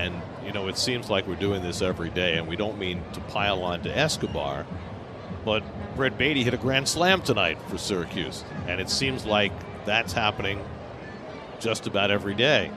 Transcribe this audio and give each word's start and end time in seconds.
And, 0.00 0.22
you 0.46 0.52
know, 0.52 0.68
it 0.68 0.78
seems 0.78 1.10
like 1.10 1.26
we're 1.26 1.34
doing 1.34 1.62
this 1.62 1.82
every 1.82 2.08
day, 2.08 2.38
and 2.38 2.48
we 2.48 2.56
don't 2.56 2.78
mean 2.78 3.02
to 3.12 3.20
pile 3.20 3.62
on 3.62 3.82
to 3.82 3.96
Escobar, 3.96 4.64
but 5.44 5.62
Brett 5.94 6.16
Baty 6.16 6.42
hit 6.42 6.54
a 6.54 6.56
grand 6.56 6.88
slam 6.88 7.20
tonight 7.20 7.58
for 7.68 7.76
Syracuse. 7.76 8.42
And 8.66 8.80
it 8.80 8.88
seems 8.88 9.26
like 9.26 9.52
that's 9.84 10.14
happening 10.14 10.64
just 11.58 11.86
about 11.86 12.10
every 12.10 12.34
day. 12.34 12.70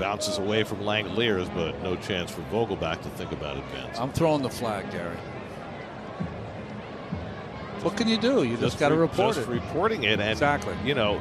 Bounces 0.00 0.38
away 0.38 0.64
from 0.64 0.80
Langeliers, 0.80 1.52
but 1.54 1.80
no 1.80 1.94
chance 1.94 2.32
for 2.32 2.40
Vogelbach 2.42 3.00
to 3.02 3.08
think 3.10 3.30
about 3.30 3.56
advancing. 3.56 4.02
I'm 4.02 4.12
throwing 4.12 4.42
the 4.42 4.50
flag, 4.50 4.90
Gary. 4.90 5.16
What 7.82 7.96
can 7.96 8.08
you 8.08 8.16
do? 8.16 8.42
You 8.42 8.56
just, 8.56 8.78
got 8.78 8.88
to 8.88 8.94
re- 8.94 9.02
report 9.02 9.36
just 9.36 9.48
it. 9.48 9.52
reporting 9.52 10.04
it, 10.04 10.18
and 10.18 10.30
Exactly. 10.30 10.74
You 10.84 10.94
know, 10.94 11.20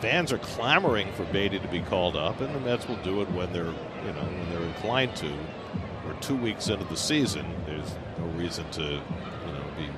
fans 0.00 0.32
are 0.32 0.38
clamoring 0.38 1.12
for 1.12 1.24
Baty 1.24 1.58
to 1.58 1.68
be 1.68 1.80
called 1.80 2.16
up, 2.16 2.40
and 2.40 2.54
the 2.54 2.60
Mets 2.60 2.88
will 2.88 2.96
do 2.96 3.20
it 3.22 3.30
when 3.32 3.52
they're, 3.52 3.64
you 3.64 4.12
know, 4.12 4.22
when 4.22 4.50
they're 4.50 4.62
inclined 4.62 5.16
to. 5.16 5.32
We're 6.06 6.14
two 6.20 6.36
weeks 6.36 6.68
into 6.68 6.84
the 6.84 6.96
season. 6.96 7.46
There's 7.66 7.94
no 8.18 8.26
reason 8.36 8.68
to, 8.72 8.82
you 8.82 8.88
know, 8.90 9.64
be 9.76 9.88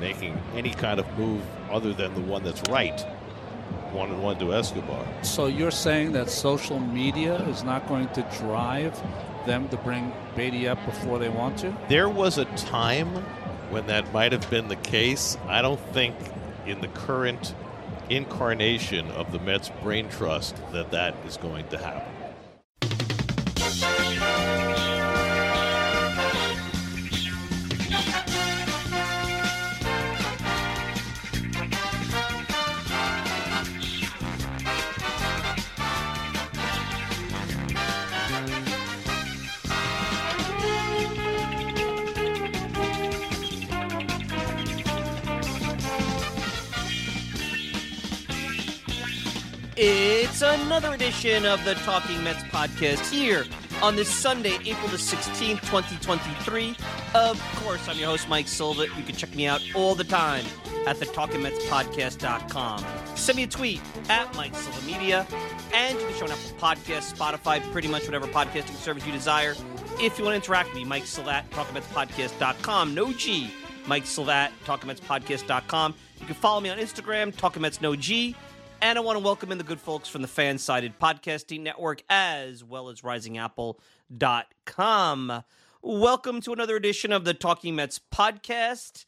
making 0.00 0.40
any 0.54 0.70
kind 0.70 1.00
of 1.00 1.18
move 1.18 1.42
other 1.70 1.92
than 1.92 2.14
the 2.14 2.20
one 2.20 2.44
that's 2.44 2.62
right. 2.68 3.00
One 3.92 4.10
and 4.10 4.22
one 4.22 4.38
to 4.38 4.52
Escobar. 4.52 5.06
So 5.22 5.46
you're 5.46 5.70
saying 5.70 6.12
that 6.12 6.28
social 6.28 6.78
media 6.78 7.36
is 7.48 7.64
not 7.64 7.88
going 7.88 8.08
to 8.10 8.22
drive 8.38 9.00
them 9.46 9.68
to 9.70 9.76
bring 9.78 10.12
Baty 10.36 10.68
up 10.68 10.84
before 10.84 11.18
they 11.18 11.30
want 11.30 11.58
to? 11.58 11.74
There 11.88 12.08
was 12.08 12.38
a 12.38 12.44
time 12.56 13.08
when 13.70 13.86
that 13.86 14.12
might 14.12 14.32
have 14.32 14.48
been 14.50 14.68
the 14.68 14.76
case. 14.76 15.38
I 15.46 15.62
don't 15.62 15.80
think 15.92 16.14
in 16.66 16.80
the 16.80 16.88
current 16.88 17.54
incarnation 18.10 19.10
of 19.12 19.32
the 19.32 19.38
Mets 19.38 19.70
brain 19.82 20.08
trust 20.08 20.56
that 20.72 20.90
that 20.90 21.14
is 21.26 21.36
going 21.36 21.66
to 21.68 21.78
happen. 21.78 22.17
Another 50.68 50.92
edition 50.92 51.46
of 51.46 51.64
the 51.64 51.72
Talking 51.76 52.22
Mets 52.22 52.42
podcast 52.44 53.10
here 53.10 53.46
on 53.80 53.96
this 53.96 54.10
Sunday, 54.10 54.52
April 54.66 54.88
the 54.88 54.98
16th, 54.98 55.62
2023. 55.62 56.76
Of 57.14 57.40
course, 57.64 57.88
I'm 57.88 57.96
your 57.96 58.08
host, 58.08 58.28
Mike 58.28 58.46
Silva. 58.46 58.82
You 58.82 59.02
can 59.02 59.16
check 59.16 59.34
me 59.34 59.46
out 59.46 59.62
all 59.74 59.94
the 59.94 60.04
time 60.04 60.44
at 60.86 60.98
the 60.98 61.06
Talking 61.06 61.42
Mets 61.42 61.64
TalkingMetsPodcast.com. 61.64 62.84
Send 63.14 63.36
me 63.36 63.44
a 63.44 63.46
tweet 63.46 63.80
at 64.10 64.36
Mike 64.36 64.54
Silva 64.54 64.84
Media, 64.84 65.26
and 65.72 65.98
you 65.98 66.04
can 66.06 66.14
show 66.16 66.24
on 66.26 66.32
Apple 66.32 66.58
Podcasts, 66.58 67.14
Spotify, 67.14 67.62
pretty 67.72 67.88
much 67.88 68.04
whatever 68.04 68.26
podcasting 68.26 68.76
service 68.76 69.06
you 69.06 69.12
desire. 69.12 69.54
If 69.98 70.18
you 70.18 70.24
want 70.26 70.34
to 70.34 70.36
interact 70.36 70.68
with 70.68 70.76
me, 70.76 70.84
Mike 70.84 71.06
Silva 71.06 71.30
at 71.30 71.50
TalkingMetsPodcast.com. 71.50 72.94
No 72.94 73.10
G. 73.14 73.50
Mike 73.86 74.04
Silva 74.04 74.32
at 74.32 74.52
TalkingMetsPodcast.com. 74.66 75.94
You 76.20 76.26
can 76.26 76.34
follow 76.34 76.60
me 76.60 76.68
on 76.68 76.76
Instagram, 76.76 77.34
Talking 77.34 77.62
Mets 77.62 77.80
No 77.80 77.96
G. 77.96 78.36
And 78.80 78.96
I 78.96 79.00
want 79.00 79.18
to 79.18 79.24
welcome 79.24 79.50
in 79.50 79.58
the 79.58 79.64
good 79.64 79.80
folks 79.80 80.08
from 80.08 80.22
the 80.22 80.28
Fan 80.28 80.56
Sided 80.56 81.00
Podcasting 81.00 81.62
Network 81.62 82.00
as 82.08 82.62
well 82.62 82.90
as 82.90 83.00
RisingApple.com. 83.00 85.42
Welcome 85.82 86.40
to 86.42 86.52
another 86.52 86.76
edition 86.76 87.12
of 87.12 87.24
the 87.24 87.34
Talking 87.34 87.74
Mets 87.74 88.00
podcast. 88.14 89.04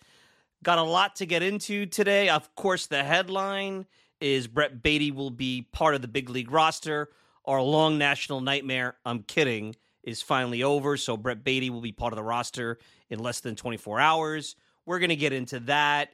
Got 0.65 0.79
a 0.79 0.83
lot 0.83 1.15
to 1.17 1.27
get 1.27 1.45
into 1.45 1.87
today. 1.87 2.29
Of 2.29 2.53
course, 2.57 2.87
the 2.87 3.05
headline 3.05 3.87
is 4.21 4.49
Brett 4.49 4.83
Baty 4.83 5.13
will 5.13 5.31
be 5.31 5.69
part 5.71 5.95
of 5.95 6.03
the 6.03 6.09
big 6.09 6.31
league 6.31 6.51
roster. 6.51 7.11
Our 7.45 7.63
long 7.63 7.97
national 7.97 8.41
nightmare, 8.41 8.97
I'm 9.07 9.23
kidding, 9.23 9.77
is 10.03 10.21
finally 10.21 10.65
over. 10.65 10.97
So 10.97 11.17
Brett 11.17 11.45
Baty 11.45 11.71
will 11.71 11.81
be 11.81 11.93
part 11.93 12.13
of 12.13 12.17
the 12.17 12.25
roster 12.25 12.81
in 13.09 13.21
less 13.21 13.39
than 13.39 13.55
24 13.55 14.01
hours. 14.01 14.57
We're 14.85 14.99
going 14.99 15.11
to 15.11 15.17
get 15.17 15.33
into 15.33 15.61
that. 15.61 16.11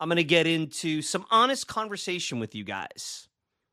I'm 0.00 0.08
going 0.08 0.16
to 0.16 0.24
get 0.24 0.46
into 0.46 1.02
some 1.02 1.24
honest 1.30 1.66
conversation 1.66 2.38
with 2.38 2.54
you 2.54 2.64
guys 2.64 3.28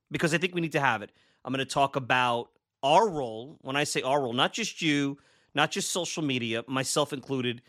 because 0.09 0.33
I 0.33 0.37
think 0.37 0.55
we 0.55 0.61
need 0.61 0.71
to 0.71 0.79
have 0.79 1.01
it. 1.01 1.11
I'm 1.43 1.53
going 1.53 1.65
to 1.65 1.71
talk 1.71 1.95
about 1.95 2.49
our 2.81 3.07
role. 3.07 3.57
When 3.61 3.75
I 3.75 3.83
say 3.83 4.01
our 4.01 4.21
role, 4.21 4.33
not 4.33 4.53
just 4.53 4.81
you, 4.81 5.17
not 5.53 5.71
just 5.71 5.91
social 5.91 6.23
media, 6.23 6.63
myself 6.67 7.13
included, 7.13 7.61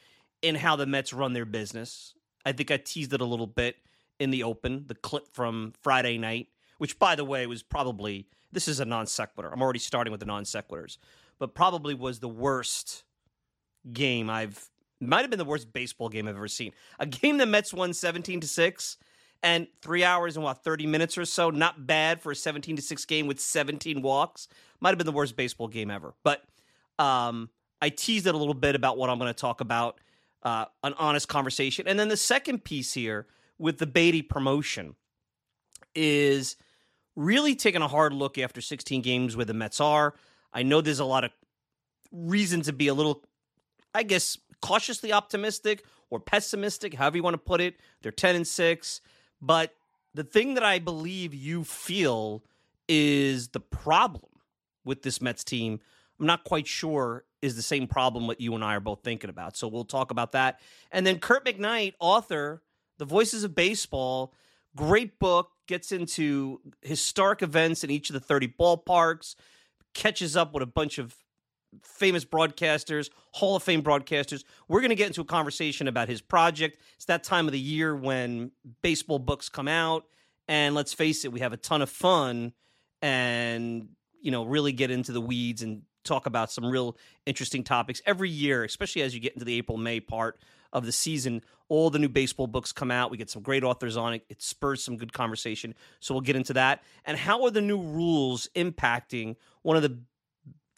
in 0.43 0.55
how 0.55 0.77
the 0.77 0.87
Mets 0.87 1.13
run 1.13 1.33
their 1.33 1.45
business. 1.45 2.15
I 2.45 2.53
think 2.53 2.71
I 2.71 2.77
teased 2.77 3.13
it 3.13 3.21
a 3.21 3.25
little 3.25 3.47
bit 3.47 3.77
in 4.19 4.31
the 4.31 4.43
open, 4.43 4.85
the 4.87 4.95
clip 4.95 5.29
from 5.33 5.73
Friday 5.83 6.19
night, 6.19 6.49
which, 6.79 6.99
by 6.99 7.15
the 7.15 7.25
way, 7.25 7.47
was 7.47 7.63
probably 7.63 8.27
this 8.53 8.69
is 8.69 8.81
a 8.81 8.85
non 8.85 9.07
sequitur. 9.07 9.51
I'm 9.53 9.63
already 9.63 9.79
starting 9.79 10.13
with 10.13 10.21
the 10.21 10.27
non 10.27 10.45
sequiturs, 10.45 10.99
but 11.39 11.55
probably 11.55 11.95
was 11.95 12.21
the 12.21 12.29
worst 12.29 13.05
game 13.93 14.31
I've 14.31 14.71
might 15.01 15.23
have 15.23 15.31
been 15.31 15.39
the 15.39 15.45
worst 15.45 15.73
baseball 15.73 16.09
game 16.09 16.29
I've 16.29 16.37
ever 16.37 16.49
seen. 16.49 16.73
A 16.99 17.07
game 17.07 17.39
the 17.39 17.47
Mets 17.47 17.73
won 17.73 17.93
17 17.93 18.41
to 18.41 18.47
6 18.49 18.97
and 19.43 19.67
3 19.83 20.05
hours 20.05 20.37
and 20.37 20.45
what 20.45 20.65
30 20.65 20.87
minutes 20.87 21.19
or 21.19 21.25
so, 21.25 21.51
not 21.51 21.87
bad 21.87 22.21
for 22.21 22.33
a 22.33 22.37
17 22.37 22.77
to 22.77 22.83
6 22.83 23.05
game 23.05 23.27
with 23.27 23.39
17 23.39 24.03
walks. 24.03 24.49
Might 24.81 24.91
have 24.91 24.99
been 24.99 25.07
the 25.07 25.13
worst 25.13 25.37
baseball 25.37 25.69
game 25.69 25.91
ever. 25.91 26.15
But 26.23 26.45
um 26.99 27.51
I 27.81 27.91
teased 27.91 28.27
it 28.27 28.35
a 28.35 28.39
little 28.39 28.55
bit 28.55 28.75
about 28.75 28.97
what 28.97 29.11
I'm 29.11 29.19
going 29.19 29.33
to 29.33 29.39
talk 29.39 29.61
about, 29.61 30.01
uh, 30.43 30.67
an 30.83 30.95
honest 30.99 31.29
conversation. 31.29 31.87
And 31.87 31.99
then 31.99 32.09
the 32.09 32.17
second 32.17 32.65
piece 32.65 32.95
here 32.95 33.27
with 33.59 33.79
the 33.79 33.87
Baty 33.87 34.23
promotion 34.23 34.95
is 35.95 36.57
really 37.15 37.55
taking 37.55 37.83
a 37.83 37.89
hard 37.89 38.13
look 38.13 38.39
after 38.39 38.61
16 38.61 39.03
games 39.03 39.37
where 39.37 39.45
the 39.45 39.55
Mets 39.55 39.81
are. 39.81 40.15
I 40.53 40.63
know 40.63 40.81
there's 40.81 41.01
a 41.01 41.05
lot 41.05 41.25
of 41.25 41.31
reason 42.13 42.63
to 42.63 42.73
be 42.73 42.89
a 42.89 42.95
little, 42.95 43.23
I 43.95 44.03
guess, 44.03 44.39
cautiously 44.63 45.13
optimistic 45.13 45.85
or 46.11 46.21
pessimistic, 46.21 46.95
however 46.95 47.17
you 47.17 47.23
want 47.23 47.35
to 47.35 47.39
put 47.39 47.61
it. 47.61 47.77
They're 48.03 48.13
10 48.13 48.37
and 48.37 48.47
6. 48.47 49.01
But 49.41 49.75
the 50.15 50.25
thing 50.25 50.55
that 50.55 50.65
I 50.65 50.79
believe 50.79 51.35
you 51.35 51.65
feel 51.65 52.43
is 52.89 53.49
the 53.49 53.61
problem 53.61 54.31
with 54.85 55.03
this 55.03 55.21
Mets 55.21 55.45
team, 55.45 55.81
I'm 56.19 56.27
not 56.27 56.45
quite 56.45 56.67
sure 56.67 57.25
is 57.43 57.57
the 57.57 57.63
same 57.63 57.87
problem 57.87 58.27
what 58.27 58.41
you 58.41 58.55
and 58.55 58.65
I 58.65 58.77
are 58.77 58.81
both 58.81 59.01
thinking 59.03 59.31
about. 59.31 59.57
So 59.57 59.69
we'll 59.69 59.85
talk 59.85 60.11
about 60.11 60.33
that. 60.33 60.61
And 60.91 61.07
then 61.07 61.19
Kirk 61.19 61.45
McKnight, 61.45 61.95
author, 62.01 62.63
The 62.99 63.05
Voices 63.05 63.45
of 63.45 63.55
Baseball, 63.55 64.33
great 64.75 65.19
book, 65.19 65.51
gets 65.67 65.93
into 65.93 66.61
historic 66.83 67.43
events 67.43 67.85
in 67.85 67.91
each 67.91 68.09
of 68.09 68.15
the 68.15 68.21
30 68.21 68.55
ballparks, 68.59 69.35
catches 69.95 70.37
up 70.37 70.55
with 70.55 70.63
a 70.63 70.67
bunch 70.67 70.99
of 70.99 71.15
famous 71.83 72.25
broadcasters, 72.25 73.11
Hall 73.33 73.57
of 73.57 73.63
Fame 73.63 73.83
broadcasters. 73.83 74.45
We're 74.69 74.81
going 74.81 74.91
to 74.91 74.97
get 74.97 75.09
into 75.09 75.21
a 75.21 75.25
conversation 75.25 75.89
about 75.89 76.09
his 76.09 76.21
project. 76.21 76.79
It's 76.97 77.07
that 77.07 77.25
time 77.25 77.47
of 77.47 77.53
the 77.53 77.61
year 77.61 77.95
when 77.95 78.53
baseball 78.83 79.19
books 79.19 79.49
come 79.49 79.69
out. 79.69 80.05
And 80.49 80.75
let's 80.75 80.93
face 80.93 81.25
it, 81.25 81.33
we 81.33 81.41
have 81.41 81.53
a 81.53 81.57
ton 81.57 81.83
of 81.83 81.91
fun 81.91 82.53
and, 83.03 83.89
you 84.21 84.31
know, 84.31 84.45
really 84.45 84.73
get 84.73 84.91
into 84.91 85.13
the 85.13 85.21
weeds 85.21 85.63
and 85.63 85.83
talk 86.05 86.27
about 86.27 86.53
some 86.53 86.65
real 86.65 86.97
interesting 87.27 87.65
topics 87.65 88.01
every 88.07 88.31
year, 88.31 88.65
especially 88.65 89.03
as 89.03 89.15
you 89.15 89.21
get 89.21 89.35
into 89.35 89.45
the 89.45 89.55
April 89.55 89.77
May 89.77 90.01
part 90.01 90.39
of 90.73 90.87
the 90.87 90.93
season. 90.93 91.43
All 91.69 91.91
the 91.91 91.99
new 91.99 92.09
baseball 92.09 92.47
books 92.47 92.71
come 92.71 92.93
out. 92.93 93.11
We 93.11 93.17
get 93.17 93.29
some 93.29 93.43
great 93.43 93.65
authors 93.65 93.97
on 93.97 94.15
it. 94.15 94.25
It 94.29 94.41
spurs 94.41 94.85
some 94.85 94.97
good 94.97 95.13
conversation. 95.13 95.75
So 95.99 96.15
we'll 96.15 96.21
get 96.21 96.37
into 96.37 96.53
that. 96.53 96.83
And 97.05 97.19
how 97.19 97.45
are 97.45 97.51
the 97.51 97.61
new 97.61 97.81
rules 97.81 98.49
impacting 98.55 99.37
one 99.63 99.77
of 99.77 99.83
the 99.83 99.99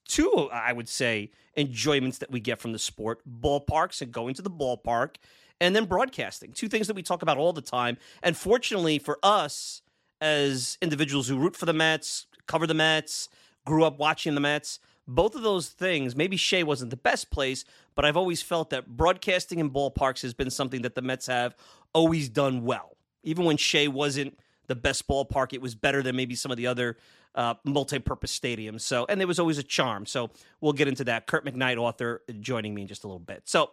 two, 0.08 0.48
I 0.52 0.72
would 0.72 0.88
say, 0.88 1.30
enjoyments 1.56 2.18
that 2.18 2.30
we 2.30 2.40
get 2.40 2.60
from 2.60 2.72
the 2.72 2.78
sport 2.78 3.20
ballparks 3.40 4.02
and 4.02 4.10
going 4.10 4.34
to 4.34 4.42
the 4.42 4.50
ballpark, 4.50 5.16
and 5.60 5.76
then 5.76 5.84
broadcasting. 5.84 6.52
Two 6.52 6.68
things 6.68 6.86
that 6.86 6.96
we 6.96 7.02
talk 7.02 7.22
about 7.22 7.36
all 7.36 7.52
the 7.52 7.60
time. 7.60 7.98
And 8.22 8.36
fortunately 8.36 8.98
for 8.98 9.18
us, 9.22 9.82
as 10.20 10.78
individuals 10.82 11.28
who 11.28 11.38
root 11.38 11.56
for 11.56 11.66
the 11.66 11.72
Mets, 11.72 12.26
cover 12.46 12.66
the 12.66 12.74
Mets, 12.74 13.28
grew 13.64 13.84
up 13.84 13.98
watching 13.98 14.34
the 14.34 14.40
Mets. 14.40 14.80
Both 15.06 15.34
of 15.34 15.42
those 15.42 15.68
things, 15.68 16.14
maybe 16.14 16.36
Shea 16.36 16.62
wasn't 16.62 16.90
the 16.90 16.96
best 16.96 17.30
place, 17.30 17.64
but 17.94 18.04
I've 18.04 18.16
always 18.16 18.42
felt 18.42 18.70
that 18.70 18.96
broadcasting 18.96 19.58
in 19.58 19.70
ballparks 19.70 20.22
has 20.22 20.34
been 20.34 20.50
something 20.50 20.82
that 20.82 20.94
the 20.94 21.02
Mets 21.02 21.26
have 21.26 21.54
always 21.92 22.28
done 22.28 22.64
well. 22.64 22.96
Even 23.22 23.44
when 23.44 23.56
Shea 23.56 23.88
wasn't 23.88 24.38
the 24.66 24.74
best 24.74 25.08
ballpark, 25.08 25.52
it 25.52 25.62
was 25.62 25.74
better 25.74 26.02
than 26.02 26.14
maybe 26.14 26.34
some 26.34 26.50
of 26.50 26.56
the 26.56 26.66
other 26.66 26.96
uh, 27.34 27.54
multi-purpose 27.64 28.30
stadium. 28.30 28.78
So, 28.78 29.06
and 29.08 29.20
there 29.20 29.28
was 29.28 29.38
always 29.38 29.58
a 29.58 29.62
charm. 29.62 30.06
So, 30.06 30.30
we'll 30.60 30.72
get 30.72 30.88
into 30.88 31.04
that. 31.04 31.26
Kirk 31.26 31.44
McKnight, 31.44 31.76
author, 31.76 32.22
joining 32.40 32.74
me 32.74 32.82
in 32.82 32.88
just 32.88 33.04
a 33.04 33.06
little 33.06 33.18
bit. 33.20 33.42
So, 33.44 33.70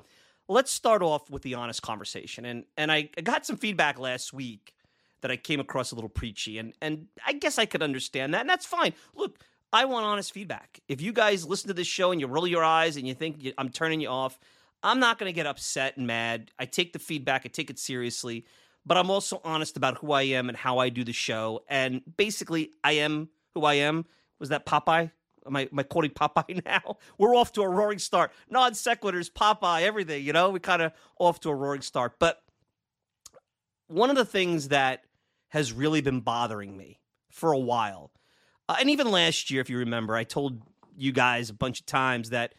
let's 0.47 0.71
start 0.71 1.01
off 1.01 1.29
with 1.29 1.41
the 1.41 1.55
honest 1.55 1.81
conversation. 1.81 2.45
And 2.45 2.65
and 2.77 2.91
I 2.91 3.09
got 3.23 3.45
some 3.45 3.57
feedback 3.57 3.99
last 3.99 4.33
week 4.33 4.73
that 5.21 5.31
I 5.31 5.37
came 5.37 5.59
across 5.59 5.91
a 5.91 5.95
little 5.95 6.09
preachy, 6.09 6.57
and 6.59 6.73
and 6.81 7.07
I 7.25 7.33
guess 7.33 7.57
I 7.57 7.65
could 7.65 7.81
understand 7.81 8.33
that, 8.33 8.41
and 8.41 8.49
that's 8.49 8.65
fine. 8.65 8.93
Look, 9.15 9.39
I 9.73 9.85
want 9.85 10.05
honest 10.05 10.31
feedback. 10.31 10.79
If 10.87 11.01
you 11.01 11.11
guys 11.11 11.45
listen 11.45 11.67
to 11.69 11.73
this 11.73 11.87
show 11.87 12.11
and 12.11 12.21
you 12.21 12.27
roll 12.27 12.47
your 12.47 12.63
eyes 12.63 12.97
and 12.97 13.07
you 13.07 13.13
think 13.13 13.45
I'm 13.57 13.69
turning 13.69 14.01
you 14.01 14.09
off, 14.09 14.39
I'm 14.83 14.99
not 14.99 15.17
going 15.17 15.29
to 15.29 15.33
get 15.35 15.47
upset 15.47 15.97
and 15.97 16.07
mad. 16.07 16.51
I 16.59 16.65
take 16.65 16.93
the 16.93 16.99
feedback, 16.99 17.41
I 17.45 17.49
take 17.49 17.69
it 17.69 17.79
seriously, 17.79 18.45
but 18.85 18.97
I'm 18.97 19.09
also 19.09 19.41
honest 19.43 19.77
about 19.77 19.97
who 19.97 20.11
I 20.11 20.23
am 20.23 20.47
and 20.47 20.57
how 20.57 20.77
I 20.77 20.89
do 20.89 21.03
the 21.03 21.11
show. 21.11 21.63
And 21.67 22.01
basically, 22.17 22.71
I 22.83 22.93
am 22.93 23.29
who 23.55 23.63
I 23.63 23.75
am. 23.75 24.05
Was 24.39 24.49
that 24.49 24.65
Popeye? 24.65 25.11
Am 25.47 25.55
I, 25.55 25.61
am 25.71 25.79
I 25.79 25.83
quoting 25.83 26.11
Popeye 26.11 26.63
now? 26.65 26.97
We're 27.17 27.35
off 27.35 27.51
to 27.53 27.61
a 27.61 27.69
roaring 27.69 27.99
start. 27.99 28.31
Non 28.49 28.73
sequiturs, 28.73 29.31
Popeye, 29.31 29.81
everything, 29.81 30.23
you 30.23 30.33
know, 30.33 30.51
we 30.51 30.59
kind 30.59 30.81
of 30.81 30.91
off 31.19 31.39
to 31.41 31.49
a 31.49 31.55
roaring 31.55 31.81
start. 31.81 32.19
But 32.19 32.41
one 33.87 34.09
of 34.09 34.15
the 34.15 34.25
things 34.25 34.69
that 34.69 35.03
has 35.49 35.71
really 35.71 36.01
been 36.01 36.19
bothering 36.19 36.75
me 36.75 36.99
for 37.31 37.51
a 37.51 37.59
while, 37.59 38.11
uh, 38.67 38.75
and 38.79 38.89
even 38.89 39.09
last 39.09 39.49
year, 39.49 39.61
if 39.61 39.69
you 39.69 39.77
remember, 39.77 40.15
I 40.15 40.23
told 40.23 40.61
you 40.97 41.11
guys 41.11 41.49
a 41.49 41.53
bunch 41.53 41.79
of 41.79 41.85
times 41.85 42.31
that 42.31 42.53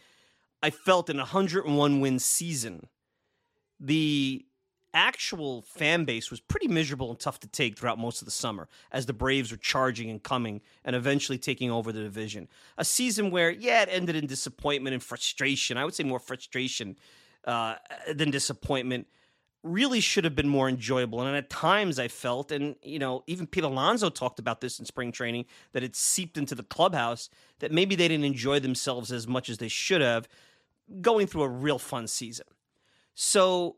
I 0.62 0.70
felt 0.70 1.10
in 1.10 1.16
a 1.16 1.20
101 1.20 2.00
win 2.00 2.19
season, 2.19 2.88
the 3.81 4.45
actual 4.96 5.62
fan 5.62 6.04
base 6.04 6.31
was 6.31 6.40
pretty 6.40 6.66
miserable 6.66 7.10
and 7.10 7.20
tough 7.20 7.38
to 7.40 7.46
take 7.46 7.78
throughout 7.78 7.98
most 7.98 8.22
of 8.22 8.25
the 8.25 8.32
summer 8.32 8.66
as 8.90 9.04
the 9.04 9.12
Braves 9.12 9.50
were 9.50 9.58
charging 9.58 10.08
and 10.10 10.22
coming 10.22 10.62
and 10.84 10.96
eventually 10.96 11.38
taking 11.38 11.70
over 11.70 11.93
the 11.93 12.02
division. 12.02 12.48
A 12.78 12.84
season 12.84 13.31
where, 13.31 13.50
yeah, 13.50 13.82
it 13.82 13.90
ended 13.93 14.16
in 14.16 14.26
disappointment 14.26 14.94
and 14.94 15.02
frustration. 15.02 15.76
I 15.76 15.84
would 15.84 15.94
say 15.94 16.02
more 16.02 16.19
frustration 16.19 16.96
uh, 17.44 17.76
than 18.12 18.31
disappointment. 18.31 19.06
Really 19.62 20.00
should 20.00 20.25
have 20.25 20.34
been 20.34 20.48
more 20.48 20.69
enjoyable. 20.69 21.20
And 21.20 21.37
at 21.37 21.50
times 21.50 21.98
I 21.98 22.08
felt, 22.08 22.50
and 22.50 22.76
you 22.82 22.98
know, 22.98 23.22
even 23.26 23.46
Pete 23.46 23.64
Alonso 23.64 24.08
talked 24.08 24.38
about 24.38 24.60
this 24.62 24.78
in 24.78 24.87
spring 24.87 25.12
training, 25.12 25.44
that 25.72 25.82
it 25.82 25.94
seeped 25.94 26.38
into 26.38 26.54
the 26.54 26.62
clubhouse 26.62 27.28
that 27.58 27.70
maybe 27.70 27.96
they 27.96 28.08
didn't 28.08 28.25
enjoy 28.25 28.60
themselves 28.60 29.12
as 29.12 29.28
much 29.28 29.50
as 29.50 29.58
they 29.58 29.69
should 29.69 30.00
have 30.00 30.26
going 31.02 31.26
through 31.26 31.43
a 31.43 31.48
real 31.48 31.78
fun 31.78 32.06
season. 32.06 32.46
So 33.14 33.76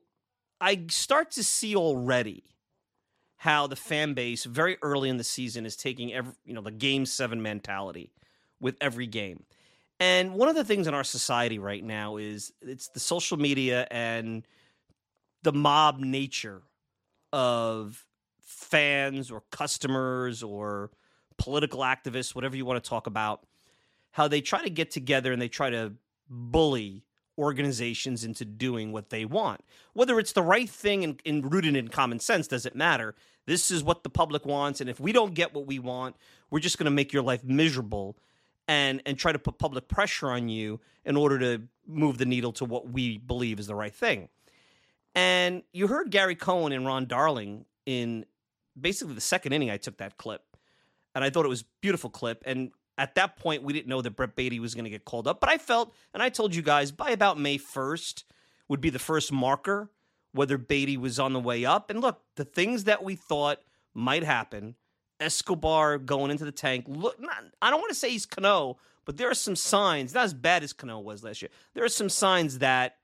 I 0.61 0.85
start 0.89 1.31
to 1.33 1.45
see 1.45 1.77
already 1.77 2.45
how 3.37 3.67
the 3.69 3.77
fan 3.77 4.15
base 4.15 4.45
very 4.45 4.77
early 4.83 5.09
in 5.09 5.17
the 5.17 5.25
season 5.25 5.65
is 5.65 5.77
taking 5.77 6.13
every 6.13 6.33
you 6.45 6.55
know 6.55 6.61
the 6.61 6.71
game 6.71 7.07
seven 7.07 7.41
mentality 7.41 8.13
with 8.61 8.77
every 8.81 9.07
game. 9.07 9.45
And 10.01 10.35
one 10.35 10.49
of 10.49 10.55
the 10.55 10.65
things 10.65 10.87
in 10.87 10.95
our 10.95 11.05
society 11.05 11.59
right 11.59 11.83
now 11.83 12.17
is 12.17 12.53
it's 12.63 12.89
the 12.89 13.01
social 13.01 13.37
media 13.37 13.87
and 13.91 14.47
the 15.43 15.53
mob 15.53 15.99
nature 15.99 16.63
of 17.33 18.05
fans 18.41 19.31
or 19.31 19.43
customers 19.51 20.43
or 20.43 20.91
political 21.37 21.81
activists, 21.81 22.35
whatever 22.35 22.57
you 22.57 22.65
want 22.65 22.83
to 22.83 22.89
talk 22.89 23.07
about, 23.07 23.47
how 24.13 24.29
they 24.29 24.41
try 24.41 24.63
to 24.63 24.71
get 24.71 24.91
together 24.91 25.33
and 25.33 25.41
they 25.41 25.49
try 25.49 25.71
to 25.71 25.93
bully 26.29 27.05
organizations 27.39 28.25
into 28.25 28.45
doing 28.45 28.93
what 28.93 29.11
they 29.11 29.25
want. 29.25 29.65
Whether 29.93 30.19
it's 30.19 30.33
the 30.33 30.43
right 30.43 30.69
thing 30.69 31.05
and, 31.05 31.23
and, 31.25 31.53
rooted 31.53 31.77
in 31.77 31.89
common 31.89 32.21
sense 32.21 32.49
doesn't 32.49 32.75
matter. 32.75 33.15
This 33.47 33.71
is 33.71 33.83
what 33.83 34.03
the 34.03 34.11
public 34.11 34.45
wants, 34.45 34.81
and 34.81 34.91
if 34.91 35.01
we 35.01 35.13
don't 35.13 35.35
get 35.35 35.55
what 35.55 35.67
we 35.67 35.79
want, 35.79 36.17
we're 36.51 36.61
just 36.61 36.79
going 36.79 36.85
to 36.85 36.91
make 36.91 37.13
your 37.13 37.23
life 37.23 37.45
miserable 37.45 38.17
and 38.67 39.01
and 39.07 39.19
try 39.19 39.33
to 39.33 39.39
put 39.39 39.59
public 39.59 39.89
pressure 39.89 40.31
on 40.31 40.49
you 40.49 40.81
in 41.05 41.17
order 41.17 41.39
to 41.39 41.63
move 41.87 42.19
the 42.19 42.27
needle 42.27 42.53
to 42.53 42.67
what 42.67 42.91
we 42.91 43.17
believe 43.17 43.59
is 43.59 43.67
the 43.67 43.75
right 43.75 43.95
thing. 43.95 44.29
And 45.15 45.63
you 45.73 45.87
heard 45.87 46.11
Gary 46.11 46.35
Cohen 46.35 46.73
and 46.73 46.87
Ron 46.87 47.07
Darling 47.07 47.65
in 47.87 48.27
basically 48.79 49.15
the 49.15 49.21
second 49.21 49.53
inning. 49.53 49.71
I 49.71 49.79
took 49.79 49.97
that 49.97 50.19
clip, 50.19 50.43
and 51.15 51.25
I 51.25 51.31
thought 51.31 51.47
it 51.47 51.49
was 51.49 51.65
beautiful 51.81 52.11
clip. 52.11 52.43
And 52.45 52.71
at 52.99 53.15
that 53.15 53.37
point, 53.37 53.63
we 53.63 53.73
didn't 53.73 53.87
know 53.87 54.03
that 54.03 54.17
Brett 54.17 54.35
Baty 54.35 54.59
was 54.59 54.75
going 54.75 54.85
to 54.85 54.91
get 54.91 55.05
called 55.05 55.29
up. 55.29 55.41
But 55.41 55.49
I 55.49 55.57
felt, 55.57 55.95
and 56.13 56.23
I 56.23 56.29
told 56.29 56.55
you 56.55 56.63
guys, 56.63 56.91
by 56.91 57.11
about 57.11 57.39
May 57.39 57.57
1st 57.57 58.25
would 58.69 58.81
be 58.81 58.91
the 58.91 58.99
first 58.99 59.33
marker 59.33 59.89
whether 60.33 60.59
Baty 60.59 60.97
was 60.97 61.19
on 61.19 61.33
the 61.33 61.41
way 61.41 61.65
up. 61.65 61.89
And 61.91 62.01
look, 62.01 62.21
the 62.37 62.45
things 62.45 62.85
that 62.85 63.03
we 63.03 63.15
thought 63.15 63.61
might 63.95 64.25
happen, 64.25 64.75
Escobar 65.21 65.99
going 65.99 66.31
into 66.31 66.45
the 66.45 66.53
tank. 66.53 66.85
Look, 66.87 67.21
not, 67.21 67.45
I 67.63 67.71
don't 67.71 67.81
want 67.81 67.91
to 67.91 67.99
say 67.99 68.11
he's 68.11 68.27
Cano, 68.27 68.77
but 69.05 69.17
there 69.17 69.31
are 69.31 69.35
some 69.35 69.57
signs, 69.57 70.13
not 70.13 70.25
as 70.25 70.35
bad 70.35 70.63
as 70.63 70.73
Cano 70.73 70.99
was 70.99 71.25
last 71.25 71.41
year. 71.41 71.51
There 71.75 71.85
are 71.85 71.89
some 71.89 72.09
signs 72.09 72.59
that 72.59 72.97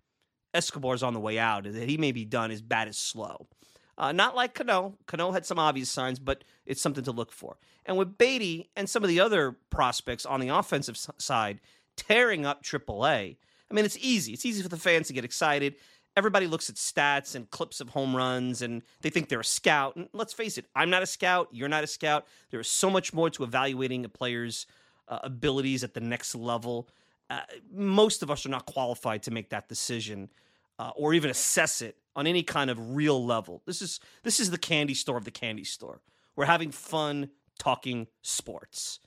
Escobar's 0.53 1.03
on 1.03 1.15
the 1.15 1.21
way 1.21 1.39
out, 1.39 1.65
that 1.65 1.89
he 1.89 1.97
may 1.97 2.13
be 2.13 2.25
done 2.25 2.51
as 2.51 2.61
bad 2.61 2.89
as 2.89 2.99
slow. 2.99 3.49
Uh, 3.97 4.13
not 4.13 4.35
like 4.35 4.55
Cano. 4.55 4.95
Cano 5.07 5.33
had 5.33 5.47
some 5.47 5.59
obvious 5.59 5.91
signs, 5.91 6.19
but 6.19 6.45
it's 6.67 6.81
something 6.81 7.05
to 7.05 7.13
look 7.13 7.31
for. 7.31 7.57
And 7.87 7.97
with 7.97 8.19
Baty 8.19 8.71
and 8.77 8.89
some 8.89 9.05
of 9.05 9.09
the 9.09 9.21
other 9.21 9.57
prospects 9.71 10.27
on 10.27 10.41
the 10.41 10.49
offensive 10.49 10.99
side 11.19 11.61
tearing 11.97 12.45
up 12.45 12.63
AAA, 12.63 13.37
I 13.71 13.75
mean, 13.75 13.85
it's 13.85 13.99
easy. 14.01 14.33
It's 14.33 14.45
easy 14.45 14.63
for 14.63 14.69
the 14.69 14.77
fans 14.77 15.09
to 15.09 15.13
get 15.13 15.25
excited. 15.25 15.77
Everybody 16.17 16.47
looks 16.47 16.71
at 16.71 16.77
stats 16.77 17.35
and 17.35 17.51
clips 17.51 17.81
of 17.81 17.91
home 17.91 18.15
runs 18.15 18.63
and 18.63 18.83
they 19.01 19.11
think 19.11 19.29
they're 19.29 19.41
a 19.41 19.45
scout. 19.45 19.97
And 19.97 20.09
let's 20.13 20.33
face 20.33 20.59
it, 20.59 20.67
I'm 20.75 20.91
not 20.91 21.03
a 21.03 21.07
scout. 21.07 21.49
You're 21.51 21.69
not 21.69 21.85
a 21.85 21.89
scout. 21.89 22.27
There 22.51 22.61
is 22.61 22.69
so 22.69 22.89
much 22.89 23.13
more 23.13 23.31
to 23.31 23.43
evaluating 23.43 24.05
a 24.05 24.09
player's 24.09 24.67
uh, 25.09 25.21
abilities 25.23 25.83
at 25.83 25.95
the 25.95 26.01
next 26.01 26.35
level. 26.35 26.89
Uh, 27.31 27.41
most 27.73 28.23
of 28.23 28.31
us 28.31 28.47
are 28.47 28.51
not 28.51 28.67
qualified 28.67 29.23
to 29.25 29.31
make 29.31 29.51
that 29.51 29.69
decision 29.69 30.31
uh, 30.79 30.91
or 30.97 31.15
even 31.15 31.31
assess 31.31 31.83
it 31.83 31.97
on 32.17 32.27
any 32.27 32.43
kind 32.43 32.71
of 32.71 32.95
real 32.95 33.25
level. 33.25 33.63
This 33.67 33.83
is 33.83 34.01
this 34.23 34.41
is 34.41 34.51
the 34.51 34.59
candy 34.59 34.95
store 34.95 35.17
of 35.17 35.25
the 35.25 35.31
candy 35.31 35.65
store. 35.65 36.01
We're 36.37 36.47
having 36.47 36.71
fun 36.71 37.31
talking 37.59 38.09
sports. 38.23 39.01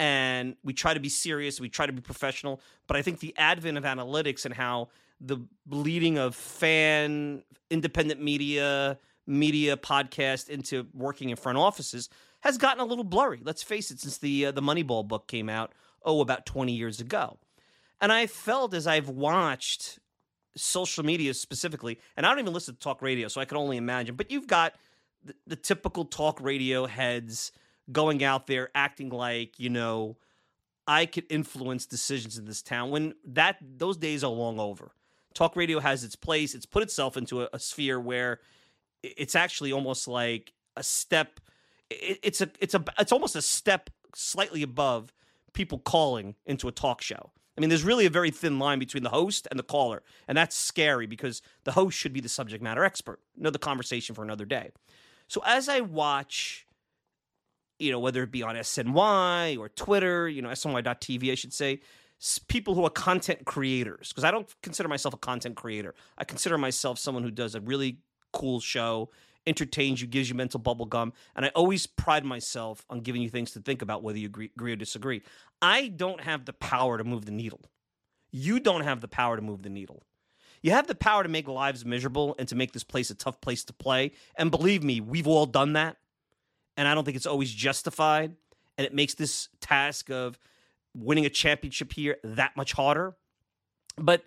And 0.00 0.54
we 0.62 0.74
try 0.74 0.94
to 0.94 1.00
be 1.00 1.08
serious, 1.08 1.60
we 1.60 1.68
try 1.68 1.86
to 1.86 1.92
be 1.92 2.00
professional, 2.00 2.60
but 2.86 2.96
I 2.96 3.02
think 3.02 3.18
the 3.18 3.34
advent 3.36 3.76
of 3.76 3.82
analytics 3.82 4.44
and 4.44 4.54
how 4.54 4.90
the 5.20 5.38
bleeding 5.66 6.18
of 6.18 6.36
fan 6.36 7.42
independent 7.68 8.22
media, 8.22 8.98
media 9.26 9.76
podcast 9.76 10.48
into 10.48 10.86
working 10.94 11.30
in 11.30 11.36
front 11.36 11.58
offices 11.58 12.08
has 12.40 12.58
gotten 12.58 12.80
a 12.80 12.84
little 12.84 13.02
blurry. 13.02 13.40
Let's 13.42 13.64
face 13.64 13.90
it, 13.90 13.98
since 13.98 14.18
the 14.18 14.46
uh, 14.46 14.52
the 14.52 14.62
Moneyball 14.62 15.06
book 15.06 15.26
came 15.26 15.48
out, 15.48 15.72
oh, 16.04 16.20
about 16.20 16.46
20 16.46 16.72
years 16.72 17.00
ago. 17.00 17.38
And 18.00 18.12
I 18.12 18.28
felt 18.28 18.74
as 18.74 18.86
I've 18.86 19.08
watched 19.08 19.98
social 20.58 21.04
media 21.04 21.34
specifically, 21.34 21.98
and 22.16 22.26
I 22.26 22.30
don't 22.30 22.38
even 22.38 22.52
listen 22.52 22.74
to 22.74 22.80
talk 22.80 23.02
radio, 23.02 23.28
so 23.28 23.40
I 23.40 23.44
can 23.44 23.56
only 23.56 23.76
imagine. 23.76 24.14
But 24.16 24.30
you've 24.30 24.46
got 24.46 24.74
the, 25.24 25.34
the 25.46 25.56
typical 25.56 26.04
talk 26.04 26.40
radio 26.40 26.86
heads 26.86 27.52
going 27.90 28.22
out 28.22 28.46
there 28.46 28.70
acting 28.74 29.08
like 29.10 29.58
you 29.58 29.70
know 29.70 30.16
I 30.86 31.06
could 31.06 31.24
influence 31.30 31.86
decisions 31.86 32.38
in 32.38 32.46
this 32.46 32.62
town. 32.62 32.90
When 32.90 33.14
that 33.24 33.56
those 33.60 33.96
days 33.96 34.24
are 34.24 34.30
long 34.30 34.58
over. 34.58 34.92
Talk 35.34 35.54
radio 35.54 35.78
has 35.78 36.02
its 36.02 36.16
place. 36.16 36.54
It's 36.54 36.66
put 36.66 36.82
itself 36.82 37.16
into 37.16 37.42
a, 37.42 37.48
a 37.52 37.58
sphere 37.60 38.00
where 38.00 38.40
it's 39.02 39.36
actually 39.36 39.72
almost 39.72 40.08
like 40.08 40.52
a 40.76 40.82
step. 40.82 41.40
It, 41.90 42.18
it's 42.22 42.40
a 42.40 42.50
it's 42.60 42.74
a 42.74 42.84
it's 42.98 43.12
almost 43.12 43.36
a 43.36 43.42
step 43.42 43.90
slightly 44.14 44.62
above 44.62 45.12
people 45.52 45.78
calling 45.78 46.34
into 46.46 46.68
a 46.68 46.72
talk 46.72 47.02
show. 47.02 47.30
I 47.58 47.60
mean, 47.60 47.70
there's 47.70 47.82
really 47.82 48.06
a 48.06 48.10
very 48.10 48.30
thin 48.30 48.60
line 48.60 48.78
between 48.78 49.02
the 49.02 49.08
host 49.08 49.48
and 49.50 49.58
the 49.58 49.64
caller, 49.64 50.04
and 50.28 50.38
that's 50.38 50.54
scary 50.54 51.06
because 51.06 51.42
the 51.64 51.72
host 51.72 51.98
should 51.98 52.12
be 52.12 52.20
the 52.20 52.28
subject 52.28 52.62
matter 52.62 52.84
expert. 52.84 53.18
Another 53.36 53.58
conversation 53.58 54.14
for 54.14 54.22
another 54.22 54.44
day. 54.44 54.70
So 55.26 55.42
as 55.44 55.68
I 55.68 55.80
watch, 55.80 56.68
you 57.80 57.90
know, 57.90 57.98
whether 57.98 58.22
it 58.22 58.30
be 58.30 58.44
on 58.44 58.54
SNY 58.54 59.58
or 59.58 59.68
Twitter, 59.70 60.28
you 60.28 60.40
know, 60.40 60.50
SNY.TV, 60.50 61.32
I 61.32 61.34
should 61.34 61.52
say, 61.52 61.80
people 62.46 62.76
who 62.76 62.86
are 62.86 62.90
content 62.90 63.44
creators, 63.44 64.10
because 64.10 64.22
I 64.22 64.30
don't 64.30 64.48
consider 64.62 64.88
myself 64.88 65.12
a 65.14 65.18
content 65.18 65.56
creator. 65.56 65.96
I 66.16 66.22
consider 66.22 66.58
myself 66.58 67.00
someone 67.00 67.24
who 67.24 67.32
does 67.32 67.56
a 67.56 67.60
really 67.60 67.98
cool 68.32 68.60
show 68.60 69.10
entertains 69.46 70.00
you, 70.00 70.06
gives 70.06 70.28
you 70.28 70.34
mental 70.34 70.60
bubble 70.60 70.86
gum. 70.86 71.12
And 71.34 71.44
I 71.44 71.48
always 71.50 71.86
pride 71.86 72.24
myself 72.24 72.84
on 72.90 73.00
giving 73.00 73.22
you 73.22 73.30
things 73.30 73.52
to 73.52 73.60
think 73.60 73.82
about, 73.82 74.02
whether 74.02 74.18
you 74.18 74.26
agree, 74.26 74.50
agree 74.54 74.72
or 74.72 74.76
disagree. 74.76 75.22
I 75.62 75.88
don't 75.88 76.20
have 76.20 76.44
the 76.44 76.52
power 76.52 76.98
to 76.98 77.04
move 77.04 77.24
the 77.24 77.32
needle. 77.32 77.60
You 78.30 78.60
don't 78.60 78.82
have 78.82 79.00
the 79.00 79.08
power 79.08 79.36
to 79.36 79.42
move 79.42 79.62
the 79.62 79.70
needle. 79.70 80.02
You 80.60 80.72
have 80.72 80.86
the 80.86 80.94
power 80.94 81.22
to 81.22 81.28
make 81.28 81.48
lives 81.48 81.84
miserable 81.84 82.34
and 82.38 82.48
to 82.48 82.56
make 82.56 82.72
this 82.72 82.84
place 82.84 83.10
a 83.10 83.14
tough 83.14 83.40
place 83.40 83.64
to 83.64 83.72
play. 83.72 84.12
And 84.36 84.50
believe 84.50 84.82
me, 84.82 85.00
we've 85.00 85.28
all 85.28 85.46
done 85.46 85.74
that. 85.74 85.96
And 86.76 86.86
I 86.86 86.94
don't 86.94 87.04
think 87.04 87.16
it's 87.16 87.26
always 87.26 87.52
justified. 87.52 88.34
And 88.76 88.86
it 88.86 88.94
makes 88.94 89.14
this 89.14 89.48
task 89.60 90.10
of 90.10 90.38
winning 90.94 91.26
a 91.26 91.30
championship 91.30 91.92
here 91.92 92.18
that 92.22 92.56
much 92.56 92.72
harder. 92.72 93.16
But 93.96 94.22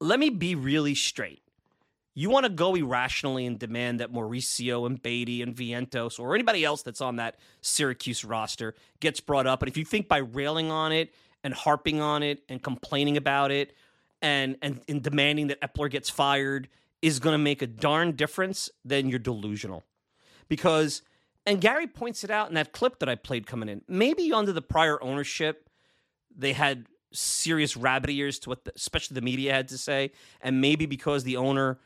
let 0.00 0.18
me 0.18 0.30
be 0.30 0.54
really 0.54 0.94
straight. 0.94 1.42
You 2.18 2.30
want 2.30 2.44
to 2.44 2.50
go 2.50 2.74
irrationally 2.74 3.44
and 3.44 3.58
demand 3.58 4.00
that 4.00 4.10
Mauricio 4.10 4.86
and 4.86 5.00
Baty 5.00 5.42
and 5.42 5.54
Vientos 5.54 6.18
or 6.18 6.34
anybody 6.34 6.64
else 6.64 6.80
that's 6.80 7.02
on 7.02 7.16
that 7.16 7.36
Syracuse 7.60 8.24
roster 8.24 8.74
gets 9.00 9.20
brought 9.20 9.46
up. 9.46 9.60
And 9.60 9.68
if 9.68 9.76
you 9.76 9.84
think 9.84 10.08
by 10.08 10.16
railing 10.16 10.70
on 10.70 10.92
it 10.92 11.12
and 11.44 11.52
harping 11.52 12.00
on 12.00 12.22
it 12.22 12.42
and 12.48 12.62
complaining 12.62 13.18
about 13.18 13.50
it 13.50 13.76
and 14.22 14.56
and, 14.62 14.80
and 14.88 15.02
demanding 15.02 15.48
that 15.48 15.60
Eppler 15.60 15.90
gets 15.90 16.08
fired 16.08 16.68
is 17.02 17.18
going 17.18 17.34
to 17.34 17.38
make 17.38 17.60
a 17.60 17.66
darn 17.66 18.12
difference, 18.12 18.70
then 18.82 19.10
you're 19.10 19.18
delusional. 19.18 19.84
Because 20.48 21.02
and 21.44 21.60
Gary 21.60 21.86
points 21.86 22.24
it 22.24 22.30
out 22.30 22.48
in 22.48 22.54
that 22.54 22.72
clip 22.72 22.98
that 23.00 23.10
I 23.10 23.14
played 23.14 23.46
coming 23.46 23.68
in. 23.68 23.82
Maybe 23.88 24.32
under 24.32 24.54
the 24.54 24.62
prior 24.62 25.00
ownership, 25.04 25.68
they 26.34 26.54
had 26.54 26.86
serious 27.12 27.76
rabbit 27.76 28.08
ears 28.08 28.38
to 28.38 28.48
what, 28.48 28.64
the, 28.64 28.72
especially 28.74 29.16
the 29.16 29.20
media 29.20 29.52
had 29.52 29.68
to 29.68 29.76
say, 29.76 30.12
and 30.40 30.62
maybe 30.62 30.86
because 30.86 31.22
the 31.22 31.36
owner 31.36 31.78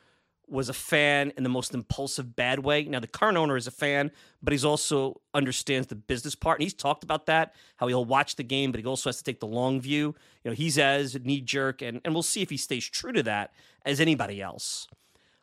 was 0.50 0.69
a 0.69 0.73
fan 0.73 1.33
in 1.37 1.42
the 1.42 1.49
most 1.49 1.75
impulsive 1.75 2.35
bad 2.35 2.61
way. 2.61 2.85
Now 2.85 3.00
the 3.00 3.07
current 3.07 3.37
owner 3.37 3.57
is 3.57 3.66
a 3.66 3.71
fan, 3.71 4.11
but 4.42 4.52
he's 4.52 4.64
also 4.64 5.21
understands 5.33 5.87
the 5.87 5.95
business 5.95 6.35
part, 6.35 6.59
and 6.59 6.64
he's 6.64 6.75
talked 6.75 7.04
about 7.04 7.26
that 7.26 7.54
how 7.76 7.87
he'll 7.87 8.04
watch 8.04 8.37
the 8.37 8.42
game, 8.42 8.73
but 8.73 8.80
he 8.80 8.87
also 8.87 9.09
has 9.09 9.19
to 9.19 9.25
take 9.25 9.40
the 9.40 9.47
long 9.47 9.80
view. 9.80 10.14
You 10.45 10.50
know, 10.50 10.54
he's 10.54 10.78
as 10.78 11.19
knee 11.23 11.40
jerk, 11.40 11.83
and 11.83 12.00
and 12.04 12.14
we'll 12.14 12.23
see 12.23 12.42
if 12.42 12.50
he 12.50 12.57
stays 12.57 12.88
true 12.88 13.12
to 13.12 13.23
that 13.23 13.52
as 13.85 14.00
anybody 14.00 14.42
else. 14.42 14.87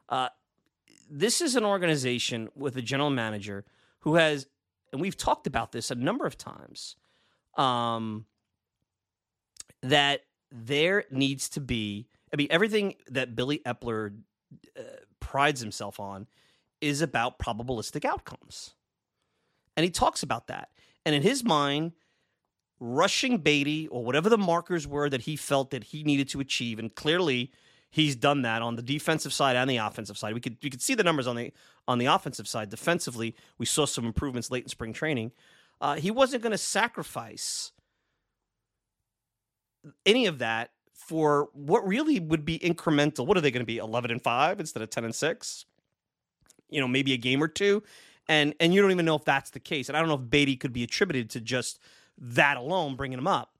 Uh, 0.09 0.29
this 1.09 1.41
is 1.41 1.55
an 1.55 1.63
organization 1.63 2.49
with 2.55 2.75
a 2.75 2.81
general 2.81 3.09
manager 3.09 3.65
who 3.99 4.15
has, 4.15 4.47
and 4.91 5.01
we've 5.01 5.17
talked 5.17 5.47
about 5.47 5.71
this 5.71 5.89
a 5.89 5.95
number 5.95 6.25
of 6.25 6.37
times. 6.37 6.95
Um, 7.55 8.25
that 9.81 10.21
there 10.51 11.05
needs 11.11 11.49
to 11.49 11.59
be, 11.59 12.07
I 12.31 12.35
mean, 12.35 12.47
everything 12.49 12.95
that 13.07 13.35
Billy 13.35 13.59
Eppler 13.65 14.13
uh, 14.77 14.81
prides 15.27 15.59
himself 15.59 15.99
on 15.99 16.25
is 16.79 17.01
about 17.01 17.37
probabilistic 17.37 18.05
outcomes. 18.05 18.75
And 19.75 19.83
he 19.83 19.89
talks 19.89 20.23
about 20.23 20.47
that. 20.47 20.69
And 21.05 21.13
in 21.13 21.21
his 21.21 21.43
mind, 21.43 21.91
rushing 22.79 23.39
Baty 23.39 23.89
or 23.89 24.05
whatever 24.05 24.29
the 24.29 24.37
markers 24.37 24.87
were 24.87 25.09
that 25.09 25.21
he 25.21 25.35
felt 25.35 25.71
that 25.71 25.83
he 25.83 26.03
needed 26.03 26.29
to 26.29 26.39
achieve, 26.39 26.79
and 26.79 26.95
clearly 26.95 27.51
he's 27.89 28.15
done 28.15 28.43
that 28.43 28.61
on 28.61 28.77
the 28.77 28.81
defensive 28.81 29.33
side 29.33 29.57
and 29.57 29.69
the 29.69 29.77
offensive 29.77 30.17
side. 30.17 30.33
We 30.33 30.39
could 30.39 30.57
we 30.63 30.69
could 30.69 30.81
see 30.81 30.95
the 30.95 31.03
numbers 31.03 31.27
on 31.27 31.35
the 31.35 31.51
on 31.89 31.97
the 31.97 32.05
offensive 32.05 32.47
side. 32.47 32.69
Defensively, 32.69 33.35
we 33.57 33.65
saw 33.65 33.85
some 33.85 34.05
improvements 34.05 34.49
late 34.49 34.63
in 34.63 34.69
spring 34.69 34.93
training. 34.93 35.33
Uh, 35.81 35.95
he 35.95 36.09
wasn't 36.09 36.41
going 36.41 36.51
to 36.51 36.57
sacrifice 36.57 37.73
any 40.05 40.25
of 40.25 40.39
that 40.39 40.71
for 40.97 41.49
what 41.53 41.87
really 41.87 42.19
would 42.19 42.43
be 42.43 42.57
incremental. 42.59 43.25
What 43.25 43.37
are 43.37 43.41
they 43.41 43.51
going 43.51 43.61
to 43.61 43.67
be? 43.67 43.77
11 43.77 44.11
and 44.11 44.21
5 44.21 44.59
instead 44.59 44.81
of 44.81 44.89
10 44.89 45.05
and 45.05 45.15
6? 45.15 45.65
You 46.69 46.81
know, 46.81 46.87
maybe 46.87 47.13
a 47.13 47.17
game 47.17 47.41
or 47.41 47.47
two. 47.47 47.83
And 48.27 48.55
and 48.59 48.73
you 48.73 48.81
don't 48.81 48.91
even 48.91 49.05
know 49.05 49.15
if 49.15 49.23
that's 49.23 49.51
the 49.51 49.59
case. 49.59 49.87
And 49.87 49.95
I 49.95 50.01
don't 50.01 50.09
know 50.09 50.15
if 50.15 50.29
Baty 50.29 50.57
could 50.57 50.73
be 50.73 50.83
attributed 50.83 51.29
to 51.29 51.39
just 51.39 51.79
that 52.17 52.57
alone 52.57 52.95
bringing 52.95 53.19
him 53.19 53.27
up. 53.27 53.53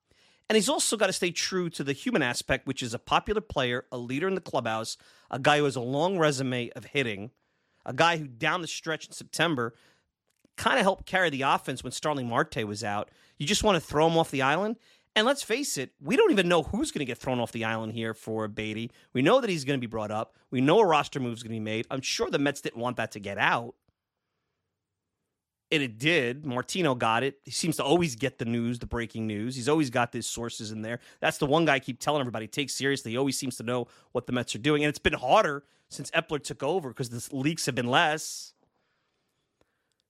And 0.49 0.55
he's 0.55 0.67
also 0.67 0.97
got 0.97 1.07
to 1.07 1.13
stay 1.13 1.31
true 1.31 1.69
to 1.71 1.83
the 1.83 1.93
human 1.93 2.21
aspect, 2.21 2.67
which 2.67 2.81
is 2.81 2.93
a 2.93 2.99
popular 2.99 3.41
player, 3.41 3.85
a 3.91 3.97
leader 3.97 4.27
in 4.27 4.35
the 4.35 4.41
clubhouse, 4.41 4.97
a 5.29 5.39
guy 5.39 5.59
who 5.59 5.65
has 5.65 5.75
a 5.75 5.81
long 5.81 6.17
resume 6.17 6.69
of 6.75 6.85
hitting, 6.85 7.31
a 7.85 7.93
guy 7.93 8.17
who 8.17 8.27
down 8.27 8.61
the 8.61 8.67
stretch 8.67 9.05
in 9.05 9.13
September 9.13 9.73
kind 10.55 10.79
of 10.79 10.83
helped 10.83 11.05
carry 11.05 11.29
the 11.29 11.43
offense 11.43 11.83
when 11.83 11.91
Starling 11.91 12.27
Marte 12.27 12.65
was 12.65 12.83
out. 12.83 13.09
You 13.37 13.45
just 13.45 13.63
want 13.63 13.75
to 13.75 13.79
throw 13.79 14.07
him 14.07 14.17
off 14.17 14.31
the 14.31 14.41
island. 14.41 14.77
And 15.17 15.25
let's 15.25 15.41
face 15.41 15.79
it, 15.79 15.93
we 15.99 16.15
don't 16.15 16.29
even 16.29 16.47
know 16.47 16.61
who's 16.61 16.91
going 16.91 16.99
to 16.99 17.05
get 17.05 17.17
thrown 17.17 17.39
off 17.39 17.51
the 17.51 17.65
island 17.65 17.93
here 17.93 18.13
for 18.13 18.47
Baty. 18.47 18.91
We 19.13 19.23
know 19.23 19.41
that 19.41 19.49
he's 19.49 19.65
going 19.65 19.79
to 19.79 19.81
be 19.81 19.89
brought 19.89 20.11
up. 20.11 20.35
We 20.51 20.61
know 20.61 20.79
a 20.79 20.85
roster 20.85 21.19
move 21.19 21.33
is 21.33 21.41
going 21.41 21.53
to 21.53 21.55
be 21.55 21.59
made. 21.59 21.87
I'm 21.89 22.01
sure 22.01 22.29
the 22.29 22.37
Mets 22.37 22.61
didn't 22.61 22.79
want 22.79 22.97
that 22.97 23.13
to 23.13 23.19
get 23.19 23.39
out. 23.39 23.73
And 25.71 25.81
it 25.81 25.97
did. 25.97 26.45
Martino 26.45 26.93
got 26.93 27.23
it. 27.23 27.39
He 27.45 27.49
seems 27.49 27.77
to 27.77 27.83
always 27.83 28.15
get 28.15 28.37
the 28.37 28.45
news, 28.45 28.77
the 28.77 28.85
breaking 28.85 29.25
news. 29.25 29.55
He's 29.55 29.67
always 29.67 29.89
got 29.89 30.13
his 30.13 30.27
sources 30.27 30.71
in 30.71 30.83
there. 30.83 30.99
That's 31.19 31.39
the 31.39 31.47
one 31.47 31.65
guy 31.65 31.73
I 31.73 31.79
keep 31.79 31.99
telling 31.99 32.19
everybody 32.19 32.45
take 32.45 32.69
seriously. 32.69 33.09
He 33.13 33.17
always 33.17 33.39
seems 33.39 33.57
to 33.57 33.63
know 33.63 33.87
what 34.11 34.27
the 34.27 34.33
Mets 34.33 34.53
are 34.53 34.59
doing. 34.59 34.83
And 34.83 34.89
it's 34.89 34.99
been 34.99 35.13
harder 35.13 35.63
since 35.89 36.11
Eppler 36.11 36.43
took 36.43 36.61
over 36.61 36.89
because 36.89 37.09
the 37.09 37.35
leaks 37.35 37.65
have 37.65 37.73
been 37.73 37.89
less. 37.89 38.53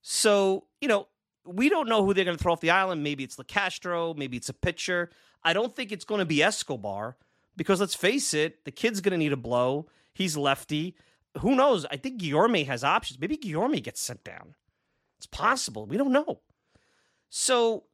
So, 0.02 0.66
you 0.82 0.88
know, 0.88 1.08
we 1.48 1.68
don't 1.68 1.88
know 1.88 2.04
who 2.04 2.14
they're 2.14 2.24
going 2.24 2.36
to 2.36 2.42
throw 2.42 2.52
off 2.52 2.60
the 2.60 2.70
island. 2.70 3.02
Maybe 3.02 3.24
it's 3.24 3.36
Locastro. 3.36 4.16
Maybe 4.16 4.36
it's 4.36 4.48
a 4.48 4.54
pitcher. 4.54 5.10
I 5.42 5.52
don't 5.52 5.74
think 5.74 5.92
it's 5.92 6.04
going 6.04 6.20
to 6.20 6.26
be 6.26 6.42
Escobar 6.42 7.16
because 7.56 7.80
let's 7.80 7.94
face 7.94 8.34
it, 8.34 8.64
the 8.64 8.70
kid's 8.70 9.00
going 9.00 9.12
to 9.12 9.18
need 9.18 9.32
a 9.32 9.36
blow. 9.36 9.86
He's 10.12 10.36
lefty. 10.36 10.96
Who 11.38 11.54
knows? 11.54 11.86
I 11.90 11.96
think 11.96 12.20
Guillorme 12.20 12.66
has 12.66 12.84
options. 12.84 13.20
Maybe 13.20 13.36
Guillorme 13.36 13.82
gets 13.82 14.00
sent 14.00 14.24
down. 14.24 14.54
It's 15.18 15.26
possible. 15.26 15.86
We 15.86 15.96
don't 15.96 16.12
know. 16.12 16.40
So, 17.30 17.84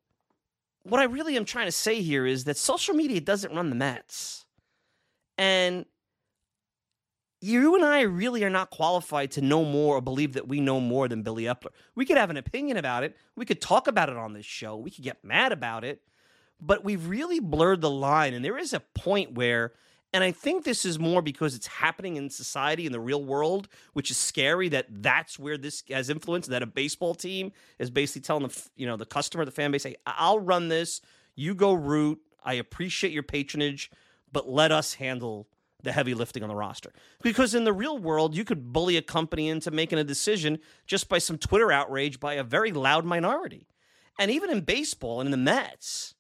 what 0.83 1.01
I 1.01 1.05
really 1.05 1.37
am 1.37 1.45
trying 1.45 1.67
to 1.67 1.73
say 1.73 2.03
here 2.03 2.27
is 2.27 2.45
that 2.45 2.57
social 2.57 2.95
media 2.95 3.21
doesn't 3.21 3.55
run 3.55 3.71
the 3.71 3.77
Mets. 3.77 4.45
And 5.39 5.87
you 7.45 7.75
and 7.75 7.85
I 7.85 8.01
really 8.01 8.43
are 8.43 8.51
not 8.51 8.71
qualified 8.71 9.31
to 9.33 9.43
know 9.43 9.65
more 9.65 9.97
or 9.97 10.01
believe 10.01 10.33
that 10.33 10.49
we 10.49 10.61
know 10.61 10.81
more 10.81 11.09
than 11.09 11.23
Billy 11.23 11.45
Eppler. 11.45 11.73
We 11.95 12.07
could 12.07 12.17
have 12.17 12.31
an 12.31 12.39
opinion 12.39 12.79
about 12.79 13.05
it. 13.05 13.17
We 13.37 13.45
could 13.45 13.61
talk 13.61 13.87
about 13.87 14.09
it 14.09 14.17
on 14.17 14.33
this 14.33 14.47
show. 14.47 14.77
We 14.77 14.91
could 14.91 15.05
get 15.05 15.23
mad 15.23 15.53
about 15.53 15.85
it. 15.85 16.01
But 16.59 16.85
we've 16.85 17.07
really 17.07 17.41
blurred 17.41 17.83
the 17.83 17.91
line. 17.91 18.33
And 18.33 18.43
there 18.43 18.57
is 18.57 18.73
a 18.73 18.81
point 18.81 19.35
where, 19.35 19.73
and 20.15 20.25
I 20.25 20.31
think 20.31 20.65
this 20.65 20.87
is 20.87 20.99
more 20.99 21.21
because 21.21 21.55
it's 21.55 21.67
happening 21.67 22.17
in 22.17 22.31
society, 22.31 22.87
in 22.87 22.93
the 22.93 23.01
real 23.01 23.23
world, 23.23 23.69
which 23.93 24.11
is 24.11 24.17
scary 24.17 24.71
that 24.71 24.87
that's 24.89 25.39
where 25.39 25.59
this 25.59 25.83
has 25.91 26.09
influence, 26.09 26.47
that 26.47 26.63
a 26.63 26.67
baseball 26.67 27.15
team 27.15 27.53
is 27.79 27.91
basically 27.91 28.23
telling 28.23 28.49
the, 28.49 28.63
you 28.75 28.87
know, 28.87 28.97
the 28.97 29.05
customer, 29.05 29.45
the 29.45 29.51
fan 29.51 29.71
base, 29.71 29.85
hey, 29.85 29.97
I'll 30.07 30.41
run 30.41 30.69
this. 30.69 31.03
You 31.35 31.55
go 31.55 31.75
root. 31.75 32.21
I 32.43 32.55
appreciate 32.55 33.13
your 33.13 33.23
patronage, 33.23 33.91
but 34.33 34.49
let 34.49 34.73
us 34.73 34.95
handle 34.95 35.47
the 35.85 35.93
heavy 35.93 36.15
lifting 36.15 36.43
on 36.43 36.49
the 36.49 36.55
roster. 36.55 36.93
Because 37.23 37.55
in 37.55 37.65
the 37.65 37.73
real 37.73 37.99
world, 37.99 38.37
you 38.37 38.45
could 38.45 38.73
bully 38.73 38.97
a 38.97 39.03
company 39.03 39.49
into 39.49 39.71
making 39.71 39.99
a 39.99 40.05
decision 40.05 40.59
just 40.87 41.09
by 41.09 41.19
some 41.19 41.39
Twitter 41.39 41.71
outrage 41.71 42.19
by 42.19 42.35
a 42.35 42.43
very 42.43 42.73
loud 42.73 43.05
minority. 43.05 43.69
And 44.19 44.31
even 44.31 44.51
in 44.51 44.61
baseball 44.63 45.21
and 45.21 45.29
in 45.29 45.31
the 45.31 45.37
Mets, 45.37 46.15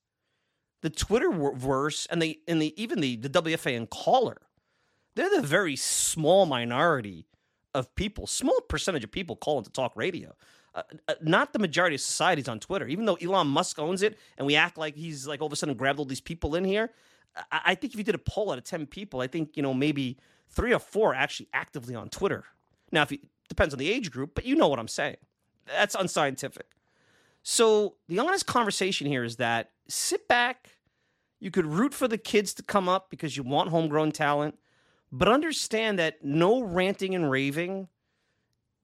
the 0.82 0.90
Twitterverse 0.90 2.06
and 2.10 2.20
the 2.20 2.38
and 2.46 2.60
the 2.60 2.80
even 2.80 3.00
the 3.00 3.16
the 3.16 3.30
WFA 3.30 3.76
and 3.76 3.88
caller, 3.88 4.42
they're 5.16 5.34
the 5.34 5.42
very 5.42 5.76
small 5.76 6.44
minority 6.46 7.26
of 7.74 7.94
people, 7.94 8.26
small 8.26 8.60
percentage 8.68 9.04
of 9.04 9.10
people 9.10 9.36
calling 9.36 9.64
to 9.64 9.70
talk 9.70 9.92
radio. 9.96 10.34
Uh, 10.74 10.82
uh, 11.08 11.14
not 11.22 11.52
the 11.52 11.58
majority 11.58 11.94
of 11.94 12.00
societies 12.00 12.48
on 12.48 12.58
Twitter. 12.58 12.86
Even 12.88 13.04
though 13.04 13.14
Elon 13.14 13.46
Musk 13.46 13.78
owns 13.78 14.02
it, 14.02 14.18
and 14.36 14.46
we 14.46 14.56
act 14.56 14.76
like 14.76 14.96
he's 14.96 15.26
like 15.26 15.40
all 15.40 15.46
of 15.46 15.52
a 15.52 15.56
sudden 15.56 15.76
grabbed 15.76 15.98
all 15.98 16.04
these 16.04 16.20
people 16.20 16.56
in 16.56 16.64
here, 16.64 16.90
I 17.50 17.74
think 17.74 17.92
if 17.92 17.98
you 17.98 18.04
did 18.04 18.14
a 18.14 18.18
poll 18.18 18.52
out 18.52 18.58
of 18.58 18.64
10 18.64 18.86
people, 18.86 19.20
I 19.20 19.26
think, 19.26 19.56
you 19.56 19.62
know, 19.62 19.74
maybe 19.74 20.18
three 20.48 20.72
or 20.72 20.78
four 20.78 21.14
actually 21.14 21.48
actively 21.52 21.94
on 21.94 22.08
Twitter. 22.08 22.44
Now, 22.92 23.02
if 23.02 23.12
it 23.12 23.20
depends 23.48 23.74
on 23.74 23.78
the 23.78 23.90
age 23.90 24.10
group, 24.10 24.34
but 24.34 24.44
you 24.44 24.54
know 24.54 24.68
what 24.68 24.78
I'm 24.78 24.88
saying. 24.88 25.16
That's 25.66 25.94
unscientific. 25.94 26.66
So 27.42 27.96
the 28.08 28.18
honest 28.18 28.46
conversation 28.46 29.06
here 29.06 29.24
is 29.24 29.36
that 29.36 29.70
sit 29.88 30.28
back. 30.28 30.70
You 31.40 31.50
could 31.50 31.66
root 31.66 31.92
for 31.92 32.08
the 32.08 32.18
kids 32.18 32.54
to 32.54 32.62
come 32.62 32.88
up 32.88 33.10
because 33.10 33.36
you 33.36 33.42
want 33.42 33.70
homegrown 33.70 34.12
talent, 34.12 34.58
but 35.12 35.28
understand 35.28 35.98
that 35.98 36.24
no 36.24 36.62
ranting 36.62 37.14
and 37.14 37.30
raving 37.30 37.88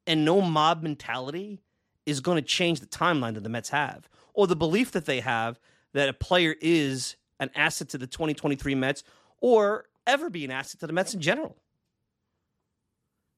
and 0.07 0.25
no 0.25 0.41
mob 0.41 0.83
mentality 0.83 1.63
is 2.05 2.21
going 2.21 2.37
to 2.37 2.43
change 2.43 2.81
the 2.81 2.87
timeline 2.87 3.35
that 3.35 3.45
the 3.45 3.49
Mets 3.49 3.71
have 3.71 4.09
or 4.35 4.47
the 4.47 4.57
belief 4.57 4.91
that 4.93 5.07
they 5.07 5.21
have 5.21 5.59
that 5.93 6.09
a 6.09 6.13
player 6.13 6.55
is 6.61 7.17
an 7.41 7.51
asset 7.57 7.89
to 7.89 7.99
the 7.99 8.07
2023 8.07 8.77
Mets 8.77 9.03
or 9.41 9.87
ever 10.07 10.31
be 10.31 10.45
an 10.45 10.53
asset 10.53 10.81
to 10.81 10.87
the 10.87 10.93
Mets 10.93 11.15
in 11.15 11.21
general. 11.21 11.57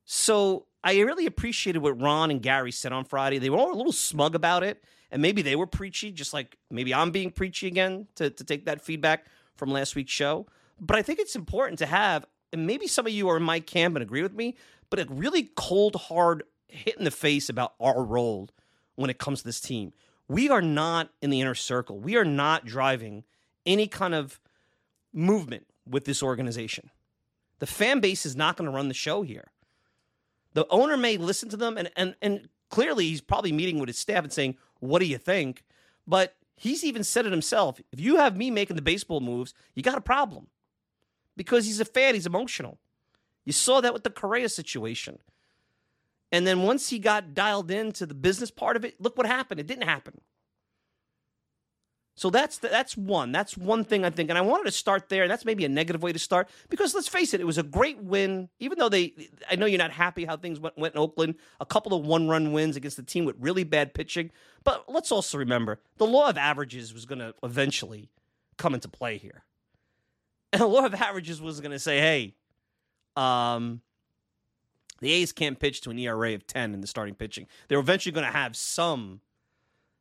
So 0.05 0.67
I 0.85 0.99
really 1.01 1.27
appreciated 1.27 1.79
what 1.79 2.01
Ron 2.01 2.31
and 2.31 2.43
Gary 2.43 2.73
said 2.73 2.93
on 2.93 3.05
Friday. 3.05 3.39
They 3.39 3.49
were 3.49 3.59
all 3.59 3.73
a 3.73 3.77
little 3.77 3.93
smug 3.93 4.35
about 4.35 4.63
it, 4.65 4.83
and 5.11 5.23
maybe 5.23 5.43
they 5.43 5.57
were 5.57 5.67
preachy, 5.67 6.11
just 6.11 6.35
like 6.35 6.59
maybe 6.71 6.93
I'm 6.93 7.13
being 7.13 7.31
preachy 7.31 7.69
again 7.69 8.09
to, 8.17 8.29
to 8.29 8.45
take 8.45 8.67
that 8.67 8.83
feedback 8.83 9.27
from 9.55 9.71
last 9.71 9.95
week's 9.95 10.13
show. 10.13 10.47
But 10.81 10.97
I 10.97 11.03
think 11.03 11.21
it's 11.21 11.37
important 11.37 11.79
to 11.79 11.87
have, 11.87 12.27
and 12.53 12.67
maybe 12.67 12.89
some 12.89 13.07
of 13.07 13.13
you 13.13 13.29
are 13.29 13.37
in 13.37 13.43
my 13.43 13.61
camp 13.61 13.95
and 13.95 14.03
agree 14.03 14.23
with 14.23 14.35
me, 14.35 14.57
but 14.91 14.99
a 14.99 15.07
really 15.09 15.51
cold, 15.55 15.95
hard 15.95 16.43
hit 16.67 16.97
in 16.97 17.05
the 17.05 17.11
face 17.11 17.49
about 17.49 17.75
our 17.81 18.03
role 18.03 18.49
when 18.97 19.11
it 19.11 19.19
comes 19.19 19.41
to 19.41 19.45
this 19.45 19.61
team. 19.61 19.93
We 20.27 20.49
are 20.49 20.63
not 20.63 21.11
in 21.21 21.31
the 21.31 21.41
inner 21.41 21.55
circle. 21.55 21.99
We 21.99 22.17
are 22.17 22.25
not 22.25 22.65
driving 22.65 23.25
any 23.67 23.87
kind 23.87 24.15
of 24.15 24.41
movement 25.13 25.67
with 25.89 26.05
this 26.05 26.23
organization. 26.23 26.91
The 27.59 27.67
fan 27.67 28.01
base 28.01 28.27
is 28.27 28.37
not 28.37 28.57
going 28.57 28.71
to 28.71 28.75
run 28.75 28.89
the 28.89 28.95
show 28.95 29.23
here. 29.23 29.53
The 30.55 30.67
owner 30.69 30.97
may 30.97 31.17
listen 31.17 31.49
to 31.51 31.57
them, 31.57 31.79
and, 31.79 31.91
and, 31.97 32.15
and 32.21 32.49
clearly 32.71 33.09
he's 33.09 33.21
probably 33.21 33.53
meeting 33.53 33.79
with 33.79 33.89
his 33.89 33.99
staff 33.99 34.25
and 34.25 34.33
saying, 34.33 34.57
What 34.81 34.99
do 34.99 35.07
you 35.07 35.19
think? 35.19 35.65
But 36.07 36.35
he's 36.57 36.85
even 36.85 37.05
said 37.05 37.27
it 37.27 37.33
himself. 37.33 37.81
If 37.93 38.01
you 38.01 38.17
have 38.17 38.37
me 38.37 38.51
making 38.51 38.77
the 38.77 38.83
baseball 38.83 39.21
moves, 39.21 39.55
you 39.75 39.83
got 39.83 39.99
a 39.99 40.03
problem. 40.03 40.49
Because 41.37 41.67
he's 41.67 41.81
a 41.81 41.85
fan, 41.85 42.15
he's 42.15 42.27
emotional. 42.27 42.79
You 43.45 43.53
saw 43.53 43.81
that 43.81 43.95
with 43.95 44.05
the 44.05 44.11
Correa 44.11 44.49
situation. 44.49 45.19
And 46.31 46.47
then 46.47 46.63
once 46.63 46.91
he 46.91 46.99
got 46.99 47.35
dialed 47.35 47.71
into 47.71 48.07
the 48.07 48.15
business 48.15 48.51
part 48.51 48.77
of 48.77 48.85
it, 48.85 49.01
look 49.01 49.17
what 49.17 49.27
happened. 49.27 49.61
It 49.61 49.67
didn't 49.67 49.89
happen. 49.89 50.21
So 52.15 52.29
that's 52.29 52.59
the, 52.59 52.69
that's 52.69 52.97
one. 52.97 53.33
That's 53.33 53.57
one 53.57 53.85
thing 53.85 54.05
I 54.05 54.11
think, 54.11 54.29
and 54.29 54.39
I 54.39 54.43
wanted 54.43 54.65
to 54.65 54.71
start 54.71 55.09
there. 55.09 55.23
And 55.23 55.31
that's 55.31 55.45
maybe 55.45 55.65
a 55.65 55.69
negative 55.69 56.03
way 56.03 56.13
to 56.13 56.19
start 56.19 56.49
because 56.69 56.95
let's 56.95 57.09
face 57.09 57.33
it, 57.33 57.41
it 57.41 57.47
was 57.47 57.59
a 57.59 57.63
great 57.63 58.03
win. 58.03 58.51
Even 58.59 58.79
though 58.79 58.91
they, 58.91 59.15
I 59.51 59.57
know 59.57 59.67
you're 59.67 59.79
not 59.79 59.93
happy 59.93 60.25
how 60.25 60.37
things 60.37 60.61
went, 60.61 60.77
went 60.77 60.95
in 60.95 61.01
Oakland. 61.01 61.37
A 61.61 61.67
couple 61.67 61.95
of 61.95 62.05
one-run 62.05 62.53
wins 62.53 62.77
against 62.77 62.99
the 62.99 63.03
team 63.03 63.25
with 63.25 63.37
really 63.39 63.65
bad 63.65 63.95
pitching. 63.95 64.31
But 64.63 64.85
let's 64.89 65.11
also 65.11 65.39
remember 65.39 65.81
the 65.97 66.07
law 66.07 66.29
of 66.29 66.37
averages 66.37 66.93
was 66.93 67.07
going 67.07 67.21
to 67.21 67.35
eventually 67.43 68.11
come 68.59 68.75
into 68.75 68.89
play 68.89 69.17
here, 69.17 69.45
and 70.53 70.61
the 70.61 70.67
law 70.67 70.85
of 70.85 70.95
averages 70.95 71.41
was 71.41 71.61
going 71.61 71.73
to 71.73 71.79
say, 71.79 71.99
hey, 71.99 72.35
um, 73.17 73.81
the 75.01 75.13
A's 75.13 75.33
can't 75.33 75.59
pitch 75.59 75.81
to 75.83 75.91
an 75.91 75.99
ERA 75.99 76.35
of 76.35 76.47
10 76.47 76.75
in 76.75 76.81
the 76.81 76.87
starting 76.87 77.15
pitching. 77.15 77.47
They're 77.69 77.81
eventually 77.81 78.13
going 78.13 78.27
to 78.27 78.33
have 78.33 78.55
some 78.55 79.21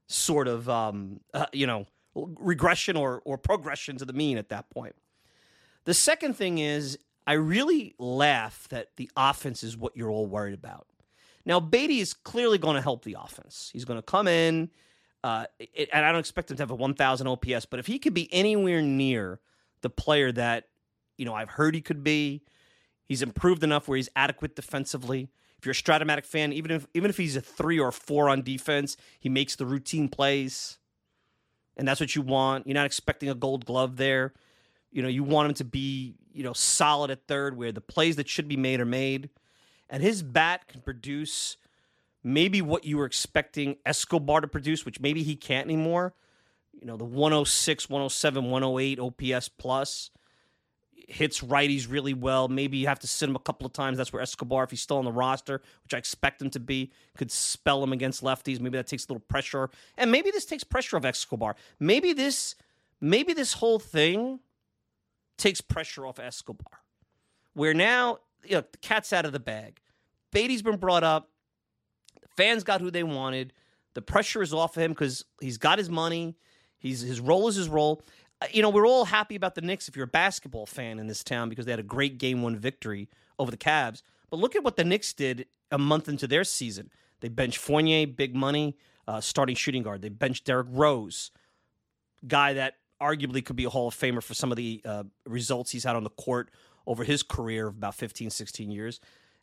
sort 0.08 0.48
of, 0.48 0.70
um, 0.70 1.22
uh, 1.34 1.46
you 1.53 1.65
know, 1.65 1.88
regression 2.15 2.98
or, 2.98 3.22
or 3.25 3.38
progression 3.38 3.98
to 3.98 4.06
the 4.06 4.13
mean 4.13 4.38
at 4.38 4.50
that 4.50 4.70
point. 4.70 4.96
The 5.86 5.94
second 5.94 6.36
thing 6.36 6.58
is, 6.60 6.98
I 7.25 7.34
really 7.34 7.96
laugh 7.98 8.68
that 8.70 8.96
the 8.98 9.10
offense 9.15 9.63
is 9.63 9.77
what 9.77 9.96
you're 9.96 10.10
all 10.10 10.25
worried 10.25 10.53
about. 10.53 10.88
Now, 11.46 11.60
Baty 11.60 12.00
is 12.00 12.13
clearly 12.13 12.58
going 12.58 12.75
to 12.75 12.82
help 12.82 13.03
the 13.03 13.18
offense. 13.20 13.70
He's 13.74 13.86
going 13.86 13.98
to 13.98 14.03
come 14.03 14.27
in, 14.27 14.70
uh, 15.24 15.46
and 15.91 16.06
I 16.06 16.12
don't 16.12 16.20
expect 16.20 16.51
him 16.51 16.58
to 16.58 16.63
have 16.63 16.72
a 16.72 16.75
1,000 16.75 17.27
OPS, 17.27 17.65
but 17.65 17.80
if 17.80 17.88
he 17.88 18.00
could 18.00 18.13
be 18.13 18.32
anywhere 18.34 18.82
near 18.82 19.39
the 19.82 19.89
player 19.89 20.32
that, 20.32 20.68
you 21.18 21.25
know, 21.25 21.34
I've 21.34 21.50
heard 21.50 21.74
he 21.74 21.82
could 21.82 22.03
be, 22.03 22.44
he's 23.06 23.22
improved 23.22 23.63
enough 23.63 23.88
where 23.88 23.98
he's 23.98 24.10
adequate 24.15 24.56
defensively. 24.56 25.30
If 25.58 25.65
you're 25.65 25.74
a 25.74 25.75
Strat-O-Matic 25.75 26.25
fan, 26.25 26.53
even 26.53 26.72
if 26.72 26.88
even 26.96 27.10
if 27.12 27.18
he's 27.18 27.36
a 27.36 27.41
three 27.41 27.80
or 27.80 27.91
four 27.91 28.30
on 28.30 28.41
defense, 28.41 28.98
he 29.20 29.30
makes 29.30 29.56
the 29.56 29.65
routine 29.65 30.10
plays 30.10 30.80
and 31.78 31.88
that's 31.88 32.00
what 32.00 32.16
you 32.16 32.22
want. 32.22 32.68
You're 32.68 32.75
not 32.75 32.86
expecting 32.86 33.30
a 33.30 33.36
gold 33.36 33.66
glove 33.66 33.98
there. 33.98 34.34
You 34.92 35.01
know, 35.01 35.08
you 35.08 35.24
want 35.24 35.50
him 35.50 35.54
to 35.56 35.63
be, 35.63 36.16
you 36.34 36.44
know, 36.44 36.54
solid 36.54 37.12
at 37.12 37.28
third 37.28 37.58
where 37.58 37.72
the 37.72 37.82
plays 37.82 38.18
that 38.18 38.28
should 38.28 38.48
be 38.48 38.58
made 38.58 38.80
are 38.80 38.86
made. 38.86 39.30
And 39.90 40.04
his 40.04 40.22
bat 40.24 40.68
can 40.68 40.82
produce 40.82 41.58
maybe 42.24 42.62
what 42.62 42.86
you 42.86 42.98
were 42.98 43.06
expecting 43.06 43.78
Escobar 43.86 44.42
to 44.42 44.48
produce, 44.48 44.86
which 44.86 45.00
maybe 45.00 45.24
he 45.24 45.36
can't 45.36 45.66
anymore. 45.66 46.13
You 46.74 46.88
know, 46.88 46.98
the 46.98 47.06
106, 47.06 47.90
107, 47.90 48.50
108 48.50 49.00
OPS 49.00 49.50
plus 49.50 50.12
hits 51.08 51.41
righties 51.41 51.89
really 51.89 52.13
well. 52.13 52.48
Maybe 52.48 52.77
you 52.77 52.88
have 52.88 53.00
to 53.00 53.08
sit 53.08 53.29
him 53.29 53.36
a 53.36 53.39
couple 53.39 53.65
of 53.65 53.74
times. 53.74 53.98
That's 53.98 54.12
where 54.12 54.22
Escobar, 54.22 54.63
if 54.63 54.72
he's 54.72 54.81
still 54.81 54.98
on 54.98 55.05
the 55.05 55.12
roster, 55.12 55.62
which 55.84 55.93
I 55.93 55.98
expect 55.98 56.41
him 56.41 56.50
to 56.51 56.60
be, 56.60 56.91
could 57.17 57.31
spell 57.31 57.84
him 57.84 57.93
against 57.93 58.24
lefties. 58.24 58.60
Maybe 58.60 58.77
that 58.77 58.88
takes 58.88 59.05
a 59.05 59.08
little 59.08 59.25
pressure, 59.27 59.70
and 59.98 60.12
maybe 60.12 60.31
this 60.31 60.46
takes 60.46 60.63
pressure 60.63 60.98
off 60.98 61.05
Escobar. 61.05 61.55
Maybe 61.79 62.13
this, 62.13 62.55
maybe 63.00 63.34
this 63.34 63.53
whole 63.53 63.79
thing 63.79 64.39
takes 65.38 65.62
pressure 65.62 66.05
off 66.05 66.20
Escobar, 66.20 66.79
where 67.53 67.74
now 67.74 68.20
you 68.43 68.55
know 68.55 68.63
the 68.72 68.77
cat's 68.77 69.13
out 69.13 69.25
of 69.25 69.31
the 69.31 69.39
bag. 69.39 69.79
Baty's 70.31 70.62
been 70.62 70.77
brought 70.77 71.03
up. 71.03 71.29
Fans 72.38 72.63
got 72.63 72.81
who 72.81 72.91
they 72.91 73.03
wanted. 73.03 73.53
The 73.93 74.01
pressure 74.01 74.41
is 74.41 74.53
off 74.53 74.77
of 74.77 74.84
him 74.84 74.91
because 74.91 75.25
he's 75.41 75.58
got 75.58 75.77
his 75.77 75.89
money. 75.89 76.38
He's 76.77 77.01
his 77.01 77.20
role 77.20 77.48
is 77.48 77.55
his 77.55 77.70
role. 77.70 78.01
Uh, 78.41 78.48
you 78.51 78.62
know, 78.62 78.69
we're 78.69 78.88
all 78.88 79.05
happy 79.05 79.36
about 79.36 79.55
the 79.55 79.62
Knicks 79.62 79.88
if 79.88 79.95
you're 79.95 80.05
a 80.05 80.07
basketball 80.07 80.65
fan 80.65 81.00
in 81.00 81.07
this 81.07 81.24
town 81.24 81.50
because 81.50 81.65
they 81.65 81.71
had 81.71 81.80
a 81.80 81.84
great 81.84 82.17
game 82.17 82.41
one 82.41 82.58
victory 82.58 83.10
over 83.38 83.51
the 83.51 83.58
Cavs. 83.58 84.01
But 84.30 84.39
look 84.39 84.56
at 84.56 84.63
what 84.63 84.77
the 84.77 84.84
Knicks 84.84 85.13
did 85.13 85.45
a 85.71 85.77
month 85.77 86.08
into 86.10 86.27
their 86.27 86.43
season. 86.43 86.89
They 87.19 87.30
benched 87.30 87.60
Fournier, 87.60 88.08
big 88.08 88.36
money, 88.36 88.77
uh, 89.08 89.21
starting 89.21 89.56
shooting 89.56 89.84
guard. 89.84 90.01
They 90.01 90.10
benched 90.10 90.45
Derrick 90.45 90.67
Rose, 90.69 91.32
guy 92.27 92.54
that 92.54 92.75
arguably 93.01 93.43
could 93.43 93.56
be 93.56 93.65
a 93.65 93.69
Hall 93.69 93.88
of 93.88 93.95
Famer 93.95 94.21
for 94.21 94.34
some 94.34 94.51
of 94.51 94.58
the 94.58 94.82
uh, 94.86 95.04
results 95.25 95.71
he's 95.71 95.84
had 95.84 95.95
on 95.95 96.04
the 96.04 96.10
court 96.10 96.51
over 96.88 97.04
his 97.04 97.23
career 97.23 97.67
of 97.67 97.77
about 97.77 97.95
15, 97.95 98.30
16 98.30 98.71
years. 98.71 98.99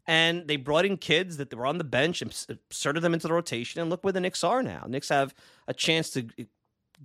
And 0.07 0.49
they 0.49 0.57
brought 0.57 0.87
in 0.87 0.97
kids 0.97 1.37
that 1.37 1.53
were 1.55 1.67
on 1.67 1.79
the 1.79 1.85
bench 1.85 2.23
and 2.23 2.35
inserted 2.71 3.03
them 3.03 3.13
into 3.13 3.29
the 3.29 3.35
rotation. 3.35 3.81
And 3.81 3.91
look 3.91 4.03
where 4.03 4.13
the 4.13 4.21
Knicks 4.21 4.43
are 4.43 4.63
now. 4.63 4.85
Knicks 4.89 5.11
have 5.11 5.35
a 5.67 5.75
chance 5.75 6.11
to 6.11 6.27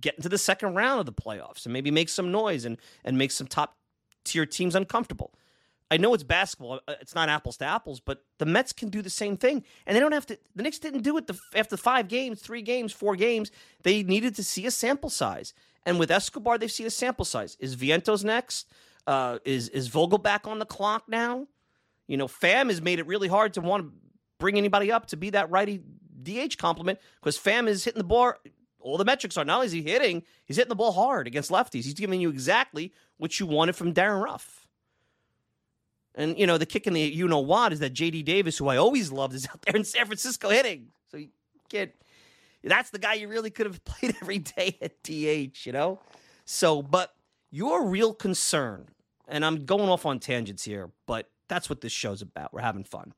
get 0.00 0.16
into 0.16 0.28
the 0.28 0.38
second 0.38 0.74
round 0.74 1.00
of 1.00 1.06
the 1.06 1.12
playoffs 1.12 1.66
and 1.66 1.72
maybe 1.72 1.90
make 1.90 2.08
some 2.08 2.30
noise 2.30 2.64
and 2.64 2.78
and 3.04 3.18
make 3.18 3.30
some 3.30 3.46
top 3.46 3.76
tier 4.24 4.46
teams 4.46 4.74
uncomfortable. 4.74 5.32
I 5.90 5.96
know 5.96 6.14
it's 6.14 6.22
basketball; 6.22 6.80
uh, 6.88 6.94
it's 7.00 7.14
not 7.14 7.28
apples 7.28 7.56
to 7.58 7.66
apples, 7.66 8.00
but 8.00 8.24
the 8.38 8.46
Mets 8.46 8.72
can 8.72 8.88
do 8.88 9.02
the 9.02 9.10
same 9.10 9.36
thing, 9.36 9.64
and 9.86 9.94
they 9.94 10.00
don't 10.00 10.12
have 10.12 10.26
to. 10.26 10.38
The 10.56 10.62
Knicks 10.62 10.78
didn't 10.78 11.02
do 11.02 11.16
it 11.18 11.26
the, 11.26 11.38
after 11.54 11.76
five 11.76 12.08
games, 12.08 12.40
three 12.40 12.62
games, 12.62 12.92
four 12.92 13.16
games. 13.16 13.50
They 13.82 14.02
needed 14.02 14.34
to 14.36 14.44
see 14.44 14.66
a 14.66 14.70
sample 14.70 15.10
size, 15.10 15.52
and 15.84 15.98
with 15.98 16.10
Escobar, 16.10 16.58
they've 16.58 16.72
seen 16.72 16.86
a 16.86 16.90
sample 16.90 17.24
size. 17.24 17.56
Is 17.60 17.76
Vientos 17.76 18.24
next? 18.24 18.68
Uh, 19.06 19.38
is 19.44 19.68
is 19.68 19.90
Vogelbach 19.90 20.46
on 20.46 20.58
the 20.58 20.66
clock 20.66 21.04
now? 21.08 21.46
You 22.08 22.16
know, 22.16 22.28
Pham 22.28 22.68
has 22.68 22.82
made 22.82 22.98
it 22.98 23.06
really 23.06 23.28
hard 23.28 23.54
to 23.54 23.60
want 23.60 23.84
to 23.84 23.92
bring 24.38 24.56
anybody 24.58 24.90
up 24.90 25.06
to 25.06 25.16
be 25.16 25.30
that 25.30 25.50
righty 25.50 25.80
DH 26.22 26.56
complement 26.58 26.98
because 27.20 27.38
Pham 27.38 27.68
is 27.68 27.84
hitting 27.84 27.98
the 27.98 28.04
ball 28.04 28.34
all 28.84 28.98
the 28.98 29.04
metrics 29.04 29.36
are 29.36 29.44
not 29.44 29.56
only 29.56 29.66
is 29.66 29.72
he 29.72 29.82
hitting, 29.82 30.22
he's 30.44 30.56
hitting 30.56 30.68
the 30.68 30.74
ball 30.74 30.92
hard 30.92 31.26
against 31.26 31.50
lefties. 31.50 31.84
He's 31.84 31.94
giving 31.94 32.20
you 32.20 32.28
exactly 32.28 32.92
what 33.16 33.40
you 33.40 33.46
wanted 33.46 33.74
from 33.74 33.92
Darin 33.92 34.22
Ruf. 34.22 34.68
And 36.14 36.38
you 36.38 36.46
know 36.46 36.58
the 36.58 36.66
kick 36.66 36.86
in 36.86 36.92
the 36.92 37.00
you 37.00 37.26
know 37.26 37.40
what 37.40 37.72
is 37.72 37.80
that 37.80 37.94
J.D. 37.94 38.22
Davis, 38.22 38.58
who 38.58 38.68
I 38.68 38.76
always 38.76 39.10
loved, 39.10 39.34
is 39.34 39.48
out 39.50 39.62
there 39.62 39.74
in 39.74 39.84
San 39.84 40.04
Francisco 40.06 40.50
hitting. 40.50 40.88
So 41.10 41.16
you 41.16 41.30
can't. 41.68 41.90
That's 42.62 42.90
the 42.90 42.98
guy 42.98 43.14
you 43.14 43.26
really 43.26 43.50
could 43.50 43.66
have 43.66 43.84
played 43.86 44.14
every 44.20 44.38
day 44.38 44.78
at 44.80 45.02
DH. 45.02 45.66
You 45.66 45.72
know. 45.72 45.98
So, 46.44 46.82
but 46.82 47.14
your 47.50 47.86
real 47.86 48.12
concern, 48.12 48.86
and 49.26 49.44
I'm 49.44 49.64
going 49.64 49.88
off 49.88 50.06
on 50.06 50.20
tangents 50.20 50.62
here, 50.62 50.90
but 51.06 51.30
that's 51.48 51.68
what 51.70 51.80
this 51.80 51.90
show's 51.90 52.22
about. 52.22 52.52
We're 52.52 52.60
having 52.60 52.84
fun. 52.84 53.14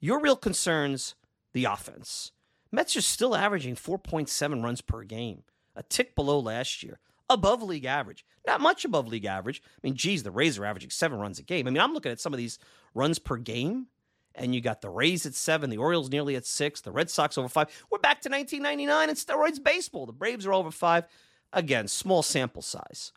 Your 0.00 0.18
real 0.20 0.36
concerns, 0.36 1.14
the 1.52 1.66
offense. 1.66 2.32
Mets 2.70 2.96
are 2.96 3.02
still 3.02 3.34
averaging 3.34 3.76
4.7 3.76 4.62
runs 4.62 4.80
per 4.80 5.02
game, 5.02 5.42
a 5.74 5.82
tick 5.82 6.14
below 6.14 6.38
last 6.38 6.82
year, 6.82 6.98
above 7.30 7.62
league 7.62 7.84
average. 7.84 8.24
Not 8.46 8.60
much 8.60 8.84
above 8.84 9.08
league 9.08 9.24
average. 9.24 9.62
I 9.64 9.80
mean, 9.82 9.94
geez, 9.94 10.22
the 10.22 10.30
Rays 10.30 10.58
are 10.58 10.64
averaging 10.64 10.90
seven 10.90 11.18
runs 11.18 11.38
a 11.38 11.42
game. 11.42 11.66
I 11.66 11.70
mean, 11.70 11.80
I'm 11.80 11.94
looking 11.94 12.12
at 12.12 12.20
some 12.20 12.32
of 12.32 12.38
these 12.38 12.58
runs 12.94 13.18
per 13.18 13.36
game, 13.36 13.86
and 14.34 14.54
you 14.54 14.60
got 14.60 14.80
the 14.80 14.90
Rays 14.90 15.26
at 15.26 15.34
seven, 15.34 15.70
the 15.70 15.78
Orioles 15.78 16.10
nearly 16.10 16.36
at 16.36 16.46
six, 16.46 16.80
the 16.80 16.92
Red 16.92 17.10
Sox 17.10 17.38
over 17.38 17.48
five. 17.48 17.68
We're 17.90 17.98
back 17.98 18.20
to 18.22 18.30
1999 18.30 19.08
and 19.08 19.18
steroids 19.18 19.62
baseball. 19.62 20.06
The 20.06 20.12
Braves 20.12 20.46
are 20.46 20.52
over 20.52 20.70
five. 20.70 21.04
Again, 21.52 21.88
small 21.88 22.22
sample 22.22 22.62
size. 22.62 23.12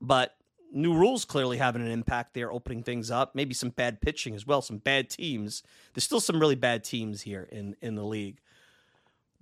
But 0.00 0.36
new 0.72 0.94
rules 0.94 1.24
clearly 1.24 1.56
having 1.56 1.82
an 1.82 1.90
impact 1.90 2.34
there, 2.34 2.52
opening 2.52 2.82
things 2.82 3.10
up. 3.10 3.34
Maybe 3.34 3.54
some 3.54 3.70
bad 3.70 4.00
pitching 4.00 4.34
as 4.34 4.46
well, 4.46 4.60
some 4.60 4.78
bad 4.78 5.08
teams. 5.08 5.62
There's 5.94 6.04
still 6.04 6.20
some 6.20 6.40
really 6.40 6.56
bad 6.56 6.84
teams 6.84 7.22
here 7.22 7.48
in, 7.50 7.76
in 7.80 7.94
the 7.94 8.04
league. 8.04 8.40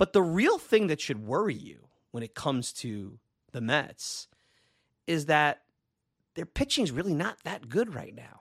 But 0.02 0.14
the 0.14 0.20
real 0.20 0.58
thing 0.58 0.88
that 0.88 1.00
should 1.00 1.24
worry 1.24 1.54
you 1.54 1.86
when 2.10 2.24
it 2.24 2.34
comes 2.34 2.72
to 2.72 3.20
the 3.52 3.60
Mets 3.60 4.26
is 5.06 5.26
that 5.26 5.62
their 6.34 6.44
pitching 6.44 6.82
is 6.82 6.90
really 6.90 7.14
not 7.14 7.38
that 7.44 7.68
good 7.68 7.94
right 7.94 8.12
now. 8.12 8.40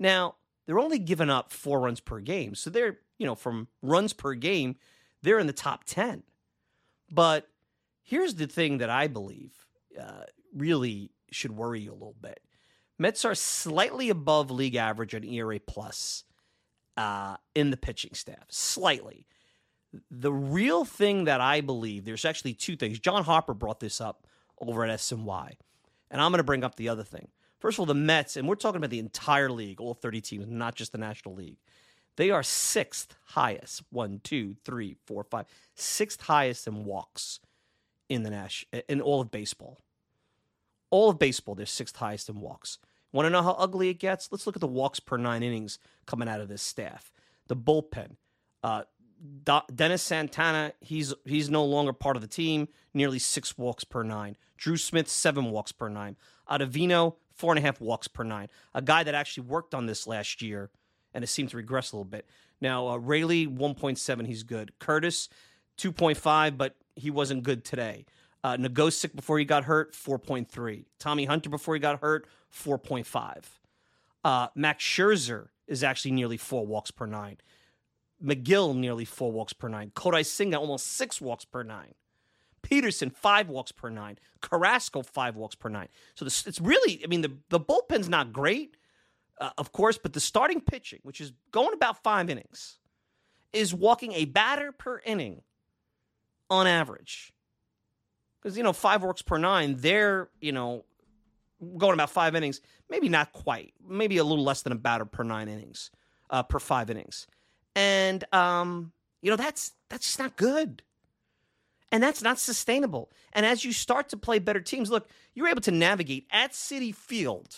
Now, 0.00 0.34
they're 0.66 0.80
only 0.80 0.98
giving 0.98 1.30
up 1.30 1.52
four 1.52 1.78
runs 1.78 2.00
per 2.00 2.18
game. 2.18 2.56
So 2.56 2.68
they're, 2.68 2.98
you 3.16 3.26
know, 3.26 3.36
from 3.36 3.68
runs 3.80 4.12
per 4.12 4.34
game, 4.34 4.74
they're 5.22 5.38
in 5.38 5.46
the 5.46 5.52
top 5.52 5.84
10. 5.84 6.24
But 7.12 7.46
here's 8.02 8.34
the 8.34 8.48
thing 8.48 8.78
that 8.78 8.90
I 8.90 9.06
believe 9.06 9.52
uh, 9.96 10.24
really 10.52 11.12
should 11.30 11.52
worry 11.52 11.82
you 11.82 11.92
a 11.92 11.94
little 11.94 12.16
bit. 12.20 12.40
Mets 12.98 13.24
are 13.24 13.36
slightly 13.36 14.10
above 14.10 14.50
league 14.50 14.74
average 14.74 15.14
on 15.14 15.22
ERA 15.22 15.60
plus 15.60 16.24
uh, 16.96 17.36
in 17.54 17.70
the 17.70 17.76
pitching 17.76 18.14
staff, 18.14 18.46
slightly. 18.48 19.28
The 20.10 20.32
real 20.32 20.84
thing 20.84 21.24
that 21.24 21.40
I 21.40 21.60
believe, 21.60 22.04
there's 22.04 22.24
actually 22.24 22.54
two 22.54 22.76
things. 22.76 22.98
John 22.98 23.24
Harper 23.24 23.54
brought 23.54 23.80
this 23.80 24.00
up 24.00 24.26
over 24.60 24.84
at 24.84 24.98
SNY, 24.98 25.52
and 26.10 26.20
I'm 26.20 26.30
going 26.30 26.38
to 26.38 26.44
bring 26.44 26.64
up 26.64 26.76
the 26.76 26.88
other 26.88 27.04
thing. 27.04 27.28
First 27.58 27.76
of 27.76 27.80
all, 27.80 27.86
the 27.86 27.94
Mets, 27.94 28.36
and 28.36 28.48
we're 28.48 28.54
talking 28.54 28.78
about 28.78 28.90
the 28.90 28.98
entire 28.98 29.50
league, 29.50 29.80
all 29.80 29.94
30 29.94 30.20
teams, 30.20 30.46
not 30.48 30.74
just 30.74 30.92
the 30.92 30.98
National 30.98 31.34
League. 31.34 31.58
They 32.16 32.30
are 32.30 32.42
sixth 32.42 33.14
highest, 33.24 33.82
one, 33.90 34.20
two, 34.22 34.56
three, 34.64 34.96
four, 35.06 35.24
five, 35.24 35.46
sixth 35.74 36.22
highest 36.22 36.66
in 36.66 36.84
walks 36.84 37.40
in 38.08 38.22
the 38.22 38.30
Nash 38.30 38.66
in 38.88 39.00
all 39.00 39.20
of 39.20 39.30
baseball. 39.30 39.78
All 40.90 41.08
of 41.08 41.18
baseball, 41.18 41.54
they're 41.54 41.64
sixth 41.64 41.96
highest 41.96 42.28
in 42.28 42.40
walks. 42.40 42.78
Want 43.12 43.26
to 43.26 43.30
know 43.30 43.42
how 43.42 43.52
ugly 43.52 43.88
it 43.88 43.98
gets? 43.98 44.30
Let's 44.30 44.46
look 44.46 44.56
at 44.56 44.60
the 44.60 44.66
walks 44.66 45.00
per 45.00 45.16
nine 45.16 45.42
innings 45.42 45.78
coming 46.06 46.28
out 46.28 46.40
of 46.40 46.48
this 46.48 46.62
staff. 46.62 47.12
The 47.48 47.56
bullpen, 47.56 48.16
uh, 48.62 48.82
Dennis 49.74 50.02
Santana, 50.02 50.72
he's 50.80 51.14
he's 51.24 51.48
no 51.48 51.64
longer 51.64 51.92
part 51.92 52.16
of 52.16 52.22
the 52.22 52.28
team. 52.28 52.68
Nearly 52.94 53.18
six 53.18 53.56
walks 53.56 53.84
per 53.84 54.02
nine. 54.02 54.36
Drew 54.56 54.76
Smith, 54.76 55.08
seven 55.08 55.50
walks 55.50 55.72
per 55.72 55.88
nine. 55.88 56.16
Ottavino, 56.50 57.14
four 57.34 57.52
and 57.52 57.58
a 57.58 57.62
half 57.62 57.80
walks 57.80 58.08
per 58.08 58.24
nine. 58.24 58.48
A 58.74 58.82
guy 58.82 59.02
that 59.02 59.14
actually 59.14 59.46
worked 59.46 59.74
on 59.74 59.86
this 59.86 60.06
last 60.06 60.42
year 60.42 60.70
and 61.14 61.24
it 61.24 61.28
seemed 61.28 61.50
to 61.50 61.56
regress 61.56 61.92
a 61.92 61.96
little 61.96 62.04
bit. 62.04 62.26
Now, 62.60 62.88
uh, 62.88 62.96
Raley, 62.96 63.46
1.7, 63.46 64.26
he's 64.26 64.42
good. 64.42 64.72
Curtiss, 64.78 65.28
2.5, 65.78 66.56
but 66.56 66.76
he 66.94 67.10
wasn't 67.10 67.42
good 67.42 67.64
today. 67.64 68.06
Uh, 68.44 68.56
Nogosek 68.56 69.14
before 69.14 69.38
he 69.38 69.44
got 69.44 69.64
hurt, 69.64 69.92
4.3. 69.92 70.84
Tommy 70.98 71.24
Hunter 71.26 71.50
before 71.50 71.74
he 71.74 71.80
got 71.80 72.00
hurt, 72.00 72.26
4.5. 72.52 73.44
Uh, 74.24 74.48
Max 74.54 74.84
Scherzer 74.84 75.48
is 75.66 75.82
actually 75.82 76.12
nearly 76.12 76.36
four 76.36 76.66
walks 76.66 76.90
per 76.90 77.06
nine. 77.06 77.38
Megill, 78.22 78.76
nearly 78.76 79.04
four 79.04 79.32
walks 79.32 79.52
per 79.52 79.68
nine. 79.68 79.90
Kodai 79.94 80.24
Senga, 80.24 80.58
almost 80.58 80.86
six 80.86 81.20
walks 81.20 81.44
per 81.44 81.62
nine. 81.62 81.94
Peterson, 82.62 83.10
five 83.10 83.48
walks 83.48 83.72
per 83.72 83.90
nine. 83.90 84.18
Carrasco, 84.40 85.02
five 85.02 85.36
walks 85.36 85.54
per 85.54 85.68
nine. 85.68 85.88
So 86.14 86.24
this, 86.24 86.46
it's 86.46 86.60
really, 86.60 87.00
I 87.02 87.08
mean, 87.08 87.22
the, 87.22 87.32
the 87.48 87.60
bullpen's 87.60 88.08
not 88.08 88.32
great, 88.32 88.76
uh, 89.40 89.50
of 89.58 89.72
course, 89.72 89.98
but 89.98 90.12
the 90.12 90.20
starting 90.20 90.60
pitching, 90.60 91.00
which 91.02 91.20
is 91.20 91.32
going 91.50 91.74
about 91.74 92.02
five 92.02 92.30
innings, 92.30 92.78
is 93.52 93.74
walking 93.74 94.12
a 94.12 94.24
batter 94.24 94.72
per 94.72 95.00
inning 95.04 95.42
on 96.48 96.66
average. 96.66 97.32
Because, 98.40 98.56
you 98.56 98.62
know, 98.62 98.72
five 98.72 99.02
walks 99.02 99.22
per 99.22 99.38
nine, 99.38 99.76
they're, 99.78 100.28
you 100.40 100.52
know, 100.52 100.84
going 101.76 101.94
about 101.94 102.10
five 102.10 102.34
innings, 102.34 102.60
maybe 102.90 103.08
not 103.08 103.32
quite, 103.32 103.72
maybe 103.86 104.18
a 104.18 104.24
little 104.24 104.44
less 104.44 104.62
than 104.62 104.72
a 104.72 104.76
batter 104.76 105.04
per 105.04 105.22
nine 105.22 105.48
innings, 105.48 105.90
uh, 106.30 106.42
per 106.42 106.58
five 106.58 106.90
innings. 106.90 107.26
And, 107.74 108.24
um, 108.32 108.92
you 109.20 109.30
know, 109.30 109.36
that's, 109.36 109.72
that's 109.88 110.06
just 110.06 110.18
not 110.18 110.36
good. 110.36 110.82
And 111.90 112.02
that's 112.02 112.22
not 112.22 112.38
sustainable. 112.38 113.10
And 113.34 113.44
as 113.44 113.64
you 113.64 113.72
start 113.72 114.08
to 114.10 114.16
play 114.16 114.38
better 114.38 114.60
teams, 114.60 114.90
look, 114.90 115.08
you're 115.34 115.48
able 115.48 115.60
to 115.62 115.70
navigate 115.70 116.26
at 116.30 116.52
Citi 116.52 116.94
Field. 116.94 117.54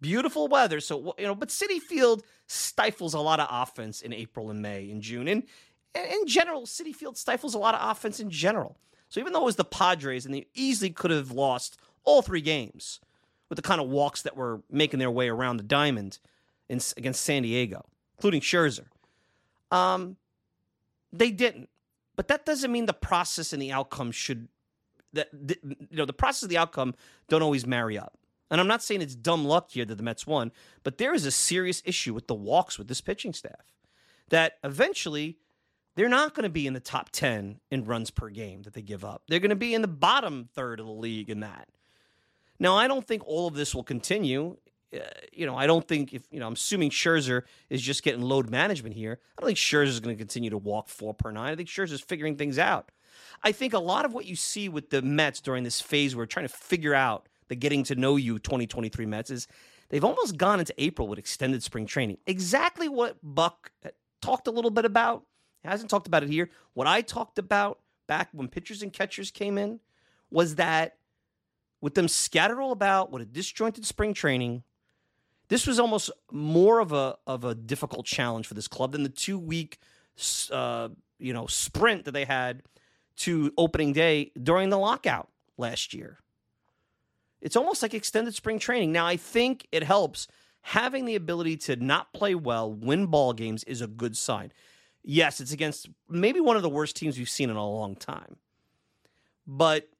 Beautiful 0.00 0.48
weather, 0.48 0.80
so 0.80 1.14
you 1.16 1.24
know, 1.24 1.34
but 1.36 1.48
Citi 1.48 1.78
Field 1.78 2.24
stifles 2.48 3.14
a 3.14 3.20
lot 3.20 3.38
of 3.38 3.46
offense 3.48 4.00
in 4.00 4.12
April 4.12 4.50
and 4.50 4.60
May 4.60 4.90
and 4.90 5.00
June. 5.00 5.28
And 5.28 5.44
in 5.94 6.26
general, 6.26 6.62
Citi 6.62 6.92
Field 6.92 7.16
stifles 7.16 7.54
a 7.54 7.58
lot 7.58 7.76
of 7.76 7.88
offense 7.88 8.18
in 8.18 8.28
general. 8.28 8.76
So 9.08 9.20
even 9.20 9.32
though 9.32 9.42
it 9.42 9.44
was 9.44 9.56
the 9.56 9.64
Padres 9.64 10.26
and 10.26 10.34
they 10.34 10.46
easily 10.54 10.90
could 10.90 11.12
have 11.12 11.30
lost 11.30 11.78
all 12.02 12.22
three 12.22 12.40
games 12.40 12.98
with 13.48 13.56
the 13.56 13.62
kind 13.62 13.80
of 13.80 13.88
walks 13.88 14.22
that 14.22 14.36
were 14.36 14.62
making 14.70 14.98
their 14.98 15.10
way 15.10 15.28
around 15.28 15.58
the 15.58 15.62
diamond 15.62 16.18
in, 16.68 16.80
against 16.96 17.20
San 17.20 17.42
Diego, 17.42 17.84
including 18.16 18.40
Scherzer, 18.40 18.86
um, 19.72 20.16
they 21.12 21.32
didn't. 21.32 21.68
But 22.14 22.28
that 22.28 22.44
doesn't 22.46 22.70
mean 22.70 22.86
the 22.86 22.92
process 22.92 23.52
and 23.52 23.60
the 23.60 23.72
outcome 23.72 24.12
should 24.12 24.48
that 25.14 25.28
you 25.32 25.96
know 25.96 26.04
the 26.04 26.12
process 26.12 26.44
of 26.44 26.48
the 26.48 26.58
outcome 26.58 26.94
don't 27.28 27.42
always 27.42 27.66
marry 27.66 27.98
up. 27.98 28.18
And 28.50 28.60
I'm 28.60 28.66
not 28.66 28.82
saying 28.82 29.00
it's 29.00 29.14
dumb 29.14 29.46
luck 29.46 29.70
here 29.70 29.86
that 29.86 29.94
the 29.94 30.02
Mets 30.02 30.26
won, 30.26 30.52
but 30.84 30.98
there 30.98 31.14
is 31.14 31.24
a 31.24 31.30
serious 31.30 31.82
issue 31.86 32.12
with 32.12 32.28
the 32.28 32.34
walks 32.34 32.78
with 32.78 32.86
this 32.86 33.00
pitching 33.00 33.32
staff. 33.32 33.72
That 34.28 34.58
eventually 34.62 35.38
they're 35.94 36.08
not 36.08 36.34
going 36.34 36.44
to 36.44 36.50
be 36.50 36.66
in 36.66 36.74
the 36.74 36.80
top 36.80 37.10
10 37.10 37.60
in 37.70 37.84
runs 37.84 38.10
per 38.10 38.28
game 38.28 38.62
that 38.62 38.74
they 38.74 38.82
give 38.82 39.04
up. 39.04 39.22
They're 39.28 39.40
going 39.40 39.50
to 39.50 39.56
be 39.56 39.74
in 39.74 39.82
the 39.82 39.88
bottom 39.88 40.48
third 40.54 40.80
of 40.80 40.86
the 40.86 40.92
league 40.92 41.30
in 41.30 41.40
that. 41.40 41.68
Now, 42.58 42.76
I 42.76 42.88
don't 42.88 43.06
think 43.06 43.26
all 43.26 43.48
of 43.48 43.54
this 43.54 43.74
will 43.74 43.82
continue. 43.82 44.56
Uh, 44.94 44.98
you 45.32 45.46
know, 45.46 45.56
I 45.56 45.66
don't 45.66 45.86
think 45.86 46.12
if, 46.12 46.22
you 46.30 46.38
know, 46.38 46.46
I'm 46.46 46.52
assuming 46.52 46.90
Scherzer 46.90 47.42
is 47.70 47.80
just 47.80 48.02
getting 48.02 48.20
load 48.22 48.50
management 48.50 48.94
here. 48.94 49.20
I 49.36 49.40
don't 49.40 49.46
think 49.46 49.58
Scherzer 49.58 49.86
is 49.86 50.00
going 50.00 50.14
to 50.14 50.20
continue 50.20 50.50
to 50.50 50.58
walk 50.58 50.88
four 50.88 51.14
per 51.14 51.30
nine. 51.30 51.52
I 51.52 51.56
think 51.56 51.68
Scherzer 51.68 51.92
is 51.92 52.00
figuring 52.00 52.36
things 52.36 52.58
out. 52.58 52.90
I 53.42 53.52
think 53.52 53.72
a 53.72 53.78
lot 53.78 54.04
of 54.04 54.12
what 54.12 54.26
you 54.26 54.36
see 54.36 54.68
with 54.68 54.90
the 54.90 55.02
Mets 55.02 55.40
during 55.40 55.64
this 55.64 55.80
phase 55.80 56.14
where 56.14 56.22
we're 56.22 56.26
trying 56.26 56.46
to 56.46 56.52
figure 56.52 56.94
out 56.94 57.28
the 57.48 57.56
getting 57.56 57.84
to 57.84 57.94
know 57.94 58.16
you 58.16 58.38
2023 58.38 59.06
Mets 59.06 59.30
is 59.30 59.48
they've 59.88 60.04
almost 60.04 60.36
gone 60.36 60.60
into 60.60 60.74
April 60.78 61.08
with 61.08 61.18
extended 61.18 61.62
spring 61.62 61.86
training. 61.86 62.18
Exactly 62.26 62.88
what 62.88 63.16
Buck 63.22 63.72
talked 64.20 64.46
a 64.46 64.50
little 64.50 64.70
bit 64.70 64.84
about. 64.84 65.24
He 65.62 65.68
hasn't 65.68 65.90
talked 65.90 66.06
about 66.06 66.22
it 66.22 66.28
here. 66.28 66.50
What 66.74 66.86
I 66.86 67.02
talked 67.02 67.38
about 67.38 67.80
back 68.06 68.28
when 68.32 68.48
pitchers 68.48 68.82
and 68.82 68.92
catchers 68.92 69.30
came 69.30 69.58
in 69.58 69.80
was 70.30 70.56
that 70.56 70.96
with 71.80 71.94
them 71.94 72.08
scattered 72.08 72.60
all 72.60 72.72
about 72.72 73.10
with 73.10 73.22
a 73.22 73.26
disjointed 73.26 73.84
spring 73.84 74.14
training, 74.14 74.62
this 75.52 75.66
was 75.66 75.78
almost 75.78 76.10
more 76.30 76.80
of 76.80 76.92
a 76.92 77.14
of 77.26 77.44
a 77.44 77.54
difficult 77.54 78.06
challenge 78.06 78.46
for 78.46 78.54
this 78.54 78.66
club 78.66 78.92
than 78.92 79.02
the 79.02 79.10
two 79.10 79.38
week 79.38 79.78
uh, 80.50 80.88
you 81.18 81.34
know 81.34 81.46
sprint 81.46 82.06
that 82.06 82.12
they 82.12 82.24
had 82.24 82.62
to 83.16 83.52
opening 83.58 83.92
day 83.92 84.32
during 84.42 84.70
the 84.70 84.78
lockout 84.78 85.28
last 85.58 85.92
year. 85.92 86.18
It's 87.42 87.54
almost 87.54 87.82
like 87.82 87.92
extended 87.92 88.34
spring 88.34 88.58
training. 88.58 88.92
Now 88.92 89.06
I 89.06 89.18
think 89.18 89.66
it 89.72 89.82
helps 89.82 90.26
having 90.62 91.04
the 91.04 91.16
ability 91.16 91.58
to 91.58 91.76
not 91.76 92.14
play 92.14 92.34
well, 92.34 92.72
win 92.72 93.04
ball 93.04 93.34
games 93.34 93.62
is 93.64 93.82
a 93.82 93.86
good 93.86 94.16
sign. 94.16 94.52
Yes, 95.02 95.38
it's 95.38 95.52
against 95.52 95.90
maybe 96.08 96.40
one 96.40 96.56
of 96.56 96.62
the 96.62 96.70
worst 96.70 96.96
teams 96.96 97.18
we've 97.18 97.28
seen 97.28 97.50
in 97.50 97.56
a 97.56 97.70
long 97.70 97.94
time. 97.94 98.36
But 99.46 99.90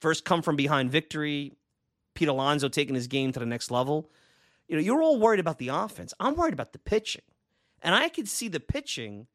first 0.00 0.24
come 0.24 0.42
from 0.42 0.54
behind 0.54 0.92
victory, 0.92 1.54
Pete 2.14 2.28
Alonso 2.28 2.68
taking 2.68 2.94
his 2.94 3.08
game 3.08 3.32
to 3.32 3.40
the 3.40 3.46
next 3.46 3.72
level. 3.72 4.08
You 4.72 4.78
know, 4.78 4.84
you're 4.84 5.02
all 5.02 5.18
worried 5.18 5.38
about 5.38 5.58
the 5.58 5.68
offense. 5.68 6.14
I'm 6.18 6.34
worried 6.34 6.54
about 6.54 6.72
the 6.72 6.78
pitching. 6.78 7.20
And 7.82 7.94
I 7.94 8.08
could 8.08 8.26
see 8.26 8.48
the 8.48 8.58
pitching 8.58 9.26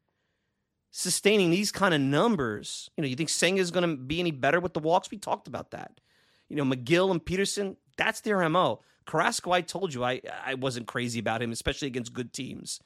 sustaining 0.90 1.50
these 1.50 1.70
kind 1.70 1.94
of 1.94 2.00
numbers. 2.00 2.90
You 2.96 3.02
know, 3.02 3.08
you 3.08 3.14
think 3.14 3.28
Senga 3.28 3.60
is 3.60 3.70
going 3.70 3.88
to 3.88 3.96
be 3.96 4.18
any 4.18 4.32
better 4.32 4.58
with 4.58 4.74
the 4.74 4.80
walks? 4.80 5.12
We 5.12 5.16
talked 5.16 5.46
about 5.46 5.70
that. 5.70 6.00
You 6.48 6.56
know, 6.56 6.64
Megill 6.64 7.12
and 7.12 7.24
Peterson, 7.24 7.76
that's 7.96 8.20
their 8.20 8.48
MO. 8.48 8.80
Carrasco, 9.06 9.52
I 9.52 9.60
told 9.60 9.94
you 9.94 10.02
I, 10.02 10.20
I 10.44 10.54
wasn't 10.54 10.88
crazy 10.88 11.20
about 11.20 11.40
him, 11.40 11.52
especially 11.52 11.86
against 11.86 12.12
good 12.12 12.32
teams. 12.32 12.80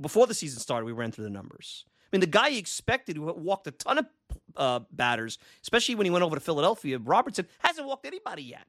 Before 0.00 0.26
the 0.26 0.34
season 0.34 0.58
started, 0.58 0.86
we 0.86 0.92
ran 0.92 1.12
through 1.12 1.24
the 1.24 1.30
numbers. 1.30 1.84
I 1.86 2.16
mean, 2.16 2.20
the 2.20 2.26
guy 2.26 2.48
you 2.48 2.58
expected 2.58 3.16
who 3.16 3.32
walked 3.32 3.68
a 3.68 3.70
ton 3.70 3.98
of 3.98 4.06
uh, 4.56 4.80
batters, 4.90 5.38
especially 5.62 5.94
when 5.94 6.04
he 6.04 6.10
went 6.10 6.24
over 6.24 6.34
to 6.34 6.40
Philadelphia, 6.40 6.98
Robertson, 6.98 7.46
hasn't 7.60 7.86
walked 7.86 8.06
anybody 8.06 8.42
yet. 8.42 8.66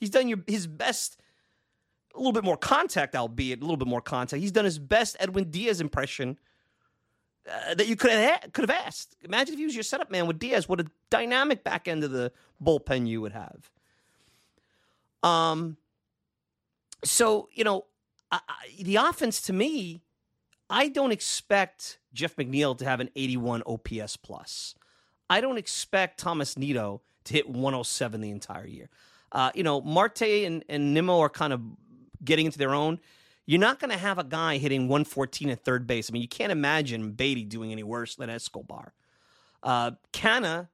He's 0.00 0.10
done 0.10 0.26
your, 0.26 0.38
his 0.48 0.66
best, 0.66 1.20
a 2.14 2.18
little 2.18 2.32
bit 2.32 2.44
more 2.44 2.56
contact, 2.56 3.16
albeit 3.16 3.60
a 3.60 3.62
little 3.62 3.76
bit 3.76 3.88
more 3.88 4.00
contact. 4.00 4.40
He's 4.40 4.52
done 4.52 4.64
his 4.64 4.78
best 4.78 5.16
Edwin 5.18 5.50
Diaz 5.50 5.80
impression 5.80 6.38
uh, 7.50 7.74
that 7.74 7.86
you 7.86 7.96
could 7.96 8.10
have 8.10 8.52
could 8.52 8.68
have 8.68 8.84
asked. 8.86 9.16
Imagine 9.22 9.54
if 9.54 9.58
he 9.58 9.66
was 9.66 9.74
your 9.74 9.82
setup 9.82 10.10
man 10.10 10.26
with 10.26 10.38
Diaz. 10.38 10.68
What 10.68 10.80
a 10.80 10.86
dynamic 11.10 11.64
back 11.64 11.88
end 11.88 12.04
of 12.04 12.10
the 12.10 12.32
bullpen 12.62 13.06
you 13.06 13.20
would 13.20 13.32
have. 13.32 13.70
Um. 15.22 15.76
So 17.02 17.48
you 17.52 17.64
know, 17.64 17.84
I, 18.30 18.40
I, 18.48 18.82
the 18.82 18.96
offense 18.96 19.42
to 19.42 19.52
me, 19.52 20.02
I 20.70 20.88
don't 20.88 21.12
expect 21.12 21.98
Jeff 22.14 22.36
McNeil 22.36 22.78
to 22.78 22.84
have 22.84 23.00
an 23.00 23.10
81 23.14 23.62
OPS 23.66 24.16
plus. 24.16 24.74
I 25.28 25.40
don't 25.40 25.58
expect 25.58 26.20
Thomas 26.20 26.56
Nido 26.56 27.02
to 27.24 27.32
hit 27.32 27.48
107 27.48 28.20
the 28.20 28.30
entire 28.30 28.66
year. 28.66 28.88
Uh, 29.32 29.50
you 29.54 29.62
know, 29.62 29.80
Marte 29.80 30.22
and, 30.22 30.64
and 30.68 30.94
Nimmo 30.94 31.18
are 31.20 31.28
kind 31.28 31.52
of 31.52 31.60
getting 32.24 32.46
into 32.46 32.58
their 32.58 32.74
own. 32.74 32.98
You're 33.46 33.60
not 33.60 33.78
going 33.78 33.90
to 33.90 33.98
have 33.98 34.18
a 34.18 34.24
guy 34.24 34.56
hitting 34.56 34.88
114 34.88 35.50
at 35.50 35.64
third 35.64 35.86
base. 35.86 36.10
I 36.10 36.12
mean, 36.12 36.22
you 36.22 36.28
can't 36.28 36.52
imagine 36.52 37.12
Baty 37.12 37.44
doing 37.44 37.72
any 37.72 37.82
worse 37.82 38.14
than 38.14 38.30
Escobar. 38.30 38.94
Uh, 39.62 39.92
Canha, 40.12 40.68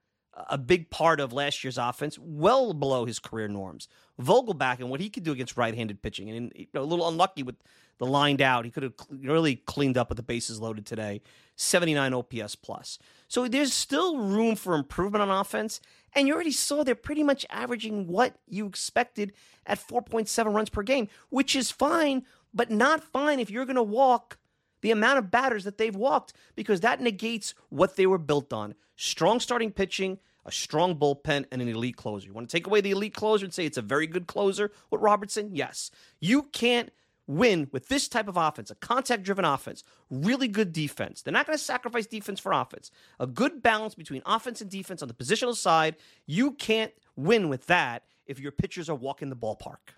a 0.48 0.58
big 0.58 0.90
part 0.90 1.20
of 1.20 1.32
last 1.32 1.64
year's 1.64 1.78
offense, 1.78 2.18
well 2.18 2.72
below 2.72 3.04
his 3.04 3.18
career 3.18 3.48
norms. 3.48 3.88
Vogelbach 4.20 4.78
and 4.78 4.88
what 4.90 5.00
he 5.00 5.10
could 5.10 5.24
do 5.24 5.32
against 5.32 5.56
right-handed 5.56 6.02
pitching, 6.02 6.30
and 6.30 6.52
you 6.54 6.66
know, 6.72 6.82
a 6.82 6.84
little 6.84 7.08
unlucky 7.08 7.42
with 7.42 7.56
the 7.98 8.06
lined 8.06 8.40
out. 8.40 8.64
He 8.64 8.70
could 8.70 8.82
have 8.82 8.94
really 9.10 9.56
cleaned 9.56 9.98
up 9.98 10.08
with 10.08 10.16
the 10.16 10.22
bases 10.22 10.60
loaded 10.60 10.86
today. 10.86 11.20
79 11.56 12.14
OPS 12.14 12.54
plus. 12.56 12.98
So 13.28 13.46
there's 13.46 13.72
still 13.72 14.18
room 14.18 14.56
for 14.56 14.74
improvement 14.74 15.22
on 15.22 15.30
offense. 15.30 15.80
And 16.14 16.26
you 16.26 16.34
already 16.34 16.52
saw 16.52 16.82
they're 16.82 16.94
pretty 16.94 17.22
much 17.22 17.46
averaging 17.50 18.06
what 18.06 18.34
you 18.48 18.66
expected 18.66 19.32
at 19.66 19.78
4.7 19.78 20.54
runs 20.54 20.70
per 20.70 20.82
game, 20.82 21.08
which 21.28 21.54
is 21.54 21.70
fine 21.70 22.24
but 22.52 22.70
not 22.70 23.02
fine 23.02 23.40
if 23.40 23.50
you're 23.50 23.64
going 23.64 23.76
to 23.76 23.82
walk 23.82 24.38
the 24.82 24.90
amount 24.90 25.18
of 25.18 25.30
batters 25.30 25.64
that 25.64 25.78
they've 25.78 25.94
walked 25.94 26.32
because 26.56 26.80
that 26.80 27.00
negates 27.00 27.54
what 27.68 27.96
they 27.96 28.06
were 28.06 28.18
built 28.18 28.52
on 28.52 28.74
strong 28.96 29.40
starting 29.40 29.70
pitching, 29.70 30.18
a 30.44 30.52
strong 30.52 30.94
bullpen, 30.94 31.46
and 31.50 31.62
an 31.62 31.68
elite 31.68 31.96
closer. 31.96 32.26
You 32.26 32.34
want 32.34 32.50
to 32.50 32.56
take 32.56 32.66
away 32.66 32.80
the 32.82 32.90
elite 32.90 33.14
closer 33.14 33.44
and 33.44 33.54
say 33.54 33.64
it's 33.64 33.78
a 33.78 33.82
very 33.82 34.06
good 34.06 34.26
closer 34.26 34.72
with 34.90 35.00
Robertson? 35.00 35.50
Yes. 35.54 35.90
You 36.20 36.44
can't 36.44 36.90
win 37.26 37.68
with 37.72 37.88
this 37.88 38.08
type 38.08 38.28
of 38.28 38.36
offense, 38.36 38.70
a 38.70 38.74
contact 38.74 39.22
driven 39.22 39.44
offense, 39.44 39.84
really 40.10 40.48
good 40.48 40.72
defense. 40.72 41.22
They're 41.22 41.32
not 41.32 41.46
going 41.46 41.56
to 41.56 41.64
sacrifice 41.64 42.06
defense 42.06 42.40
for 42.40 42.52
offense. 42.52 42.90
A 43.18 43.26
good 43.26 43.62
balance 43.62 43.94
between 43.94 44.22
offense 44.26 44.60
and 44.60 44.70
defense 44.70 45.02
on 45.02 45.08
the 45.08 45.14
positional 45.14 45.54
side. 45.54 45.96
You 46.26 46.52
can't 46.52 46.92
win 47.16 47.48
with 47.48 47.66
that 47.66 48.04
if 48.26 48.40
your 48.40 48.52
pitchers 48.52 48.88
are 48.88 48.96
walking 48.96 49.28
the 49.30 49.36
ballpark. 49.36 49.94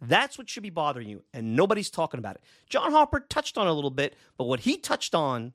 That's 0.00 0.38
what 0.38 0.48
should 0.48 0.62
be 0.62 0.70
bothering 0.70 1.08
you, 1.08 1.22
and 1.34 1.54
nobody's 1.54 1.90
talking 1.90 2.18
about 2.18 2.36
it. 2.36 2.42
John 2.68 2.92
Harper 2.92 3.20
touched 3.20 3.58
on 3.58 3.66
a 3.66 3.72
little 3.72 3.90
bit, 3.90 4.16
but 4.38 4.44
what 4.44 4.60
he 4.60 4.78
touched 4.78 5.14
on 5.14 5.52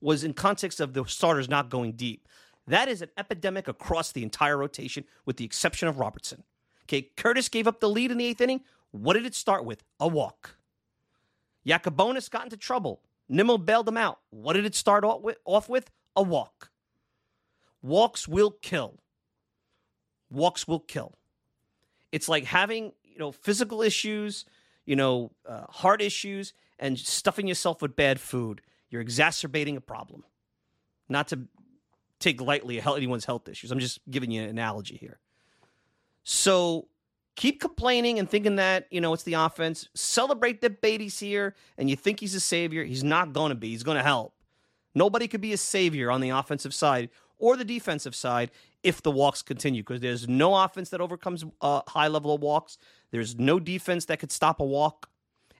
was 0.00 0.22
in 0.22 0.34
context 0.34 0.80
of 0.80 0.92
the 0.92 1.04
starters 1.06 1.48
not 1.48 1.68
going 1.68 1.92
deep. 1.92 2.28
That 2.66 2.88
is 2.88 3.02
an 3.02 3.10
epidemic 3.18 3.66
across 3.66 4.12
the 4.12 4.22
entire 4.22 4.56
rotation, 4.56 5.04
with 5.26 5.36
the 5.36 5.44
exception 5.44 5.88
of 5.88 5.98
Robertson. 5.98 6.44
Okay, 6.84 7.10
Curtiss 7.16 7.48
gave 7.48 7.66
up 7.66 7.80
the 7.80 7.88
lead 7.88 8.10
in 8.10 8.18
the 8.18 8.26
eighth 8.26 8.40
inning. 8.40 8.62
What 8.92 9.14
did 9.14 9.26
it 9.26 9.34
start 9.34 9.64
with? 9.64 9.82
A 9.98 10.06
walk. 10.06 10.56
Yacabonis 11.66 12.30
got 12.30 12.44
into 12.44 12.56
trouble. 12.56 13.00
Nimmo 13.28 13.58
bailed 13.58 13.88
him 13.88 13.96
out. 13.96 14.20
What 14.30 14.54
did 14.54 14.64
it 14.64 14.74
start 14.74 15.04
off 15.04 15.22
with? 15.22 15.38
Off 15.44 15.68
with? 15.68 15.90
A 16.16 16.22
walk. 16.22 16.70
Walks 17.82 18.28
will 18.28 18.50
kill. 18.50 18.98
Walks 20.30 20.68
will 20.68 20.80
kill. 20.80 21.14
It's 22.12 22.28
like 22.28 22.44
having 22.44 22.92
you 23.02 23.18
know 23.18 23.32
physical 23.32 23.82
issues, 23.82 24.44
you 24.84 24.96
know 24.96 25.32
uh, 25.48 25.64
heart 25.68 26.02
issues, 26.02 26.52
and 26.78 26.98
stuffing 26.98 27.46
yourself 27.46 27.80
with 27.80 27.96
bad 27.96 28.20
food. 28.20 28.60
You're 28.90 29.00
exacerbating 29.00 29.76
a 29.76 29.80
problem. 29.80 30.24
Not 31.08 31.28
to 31.28 31.40
take 32.18 32.40
lightly 32.40 32.80
anyone's 32.86 33.24
health 33.24 33.48
issues. 33.48 33.70
I'm 33.70 33.78
just 33.78 34.00
giving 34.10 34.30
you 34.30 34.42
an 34.42 34.50
analogy 34.50 34.96
here. 34.96 35.18
So 36.22 36.88
keep 37.36 37.60
complaining 37.60 38.18
and 38.18 38.28
thinking 38.28 38.56
that, 38.56 38.86
you 38.90 39.00
know, 39.00 39.12
it's 39.12 39.22
the 39.22 39.34
offense. 39.34 39.88
Celebrate 39.94 40.60
that 40.60 40.80
Baty's 40.80 41.18
here 41.18 41.54
and 41.78 41.88
you 41.88 41.96
think 41.96 42.20
he's 42.20 42.34
a 42.34 42.40
savior. 42.40 42.84
He's 42.84 43.04
not 43.04 43.32
going 43.32 43.50
to 43.50 43.54
be. 43.54 43.70
He's 43.70 43.82
going 43.82 43.96
to 43.96 44.02
help. 44.02 44.34
Nobody 44.94 45.28
could 45.28 45.40
be 45.40 45.52
a 45.52 45.58
savior 45.58 46.10
on 46.10 46.20
the 46.20 46.30
offensive 46.30 46.74
side 46.74 47.08
or 47.38 47.56
the 47.56 47.64
defensive 47.64 48.14
side 48.14 48.50
if 48.82 49.02
the 49.02 49.10
walks 49.10 49.42
continue 49.42 49.82
because 49.82 50.00
there's 50.00 50.28
no 50.28 50.54
offense 50.54 50.90
that 50.90 51.00
overcomes 51.00 51.44
a 51.60 51.82
high 51.88 52.08
level 52.08 52.34
of 52.34 52.42
walks. 52.42 52.78
There's 53.10 53.38
no 53.38 53.58
defense 53.58 54.04
that 54.06 54.18
could 54.18 54.32
stop 54.32 54.60
a 54.60 54.64
walk. 54.64 55.08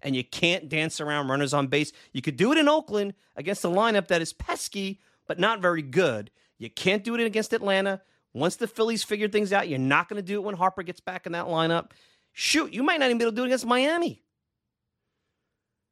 And 0.05 0.17
you 0.17 0.25
can't 0.25 0.69
dance 0.69 1.01
around 1.01 1.29
runners 1.29 1.55
on 1.55 1.69
base. 1.69 1.93
You 2.13 2.23
could 2.23 2.37
do 2.37 2.51
it 2.51 2.59
in 2.59 2.69
Oakland 2.69 3.15
against 3.37 3.65
a 3.65 3.69
lineup 3.69 4.09
that 4.09 4.21
is 4.21 4.33
pesky, 4.33 5.01
but 5.29 5.39
not 5.39 5.61
very 5.61 5.83
good. 5.83 6.31
You 6.59 6.71
can't 6.71 7.05
do 7.05 7.15
it 7.15 7.21
against 7.21 7.53
Atlanta. 7.53 8.03
Once 8.35 8.57
the 8.57 8.67
Phillies 8.67 9.05
figure 9.05 9.29
things 9.29 9.53
out, 9.53 9.69
you're 9.69 9.79
not 9.79 10.09
going 10.09 10.17
to 10.17 10.27
do 10.27 10.37
it 10.37 10.45
when 10.45 10.55
Harper 10.55 10.83
gets 10.83 11.01
back 11.01 11.27
in 11.27 11.33
that 11.33 11.47
lineup. 11.47 11.91
Shoot, 12.33 12.73
you 12.73 12.83
might 12.83 12.99
not 12.99 13.07
even 13.07 13.19
be 13.19 13.25
able 13.25 13.33
to 13.33 13.37
do 13.37 13.43
it 13.43 13.47
against 13.47 13.67
Miami. 13.67 14.23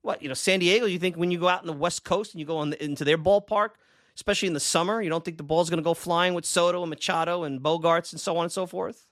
What, 0.02 0.22
you 0.22 0.28
know, 0.28 0.34
San 0.34 0.60
Diego, 0.60 0.86
you 0.86 0.98
think 0.98 1.16
when 1.16 1.30
you 1.30 1.38
go 1.38 1.48
out 1.48 1.60
in 1.60 1.66
the 1.66 1.74
West 1.74 2.04
Coast 2.04 2.32
and 2.32 2.40
you 2.40 2.46
go 2.46 2.56
on 2.56 2.70
the, 2.70 2.82
into 2.82 3.04
their 3.04 3.18
ballpark, 3.18 3.70
especially 4.16 4.48
in 4.48 4.54
the 4.54 4.60
summer, 4.60 5.02
you 5.02 5.10
don't 5.10 5.22
think 5.22 5.36
the 5.36 5.42
ball's 5.42 5.68
going 5.68 5.78
to 5.78 5.84
go 5.84 5.92
flying 5.92 6.32
with 6.32 6.46
Soto 6.46 6.82
and 6.82 6.88
Machado 6.88 7.42
and 7.42 7.60
Bogaerts 7.60 8.12
and 8.12 8.20
so 8.20 8.38
on 8.38 8.44
and 8.44 8.52
so 8.52 8.64
forth? 8.64 9.06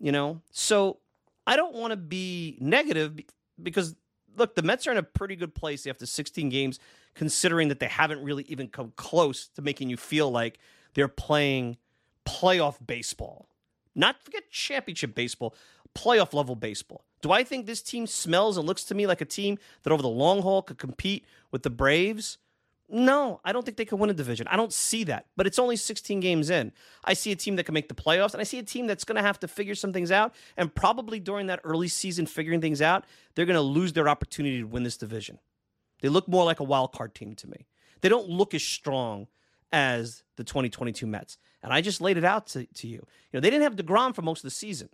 You 0.00 0.10
know, 0.10 0.42
so 0.50 0.98
I 1.46 1.54
don't 1.54 1.74
want 1.74 1.92
to 1.92 1.96
be 1.96 2.58
negative 2.60 3.20
because, 3.62 3.94
look, 4.36 4.56
the 4.56 4.62
Mets 4.62 4.88
are 4.88 4.90
in 4.90 4.98
a 4.98 5.02
pretty 5.04 5.36
good 5.36 5.54
place 5.54 5.86
after 5.86 6.04
16 6.04 6.48
games, 6.48 6.80
considering 7.14 7.68
that 7.68 7.78
they 7.78 7.86
haven't 7.86 8.24
really 8.24 8.44
even 8.48 8.66
come 8.66 8.92
close 8.96 9.46
to 9.54 9.62
making 9.62 9.88
you 9.88 9.96
feel 9.96 10.28
like– 10.32 10.58
they're 10.96 11.08
playing 11.08 11.76
playoff 12.24 12.84
baseball. 12.84 13.48
Not 13.94 14.16
forget 14.24 14.50
championship 14.50 15.14
baseball, 15.14 15.54
playoff 15.94 16.32
level 16.32 16.56
baseball. 16.56 17.04
Do 17.20 17.30
I 17.32 17.44
think 17.44 17.66
this 17.66 17.82
team 17.82 18.06
smells 18.06 18.56
and 18.56 18.66
looks 18.66 18.82
to 18.84 18.94
me 18.94 19.06
like 19.06 19.20
a 19.20 19.26
team 19.26 19.58
that 19.82 19.92
over 19.92 20.02
the 20.02 20.08
long 20.08 20.42
haul 20.42 20.62
could 20.62 20.78
compete 20.78 21.26
with 21.50 21.62
the 21.62 21.70
Braves? 21.70 22.38
No, 22.88 23.40
I 23.44 23.52
don't 23.52 23.64
think 23.64 23.76
they 23.76 23.84
could 23.84 23.98
win 23.98 24.08
a 24.08 24.14
division. 24.14 24.46
I 24.48 24.56
don't 24.56 24.72
see 24.72 25.04
that. 25.04 25.26
But 25.36 25.46
it's 25.46 25.58
only 25.58 25.76
16 25.76 26.20
games 26.20 26.48
in. 26.48 26.72
I 27.04 27.12
see 27.12 27.30
a 27.30 27.36
team 27.36 27.56
that 27.56 27.64
can 27.64 27.74
make 27.74 27.88
the 27.88 27.94
playoffs, 27.94 28.32
and 28.32 28.40
I 28.40 28.44
see 28.44 28.58
a 28.58 28.62
team 28.62 28.86
that's 28.86 29.04
going 29.04 29.16
to 29.16 29.22
have 29.22 29.40
to 29.40 29.48
figure 29.48 29.74
some 29.74 29.92
things 29.92 30.10
out. 30.10 30.34
And 30.56 30.74
probably 30.74 31.20
during 31.20 31.48
that 31.48 31.60
early 31.64 31.88
season, 31.88 32.26
figuring 32.26 32.60
things 32.62 32.80
out, 32.80 33.04
they're 33.34 33.44
going 33.44 33.54
to 33.54 33.60
lose 33.60 33.92
their 33.92 34.08
opportunity 34.08 34.60
to 34.60 34.66
win 34.66 34.84
this 34.84 34.96
division. 34.96 35.40
They 36.00 36.08
look 36.08 36.26
more 36.26 36.44
like 36.44 36.60
a 36.60 36.64
wild 36.64 36.92
card 36.92 37.14
team 37.14 37.34
to 37.34 37.48
me. 37.48 37.66
They 38.00 38.08
don't 38.08 38.28
look 38.28 38.54
as 38.54 38.62
strong 38.62 39.26
as 39.72 40.22
the 40.36 40.44
2022 40.44 41.06
Mets. 41.06 41.38
And 41.62 41.72
I 41.72 41.80
just 41.80 42.00
laid 42.00 42.16
it 42.16 42.24
out 42.24 42.46
to, 42.48 42.66
to 42.66 42.86
you. 42.86 42.96
You 42.96 43.34
know, 43.34 43.40
they 43.40 43.50
didn't 43.50 43.64
have 43.64 43.76
DeGrom 43.76 44.14
for 44.14 44.22
most 44.22 44.40
of 44.40 44.44
the 44.44 44.50
season. 44.50 44.88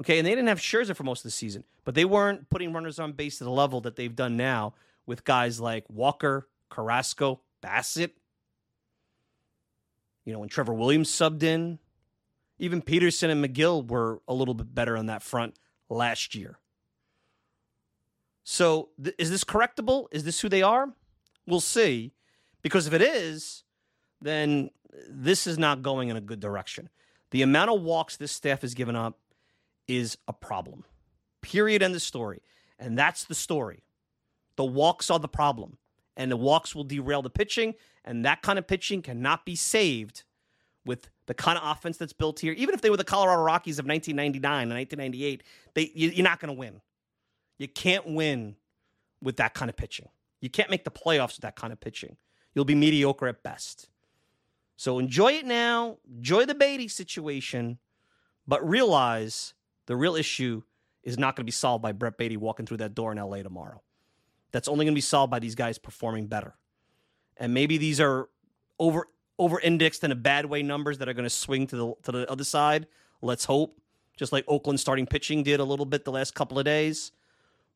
Okay, 0.00 0.18
and 0.18 0.26
they 0.26 0.30
didn't 0.30 0.48
have 0.48 0.60
Scherzer 0.60 0.94
for 0.94 1.02
most 1.02 1.20
of 1.20 1.24
the 1.24 1.30
season, 1.30 1.64
but 1.84 1.94
they 1.94 2.04
weren't 2.04 2.48
putting 2.50 2.72
runners 2.72 2.98
on 2.98 3.12
base 3.12 3.38
to 3.38 3.44
the 3.44 3.50
level 3.50 3.80
that 3.80 3.96
they've 3.96 4.14
done 4.14 4.36
now 4.36 4.74
with 5.06 5.24
guys 5.24 5.60
like 5.60 5.84
Walker, 5.88 6.48
Carrasco, 6.70 7.40
Bassitt, 7.62 8.12
You 10.24 10.32
know, 10.32 10.38
when 10.40 10.48
Trevor 10.48 10.74
Williams 10.74 11.10
subbed 11.10 11.42
in, 11.42 11.78
even 12.58 12.82
Peterson 12.82 13.30
and 13.30 13.44
Megill 13.44 13.88
were 13.88 14.20
a 14.28 14.34
little 14.34 14.54
bit 14.54 14.72
better 14.74 14.96
on 14.96 15.06
that 15.06 15.22
front 15.22 15.54
last 15.88 16.34
year. 16.34 16.58
So, 18.44 18.90
th- 19.02 19.16
is 19.18 19.30
this 19.30 19.44
correctable? 19.44 20.06
Is 20.12 20.24
this 20.24 20.40
who 20.40 20.48
they 20.48 20.62
are? 20.62 20.92
We'll 21.46 21.60
see. 21.60 22.12
Because 22.62 22.86
if 22.86 22.92
it 22.92 23.02
is, 23.02 23.64
then 24.20 24.70
this 25.08 25.46
is 25.46 25.58
not 25.58 25.82
going 25.82 26.08
in 26.08 26.16
a 26.16 26.20
good 26.20 26.40
direction. 26.40 26.88
The 27.30 27.42
amount 27.42 27.70
of 27.70 27.82
walks 27.82 28.16
this 28.16 28.32
staff 28.32 28.62
has 28.62 28.74
given 28.74 28.96
up 28.96 29.18
is 29.86 30.16
a 30.26 30.32
problem. 30.32 30.84
Period. 31.42 31.82
End 31.82 31.94
of 31.94 32.02
story. 32.02 32.42
And 32.78 32.98
that's 32.98 33.24
the 33.24 33.34
story. 33.34 33.82
The 34.56 34.64
walks 34.64 35.10
are 35.10 35.18
the 35.18 35.28
problem. 35.28 35.78
And 36.16 36.30
the 36.30 36.36
walks 36.36 36.74
will 36.74 36.84
derail 36.84 37.22
the 37.22 37.30
pitching. 37.30 37.74
And 38.04 38.24
that 38.24 38.42
kind 38.42 38.58
of 38.58 38.66
pitching 38.66 39.02
cannot 39.02 39.44
be 39.44 39.54
saved 39.54 40.24
with 40.84 41.10
the 41.26 41.34
kind 41.34 41.58
of 41.58 41.64
offense 41.64 41.98
that's 41.98 42.14
built 42.14 42.40
here. 42.40 42.54
Even 42.54 42.74
if 42.74 42.80
they 42.80 42.90
were 42.90 42.96
the 42.96 43.04
Colorado 43.04 43.42
Rockies 43.42 43.78
of 43.78 43.86
1999 43.86 44.62
and 44.62 44.70
1998, 44.70 45.42
they, 45.74 45.90
you're 45.94 46.24
not 46.24 46.40
going 46.40 46.54
to 46.54 46.58
win. 46.58 46.80
You 47.58 47.68
can't 47.68 48.06
win 48.06 48.56
with 49.22 49.36
that 49.36 49.52
kind 49.52 49.68
of 49.68 49.76
pitching. 49.76 50.08
You 50.40 50.48
can't 50.48 50.70
make 50.70 50.84
the 50.84 50.90
playoffs 50.90 51.36
with 51.36 51.42
that 51.42 51.56
kind 51.56 51.72
of 51.72 51.80
pitching 51.80 52.16
you'll 52.58 52.64
be 52.64 52.74
mediocre 52.74 53.28
at 53.28 53.40
best. 53.44 53.88
So 54.74 54.98
enjoy 54.98 55.34
it 55.34 55.46
now, 55.46 55.98
enjoy 56.12 56.44
the 56.44 56.56
Baty 56.56 56.88
situation, 56.88 57.78
but 58.48 58.68
realize 58.68 59.54
the 59.86 59.94
real 59.94 60.16
issue 60.16 60.62
is 61.04 61.16
not 61.16 61.36
going 61.36 61.44
to 61.44 61.46
be 61.46 61.52
solved 61.52 61.82
by 61.82 61.92
Brett 61.92 62.18
Baty 62.18 62.36
walking 62.36 62.66
through 62.66 62.78
that 62.78 62.96
door 62.96 63.12
in 63.12 63.18
LA 63.18 63.44
tomorrow. 63.44 63.80
That's 64.50 64.66
only 64.66 64.84
going 64.84 64.92
to 64.92 64.96
be 64.96 65.02
solved 65.02 65.30
by 65.30 65.38
these 65.38 65.54
guys 65.54 65.78
performing 65.78 66.26
better. 66.26 66.56
And 67.36 67.54
maybe 67.54 67.78
these 67.78 68.00
are 68.00 68.28
over 68.80 69.06
over 69.38 69.60
indexed 69.60 70.02
in 70.02 70.10
a 70.10 70.16
bad 70.16 70.46
way 70.46 70.64
numbers 70.64 70.98
that 70.98 71.08
are 71.08 71.14
going 71.14 71.26
to 71.26 71.30
swing 71.30 71.68
to 71.68 71.76
the 71.76 71.94
to 72.02 72.10
the 72.10 72.28
other 72.28 72.42
side. 72.42 72.88
Let's 73.22 73.44
hope. 73.44 73.80
Just 74.16 74.32
like 74.32 74.44
Oakland 74.48 74.80
starting 74.80 75.06
pitching 75.06 75.44
did 75.44 75.60
a 75.60 75.64
little 75.64 75.86
bit 75.86 76.04
the 76.04 76.10
last 76.10 76.34
couple 76.34 76.58
of 76.58 76.64
days. 76.64 77.12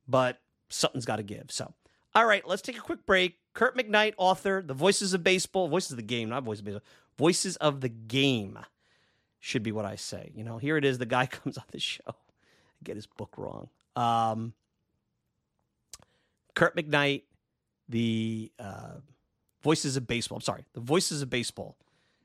But 0.08 0.40
something's 0.70 1.04
got 1.04 1.16
to 1.16 1.22
give. 1.22 1.52
So, 1.52 1.72
all 2.14 2.26
right, 2.26 2.46
let's 2.46 2.62
take 2.62 2.76
a 2.76 2.80
quick 2.80 3.06
break. 3.06 3.38
Kirk 3.54 3.76
McKnight, 3.76 4.14
author, 4.16 4.62
The 4.64 4.74
Voices 4.74 5.14
of 5.14 5.22
Baseball, 5.22 5.68
Voices 5.68 5.92
of 5.92 5.96
the 5.96 6.02
Game, 6.02 6.28
not 6.28 6.42
Voices 6.42 6.60
of 6.60 6.64
Baseball, 6.66 6.82
Voices 7.18 7.56
of 7.56 7.80
the 7.80 7.88
Game 7.88 8.58
should 9.40 9.62
be 9.62 9.72
what 9.72 9.84
I 9.84 9.96
say. 9.96 10.32
You 10.34 10.44
know, 10.44 10.58
here 10.58 10.76
it 10.76 10.84
is. 10.84 10.98
The 10.98 11.06
guy 11.06 11.26
comes 11.26 11.58
on 11.58 11.64
the 11.70 11.80
show. 11.80 12.00
I 12.06 12.84
get 12.84 12.96
his 12.96 13.06
book 13.06 13.34
wrong. 13.36 13.68
Um, 13.96 14.54
Kirk 16.54 16.76
McKnight, 16.76 17.22
The 17.88 18.52
uh, 18.58 18.96
Voices 19.62 19.96
of 19.96 20.06
Baseball. 20.06 20.36
I'm 20.36 20.42
sorry, 20.42 20.64
The 20.74 20.80
Voices 20.80 21.22
of 21.22 21.30
Baseball 21.30 21.76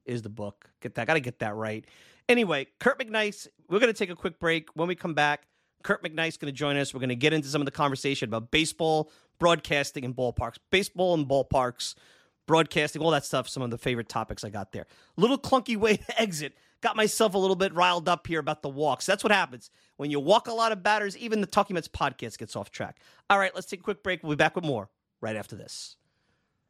is 0.06 0.22
the 0.22 0.30
book. 0.30 0.70
Get 0.82 0.96
that. 0.96 1.08
Got 1.08 1.16
to 1.16 1.20
get 1.20 1.40
that 1.40 1.56
right. 1.56 1.86
Anyway, 2.30 2.68
Kirk 2.80 3.00
McKnight, 3.00 3.48
we're 3.70 3.80
going 3.80 3.92
to 3.92 3.98
take 3.98 4.10
a 4.10 4.16
quick 4.16 4.40
break. 4.40 4.70
When 4.76 4.88
we 4.88 4.96
come 4.96 5.14
back, 5.14 5.48
Kirk 5.84 6.04
McKnight's 6.04 6.38
going 6.38 6.52
to 6.52 6.58
join 6.58 6.78
us. 6.78 6.94
We're 6.94 7.00
going 7.00 7.10
to 7.10 7.16
get 7.16 7.34
into 7.34 7.48
some 7.48 7.62
of 7.62 7.66
the 7.66 7.72
conversation 7.72 8.28
about 8.30 8.52
baseball, 8.52 9.10
broadcasting, 9.40 10.06
and 10.06 10.16
ballparks. 10.16 10.58
Baseball 10.72 11.14
and 11.14 11.28
ballparks, 11.28 11.96
broadcasting, 12.48 13.02
all 13.02 13.12
that 13.12 13.26
stuff. 13.26 13.48
Some 13.50 13.64
of 13.64 13.72
the 13.72 13.78
favorite 13.78 14.10
topics 14.10 14.44
I 14.44 14.50
got 14.50 14.72
there. 14.72 14.88
Little 15.16 15.38
clunky 15.38 15.78
way 15.78 15.98
to 15.98 16.22
exit. 16.22 16.54
Got 16.82 16.96
myself 16.96 17.34
a 17.34 17.38
little 17.38 17.56
bit 17.56 17.74
riled 17.74 18.08
up 18.08 18.28
here 18.28 18.40
about 18.40 18.62
the 18.62 18.70
walks. 18.70 19.06
That's 19.06 19.24
what 19.24 19.32
happens 19.32 19.72
when 19.98 20.12
you 20.12 20.20
walk 20.20 20.48
a 20.48 20.54
lot 20.54 20.72
of 20.72 20.84
batters. 20.84 21.18
Even 21.18 21.42
the 21.42 21.48
Talking 21.48 21.74
Mets 21.74 21.88
podcast 21.88 22.38
gets 22.38 22.56
off 22.56 22.70
track. 22.70 22.98
All 23.30 23.40
right, 23.40 23.54
let's 23.56 23.68
take 23.68 23.80
a 23.80 23.84
quick 23.84 24.04
break. 24.04 24.22
We'll 24.22 24.34
be 24.34 24.36
back 24.36 24.56
with 24.56 24.64
more 24.66 24.90
right 25.20 25.36
after 25.36 25.56
this. 25.56 25.96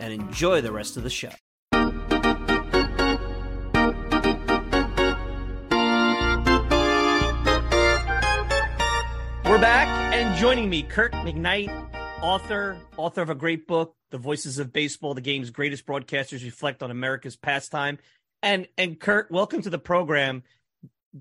and 0.00 0.12
enjoy 0.12 0.60
the 0.60 0.72
rest 0.72 0.96
of 0.96 1.02
the 1.02 1.10
show. 1.10 1.30
We're 9.44 9.58
back, 9.60 9.88
and 10.14 10.36
joining 10.38 10.70
me, 10.70 10.82
Kirk 10.82 11.12
McKnight, 11.12 11.70
author, 12.22 12.78
author 12.96 13.22
of 13.22 13.30
a 13.30 13.34
great 13.34 13.66
book, 13.66 13.94
the 14.10 14.18
voices 14.18 14.58
of 14.58 14.72
baseball, 14.72 15.14
the 15.14 15.20
game's 15.20 15.50
greatest 15.50 15.86
broadcasters 15.86 16.44
reflect 16.44 16.82
on 16.82 16.90
America's 16.90 17.36
pastime. 17.36 17.98
And 18.42 18.68
and 18.78 18.98
Kirk, 18.98 19.28
welcome 19.30 19.60
to 19.62 19.70
the 19.70 19.78
program. 19.78 20.44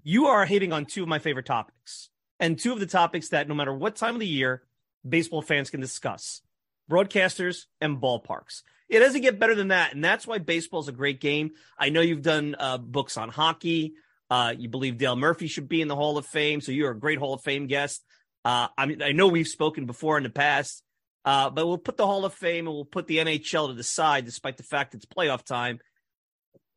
You 0.04 0.28
are 0.28 0.46
hitting 0.46 0.72
on 0.72 0.86
two 0.86 1.04
of 1.04 1.10
my 1.10 1.20
favorite 1.20 1.48
topics, 1.48 2.10
and 2.39 2.58
two 2.58 2.72
of 2.72 2.80
the 2.80 2.86
topics 2.86 3.30
that 3.30 3.48
no 3.48 3.56
matter 3.56 3.74
what 3.74 3.96
time 3.96 4.13
of 4.13 4.20
the 4.20 4.28
year, 4.28 4.63
baseball 5.08 5.42
fans 5.42 5.70
can 5.70 5.82
discuss: 5.82 6.42
broadcasters 6.89 7.65
and 7.80 8.02
ballparks. 8.02 8.63
It 8.89 8.99
doesn't 8.99 9.21
get 9.21 9.39
better 9.39 9.54
than 9.54 9.67
that, 9.67 9.93
and 9.93 10.04
that's 10.04 10.25
why 10.25 10.39
baseball 10.39 10.80
is 10.80 10.88
a 10.88 10.93
great 10.93 11.21
game. 11.21 11.52
I 11.78 11.89
know 11.89 12.02
you've 12.02 12.23
done 12.23 12.56
uh, 12.58 12.80
books 12.80 13.17
on 13.17 13.30
hockey. 13.30 13.93
Uh, 14.30 14.54
you 14.58 14.67
believe 14.67 14.97
Dale 14.97 15.15
Murphy 15.15 15.47
should 15.47 15.69
be 15.69 15.82
in 15.82 15.88
the 15.88 15.95
Hall 15.95 16.17
of 16.17 16.25
Fame, 16.25 16.62
so 16.62 16.71
you're 16.71 16.91
a 16.91 16.99
great 16.99 17.19
Hall 17.19 17.34
of 17.34 17.41
Fame 17.41 17.67
guest. 17.67 18.04
Uh, 18.43 18.67
I 18.78 18.86
mean, 18.88 19.02
I 19.02 19.12
know 19.12 19.28
we've 19.28 19.47
spoken 19.47 19.86
before 19.86 20.17
in 20.17 20.23
the 20.23 20.30
past, 20.30 20.84
uh, 21.25 21.49
but 21.49 21.67
we'll 21.67 21.78
put 21.78 21.97
the 21.97 22.06
Hall 22.06 22.25
of 22.25 22.34
Fame 22.34 22.67
and 22.67 22.75
we'll 22.75 22.86
put 22.86 23.08
the 23.08 23.17
NHL 23.17 23.67
to 23.67 23.73
the 23.73 23.84
side, 23.84 24.25
despite 24.25 24.58
the 24.58 24.63
fact 24.63 24.95
it's 24.95 25.06
playoff 25.06 25.43
time. 25.43 25.80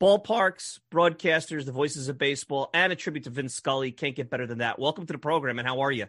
Ballparks, 0.02 0.80
broadcasters, 0.92 1.64
the 1.64 1.72
voices 1.72 2.08
of 2.08 2.18
baseball, 2.18 2.68
and 2.74 2.92
a 2.92 2.96
tribute 2.96 3.24
to 3.24 3.30
Vince 3.30 3.54
Scully. 3.54 3.92
Can't 3.92 4.16
get 4.16 4.30
better 4.30 4.46
than 4.46 4.58
that. 4.58 4.78
Welcome 4.78 5.06
to 5.06 5.12
the 5.12 5.18
program, 5.18 5.58
and 5.58 5.68
how 5.68 5.80
are 5.80 5.92
you? 5.92 6.06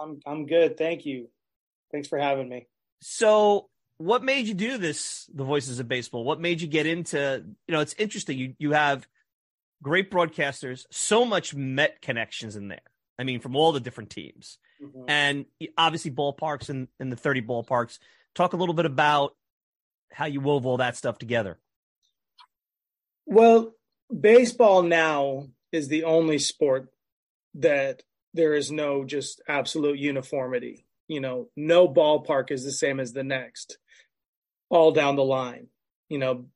I'm 0.00 0.18
I'm 0.26 0.46
good, 0.46 0.76
thank 0.76 1.06
you. 1.06 1.28
Thanks 1.92 2.08
for 2.08 2.18
having 2.18 2.48
me. 2.48 2.66
So, 3.06 3.68
what 3.98 4.24
made 4.24 4.46
you 4.46 4.54
do 4.54 4.78
this? 4.78 5.28
The 5.34 5.44
voices 5.44 5.78
of 5.78 5.86
baseball. 5.86 6.24
What 6.24 6.40
made 6.40 6.62
you 6.62 6.66
get 6.66 6.86
into? 6.86 7.44
You 7.68 7.72
know, 7.72 7.80
it's 7.80 7.94
interesting. 7.98 8.38
You 8.38 8.54
you 8.58 8.72
have 8.72 9.06
great 9.82 10.10
broadcasters, 10.10 10.86
so 10.90 11.26
much 11.26 11.54
Met 11.54 12.00
connections 12.00 12.56
in 12.56 12.68
there. 12.68 12.80
I 13.18 13.24
mean, 13.24 13.40
from 13.40 13.56
all 13.56 13.72
the 13.72 13.80
different 13.80 14.08
teams, 14.08 14.56
mm-hmm. 14.82 15.04
and 15.06 15.44
obviously 15.76 16.12
ballparks 16.12 16.70
and 16.70 16.88
in, 16.98 17.08
in 17.08 17.10
the 17.10 17.16
30 17.16 17.42
ballparks. 17.42 17.98
Talk 18.34 18.54
a 18.54 18.56
little 18.56 18.74
bit 18.74 18.86
about 18.86 19.36
how 20.10 20.24
you 20.24 20.40
wove 20.40 20.64
all 20.64 20.78
that 20.78 20.96
stuff 20.96 21.18
together. 21.18 21.58
Well, 23.26 23.74
baseball 24.18 24.82
now 24.82 25.48
is 25.72 25.88
the 25.88 26.04
only 26.04 26.38
sport 26.38 26.88
that 27.52 28.02
there 28.32 28.54
is 28.54 28.72
no 28.72 29.04
just 29.04 29.42
absolute 29.46 29.98
uniformity. 29.98 30.86
You 31.08 31.20
know, 31.20 31.48
no 31.56 31.88
ballpark 31.88 32.50
is 32.50 32.64
the 32.64 32.72
same 32.72 32.98
as 33.00 33.12
the 33.12 33.24
next, 33.24 33.78
all 34.70 34.92
down 34.92 35.16
the 35.16 35.24
line. 35.24 35.68
You 36.08 36.18
know, 36.18 36.46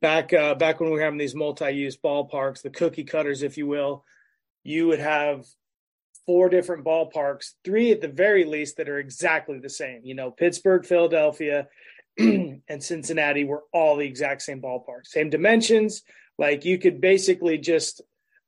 back 0.00 0.32
uh, 0.32 0.54
back 0.54 0.80
when 0.80 0.90
we 0.90 0.96
were 0.96 1.02
having 1.02 1.18
these 1.18 1.34
multi-use 1.34 1.96
ballparks, 1.96 2.62
the 2.62 2.70
cookie 2.70 3.04
cutters, 3.04 3.42
if 3.42 3.56
you 3.56 3.66
will, 3.66 4.04
you 4.64 4.88
would 4.88 5.00
have 5.00 5.44
four 6.26 6.48
different 6.48 6.84
ballparks, 6.84 7.52
three 7.64 7.90
at 7.90 8.00
the 8.00 8.08
very 8.08 8.44
least 8.44 8.76
that 8.76 8.88
are 8.88 8.98
exactly 8.98 9.58
the 9.58 9.70
same. 9.70 10.00
You 10.04 10.14
know, 10.14 10.30
Pittsburgh, 10.30 10.84
Philadelphia, 10.84 11.68
and 12.18 12.62
Cincinnati 12.78 13.44
were 13.44 13.64
all 13.72 13.96
the 13.96 14.06
exact 14.06 14.42
same 14.42 14.60
ballpark, 14.60 15.06
same 15.06 15.30
dimensions. 15.30 16.02
Like 16.38 16.64
you 16.64 16.78
could 16.78 17.00
basically 17.00 17.58
just 17.58 18.02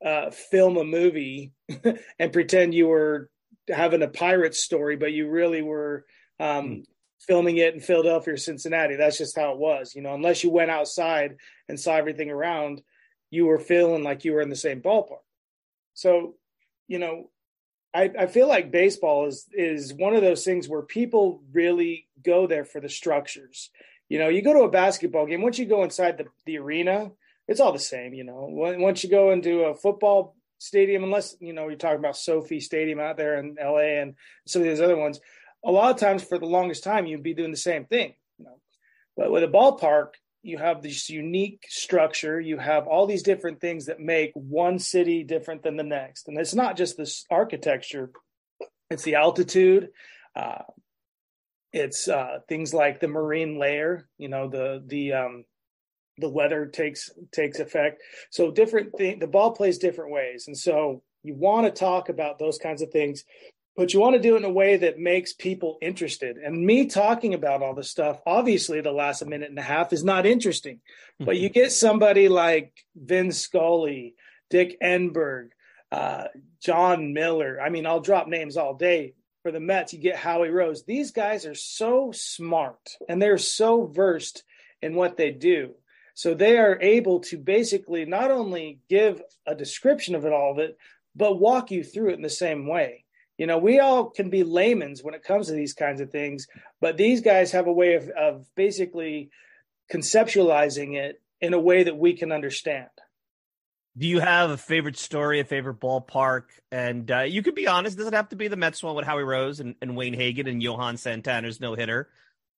uh, 0.05 0.31
film 0.31 0.77
a 0.77 0.85
movie 0.85 1.53
and 2.19 2.33
pretend 2.33 2.75
you 2.75 2.89
were 2.89 3.31
having 3.69 4.03
a 4.03 4.09
pirate 4.09 4.55
story, 4.55 4.97
but 4.97 5.13
you 5.13 5.29
really 5.29 5.63
were 5.63 6.05
um, 6.41 6.67
mm 6.67 6.85
filming 7.27 7.57
it 7.57 7.75
in 7.75 7.81
Philadelphia 7.81 8.35
or 8.35 8.37
Cincinnati. 8.37 8.97
That's 8.97 9.19
just 9.19 9.39
how 9.39 9.53
it 9.53 9.59
was. 9.59 9.95
You 9.95 10.03
know, 10.03 10.15
unless 10.15 10.45
you 10.45 10.51
went 10.51 10.71
outside 10.71 11.37
and 11.69 11.79
saw 11.79 11.97
everything 11.97 12.31
around, 12.31 12.83
you 13.31 13.47
were 13.47 13.59
feeling 13.59 14.03
like 14.03 14.25
you 14.25 14.33
were 14.33 14.41
in 14.41 14.51
the 14.51 14.57
same 14.57 14.81
ballpark. 14.81 15.25
So, 15.95 16.35
you 16.87 16.99
know, 16.99 17.31
I, 17.95 18.11
I 18.19 18.27
feel 18.27 18.49
like 18.49 18.71
baseball 18.71 19.27
is 19.27 19.47
is 19.53 19.95
one 19.95 20.15
of 20.15 20.23
those 20.23 20.45
things 20.45 20.69
where 20.69 20.83
people 20.83 21.43
really 21.53 22.09
go 22.23 22.47
there 22.47 22.65
for 22.65 22.81
the 22.81 22.89
structures. 22.89 23.71
You 24.09 24.19
know, 24.19 24.29
you 24.29 24.43
go 24.43 24.53
to 24.53 24.65
a 24.65 24.71
basketball 24.71 25.27
game, 25.27 25.43
once 25.43 25.59
you 25.59 25.67
go 25.67 25.83
inside 25.83 26.19
the, 26.19 26.27
the 26.45 26.59
arena, 26.59 27.11
it's 27.49 27.61
all 27.61 27.73
the 27.73 27.79
same, 27.79 28.13
you 28.13 28.25
know. 28.25 28.49
Once 28.51 29.03
you 29.03 29.11
go 29.11 29.31
into 29.31 29.63
a 29.63 29.75
football 29.75 30.37
stadium, 30.65 31.05
unless, 31.05 31.37
you 31.41 31.53
know, 31.53 31.69
you're 31.69 31.77
talking 31.77 31.99
about 31.99 32.17
SoFi 32.17 32.61
Stadium 32.61 33.01
out 33.01 33.17
there 33.17 33.39
in 33.39 33.57
LA 33.63 34.01
and 34.01 34.15
some 34.47 34.63
of 34.63 34.69
these 34.69 34.81
other 34.81 34.97
ones, 34.97 35.21
a 35.65 35.71
lot 35.71 35.91
of 35.91 36.01
times 36.01 36.23
for 36.23 36.39
the 36.39 36.47
longest 36.47 36.85
time 36.85 37.07
you'd 37.07 37.23
be 37.23 37.35
doing 37.35 37.51
the 37.51 37.57
same 37.57 37.87
thing 37.87 38.15
you 38.39 38.45
know. 38.45 38.59
But 39.17 39.31
with 39.31 39.45
a 39.45 39.49
ballpark 39.49 40.09
you 40.45 40.59
have 40.59 40.83
this 40.83 41.09
unique 41.09 41.65
structure. 41.69 42.39
You 42.39 42.59
have 42.59 42.87
all 42.87 43.07
these 43.07 43.23
different 43.23 43.61
things 43.61 43.87
that 43.87 43.99
make 43.99 44.33
one 44.35 44.79
city 44.79 45.25
different 45.25 45.63
than 45.63 45.77
the 45.77 45.83
next. 45.83 46.29
And 46.29 46.39
it's 46.39 46.55
not 46.55 46.77
just 46.77 46.99
this 46.99 47.25
architecture. 47.31 48.11
It's 48.91 49.05
the 49.05 49.15
altitude. 49.15 49.89
Uh, 50.37 50.63
it's 51.73 52.09
uh, 52.09 52.41
things 52.47 52.75
like 52.75 53.01
the 53.01 53.09
marine 53.09 53.59
layer 53.59 54.09
you 54.17 54.29
know 54.29 54.49
the 54.49 54.83
the 54.87 55.13
um, 55.13 55.45
the 56.19 56.29
weather 56.29 56.67
takes 56.67 57.11
takes 57.33 57.59
effect 57.59 58.01
so 58.31 58.51
different 58.51 58.97
thing 58.97 59.19
the 59.19 59.27
ball 59.27 59.53
plays 59.53 59.79
different 59.79 60.11
ways 60.11 60.47
and 60.47 60.57
so 60.57 61.03
you 61.23 61.35
want 61.35 61.67
to 61.67 61.71
talk 61.71 62.09
about 62.09 62.39
those 62.39 62.59
kinds 62.59 62.83
of 62.83 62.91
things 62.91 63.25
but 63.77 63.93
you 63.93 64.01
want 64.01 64.15
to 64.15 64.23
do 64.23 64.35
it 64.35 64.39
in 64.39 64.45
a 64.45 64.51
way 64.51 64.77
that 64.77 64.99
makes 64.99 65.33
people 65.33 65.79
interested. 65.83 66.37
And 66.37 66.65
me 66.65 66.87
talking 66.87 67.35
about 67.35 67.63
all 67.63 67.75
this 67.75 67.91
stuff, 67.91 68.21
obviously, 68.25 68.81
the 68.81 68.93
last 68.93 69.25
minute 69.27 69.51
and 69.51 69.59
a 69.59 69.63
half 69.63 69.93
is 69.93 70.05
not 70.05 70.27
interesting. 70.27 70.77
Mm-hmm. 70.77 71.25
But 71.25 71.39
you 71.39 71.49
get 71.49 71.73
somebody 71.73 72.29
like 72.29 72.73
Vin 72.95 73.33
Scully, 73.33 74.15
Dick 74.49 74.81
Enberg, 74.81 75.49
uh, 75.91 76.29
Jon 76.63 77.15
Miller. 77.15 77.61
I 77.61 77.69
mean, 77.71 77.87
I'll 77.87 78.01
drop 78.01 78.29
names 78.29 78.57
all 78.57 78.75
day 78.75 79.15
for 79.43 79.51
the 79.51 79.61
Mets. 79.61 79.93
You 79.93 79.99
get 79.99 80.17
Howie 80.17 80.51
Rose. 80.51 80.85
These 80.85 81.11
guys 81.11 81.45
are 81.45 81.55
so 81.55 82.13
smart 82.13 82.91
and 83.09 83.21
they're 83.21 83.39
so 83.39 83.87
versed 83.87 84.45
in 84.83 84.95
what 84.95 85.17
they 85.17 85.33
do. 85.33 85.75
So 86.15 86.33
they 86.33 86.59
are 86.59 86.79
able 86.81 87.21
to 87.21 87.39
basically 87.39 88.05
not 88.05 88.31
only 88.31 88.79
give 88.89 89.21
a 89.47 89.55
description 89.55 90.15
of 90.15 90.25
it 90.25 90.33
all 90.33 90.53
of 90.53 90.59
it, 90.59 90.79
but 91.15 91.41
walk 91.41 91.71
you 91.71 91.83
through 91.85 92.11
it 92.11 92.15
in 92.15 92.23
the 92.23 92.31
same 92.31 92.69
way. 92.69 93.05
You 93.37 93.47
know, 93.47 93.59
we 93.59 93.81
all 93.81 94.11
can 94.11 94.31
be 94.31 94.45
layman's 94.45 95.03
when 95.03 95.15
it 95.15 95.25
comes 95.25 95.49
to 95.49 95.55
these 95.55 95.75
kinds 95.75 96.01
of 96.01 96.11
things, 96.11 96.47
but 96.81 96.97
these 96.97 97.21
guys 97.21 97.51
have 97.51 97.67
a 97.67 97.73
way 97.73 97.95
of, 97.95 98.09
of 98.11 98.47
basically 98.55 99.31
conceptualizing 99.93 100.95
it 100.95 101.21
in 101.41 101.53
a 101.53 101.61
way 101.61 101.83
that 101.83 101.99
we 101.99 102.15
can 102.15 102.31
understand. 102.31 102.89
Do 103.97 104.07
you 104.07 104.21
have 104.21 104.51
a 104.51 104.57
favorite 104.57 104.97
story, 104.97 105.41
a 105.41 105.45
favorite 105.45 105.81
ballpark? 105.81 106.45
And 106.73 107.11
uh, 107.11 107.21
you 107.21 107.43
could 107.43 107.55
be 107.55 107.69
honest, 107.69 107.97
doesn't 107.97 108.13
have 108.13 108.29
to 108.31 108.37
be 108.37 108.49
the 108.49 108.57
Mets 108.57 108.83
one 108.83 108.97
with 108.97 109.05
Howie 109.05 109.23
Rose 109.23 109.61
and, 109.61 109.75
and 109.81 109.97
Wayne 109.97 110.15
Hagin 110.15 110.49
and 110.49 110.63
Johan 110.63 110.97
Santana's 110.97 111.61
no 111.61 111.75
hitter. 111.75 112.09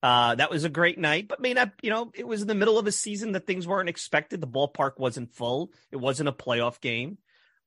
Uh, 0.02 0.34
that 0.34 0.50
was 0.50 0.64
a 0.64 0.68
great 0.68 0.98
night, 0.98 1.26
but 1.26 1.40
may 1.40 1.54
not, 1.54 1.72
you 1.82 1.90
know, 1.90 2.12
it 2.14 2.26
was 2.26 2.42
in 2.42 2.48
the 2.48 2.54
middle 2.54 2.78
of 2.78 2.86
a 2.86 2.92
season 2.92 3.32
that 3.32 3.46
things 3.46 3.66
weren't 3.66 3.88
expected. 3.88 4.40
The 4.40 4.46
ballpark 4.46 4.98
wasn't 4.98 5.32
full. 5.32 5.72
It 5.90 5.96
wasn't 5.96 6.28
a 6.28 6.32
playoff 6.32 6.80
game. 6.80 7.18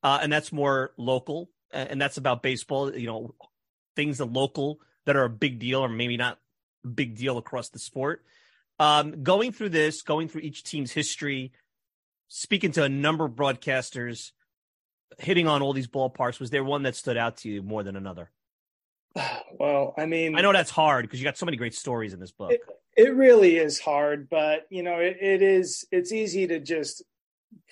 Uh, 0.03 0.19
and 0.21 0.31
that's 0.31 0.53
more 0.53 0.91
local 0.97 1.49
and 1.71 2.01
that's 2.01 2.17
about 2.17 2.43
baseball. 2.43 2.95
You 2.95 3.07
know, 3.07 3.35
things 3.95 4.19
that 4.19 4.31
local 4.31 4.79
that 5.05 5.15
are 5.15 5.25
a 5.25 5.29
big 5.29 5.59
deal, 5.59 5.81
or 5.81 5.89
maybe 5.89 6.17
not 6.17 6.39
a 6.85 6.87
big 6.87 7.15
deal 7.15 7.37
across 7.37 7.69
the 7.69 7.79
sport. 7.79 8.23
Um, 8.79 9.23
going 9.23 9.51
through 9.51 9.69
this, 9.69 10.01
going 10.01 10.29
through 10.29 10.41
each 10.41 10.63
team's 10.63 10.91
history, 10.91 11.51
speaking 12.27 12.71
to 12.73 12.83
a 12.83 12.89
number 12.89 13.25
of 13.25 13.33
broadcasters, 13.33 14.31
hitting 15.17 15.47
on 15.47 15.61
all 15.61 15.73
these 15.73 15.87
ballparks, 15.87 16.39
was 16.39 16.49
there 16.49 16.63
one 16.63 16.83
that 16.83 16.95
stood 16.95 17.17
out 17.17 17.37
to 17.37 17.49
you 17.49 17.61
more 17.61 17.83
than 17.83 17.95
another? 17.95 18.31
Well, 19.59 19.93
I 19.97 20.05
mean, 20.05 20.37
I 20.37 20.41
know 20.41 20.53
that's 20.53 20.71
hard 20.71 21.03
because 21.03 21.19
you 21.19 21.25
got 21.25 21.35
so 21.35 21.45
many 21.45 21.57
great 21.57 21.73
stories 21.73 22.13
in 22.13 22.19
this 22.21 22.31
book. 22.31 22.51
It, 22.51 22.61
it 22.95 23.13
really 23.13 23.57
is 23.57 23.77
hard, 23.77 24.29
but 24.29 24.65
you 24.69 24.83
know, 24.83 24.99
it, 24.99 25.17
it 25.19 25.41
is. 25.41 25.85
It's 25.91 26.13
easy 26.13 26.47
to 26.47 26.61
just 26.61 27.03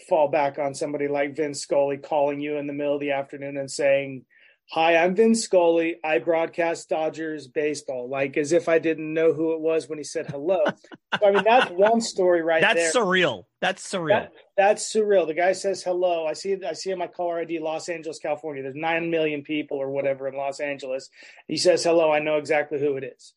fall 0.09 0.27
back 0.27 0.59
on 0.59 0.75
somebody 0.75 1.07
like 1.07 1.37
Vince 1.37 1.61
Scully 1.61 1.95
calling 1.95 2.41
you 2.41 2.57
in 2.57 2.67
the 2.67 2.73
middle 2.73 2.95
of 2.95 2.99
the 2.99 3.11
afternoon 3.11 3.55
and 3.55 3.71
saying, 3.71 4.25
Hi, 4.71 4.97
I'm 4.97 5.15
Vince 5.15 5.43
Scully. 5.43 5.95
I 6.03 6.19
broadcast 6.19 6.89
Dodgers 6.89 7.47
baseball, 7.47 8.09
like 8.09 8.35
as 8.35 8.51
if 8.51 8.67
I 8.67 8.79
didn't 8.79 9.13
know 9.13 9.31
who 9.31 9.53
it 9.53 9.61
was 9.61 9.87
when 9.87 9.97
he 9.97 10.03
said 10.03 10.27
hello. 10.29 10.59
so, 10.65 11.25
I 11.25 11.31
mean, 11.31 11.45
that's 11.45 11.71
one 11.71 12.01
story 12.01 12.41
right 12.41 12.59
that's 12.59 12.75
there. 12.75 12.83
That's 12.83 12.97
surreal. 12.97 13.43
That's 13.61 13.89
surreal. 13.89 14.09
That, 14.09 14.31
that's 14.57 14.93
surreal. 14.93 15.25
The 15.25 15.35
guy 15.35 15.53
says 15.53 15.83
hello. 15.83 16.25
I 16.27 16.33
see. 16.33 16.57
I 16.67 16.73
see 16.73 16.91
in 16.91 16.99
my 16.99 17.07
caller 17.07 17.39
ID, 17.39 17.59
Los 17.59 17.87
Angeles, 17.87 18.19
California. 18.19 18.61
There's 18.61 18.75
nine 18.75 19.09
million 19.09 19.41
people 19.41 19.77
or 19.77 19.89
whatever 19.89 20.27
in 20.27 20.35
Los 20.35 20.59
Angeles. 20.59 21.09
He 21.47 21.55
says 21.55 21.85
hello. 21.85 22.11
I 22.11 22.19
know 22.19 22.35
exactly 22.35 22.77
who 22.77 22.97
it 22.97 23.05
is. 23.05 23.33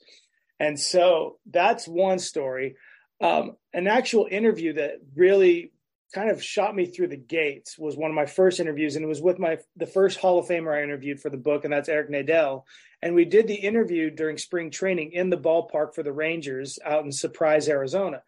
And 0.58 0.78
so 0.78 1.38
that's 1.48 1.86
one 1.86 2.18
story. 2.18 2.74
Um, 3.20 3.56
an 3.72 3.86
actual 3.86 4.26
interview 4.28 4.72
that 4.74 4.94
really 5.14 5.70
kind 6.12 6.30
of 6.30 6.42
shot 6.42 6.74
me 6.74 6.86
through 6.86 7.08
the 7.08 7.16
gates 7.16 7.78
was 7.78 7.96
one 7.96 8.10
of 8.10 8.14
my 8.14 8.26
first 8.26 8.60
interviews 8.60 8.96
and 8.96 9.04
it 9.04 9.08
was 9.08 9.22
with 9.22 9.38
my 9.38 9.58
the 9.76 9.86
first 9.86 10.18
hall 10.18 10.38
of 10.38 10.46
famer 10.46 10.76
i 10.76 10.82
interviewed 10.82 11.20
for 11.20 11.30
the 11.30 11.36
book 11.36 11.64
and 11.64 11.72
that's 11.72 11.88
eric 11.88 12.10
nadel 12.10 12.64
and 13.02 13.14
we 13.14 13.24
did 13.24 13.46
the 13.46 13.54
interview 13.54 14.10
during 14.10 14.36
spring 14.36 14.70
training 14.70 15.12
in 15.12 15.30
the 15.30 15.36
ballpark 15.36 15.94
for 15.94 16.02
the 16.02 16.12
rangers 16.12 16.78
out 16.84 17.04
in 17.04 17.12
surprise 17.12 17.68
arizona 17.68 18.22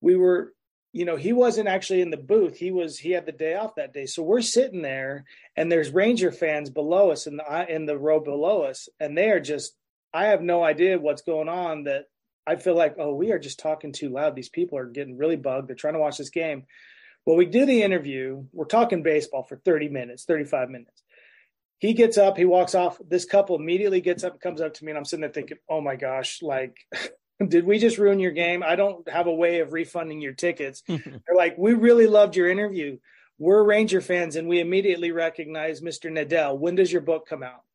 we 0.00 0.16
were 0.16 0.52
you 0.92 1.04
know 1.04 1.16
he 1.16 1.32
wasn't 1.32 1.68
actually 1.68 2.00
in 2.00 2.10
the 2.10 2.16
booth 2.16 2.56
he 2.56 2.70
was 2.70 2.98
he 2.98 3.10
had 3.10 3.26
the 3.26 3.32
day 3.32 3.54
off 3.54 3.74
that 3.76 3.94
day 3.94 4.06
so 4.06 4.22
we're 4.22 4.40
sitting 4.40 4.82
there 4.82 5.24
and 5.56 5.70
there's 5.70 5.90
ranger 5.90 6.32
fans 6.32 6.70
below 6.70 7.10
us 7.10 7.26
in 7.26 7.36
the 7.36 7.66
in 7.74 7.86
the 7.86 7.98
row 7.98 8.20
below 8.20 8.62
us 8.62 8.88
and 9.00 9.16
they 9.16 9.30
are 9.30 9.40
just 9.40 9.74
i 10.12 10.26
have 10.26 10.42
no 10.42 10.62
idea 10.62 10.98
what's 10.98 11.22
going 11.22 11.48
on 11.48 11.84
that 11.84 12.04
I 12.46 12.56
feel 12.56 12.76
like, 12.76 12.94
oh, 12.98 13.12
we 13.12 13.32
are 13.32 13.38
just 13.38 13.58
talking 13.58 13.90
too 13.92 14.08
loud. 14.08 14.36
These 14.36 14.50
people 14.50 14.78
are 14.78 14.86
getting 14.86 15.16
really 15.16 15.36
bugged. 15.36 15.68
They're 15.68 15.74
trying 15.74 15.94
to 15.94 16.00
watch 16.00 16.18
this 16.18 16.30
game. 16.30 16.64
Well, 17.26 17.36
we 17.36 17.46
do 17.46 17.66
the 17.66 17.82
interview. 17.82 18.44
We're 18.52 18.66
talking 18.66 19.02
baseball 19.02 19.42
for 19.42 19.56
30 19.56 19.88
minutes, 19.88 20.24
35 20.24 20.70
minutes. 20.70 21.02
He 21.78 21.92
gets 21.92 22.16
up, 22.16 22.36
he 22.36 22.44
walks 22.44 22.74
off. 22.74 22.98
This 23.06 23.24
couple 23.26 23.56
immediately 23.56 24.00
gets 24.00 24.24
up 24.24 24.32
and 24.32 24.40
comes 24.40 24.60
up 24.60 24.74
to 24.74 24.84
me, 24.84 24.92
and 24.92 24.98
I'm 24.98 25.04
sitting 25.04 25.22
there 25.22 25.30
thinking, 25.30 25.58
oh 25.68 25.80
my 25.80 25.96
gosh, 25.96 26.40
like, 26.40 26.78
did 27.48 27.66
we 27.66 27.78
just 27.78 27.98
ruin 27.98 28.20
your 28.20 28.30
game? 28.30 28.62
I 28.62 28.76
don't 28.76 29.06
have 29.10 29.26
a 29.26 29.34
way 29.34 29.58
of 29.58 29.72
refunding 29.72 30.22
your 30.22 30.32
tickets. 30.32 30.82
They're 30.88 31.36
like, 31.36 31.58
we 31.58 31.74
really 31.74 32.06
loved 32.06 32.36
your 32.36 32.48
interview. 32.48 32.96
We're 33.38 33.62
Ranger 33.64 34.00
fans, 34.00 34.36
and 34.36 34.48
we 34.48 34.60
immediately 34.60 35.10
recognize 35.10 35.82
Mr. 35.82 36.10
Nadel. 36.10 36.56
When 36.56 36.76
does 36.76 36.90
your 36.90 37.02
book 37.02 37.26
come 37.28 37.42
out? 37.42 37.65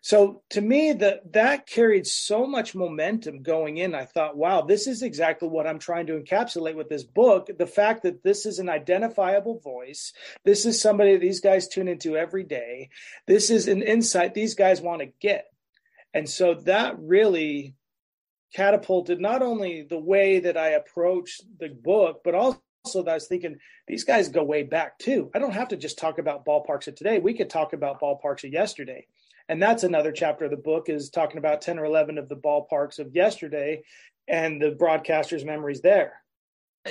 So 0.00 0.42
to 0.50 0.60
me, 0.60 0.92
that 0.92 1.32
that 1.32 1.66
carried 1.66 2.06
so 2.06 2.46
much 2.46 2.74
momentum 2.74 3.42
going 3.42 3.78
in. 3.78 3.94
I 3.94 4.04
thought, 4.04 4.36
wow, 4.36 4.62
this 4.62 4.86
is 4.86 5.02
exactly 5.02 5.48
what 5.48 5.66
I'm 5.66 5.78
trying 5.78 6.06
to 6.06 6.18
encapsulate 6.18 6.76
with 6.76 6.88
this 6.88 7.04
book. 7.04 7.50
The 7.58 7.66
fact 7.66 8.02
that 8.04 8.22
this 8.22 8.46
is 8.46 8.58
an 8.58 8.68
identifiable 8.68 9.58
voice. 9.58 10.12
This 10.44 10.66
is 10.66 10.80
somebody 10.80 11.16
these 11.16 11.40
guys 11.40 11.68
tune 11.68 11.88
into 11.88 12.16
every 12.16 12.44
day. 12.44 12.90
This 13.26 13.50
is 13.50 13.68
an 13.68 13.82
insight 13.82 14.34
these 14.34 14.54
guys 14.54 14.80
want 14.80 15.00
to 15.00 15.12
get. 15.20 15.46
And 16.14 16.28
so 16.28 16.54
that 16.54 16.98
really 16.98 17.74
catapulted 18.54 19.20
not 19.20 19.42
only 19.42 19.82
the 19.82 19.98
way 19.98 20.40
that 20.40 20.56
I 20.56 20.70
approach 20.70 21.40
the 21.58 21.68
book, 21.68 22.22
but 22.24 22.34
also 22.34 22.60
also 22.84 23.02
that 23.02 23.10
I 23.10 23.14
was 23.14 23.26
thinking 23.26 23.58
these 23.86 24.04
guys 24.04 24.28
go 24.28 24.42
way 24.42 24.62
back 24.62 24.98
too. 24.98 25.30
I 25.34 25.38
don't 25.38 25.52
have 25.52 25.68
to 25.68 25.76
just 25.76 25.98
talk 25.98 26.18
about 26.18 26.46
ballparks 26.46 26.88
of 26.88 26.94
today. 26.94 27.18
We 27.18 27.34
could 27.34 27.50
talk 27.50 27.72
about 27.72 28.00
ballparks 28.00 28.44
of 28.44 28.52
yesterday 28.52 29.06
and 29.48 29.62
that's 29.62 29.82
another 29.82 30.12
chapter 30.12 30.44
of 30.44 30.50
the 30.50 30.56
book 30.56 30.88
is 30.88 31.08
talking 31.08 31.38
about 31.38 31.62
10 31.62 31.78
or 31.78 31.84
11 31.84 32.18
of 32.18 32.28
the 32.28 32.36
ballparks 32.36 32.98
of 32.98 33.14
yesterday 33.14 33.82
and 34.26 34.60
the 34.60 34.70
broadcasters 34.70 35.44
memories 35.44 35.80
there. 35.80 36.22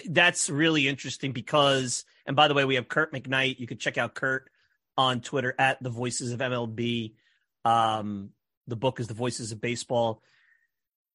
That's 0.09 0.49
really 0.49 0.87
interesting 0.87 1.31
because 1.31 2.03
and 2.25 2.35
by 2.35 2.47
the 2.47 2.53
way 2.53 2.65
we 2.65 2.75
have 2.75 2.87
kirk 2.87 3.13
mcknight. 3.13 3.59
You 3.59 3.67
could 3.67 3.79
check 3.79 3.97
out 3.97 4.15
kirk 4.15 4.49
on 4.97 5.21
twitter 5.21 5.55
at 5.57 5.81
the 5.81 5.89
voices 5.89 6.31
of 6.31 6.39
mlb 6.39 7.13
um, 7.63 8.31
the 8.65 8.75
book 8.75 8.99
is 8.99 9.07
the 9.07 9.13
voices 9.13 9.51
of 9.51 9.59
baseball. 9.59 10.21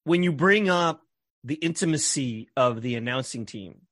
When 0.04 0.22
you 0.22 0.32
bring 0.32 0.68
up 0.68 1.02
the 1.44 1.54
intimacy 1.54 2.48
of 2.56 2.82
the 2.82 2.94
announcing 2.94 3.46
team 3.46 3.82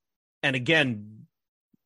and 0.42 0.56
again 0.56 1.26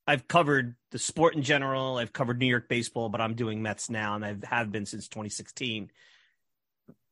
I've 0.06 0.28
covered 0.28 0.76
the 0.94 0.98
sport 1.00 1.34
in 1.34 1.42
general. 1.42 1.96
I've 1.96 2.12
covered 2.12 2.38
New 2.38 2.46
York 2.46 2.68
baseball, 2.68 3.08
but 3.08 3.20
I'm 3.20 3.34
doing 3.34 3.60
Mets 3.60 3.90
now, 3.90 4.14
and 4.14 4.24
I 4.24 4.36
have 4.44 4.70
been 4.70 4.86
since 4.86 5.08
2016. 5.08 5.90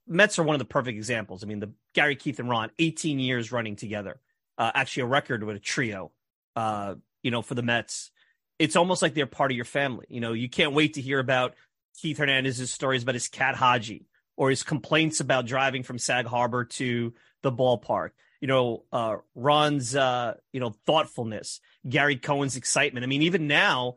Mets 0.07 0.39
are 0.39 0.45
one 0.45 0.55
of 0.55 0.61
the 0.61 0.65
perfect 0.65 0.97
examples. 0.97 1.43
I 1.43 1.49
mean, 1.49 1.59
the 1.59 1.73
Gary 1.93 2.15
Keith 2.15 2.39
and 2.39 2.49
Ron, 2.49 2.71
18 2.79 3.19
years 3.19 3.51
running 3.51 3.75
together, 3.75 4.21
uh, 4.57 4.71
actually 4.73 5.03
a 5.03 5.07
record 5.07 5.43
with 5.43 5.57
a 5.57 5.59
trio. 5.59 6.13
Uh, 6.55 6.95
you 7.25 7.33
know, 7.33 7.43
for 7.43 7.57
the 7.57 7.63
Mets, 7.63 8.13
it's 8.57 8.77
almost 8.77 9.03
like 9.03 9.15
they're 9.15 9.27
part 9.27 9.51
of 9.51 9.57
your 9.57 9.65
family. 9.65 10.07
You 10.09 10.21
know, 10.21 10.33
you 10.33 10.49
can't 10.49 10.75
wait 10.75 10.95
to 10.95 11.01
hear 11.01 11.19
about 11.19 11.55
Keith 12.01 12.19
Hernandez's 12.19 12.71
stories 12.71 13.03
about 13.03 13.17
his 13.17 13.27
cat 13.27 13.57
Hadji 13.57 14.07
or 14.37 14.51
his 14.51 14.63
complaints 14.63 15.19
about 15.19 15.45
driving 15.45 15.83
from 15.83 15.99
Sag 15.99 16.27
Harbor 16.27 16.67
to 16.67 17.15
the 17.43 17.51
ballpark 17.51 18.11
you 18.43 18.49
know, 18.49 18.83
uh, 18.93 19.17
Ron's, 19.37 19.95
uh, 19.95 20.35
you 20.53 20.59
know, 20.59 20.75
thoughtfulness, 20.85 21.61
Gary 21.89 22.17
Cohen's 22.17 22.57
excitement. 22.57 23.05
I 23.05 23.07
mean, 23.07 23.23
even 23.23 23.47
now, 23.47 23.95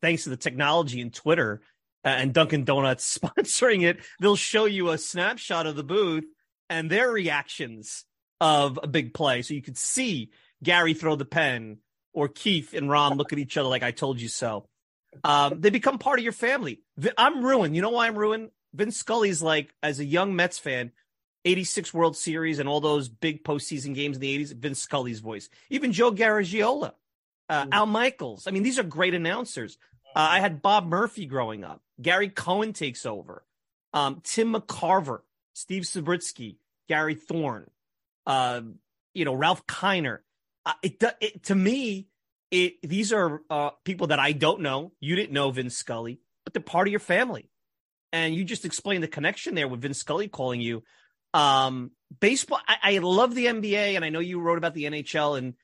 thanks 0.00 0.24
to 0.24 0.30
the 0.30 0.36
technology 0.38 1.02
and 1.02 1.12
Twitter 1.12 1.60
uh, 2.02 2.08
and 2.08 2.32
Dunkin' 2.32 2.64
Donuts 2.64 3.18
sponsoring 3.22 3.84
it, 3.84 3.98
they'll 4.18 4.34
show 4.34 4.64
you 4.64 4.88
a 4.88 4.98
snapshot 4.98 5.66
of 5.66 5.76
the 5.76 5.84
booth 5.84 6.24
and 6.70 6.90
their 6.90 7.10
reactions 7.10 8.06
of 8.40 8.80
a 8.82 8.86
big 8.86 9.12
play. 9.12 9.42
So 9.42 9.52
you 9.52 9.60
could 9.60 9.76
see 9.76 10.30
Gary 10.64 10.94
throw 10.94 11.14
the 11.14 11.26
pen 11.26 11.76
or 12.14 12.28
Keith 12.28 12.72
and 12.72 12.88
Ron 12.88 13.18
look 13.18 13.34
at 13.34 13.38
each 13.38 13.58
other 13.58 13.68
like 13.68 13.82
I 13.82 13.90
told 13.90 14.22
you 14.22 14.28
so. 14.28 14.66
Um, 15.22 15.60
they 15.60 15.68
become 15.68 15.98
part 15.98 16.18
of 16.18 16.22
your 16.22 16.32
family. 16.32 16.80
I'm 17.18 17.44
ruined. 17.44 17.76
You 17.76 17.82
know 17.82 17.90
why 17.90 18.06
I'm 18.06 18.16
ruined? 18.16 18.52
Vince 18.72 18.96
Scully's 18.96 19.42
like, 19.42 19.74
as 19.82 20.00
a 20.00 20.04
young 20.04 20.34
Mets 20.34 20.58
fan, 20.58 20.92
86 21.44 21.92
World 21.92 22.16
Series 22.16 22.58
and 22.58 22.68
all 22.68 22.80
those 22.80 23.08
big 23.08 23.44
postseason 23.44 23.94
games 23.94 24.16
in 24.16 24.20
the 24.20 24.38
80s, 24.38 24.54
Vince 24.54 24.80
Scully's 24.80 25.20
voice. 25.20 25.48
Even 25.70 25.92
Joe 25.92 26.12
Garagiola, 26.12 26.92
uh, 27.48 27.62
mm-hmm. 27.62 27.72
Al 27.72 27.86
Michaels. 27.86 28.46
I 28.46 28.50
mean, 28.50 28.62
these 28.62 28.78
are 28.78 28.84
great 28.84 29.14
announcers. 29.14 29.78
Uh, 30.14 30.28
I 30.30 30.40
had 30.40 30.62
Bob 30.62 30.86
Murphy 30.86 31.26
growing 31.26 31.64
up. 31.64 31.82
Gary 32.00 32.28
Cohen 32.28 32.72
takes 32.72 33.06
over. 33.06 33.44
Um, 33.94 34.20
Tim 34.24 34.54
McCarver, 34.54 35.20
Steve 35.52 35.86
Zabriskie, 35.86 36.58
Gary 36.88 37.14
Thorne, 37.14 37.70
uh, 38.26 38.62
you 39.14 39.24
know, 39.24 39.34
Ralph 39.34 39.66
Kiner. 39.66 40.18
Uh, 40.64 40.72
it, 40.82 41.02
it, 41.20 41.42
to 41.44 41.54
me, 41.54 42.08
it 42.50 42.80
these 42.82 43.12
are 43.12 43.42
uh, 43.50 43.70
people 43.84 44.08
that 44.08 44.18
I 44.18 44.32
don't 44.32 44.60
know. 44.60 44.92
You 45.00 45.16
didn't 45.16 45.32
know 45.32 45.50
Vince 45.50 45.76
Scully, 45.76 46.20
but 46.44 46.54
they're 46.54 46.62
part 46.62 46.88
of 46.88 46.90
your 46.90 47.00
family. 47.00 47.50
And 48.12 48.34
you 48.34 48.44
just 48.44 48.64
explained 48.64 49.02
the 49.02 49.08
connection 49.08 49.54
there 49.54 49.68
with 49.68 49.80
Vince 49.80 49.98
Scully 49.98 50.28
calling 50.28 50.60
you. 50.60 50.82
Um, 51.34 51.92
baseball, 52.20 52.60
I, 52.66 52.76
I, 52.82 52.98
love 52.98 53.34
the 53.34 53.46
NBA, 53.46 53.96
and 53.96 54.04
I 54.04 54.10
know 54.10 54.20
you 54.20 54.40
wrote 54.40 54.58
about 54.58 54.74
the 54.74 54.84
NHL, 54.84 55.38
and 55.38 55.54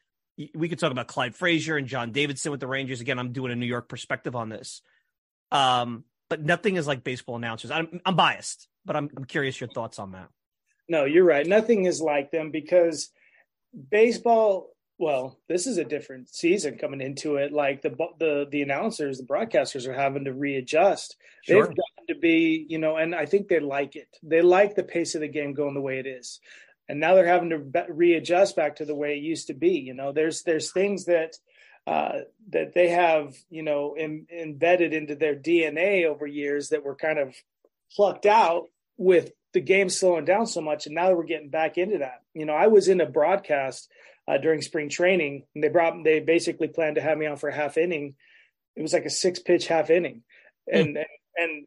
we 0.55 0.69
could 0.69 0.79
talk 0.79 0.93
about 0.93 1.09
Clyde 1.09 1.35
Frazier 1.35 1.77
and 1.77 1.87
John 1.87 2.12
Davidson 2.12 2.51
with 2.51 2.61
the 2.61 2.66
Rangers. 2.66 3.01
Again, 3.01 3.19
I'm 3.19 3.33
doing 3.33 3.53
a 3.53 3.57
New 3.57 3.66
York 3.66 3.89
perspective 3.89 4.35
on 4.35 4.49
this. 4.49 4.83
Um, 5.53 6.05
but 6.31 6.43
nothing 6.43 6.77
is 6.77 6.87
like 6.87 7.05
baseball 7.05 7.37
announcers. 7.37 7.71
I'm, 7.71 8.01
I'm 8.05 8.16
biased, 8.16 8.69
but 8.85 8.97
I'm, 8.97 9.11
I'm 9.16 9.25
curious 9.25 9.61
your 9.61 9.71
thoughts 9.71 9.99
on 9.99 10.12
that. 10.12 10.29
No, 10.89 11.05
you're 11.05 11.25
right. 11.25 11.47
Nothing 11.47 11.85
is 11.85 12.01
like 12.01 12.31
them 12.31 12.51
because 12.51 13.11
baseball 13.91 14.71
well, 14.99 15.39
this 15.49 15.69
is 15.69 15.79
a 15.79 15.85
different 15.85 16.29
season 16.29 16.77
coming 16.77 17.01
into 17.01 17.37
it. 17.37 17.53
Like 17.53 17.83
the 17.83 17.91
the 18.19 18.47
the 18.51 18.62
announcers, 18.62 19.19
the 19.19 19.25
broadcasters 19.25 19.87
are 19.87 19.93
having 19.93 20.25
to 20.25 20.33
readjust. 20.33 21.16
Sure. 21.43 21.66
They've 21.66 21.77
got 21.77 21.98
to 22.09 22.15
be, 22.15 22.67
you 22.69 22.79
know, 22.79 22.97
and 22.97 23.15
I 23.15 23.27
think 23.27 23.49
they 23.49 23.61
like 23.61 23.97
it. 23.97 24.09
They 24.23 24.43
like 24.43 24.75
the 24.75 24.83
pace 24.83 25.15
of 25.15 25.21
the 25.21 25.29
game 25.29 25.55
going 25.55 25.75
the 25.75 25.81
way 25.81 25.99
it 25.99 26.07
is, 26.07 26.41
and 26.89 27.01
now 27.01 27.15
they're 27.15 27.27
having 27.27 27.51
to 27.51 27.85
readjust 27.89 28.57
back 28.57 28.77
to 28.77 28.85
the 28.85 28.95
way 28.95 29.15
it 29.15 29.23
used 29.23 29.49
to 29.49 29.55
be. 29.55 29.79
You 29.79 29.95
know, 29.95 30.13
there's 30.13 30.43
there's 30.43 30.73
things 30.73 31.07
that 31.07 31.37
uh, 31.87 32.21
that 32.51 32.75
they 32.75 32.89
have, 32.89 33.35
you 33.51 33.63
know, 33.63 33.95
in, 33.95 34.27
embedded 34.31 34.93
into 34.93 35.15
their 35.15 35.35
DNA 35.35 36.05
over 36.05 36.27
years 36.27 36.71
that 36.71 36.85
were 36.85 36.97
kind 36.97 37.19
of 37.19 37.35
plucked 37.95 38.27
out 38.27 38.65
with 38.97 39.33
the 39.55 39.61
game 39.61 39.89
slowing 39.89 40.25
down 40.25 40.47
so 40.47 40.61
much, 40.61 40.87
and 40.87 40.95
now 40.95 41.13
we're 41.13 41.25
getting 41.25 41.51
back 41.51 41.79
into 41.79 41.99
that. 41.99 42.23
You 42.35 42.47
know, 42.47 42.55
I 42.55 42.67
was 42.67 42.89
in 42.89 43.01
a 43.01 43.07
broadcast 43.07 43.89
uh, 44.29 44.39
during 44.39 44.61
spring 44.61 44.89
training. 44.89 45.45
And 45.55 45.65
they 45.65 45.69
brought 45.69 46.05
they 46.05 46.21
basically 46.21 46.69
planned 46.69 46.97
to 46.97 47.03
have 47.03 47.19
me 47.19 47.27
on 47.27 47.37
for 47.37 47.49
a 47.49 47.55
half 47.55 47.79
inning. 47.79 48.15
It 48.77 48.83
was 48.83 48.93
like 48.93 49.07
a 49.07 49.11
six 49.11 49.41
pitch 49.41 49.67
half 49.67 49.91
inning, 49.91 50.23
and 50.71 50.91
hmm. 50.91 50.97
and, 50.97 51.07
and 51.37 51.67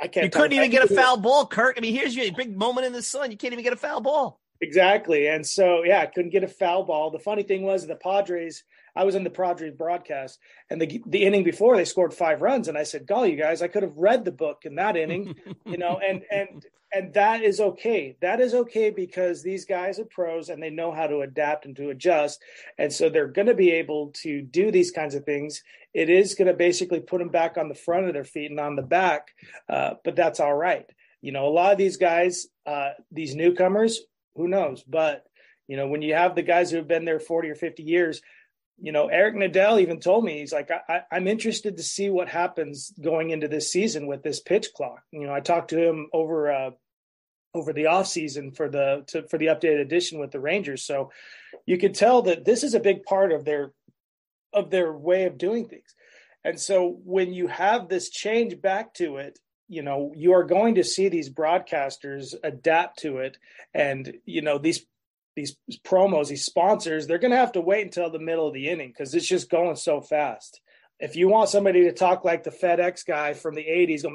I 0.00 0.08
can't. 0.08 0.24
You 0.24 0.30
couldn't 0.30 0.52
even 0.52 0.70
get 0.70 0.90
a 0.90 0.94
foul 0.94 1.16
ball, 1.16 1.46
Kirk. 1.46 1.74
I 1.76 1.80
mean, 1.80 1.94
here's 1.94 2.16
your 2.16 2.32
big 2.32 2.56
moment 2.56 2.86
in 2.86 2.92
the 2.92 3.02
sun. 3.02 3.30
You 3.30 3.36
can't 3.36 3.52
even 3.52 3.64
get 3.64 3.72
a 3.72 3.76
foul 3.76 4.00
ball. 4.00 4.40
Exactly, 4.60 5.26
and 5.26 5.44
so 5.44 5.82
yeah, 5.84 6.00
I 6.00 6.06
couldn't 6.06 6.30
get 6.30 6.44
a 6.44 6.48
foul 6.48 6.84
ball. 6.84 7.10
The 7.10 7.18
funny 7.18 7.42
thing 7.42 7.62
was 7.62 7.86
the 7.86 7.96
Padres. 7.96 8.62
I 8.94 9.04
was 9.04 9.14
in 9.14 9.24
the 9.24 9.30
Padres 9.30 9.74
broadcast, 9.76 10.38
and 10.70 10.80
the 10.80 11.02
the 11.06 11.24
inning 11.24 11.42
before 11.42 11.76
they 11.76 11.84
scored 11.84 12.14
five 12.14 12.42
runs, 12.42 12.68
and 12.68 12.78
I 12.78 12.84
said, 12.84 13.06
"Golly, 13.06 13.32
you 13.32 13.36
guys, 13.36 13.60
I 13.60 13.68
could 13.68 13.82
have 13.82 13.96
read 13.96 14.24
the 14.24 14.32
book 14.32 14.62
in 14.64 14.76
that 14.76 14.96
inning, 14.96 15.34
you 15.66 15.78
know." 15.78 15.98
And 15.98 16.22
and 16.30 16.64
and 16.92 17.14
that 17.14 17.42
is 17.42 17.60
okay. 17.60 18.16
That 18.20 18.40
is 18.40 18.54
okay 18.54 18.90
because 18.90 19.42
these 19.42 19.64
guys 19.64 19.98
are 19.98 20.04
pros 20.04 20.50
and 20.50 20.62
they 20.62 20.70
know 20.70 20.92
how 20.92 21.06
to 21.06 21.20
adapt 21.20 21.64
and 21.64 21.74
to 21.76 21.88
adjust. 21.88 22.42
And 22.78 22.92
so 22.92 23.08
they're 23.08 23.28
going 23.28 23.46
to 23.46 23.54
be 23.54 23.70
able 23.72 24.12
to 24.22 24.42
do 24.42 24.70
these 24.70 24.90
kinds 24.90 25.14
of 25.14 25.24
things. 25.24 25.62
It 25.94 26.10
is 26.10 26.34
going 26.34 26.48
to 26.48 26.54
basically 26.54 27.00
put 27.00 27.18
them 27.18 27.30
back 27.30 27.56
on 27.56 27.68
the 27.68 27.74
front 27.74 28.06
of 28.06 28.14
their 28.14 28.24
feet 28.24 28.50
and 28.50 28.60
on 28.60 28.76
the 28.76 28.82
back, 28.82 29.28
uh, 29.68 29.94
but 30.04 30.16
that's 30.16 30.40
all 30.40 30.54
right. 30.54 30.86
You 31.22 31.32
know, 31.32 31.46
a 31.46 31.50
lot 31.50 31.72
of 31.72 31.78
these 31.78 31.96
guys, 31.96 32.46
uh, 32.66 32.90
these 33.10 33.34
newcomers, 33.34 34.00
who 34.34 34.48
knows? 34.48 34.82
But, 34.82 35.24
you 35.68 35.76
know, 35.76 35.88
when 35.88 36.02
you 36.02 36.14
have 36.14 36.34
the 36.34 36.42
guys 36.42 36.70
who 36.70 36.78
have 36.78 36.88
been 36.88 37.04
there 37.04 37.20
40 37.20 37.50
or 37.50 37.54
50 37.54 37.82
years, 37.82 38.20
you 38.80 38.90
know, 38.90 39.06
Eric 39.06 39.36
Nadel 39.36 39.80
even 39.80 40.00
told 40.00 40.24
me 40.24 40.40
he's 40.40 40.52
like, 40.52 40.70
I, 40.70 41.02
am 41.12 41.28
interested 41.28 41.76
to 41.76 41.82
see 41.82 42.10
what 42.10 42.28
happens 42.28 42.92
going 43.00 43.30
into 43.30 43.46
this 43.46 43.70
season 43.70 44.08
with 44.08 44.22
this 44.22 44.40
pitch 44.40 44.68
clock. 44.74 45.02
You 45.12 45.26
know, 45.26 45.32
I 45.32 45.40
talked 45.40 45.70
to 45.70 45.88
him 45.88 46.08
over 46.12 46.50
uh, 46.50 46.70
over 47.54 47.72
the 47.72 47.86
off 47.86 48.06
season 48.06 48.50
for 48.50 48.68
the 48.68 49.04
to, 49.08 49.28
for 49.28 49.38
the 49.38 49.46
updated 49.46 49.80
edition 49.80 50.18
with 50.18 50.30
the 50.30 50.40
Rangers. 50.40 50.84
So 50.84 51.10
you 51.66 51.78
could 51.78 51.94
tell 51.94 52.22
that 52.22 52.44
this 52.44 52.62
is 52.62 52.74
a 52.74 52.80
big 52.80 53.04
part 53.04 53.32
of 53.32 53.44
their 53.44 53.72
of 54.52 54.70
their 54.70 54.92
way 54.92 55.24
of 55.24 55.38
doing 55.38 55.68
things. 55.68 55.94
And 56.44 56.58
so 56.58 57.00
when 57.04 57.32
you 57.32 57.46
have 57.46 57.88
this 57.88 58.10
change 58.10 58.60
back 58.60 58.94
to 58.94 59.16
it, 59.18 59.38
you 59.68 59.82
know, 59.82 60.12
you 60.16 60.32
are 60.32 60.44
going 60.44 60.74
to 60.74 60.84
see 60.84 61.08
these 61.08 61.30
broadcasters 61.30 62.34
adapt 62.42 63.00
to 63.00 63.18
it 63.18 63.38
and 63.72 64.14
you 64.24 64.42
know 64.42 64.58
these 64.58 64.84
these 65.34 65.56
promos, 65.82 66.28
these 66.28 66.44
sponsors, 66.44 67.06
they're 67.06 67.18
going 67.18 67.30
to 67.30 67.38
have 67.38 67.52
to 67.52 67.60
wait 67.62 67.84
until 67.84 68.10
the 68.10 68.18
middle 68.18 68.46
of 68.46 68.52
the 68.52 68.68
inning 68.68 68.88
because 68.88 69.14
it's 69.14 69.26
just 69.26 69.48
going 69.48 69.76
so 69.76 70.02
fast. 70.02 70.60
If 71.00 71.16
you 71.16 71.26
want 71.26 71.48
somebody 71.48 71.84
to 71.84 71.92
talk 71.92 72.22
like 72.22 72.44
the 72.44 72.50
FedEx 72.50 73.06
guy 73.06 73.32
from 73.32 73.54
the 73.54 73.64
80s, 73.64 74.02
going 74.02 74.14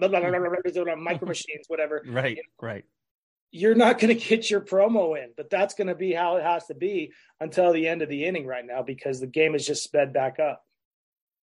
micro 1.03 1.27
machines, 1.27 1.65
whatever. 1.67 2.03
Right, 2.07 2.37
you 2.37 2.43
know, 2.43 2.67
right 2.67 2.85
you're 3.51 3.75
not 3.75 3.99
going 3.99 4.15
to 4.15 4.27
get 4.27 4.49
your 4.49 4.61
promo 4.61 5.21
in. 5.21 5.31
But 5.35 5.49
that's 5.49 5.73
going 5.73 5.87
to 5.87 5.95
be 5.95 6.13
how 6.13 6.37
it 6.37 6.43
has 6.43 6.65
to 6.67 6.75
be 6.75 7.13
until 7.39 7.73
the 7.73 7.87
end 7.87 8.01
of 8.01 8.09
the 8.09 8.25
inning 8.25 8.45
right 8.45 8.65
now 8.65 8.81
because 8.83 9.19
the 9.19 9.27
game 9.27 9.53
has 9.53 9.65
just 9.65 9.83
sped 9.83 10.13
back 10.13 10.39
up. 10.39 10.63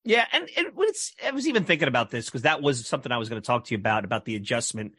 Yeah, 0.06 0.26
and, 0.34 0.50
and 0.58 0.68
I 1.26 1.32
was 1.32 1.48
even 1.48 1.64
thinking 1.64 1.88
about 1.88 2.12
this 2.12 2.26
because 2.26 2.42
that 2.42 2.62
was 2.62 2.86
something 2.86 3.12
I 3.12 3.18
was 3.18 3.30
going 3.30 3.42
to 3.42 3.46
talk 3.46 3.66
to 3.66 3.74
you 3.74 3.78
about 3.78 4.04
about 4.04 4.26
the 4.26 4.36
adjustment 4.36 4.96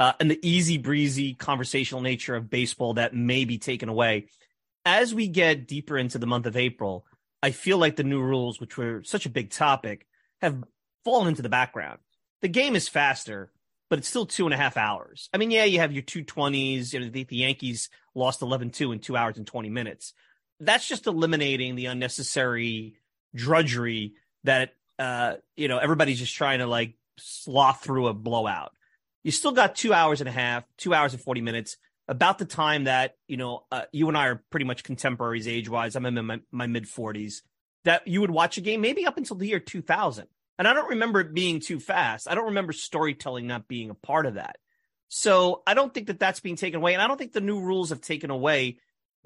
uh, 0.00 0.14
and 0.18 0.28
the 0.28 0.40
easy 0.42 0.76
breezy 0.76 1.34
conversational 1.34 2.00
nature 2.00 2.34
of 2.34 2.50
baseball 2.50 2.94
that 2.94 3.14
may 3.14 3.44
be 3.44 3.58
taken 3.58 3.88
away 3.88 4.26
as 4.84 5.14
we 5.14 5.28
get 5.28 5.68
deeper 5.68 5.96
into 5.96 6.18
the 6.18 6.26
month 6.26 6.46
of 6.46 6.56
April. 6.56 7.06
I 7.42 7.52
feel 7.52 7.78
like 7.78 7.96
the 7.96 8.02
new 8.02 8.20
rules, 8.20 8.60
which 8.60 8.76
were 8.76 9.02
such 9.04 9.24
a 9.24 9.30
big 9.30 9.50
topic, 9.50 10.06
have 10.40 10.64
fallen 11.04 11.28
into 11.28 11.42
the 11.42 11.48
background. 11.48 12.00
The 12.42 12.48
game 12.48 12.74
is 12.74 12.88
faster, 12.88 13.52
but 13.90 13.98
it's 13.98 14.08
still 14.08 14.24
two 14.24 14.46
and 14.46 14.54
a 14.54 14.56
half 14.56 14.76
hours. 14.76 15.28
I 15.34 15.36
mean, 15.36 15.50
yeah, 15.50 15.64
you 15.64 15.80
have 15.80 15.92
your 15.92 16.04
220s. 16.04 16.92
You 16.94 17.00
know, 17.00 17.10
the, 17.10 17.24
the 17.24 17.36
Yankees 17.36 17.90
lost 18.14 18.40
11 18.40 18.70
2 18.70 18.92
in 18.92 19.00
two 19.00 19.16
hours 19.16 19.36
and 19.36 19.46
20 19.46 19.68
minutes. 19.68 20.14
That's 20.60 20.88
just 20.88 21.06
eliminating 21.06 21.74
the 21.74 21.86
unnecessary 21.86 22.94
drudgery 23.34 24.14
that, 24.44 24.74
uh, 24.98 25.34
you 25.56 25.68
know, 25.68 25.78
everybody's 25.78 26.20
just 26.20 26.34
trying 26.34 26.60
to 26.60 26.66
like 26.66 26.94
sloth 27.18 27.82
through 27.82 28.06
a 28.06 28.14
blowout. 28.14 28.72
You 29.24 29.32
still 29.32 29.52
got 29.52 29.74
two 29.74 29.92
hours 29.92 30.20
and 30.20 30.28
a 30.28 30.32
half, 30.32 30.64
two 30.78 30.94
hours 30.94 31.12
and 31.12 31.22
40 31.22 31.40
minutes 31.40 31.76
about 32.08 32.38
the 32.38 32.44
time 32.44 32.84
that 32.84 33.16
you 33.28 33.36
know 33.36 33.64
uh, 33.70 33.82
you 33.92 34.08
and 34.08 34.18
I 34.18 34.26
are 34.26 34.42
pretty 34.50 34.66
much 34.66 34.82
contemporaries 34.82 35.46
age 35.46 35.68
wise. 35.68 35.94
I'm 35.94 36.06
in 36.06 36.26
my, 36.26 36.40
my 36.50 36.66
mid 36.66 36.84
40s. 36.84 37.42
That 37.84 38.06
you 38.06 38.20
would 38.20 38.30
watch 38.30 38.58
a 38.58 38.60
game 38.60 38.82
maybe 38.82 39.06
up 39.06 39.16
until 39.16 39.36
the 39.36 39.46
year 39.46 39.60
2000, 39.60 40.26
and 40.60 40.68
I 40.68 40.74
don't 40.74 40.90
remember 40.90 41.20
it 41.20 41.32
being 41.32 41.60
too 41.60 41.80
fast. 41.80 42.28
I 42.28 42.34
don't 42.34 42.48
remember 42.48 42.74
storytelling 42.74 43.46
not 43.46 43.66
being 43.66 43.88
a 43.88 43.94
part 43.94 44.26
of 44.26 44.34
that. 44.34 44.58
So 45.08 45.62
I 45.66 45.72
don't 45.72 45.92
think 45.92 46.08
that 46.08 46.18
that's 46.18 46.40
being 46.40 46.56
taken 46.56 46.76
away, 46.76 46.92
and 46.92 47.00
I 47.00 47.08
don't 47.08 47.16
think 47.16 47.32
the 47.32 47.40
new 47.40 47.62
rules 47.62 47.88
have 47.88 48.02
taken 48.02 48.28
away 48.30 48.76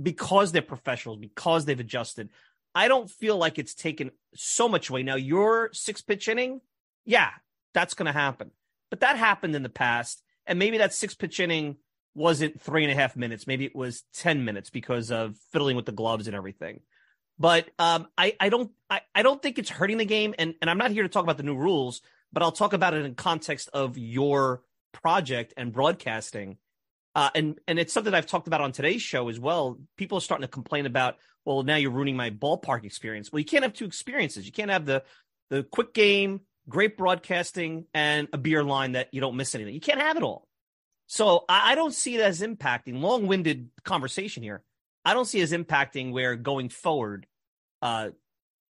because 0.00 0.52
they're 0.52 0.62
professionals 0.62 1.18
because 1.18 1.64
they've 1.64 1.80
adjusted. 1.80 2.28
I 2.72 2.86
don't 2.86 3.10
feel 3.10 3.36
like 3.36 3.58
it's 3.58 3.74
taken 3.74 4.12
so 4.36 4.68
much 4.68 4.90
away. 4.90 5.02
Now 5.02 5.16
your 5.16 5.70
six 5.72 6.02
pitch 6.02 6.28
inning, 6.28 6.60
yeah, 7.04 7.30
that's 7.72 7.94
going 7.94 8.06
to 8.06 8.12
happen, 8.12 8.52
but 8.88 9.00
that 9.00 9.16
happened 9.16 9.56
in 9.56 9.64
the 9.64 9.68
past, 9.68 10.22
and 10.46 10.56
maybe 10.56 10.78
that 10.78 10.94
six 10.94 11.16
pitch 11.16 11.40
inning 11.40 11.78
wasn't 12.14 12.60
three 12.60 12.84
and 12.84 12.92
a 12.92 12.94
half 12.94 13.16
minutes. 13.16 13.48
Maybe 13.48 13.64
it 13.64 13.74
was 13.74 14.04
10 14.14 14.44
minutes 14.44 14.70
because 14.70 15.10
of 15.10 15.36
fiddling 15.50 15.74
with 15.74 15.86
the 15.86 15.90
gloves 15.90 16.28
and 16.28 16.36
everything. 16.36 16.82
But 17.38 17.68
um, 17.78 18.06
I, 18.16 18.36
I 18.38 18.48
don't 18.48 18.70
I, 18.88 19.00
I 19.14 19.22
don't 19.22 19.42
think 19.42 19.58
it's 19.58 19.70
hurting 19.70 19.98
the 19.98 20.04
game. 20.04 20.34
And, 20.38 20.54
and 20.60 20.70
I'm 20.70 20.78
not 20.78 20.92
here 20.92 21.02
to 21.02 21.08
talk 21.08 21.24
about 21.24 21.36
the 21.36 21.42
new 21.42 21.56
rules, 21.56 22.00
but 22.32 22.42
I'll 22.42 22.52
talk 22.52 22.72
about 22.72 22.94
it 22.94 23.04
in 23.04 23.14
context 23.14 23.68
of 23.72 23.98
your 23.98 24.62
project 24.92 25.54
and 25.56 25.72
broadcasting. 25.72 26.58
Uh, 27.16 27.30
and 27.34 27.58
and 27.68 27.78
it's 27.78 27.92
something 27.92 28.14
I've 28.14 28.26
talked 28.26 28.46
about 28.46 28.60
on 28.60 28.72
today's 28.72 29.02
show 29.02 29.28
as 29.28 29.38
well. 29.38 29.78
People 29.96 30.18
are 30.18 30.20
starting 30.20 30.42
to 30.42 30.48
complain 30.48 30.86
about, 30.86 31.16
well, 31.44 31.62
now 31.62 31.76
you're 31.76 31.90
ruining 31.90 32.16
my 32.16 32.30
ballpark 32.30 32.84
experience. 32.84 33.30
Well, 33.32 33.40
you 33.40 33.44
can't 33.44 33.62
have 33.62 33.72
two 33.72 33.84
experiences. 33.84 34.46
You 34.46 34.52
can't 34.52 34.70
have 34.70 34.84
the 34.84 35.02
the 35.50 35.62
quick 35.62 35.94
game, 35.94 36.40
great 36.68 36.96
broadcasting, 36.96 37.86
and 37.94 38.28
a 38.32 38.38
beer 38.38 38.64
line 38.64 38.92
that 38.92 39.08
you 39.12 39.20
don't 39.20 39.36
miss 39.36 39.54
anything. 39.54 39.74
You 39.74 39.80
can't 39.80 40.00
have 40.00 40.16
it 40.16 40.22
all. 40.22 40.48
So 41.06 41.44
I, 41.48 41.72
I 41.72 41.74
don't 41.74 41.94
see 41.94 42.16
it 42.16 42.20
as 42.20 42.40
impacting. 42.40 43.00
Long 43.00 43.26
winded 43.26 43.70
conversation 43.84 44.42
here. 44.42 44.62
I 45.04 45.14
don't 45.14 45.26
see 45.26 45.40
as 45.40 45.52
impacting 45.52 46.12
where 46.12 46.36
going 46.36 46.68
forward, 46.68 47.26
uh, 47.82 48.10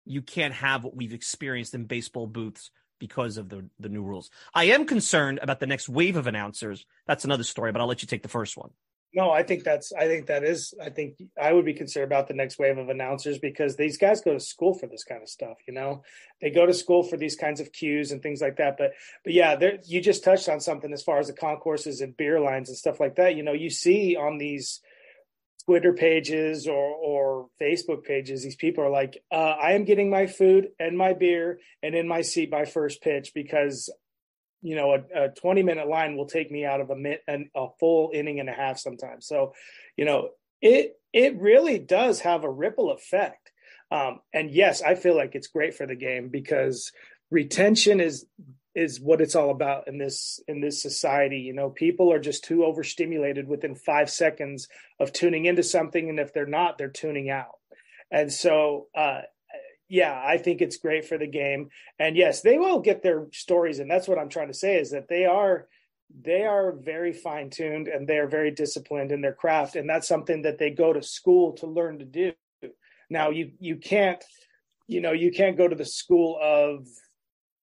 you 0.05 0.22
can't 0.22 0.55
have 0.55 0.85
what 0.85 0.97
we've 0.97 1.14
experienced 1.14 1.74
in 1.74 1.85
baseball 1.85 2.26
booths 2.26 2.70
because 2.99 3.37
of 3.37 3.49
the 3.49 3.68
the 3.78 3.89
new 3.89 4.03
rules. 4.03 4.30
I 4.55 4.64
am 4.64 4.87
concerned 4.87 5.39
about 5.43 5.61
the 5.61 5.66
next 5.66 5.89
wave 5.89 6.16
of 6.16 6.26
announcers. 6.26 6.87
That's 7.07 7.24
another 7.24 7.45
story, 7.45 7.72
but 7.72 7.80
I'll 7.80 7.87
let 7.87 8.03
you 8.03 8.09
take 8.09 8.22
the 8.22 8.28
first 8.28 8.57
one. 8.57 8.70
No, 9.16 9.30
I 9.30 9.45
think 9.45 9.62
that's 9.62 9.93
I 9.93 10.07
think 10.09 10.26
that 10.26 10.43
is 10.43 10.74
I 10.82 10.91
think 10.91 11.14
I 11.41 11.53
would 11.53 11.64
be 11.64 11.72
concerned 11.72 12.07
about 12.07 12.26
the 12.26 12.35
next 12.35 12.59
wave 12.59 12.78
of 12.78 12.89
announcers 12.89 13.39
because 13.39 13.76
these 13.76 13.97
guys 13.97 14.20
go 14.20 14.32
to 14.32 14.41
school 14.41 14.74
for 14.74 14.89
this 14.89 15.05
kind 15.05 15.22
of 15.22 15.28
stuff, 15.28 15.59
you 15.68 15.74
know. 15.74 16.03
They 16.41 16.51
go 16.51 16.66
to 16.66 16.74
school 16.74 17.05
for 17.05 17.16
these 17.16 17.37
kinds 17.37 17.61
of 17.61 17.70
cues 17.70 18.11
and 18.11 18.20
things 18.20 18.41
like 18.41 18.57
that. 18.57 18.76
But 18.76 18.93
but 19.22 19.32
yeah, 19.32 19.55
there 19.55 19.78
you 19.87 20.01
just 20.01 20.24
touched 20.24 20.49
on 20.49 20.59
something 20.59 20.93
as 20.93 21.05
far 21.05 21.18
as 21.18 21.28
the 21.28 21.32
concourses 21.32 22.01
and 22.01 22.16
beer 22.16 22.41
lines 22.41 22.68
and 22.68 22.76
stuff 22.76 22.99
like 22.99 23.14
that. 23.16 23.37
You 23.37 23.45
know, 23.45 23.53
you 23.53 23.70
see 23.70 24.16
on 24.16 24.39
these 24.39 24.80
Twitter 25.67 25.93
pages 25.93 26.67
or 26.67 26.95
or 26.95 27.49
Facebook 27.61 28.05
pages, 28.05 28.43
these 28.43 28.57
people 28.57 28.85
are 28.85 28.91
like, 28.91 29.23
uh, 29.31 29.35
I 29.61 29.73
am 29.73 29.85
getting 29.85 30.11
my 30.11 30.27
food 30.27 30.69
and 30.79 30.97
my 30.97 31.15
beer 31.15 31.59
and 31.83 31.95
in 31.95 32.07
my 32.07 32.23
seat 32.23 32.51
by 32.51 32.65
first 32.65 33.03
pitch 33.03 33.33
because 33.35 33.93
you 34.62 34.77
know 34.77 34.93
a, 34.93 35.25
a 35.25 35.29
20 35.31 35.62
minute 35.62 35.89
line 35.89 36.17
will 36.17 36.27
take 36.27 36.51
me 36.51 36.65
out 36.65 36.81
of 36.81 36.91
a 36.91 36.97
minute 36.97 37.23
and 37.27 37.47
a 37.55 37.67
full 37.81 38.11
inning 38.15 38.41
and 38.41 38.49
a 38.49 38.53
half 38.53 38.79
sometimes. 38.79 39.27
So 39.27 39.53
you 39.97 40.05
know 40.05 40.31
it 40.61 40.99
it 41.12 41.39
really 41.39 41.79
does 41.79 42.21
have 42.21 42.45
a 42.45 42.51
ripple 42.51 42.91
effect. 42.91 43.51
Um, 43.91 44.21
and 44.33 44.51
yes 44.51 44.81
i 44.83 44.95
feel 44.95 45.15
like 45.15 45.35
it's 45.35 45.47
great 45.47 45.75
for 45.75 45.87
the 45.87 45.95
game 45.95 46.31
because 46.31 46.91
retention 47.31 48.01
is 48.01 48.27
is 48.75 49.01
what 49.01 49.20
it's 49.20 49.37
all 49.37 49.51
about 49.51 49.87
in 49.89 49.99
this 49.99 50.41
in 50.49 50.61
this 50.61 50.83
society 50.83 51.39
you 51.39 51.53
know 51.53 51.70
people 51.70 52.12
are 52.12 52.20
just 52.20 52.45
too 52.45 52.64
overstimulated 52.64 53.47
within 53.47 53.75
five 53.75 54.11
seconds 54.11 54.68
of 55.01 55.12
tuning 55.12 55.47
into 55.47 55.62
something 55.62 56.09
and 56.09 56.18
if 56.18 56.33
they're 56.33 56.47
not 56.47 56.79
they're 56.79 56.89
tuning 56.89 57.31
out 57.31 57.59
and 58.11 58.33
so 58.33 58.87
uh, 58.95 59.22
yeah, 59.89 60.20
I 60.25 60.39
think 60.39 60.61
it's 60.61 60.77
great 60.77 61.05
for 61.05 61.18
the 61.18 61.27
game. 61.27 61.68
And 61.99 62.16
yes, 62.16 62.41
they 62.41 62.59
will 62.59 62.81
get 62.81 63.03
their 63.03 63.27
stories, 63.33 63.79
and 63.79 63.91
that's 63.91 64.09
what 64.09 64.18
I'm 64.18 64.29
trying 64.29 64.49
to 64.49 64.55
say 64.55 64.79
is 64.79 64.91
that 64.91 65.09
they 65.09 65.25
are 65.25 65.68
they 66.22 66.45
are 66.45 66.72
very 66.72 67.12
fine 67.12 67.51
tuned 67.51 67.89
and 67.89 68.07
they 68.07 68.18
are 68.18 68.29
very 68.29 68.51
disciplined 68.51 69.12
in 69.12 69.20
their 69.20 69.33
craft, 69.35 69.77
and 69.77 69.89
that's 69.89 70.09
something 70.09 70.43
that 70.43 70.59
they 70.59 70.70
go 70.70 70.93
to 70.93 71.03
school 71.03 71.53
to 71.55 71.66
learn 71.66 71.99
to 71.99 72.05
do. 72.05 72.33
Now, 73.11 73.31
you 73.31 73.53
you 73.59 73.77
can't, 73.77 74.22
you 74.87 75.01
know, 75.01 75.12
you 75.12 75.31
can't 75.31 75.57
go 75.57 75.68
to 75.68 75.77
the 75.77 75.85
school 75.85 76.39
of 76.43 76.89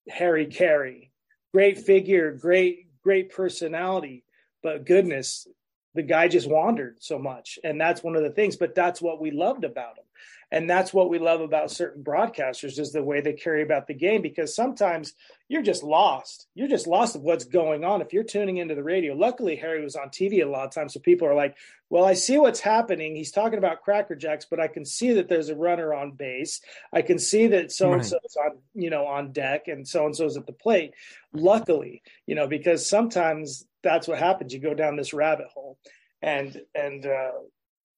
Harry 0.09 0.47
Caray. 0.47 1.11
great 1.53 1.79
figure, 1.79 2.31
great 2.31 2.87
great 3.03 3.31
personality, 3.31 4.23
but 4.61 4.85
goodness, 4.85 5.47
the 5.95 6.03
guy 6.03 6.27
just 6.27 6.49
wandered 6.49 6.97
so 7.01 7.17
much, 7.17 7.59
and 7.63 7.79
that's 7.81 8.03
one 8.03 8.15
of 8.15 8.23
the 8.23 8.29
things. 8.29 8.55
But 8.55 8.75
that's 8.75 9.01
what 9.01 9.19
we 9.21 9.31
loved 9.31 9.63
about 9.63 9.97
him 9.97 10.05
and 10.51 10.69
that's 10.69 10.93
what 10.93 11.09
we 11.09 11.17
love 11.17 11.39
about 11.39 11.71
certain 11.71 12.03
broadcasters 12.03 12.77
is 12.77 12.91
the 12.91 13.01
way 13.01 13.21
they 13.21 13.33
carry 13.33 13.63
about 13.63 13.87
the 13.87 13.93
game 13.93 14.21
because 14.21 14.53
sometimes 14.53 15.13
you're 15.47 15.61
just 15.61 15.81
lost. 15.81 16.47
You're 16.55 16.67
just 16.67 16.87
lost 16.87 17.15
of 17.15 17.21
what's 17.21 17.45
going 17.45 17.85
on. 17.85 18.01
If 18.01 18.11
you're 18.11 18.23
tuning 18.23 18.57
into 18.57 18.75
the 18.75 18.83
radio 18.83 19.13
luckily 19.13 19.55
harry 19.55 19.81
was 19.83 19.95
on 19.95 20.09
tv 20.09 20.43
a 20.43 20.49
lot 20.49 20.65
of 20.65 20.73
times 20.73 20.93
so 20.93 20.99
people 20.99 21.27
are 21.27 21.35
like 21.35 21.55
well 21.89 22.03
i 22.03 22.13
see 22.13 22.37
what's 22.37 22.59
happening. 22.59 23.15
He's 23.15 23.31
talking 23.31 23.57
about 23.57 23.81
cracker 23.81 24.15
jacks 24.15 24.45
but 24.49 24.59
i 24.59 24.67
can 24.67 24.85
see 24.85 25.13
that 25.13 25.29
there's 25.29 25.49
a 25.49 25.55
runner 25.55 25.93
on 25.93 26.11
base. 26.11 26.61
I 26.91 27.01
can 27.01 27.19
see 27.19 27.47
that 27.47 27.71
so 27.71 27.93
and 27.93 28.05
so's 28.05 28.37
on 28.43 28.57
you 28.73 28.89
know 28.89 29.05
on 29.05 29.31
deck 29.31 29.67
and 29.67 29.87
so 29.87 30.05
and 30.05 30.15
so's 30.15 30.37
at 30.37 30.45
the 30.45 30.53
plate. 30.53 30.93
Luckily 31.33 32.01
you 32.25 32.35
know 32.35 32.47
because 32.47 32.87
sometimes 32.87 33.65
that's 33.83 34.07
what 34.07 34.19
happens. 34.19 34.53
You 34.53 34.59
go 34.59 34.73
down 34.73 34.95
this 34.95 35.13
rabbit 35.13 35.47
hole. 35.53 35.77
And 36.21 36.61
and 36.75 37.05
uh 37.05 37.31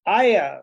i 0.06 0.36
uh 0.36 0.60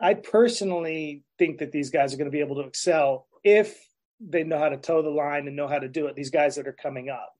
I 0.00 0.14
personally 0.14 1.22
think 1.38 1.58
that 1.58 1.72
these 1.72 1.90
guys 1.90 2.12
are 2.12 2.16
going 2.16 2.30
to 2.30 2.32
be 2.32 2.40
able 2.40 2.56
to 2.56 2.62
excel 2.62 3.26
if 3.42 3.78
they 4.20 4.44
know 4.44 4.58
how 4.58 4.68
to 4.68 4.76
toe 4.76 5.02
the 5.02 5.10
line 5.10 5.46
and 5.46 5.56
know 5.56 5.68
how 5.68 5.78
to 5.78 5.88
do 5.88 6.06
it. 6.06 6.16
These 6.16 6.30
guys 6.30 6.56
that 6.56 6.66
are 6.66 6.72
coming 6.72 7.10
up. 7.10 7.32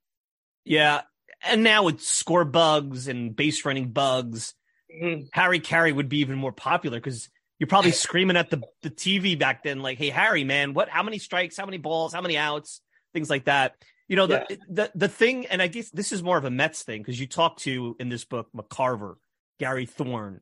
Yeah, 0.65 1.03
and 1.43 1.63
now 1.63 1.85
with 1.85 2.01
score 2.01 2.45
bugs 2.45 3.09
and 3.09 3.35
base 3.35 3.65
running 3.65 3.91
bugs, 3.91 4.55
mm-hmm. 4.95 5.27
Harry 5.33 5.61
Caray 5.61 5.93
would 5.93 6.09
be 6.09 6.19
even 6.19 6.39
more 6.39 6.53
popular 6.53 6.99
because 6.99 7.29
you're 7.59 7.67
probably 7.67 7.91
screaming 7.93 8.37
at 8.37 8.51
the 8.51 8.63
the 8.83 8.91
TV 8.91 9.39
back 9.39 9.63
then, 9.63 9.81
like, 9.81 9.99
"Hey, 9.99 10.11
Harry, 10.11 10.45
man, 10.45 10.75
what? 10.75 10.89
How 10.89 11.03
many 11.03 11.19
strikes? 11.19 11.57
How 11.57 11.67
many 11.67 11.79
balls? 11.79 12.13
How 12.13 12.23
many 12.23 12.37
outs? 12.37 12.81
Things 13.13 13.31
like 13.31 13.45
that." 13.45 13.75
You 14.09 14.17
know, 14.17 14.27
the 14.27 14.47
yeah. 14.49 14.57
the 14.69 14.91
the 14.95 15.09
thing, 15.09 15.47
and 15.47 15.61
I 15.61 15.67
guess 15.67 15.91
this 15.91 16.13
is 16.13 16.23
more 16.23 16.39
of 16.39 16.45
a 16.45 16.51
Mets 16.51 16.83
thing 16.83 17.03
because 17.03 17.19
you 17.19 17.27
talk 17.27 17.59
to 17.59 17.97
in 17.99 18.09
this 18.09 18.25
book 18.25 18.49
McCarver, 18.55 19.17
Gary 19.59 19.87
Thorne, 19.87 20.41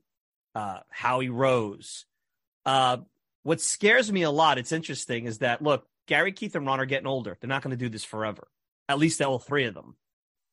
uh, 0.55 0.81
Howie 0.91 1.29
Rose. 1.29 2.05
Uh, 2.65 2.99
what 3.43 3.61
scares 3.61 4.11
me 4.11 4.23
a 4.23 4.31
lot, 4.31 4.59
it's 4.59 4.73
interesting, 4.73 5.27
is 5.27 5.39
that 5.39 5.63
look, 5.63 5.87
Gary, 6.07 6.33
Keith, 6.33 6.55
and 6.55 6.67
Ron 6.67 6.81
are 6.81 6.87
getting 6.87 7.07
older. 7.07 7.37
They're 7.41 7.49
not 7.49 7.63
going 7.63 7.77
to 7.77 7.83
do 7.83 7.89
this 7.89 8.05
forever. 8.05 8.49
At 8.89 8.99
least 8.99 9.23
all 9.23 9.39
three 9.39 9.65
of 9.65 9.75
them. 9.75 9.97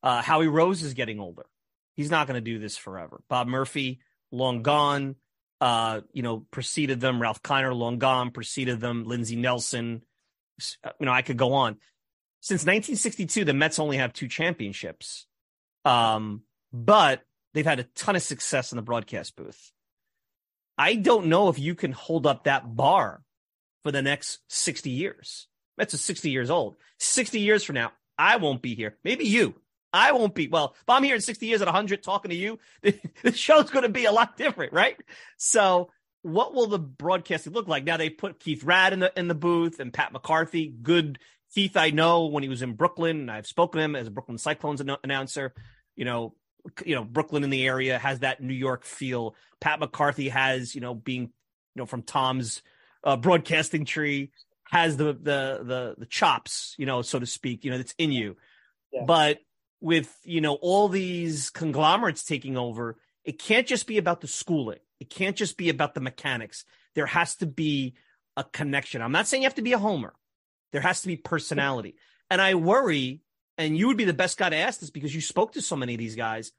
Uh, 0.02 0.22
Howie 0.22 0.48
Rose 0.48 0.82
is 0.82 0.94
getting 0.94 1.20
older. 1.20 1.46
He's 1.94 2.10
not 2.10 2.26
going 2.26 2.36
to 2.36 2.40
do 2.40 2.58
this 2.58 2.76
forever. 2.76 3.22
Bob 3.28 3.46
Murphy, 3.46 4.00
long 4.32 4.62
gone. 4.62 5.16
Uh, 5.60 6.00
you 6.12 6.22
know, 6.22 6.46
preceded 6.50 7.00
them. 7.00 7.20
Ralph 7.20 7.42
Kiner, 7.42 7.74
long 7.74 7.98
gone. 7.98 8.30
Preceded 8.30 8.80
them. 8.80 9.04
Lindsey 9.04 9.36
Nelson. 9.36 10.02
You 10.98 11.06
know, 11.06 11.12
I 11.12 11.22
could 11.22 11.36
go 11.36 11.52
on. 11.52 11.76
Since 12.40 12.62
1962, 12.62 13.44
the 13.44 13.52
Mets 13.52 13.78
only 13.78 13.98
have 13.98 14.12
two 14.12 14.28
championships. 14.28 15.26
Um, 15.84 16.42
but 16.72 17.22
they've 17.52 17.66
had 17.66 17.80
a 17.80 17.84
ton 17.94 18.16
of 18.16 18.22
success 18.22 18.72
in 18.72 18.76
the 18.76 18.82
broadcast 18.82 19.36
booth. 19.36 19.72
I 20.80 20.94
don't 20.94 21.26
know 21.26 21.50
if 21.50 21.58
you 21.58 21.74
can 21.74 21.92
hold 21.92 22.26
up 22.26 22.44
that 22.44 22.74
bar 22.74 23.20
for 23.82 23.92
the 23.92 24.00
next 24.00 24.38
60 24.48 24.88
years. 24.88 25.46
That's 25.76 25.92
a 25.92 25.98
60 25.98 26.30
years 26.30 26.48
old. 26.48 26.76
60 27.00 27.38
years 27.38 27.62
from 27.62 27.74
now, 27.74 27.92
I 28.16 28.38
won't 28.38 28.62
be 28.62 28.74
here. 28.74 28.96
Maybe 29.04 29.26
you, 29.26 29.56
I 29.92 30.12
won't 30.12 30.34
be. 30.34 30.48
Well, 30.48 30.74
if 30.80 30.88
I'm 30.88 31.02
here 31.02 31.14
in 31.14 31.20
60 31.20 31.44
years 31.44 31.60
at 31.60 31.66
100 31.66 32.02
talking 32.02 32.30
to 32.30 32.34
you, 32.34 32.58
the 32.82 33.32
show's 33.32 33.68
going 33.68 33.82
to 33.82 33.90
be 33.90 34.06
a 34.06 34.10
lot 34.10 34.38
different, 34.38 34.72
right? 34.72 34.96
So, 35.36 35.90
what 36.22 36.54
will 36.54 36.66
the 36.66 36.78
broadcasting 36.78 37.52
look 37.52 37.68
like? 37.68 37.84
Now 37.84 37.98
they 37.98 38.08
put 38.08 38.40
Keith 38.40 38.64
Raad 38.64 38.94
in 38.94 39.00
the 39.00 39.12
in 39.18 39.28
the 39.28 39.34
booth 39.34 39.80
and 39.80 39.92
Pat 39.92 40.14
McCarthy. 40.14 40.72
Good 40.82 41.18
Keith, 41.54 41.76
I 41.76 41.90
know 41.90 42.26
when 42.26 42.42
he 42.42 42.48
was 42.48 42.62
in 42.62 42.72
Brooklyn, 42.72 43.20
and 43.20 43.30
I've 43.30 43.46
spoken 43.46 43.80
to 43.80 43.84
him 43.84 43.96
as 43.96 44.06
a 44.06 44.10
Brooklyn 44.10 44.38
Cyclones 44.38 44.82
announcer. 45.04 45.52
You 45.94 46.06
know, 46.06 46.34
you 46.84 46.94
know 46.94 47.04
Brooklyn 47.04 47.44
in 47.44 47.50
the 47.50 47.66
area 47.66 47.98
has 47.98 48.20
that 48.20 48.42
New 48.42 48.54
York 48.54 48.84
feel. 48.84 49.34
Pat 49.60 49.80
McCarthy 49.80 50.28
has, 50.28 50.74
you 50.74 50.80
know, 50.80 50.94
being 50.94 51.22
you 51.22 51.30
know 51.76 51.86
from 51.86 52.02
Tom's 52.02 52.62
uh, 53.04 53.16
broadcasting 53.16 53.84
tree 53.84 54.30
has 54.70 54.96
the 54.96 55.12
the 55.12 55.60
the 55.62 55.94
the 55.98 56.06
chops, 56.06 56.74
you 56.78 56.86
know, 56.86 57.02
so 57.02 57.18
to 57.18 57.26
speak. 57.26 57.64
You 57.64 57.70
know, 57.70 57.78
that's 57.78 57.94
in 57.98 58.12
you. 58.12 58.36
Yeah. 58.92 59.04
But 59.06 59.38
with 59.80 60.14
you 60.24 60.40
know 60.40 60.54
all 60.54 60.88
these 60.88 61.50
conglomerates 61.50 62.24
taking 62.24 62.56
over, 62.56 62.96
it 63.24 63.38
can't 63.38 63.66
just 63.66 63.86
be 63.86 63.98
about 63.98 64.20
the 64.20 64.28
schooling. 64.28 64.78
It 65.00 65.10
can't 65.10 65.36
just 65.36 65.56
be 65.56 65.70
about 65.70 65.94
the 65.94 66.00
mechanics. 66.00 66.64
There 66.94 67.06
has 67.06 67.36
to 67.36 67.46
be 67.46 67.94
a 68.36 68.44
connection. 68.44 69.02
I'm 69.02 69.12
not 69.12 69.26
saying 69.26 69.42
you 69.42 69.48
have 69.48 69.54
to 69.56 69.62
be 69.62 69.72
a 69.72 69.78
homer. 69.78 70.14
There 70.72 70.80
has 70.80 71.02
to 71.02 71.08
be 71.08 71.16
personality. 71.16 71.96
And 72.30 72.40
I 72.40 72.54
worry, 72.54 73.22
and 73.60 73.76
you 73.76 73.86
would 73.88 73.96
be 73.96 74.04
the 74.04 74.12
best 74.12 74.38
guy 74.38 74.48
to 74.48 74.56
ask 74.56 74.80
this 74.80 74.90
because 74.90 75.14
you 75.14 75.20
spoke 75.20 75.52
to 75.52 75.62
so 75.62 75.76
many 75.76 75.94
of 75.94 75.98
these 75.98 76.16
guys. 76.16 76.52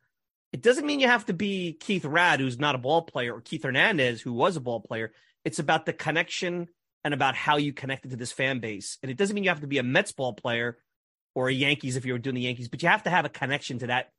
It 0.53 0.61
doesn't 0.61 0.85
mean 0.85 0.99
you 0.99 1.07
have 1.07 1.25
to 1.27 1.33
be 1.33 1.73
Keith 1.73 2.03
Raad, 2.03 2.39
who's 2.39 2.59
not 2.59 2.75
a 2.75 2.77
ball 2.77 3.03
player, 3.03 3.35
or 3.35 3.41
Keith 3.41 3.63
Hernandez, 3.63 4.21
who 4.21 4.33
was 4.33 4.55
a 4.55 4.61
ball 4.61 4.81
player. 4.81 5.11
It's 5.45 5.59
about 5.59 5.85
the 5.85 5.93
connection 5.93 6.67
and 7.03 7.13
about 7.13 7.35
how 7.35 7.57
you 7.57 7.73
connected 7.73 8.11
to 8.11 8.17
this 8.17 8.31
fan 8.31 8.59
base. 8.59 8.97
And 9.01 9.09
it 9.09 9.17
doesn't 9.17 9.33
mean 9.33 9.43
you 9.43 9.49
have 9.49 9.61
to 9.61 9.67
be 9.67 9.77
a 9.77 9.83
Mets 9.83 10.11
ball 10.11 10.33
player 10.33 10.77
or 11.33 11.47
a 11.47 11.53
Yankees 11.53 11.95
if 11.95 12.05
you 12.05 12.13
were 12.13 12.19
doing 12.19 12.35
the 12.35 12.41
Yankees, 12.41 12.67
but 12.67 12.83
you 12.83 12.89
have 12.89 13.03
to 13.03 13.09
have 13.09 13.25
a 13.25 13.29
connection 13.29 13.79
to 13.79 13.87
that. 13.87 14.11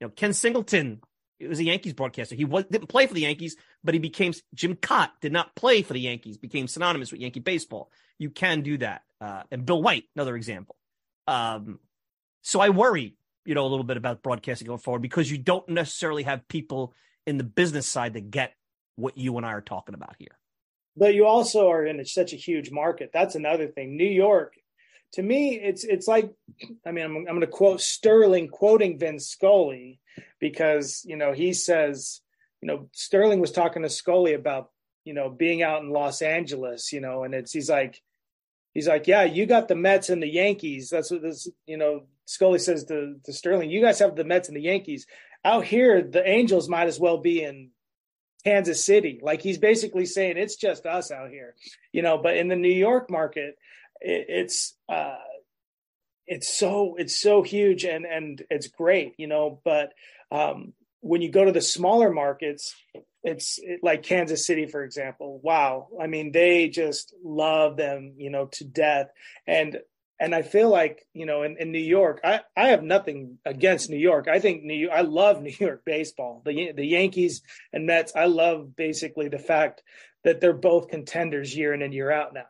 You 0.00 0.08
know, 0.08 0.12
Ken 0.14 0.32
Singleton 0.32 1.00
it 1.38 1.48
was 1.48 1.58
a 1.58 1.64
Yankees 1.64 1.92
broadcaster. 1.92 2.34
He 2.34 2.44
was, 2.44 2.64
didn't 2.64 2.88
play 2.88 3.06
for 3.06 3.14
the 3.14 3.22
Yankees, 3.22 3.56
but 3.84 3.94
he 3.94 4.00
became 4.00 4.32
Jim 4.54 4.74
Kaat 4.74 5.10
did 5.20 5.32
not 5.32 5.54
play 5.54 5.82
for 5.82 5.92
the 5.92 6.00
Yankees, 6.00 6.38
became 6.38 6.66
synonymous 6.66 7.12
with 7.12 7.20
Yankee 7.20 7.40
baseball. 7.40 7.90
You 8.18 8.30
can 8.30 8.62
do 8.62 8.78
that. 8.78 9.02
Uh, 9.20 9.42
and 9.50 9.66
Bill 9.66 9.82
White, 9.82 10.04
another 10.14 10.36
example. 10.36 10.76
Um, 11.26 11.78
so 12.46 12.60
I 12.60 12.70
worry, 12.70 13.16
you 13.44 13.54
know, 13.54 13.66
a 13.66 13.68
little 13.68 13.84
bit 13.84 13.96
about 13.96 14.22
broadcasting 14.22 14.66
going 14.66 14.78
forward 14.78 15.02
because 15.02 15.30
you 15.30 15.38
don't 15.38 15.68
necessarily 15.68 16.22
have 16.22 16.48
people 16.48 16.94
in 17.26 17.38
the 17.38 17.44
business 17.44 17.86
side 17.86 18.14
that 18.14 18.30
get 18.30 18.54
what 18.96 19.18
you 19.18 19.36
and 19.36 19.44
I 19.44 19.52
are 19.52 19.60
talking 19.60 19.94
about 19.94 20.16
here 20.18 20.38
but 20.96 21.14
you 21.14 21.26
also 21.26 21.68
are 21.68 21.84
in 21.84 22.04
such 22.06 22.32
a 22.32 22.36
huge 22.36 22.70
market. 22.70 23.10
That's 23.12 23.34
another 23.34 23.68
thing. 23.68 23.96
New 23.96 24.08
York, 24.08 24.54
to 25.12 25.22
me, 25.22 25.60
it's 25.60 25.84
it's 25.84 26.08
like, 26.08 26.32
I 26.86 26.92
mean, 26.92 27.04
I'm, 27.04 27.16
I'm 27.16 27.24
going 27.24 27.40
to 27.40 27.46
quote 27.46 27.80
Sterling 27.80 28.48
quoting 28.48 28.98
Vince 28.98 29.28
Scully 29.28 30.00
because 30.40 31.02
you 31.04 31.16
know 31.16 31.32
he 31.32 31.52
says, 31.52 32.22
you 32.62 32.68
know, 32.68 32.88
Sterling 32.92 33.40
was 33.40 33.52
talking 33.52 33.82
to 33.82 33.90
Scully 33.90 34.32
about 34.32 34.70
you 35.04 35.12
know 35.12 35.28
being 35.28 35.62
out 35.62 35.82
in 35.82 35.90
Los 35.90 36.22
Angeles, 36.22 36.92
you 36.92 37.00
know, 37.00 37.24
and 37.24 37.34
it's 37.34 37.52
he's 37.52 37.70
like, 37.70 38.00
he's 38.72 38.88
like, 38.88 39.06
yeah, 39.06 39.24
you 39.24 39.46
got 39.46 39.68
the 39.68 39.76
Mets 39.76 40.08
and 40.08 40.22
the 40.22 40.28
Yankees. 40.28 40.88
That's 40.90 41.10
what 41.10 41.22
this, 41.22 41.48
you 41.66 41.76
know, 41.76 42.06
Scully 42.26 42.58
says 42.58 42.84
to 42.84 43.16
to 43.24 43.32
Sterling, 43.32 43.70
you 43.70 43.80
guys 43.80 43.98
have 44.00 44.14
the 44.14 44.24
Mets 44.24 44.48
and 44.48 44.56
the 44.56 44.62
Yankees. 44.62 45.06
Out 45.44 45.64
here, 45.64 46.02
the 46.02 46.28
Angels 46.28 46.68
might 46.68 46.88
as 46.88 47.00
well 47.00 47.18
be 47.18 47.42
in 47.42 47.70
Kansas 48.44 48.84
City. 48.84 49.20
Like 49.22 49.40
he's 49.40 49.58
basically 49.58 50.06
saying 50.06 50.36
it's 50.36 50.56
just 50.56 50.86
us 50.86 51.10
out 51.10 51.30
here, 51.30 51.54
you 51.92 52.02
know. 52.02 52.18
But 52.18 52.36
in 52.36 52.48
the 52.48 52.56
New 52.56 52.68
York 52.68 53.10
market, 53.10 53.56
it, 54.00 54.26
it's 54.28 54.74
uh, 54.88 55.16
it's 56.26 56.52
so 56.56 56.96
it's 56.96 57.18
so 57.18 57.42
huge 57.42 57.84
and 57.84 58.04
and 58.04 58.42
it's 58.50 58.68
great, 58.68 59.14
you 59.18 59.28
know. 59.28 59.60
But 59.64 59.92
um, 60.30 60.74
when 61.00 61.22
you 61.22 61.30
go 61.30 61.44
to 61.44 61.52
the 61.52 61.60
smaller 61.60 62.10
markets, 62.12 62.74
it's 63.22 63.58
it, 63.62 63.80
like 63.82 64.02
Kansas 64.02 64.46
City, 64.46 64.66
for 64.66 64.82
example. 64.82 65.40
Wow, 65.42 65.88
I 66.00 66.06
mean, 66.06 66.32
they 66.32 66.68
just 66.68 67.14
love 67.24 67.76
them, 67.76 68.14
you 68.16 68.30
know, 68.30 68.46
to 68.46 68.64
death. 68.64 69.08
And 69.46 69.78
and 70.18 70.34
I 70.34 70.42
feel 70.42 70.70
like 70.70 71.06
you 71.12 71.26
know 71.26 71.42
in, 71.42 71.56
in 71.58 71.72
New 71.72 71.78
York, 71.78 72.20
I, 72.24 72.40
I 72.56 72.68
have 72.68 72.82
nothing 72.82 73.38
against 73.44 73.90
New 73.90 73.98
York. 73.98 74.28
I 74.28 74.40
think 74.40 74.62
New 74.62 74.90
I 74.90 75.02
love 75.02 75.42
New 75.42 75.54
York 75.58 75.82
baseball. 75.84 76.42
The 76.44 76.72
the 76.72 76.86
Yankees 76.86 77.42
and 77.72 77.86
Mets. 77.86 78.12
I 78.14 78.26
love 78.26 78.76
basically 78.76 79.28
the 79.28 79.38
fact 79.38 79.82
that 80.24 80.40
they're 80.40 80.52
both 80.52 80.88
contenders 80.88 81.56
year 81.56 81.72
in 81.72 81.82
and 81.82 81.94
year 81.94 82.10
out 82.10 82.34
now. 82.34 82.46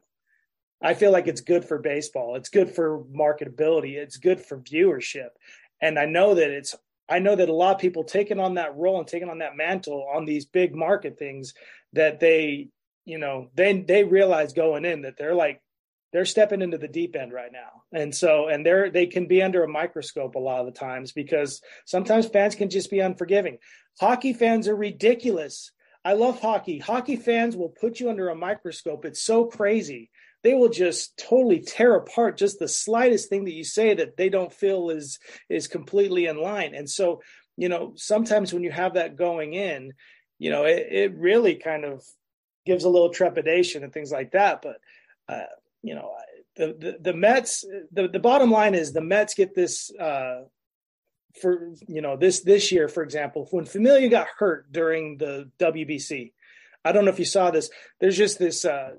I 0.82 0.94
feel 0.94 1.10
like 1.10 1.26
it's 1.26 1.40
good 1.40 1.64
for 1.64 1.78
baseball. 1.78 2.36
It's 2.36 2.48
good 2.48 2.70
for 2.70 3.04
marketability. 3.04 3.94
It's 3.94 4.18
good 4.18 4.40
for 4.40 4.58
viewership. 4.58 5.28
And 5.80 5.98
I 5.98 6.06
know 6.06 6.34
that 6.34 6.50
it's 6.50 6.74
I 7.08 7.18
know 7.18 7.36
that 7.36 7.48
a 7.48 7.54
lot 7.54 7.74
of 7.74 7.80
people 7.80 8.04
taking 8.04 8.40
on 8.40 8.54
that 8.54 8.76
role 8.76 8.98
and 8.98 9.06
taking 9.06 9.28
on 9.28 9.38
that 9.38 9.56
mantle 9.56 10.06
on 10.12 10.24
these 10.24 10.44
big 10.44 10.74
market 10.74 11.18
things 11.18 11.54
that 11.92 12.18
they, 12.20 12.68
you 13.04 13.18
know, 13.18 13.50
they 13.54 13.80
they 13.80 14.04
realize 14.04 14.52
going 14.52 14.84
in 14.84 15.02
that 15.02 15.16
they're 15.16 15.34
like 15.34 15.62
they're 16.16 16.24
stepping 16.24 16.62
into 16.62 16.78
the 16.78 16.88
deep 16.88 17.14
end 17.14 17.30
right 17.30 17.52
now. 17.52 17.82
And 17.92 18.14
so 18.14 18.48
and 18.48 18.64
they're 18.64 18.88
they 18.88 19.06
can 19.06 19.26
be 19.26 19.42
under 19.42 19.62
a 19.62 19.68
microscope 19.68 20.34
a 20.34 20.38
lot 20.38 20.60
of 20.60 20.64
the 20.64 20.72
times 20.72 21.12
because 21.12 21.60
sometimes 21.84 22.26
fans 22.26 22.54
can 22.54 22.70
just 22.70 22.90
be 22.90 23.00
unforgiving. 23.00 23.58
Hockey 24.00 24.32
fans 24.32 24.66
are 24.66 24.74
ridiculous. 24.74 25.72
I 26.06 26.14
love 26.14 26.40
hockey. 26.40 26.78
Hockey 26.78 27.16
fans 27.16 27.54
will 27.54 27.68
put 27.68 28.00
you 28.00 28.08
under 28.08 28.30
a 28.30 28.34
microscope. 28.34 29.04
It's 29.04 29.20
so 29.20 29.44
crazy. 29.44 30.08
They 30.42 30.54
will 30.54 30.70
just 30.70 31.18
totally 31.18 31.60
tear 31.60 31.94
apart 31.96 32.38
just 32.38 32.58
the 32.58 32.66
slightest 32.66 33.28
thing 33.28 33.44
that 33.44 33.52
you 33.52 33.64
say 33.64 33.92
that 33.92 34.16
they 34.16 34.30
don't 34.30 34.50
feel 34.50 34.88
is 34.88 35.18
is 35.50 35.68
completely 35.68 36.24
in 36.24 36.40
line. 36.40 36.74
And 36.74 36.88
so 36.88 37.20
you 37.58 37.68
know 37.68 37.92
sometimes 37.96 38.54
when 38.54 38.62
you 38.62 38.70
have 38.70 38.94
that 38.94 39.16
going 39.16 39.52
in 39.52 39.92
you 40.38 40.48
know 40.48 40.64
it, 40.64 40.86
it 40.90 41.14
really 41.14 41.56
kind 41.56 41.84
of 41.84 42.02
gives 42.64 42.84
a 42.84 42.88
little 42.88 43.10
trepidation 43.10 43.84
and 43.84 43.92
things 43.92 44.10
like 44.10 44.32
that. 44.32 44.62
But 44.62 44.76
uh, 45.28 45.44
you 45.82 45.94
know, 45.94 46.12
the, 46.56 46.74
the, 46.78 46.96
the 47.00 47.16
Mets, 47.16 47.64
the, 47.92 48.08
the 48.08 48.18
bottom 48.18 48.50
line 48.50 48.74
is 48.74 48.92
the 48.92 49.00
Mets 49.00 49.34
get 49.34 49.54
this, 49.54 49.90
uh, 49.96 50.42
for, 51.40 51.74
you 51.86 52.00
know, 52.00 52.16
this, 52.16 52.40
this 52.40 52.72
year, 52.72 52.88
for 52.88 53.02
example, 53.02 53.46
when 53.50 53.66
Familia 53.66 54.08
got 54.08 54.28
hurt 54.38 54.72
during 54.72 55.18
the 55.18 55.50
WBC, 55.58 56.32
I 56.84 56.92
don't 56.92 57.04
know 57.04 57.10
if 57.10 57.18
you 57.18 57.24
saw 57.24 57.50
this, 57.50 57.70
there's 58.00 58.16
just 58.16 58.38
this, 58.38 58.64
uh, 58.64 58.92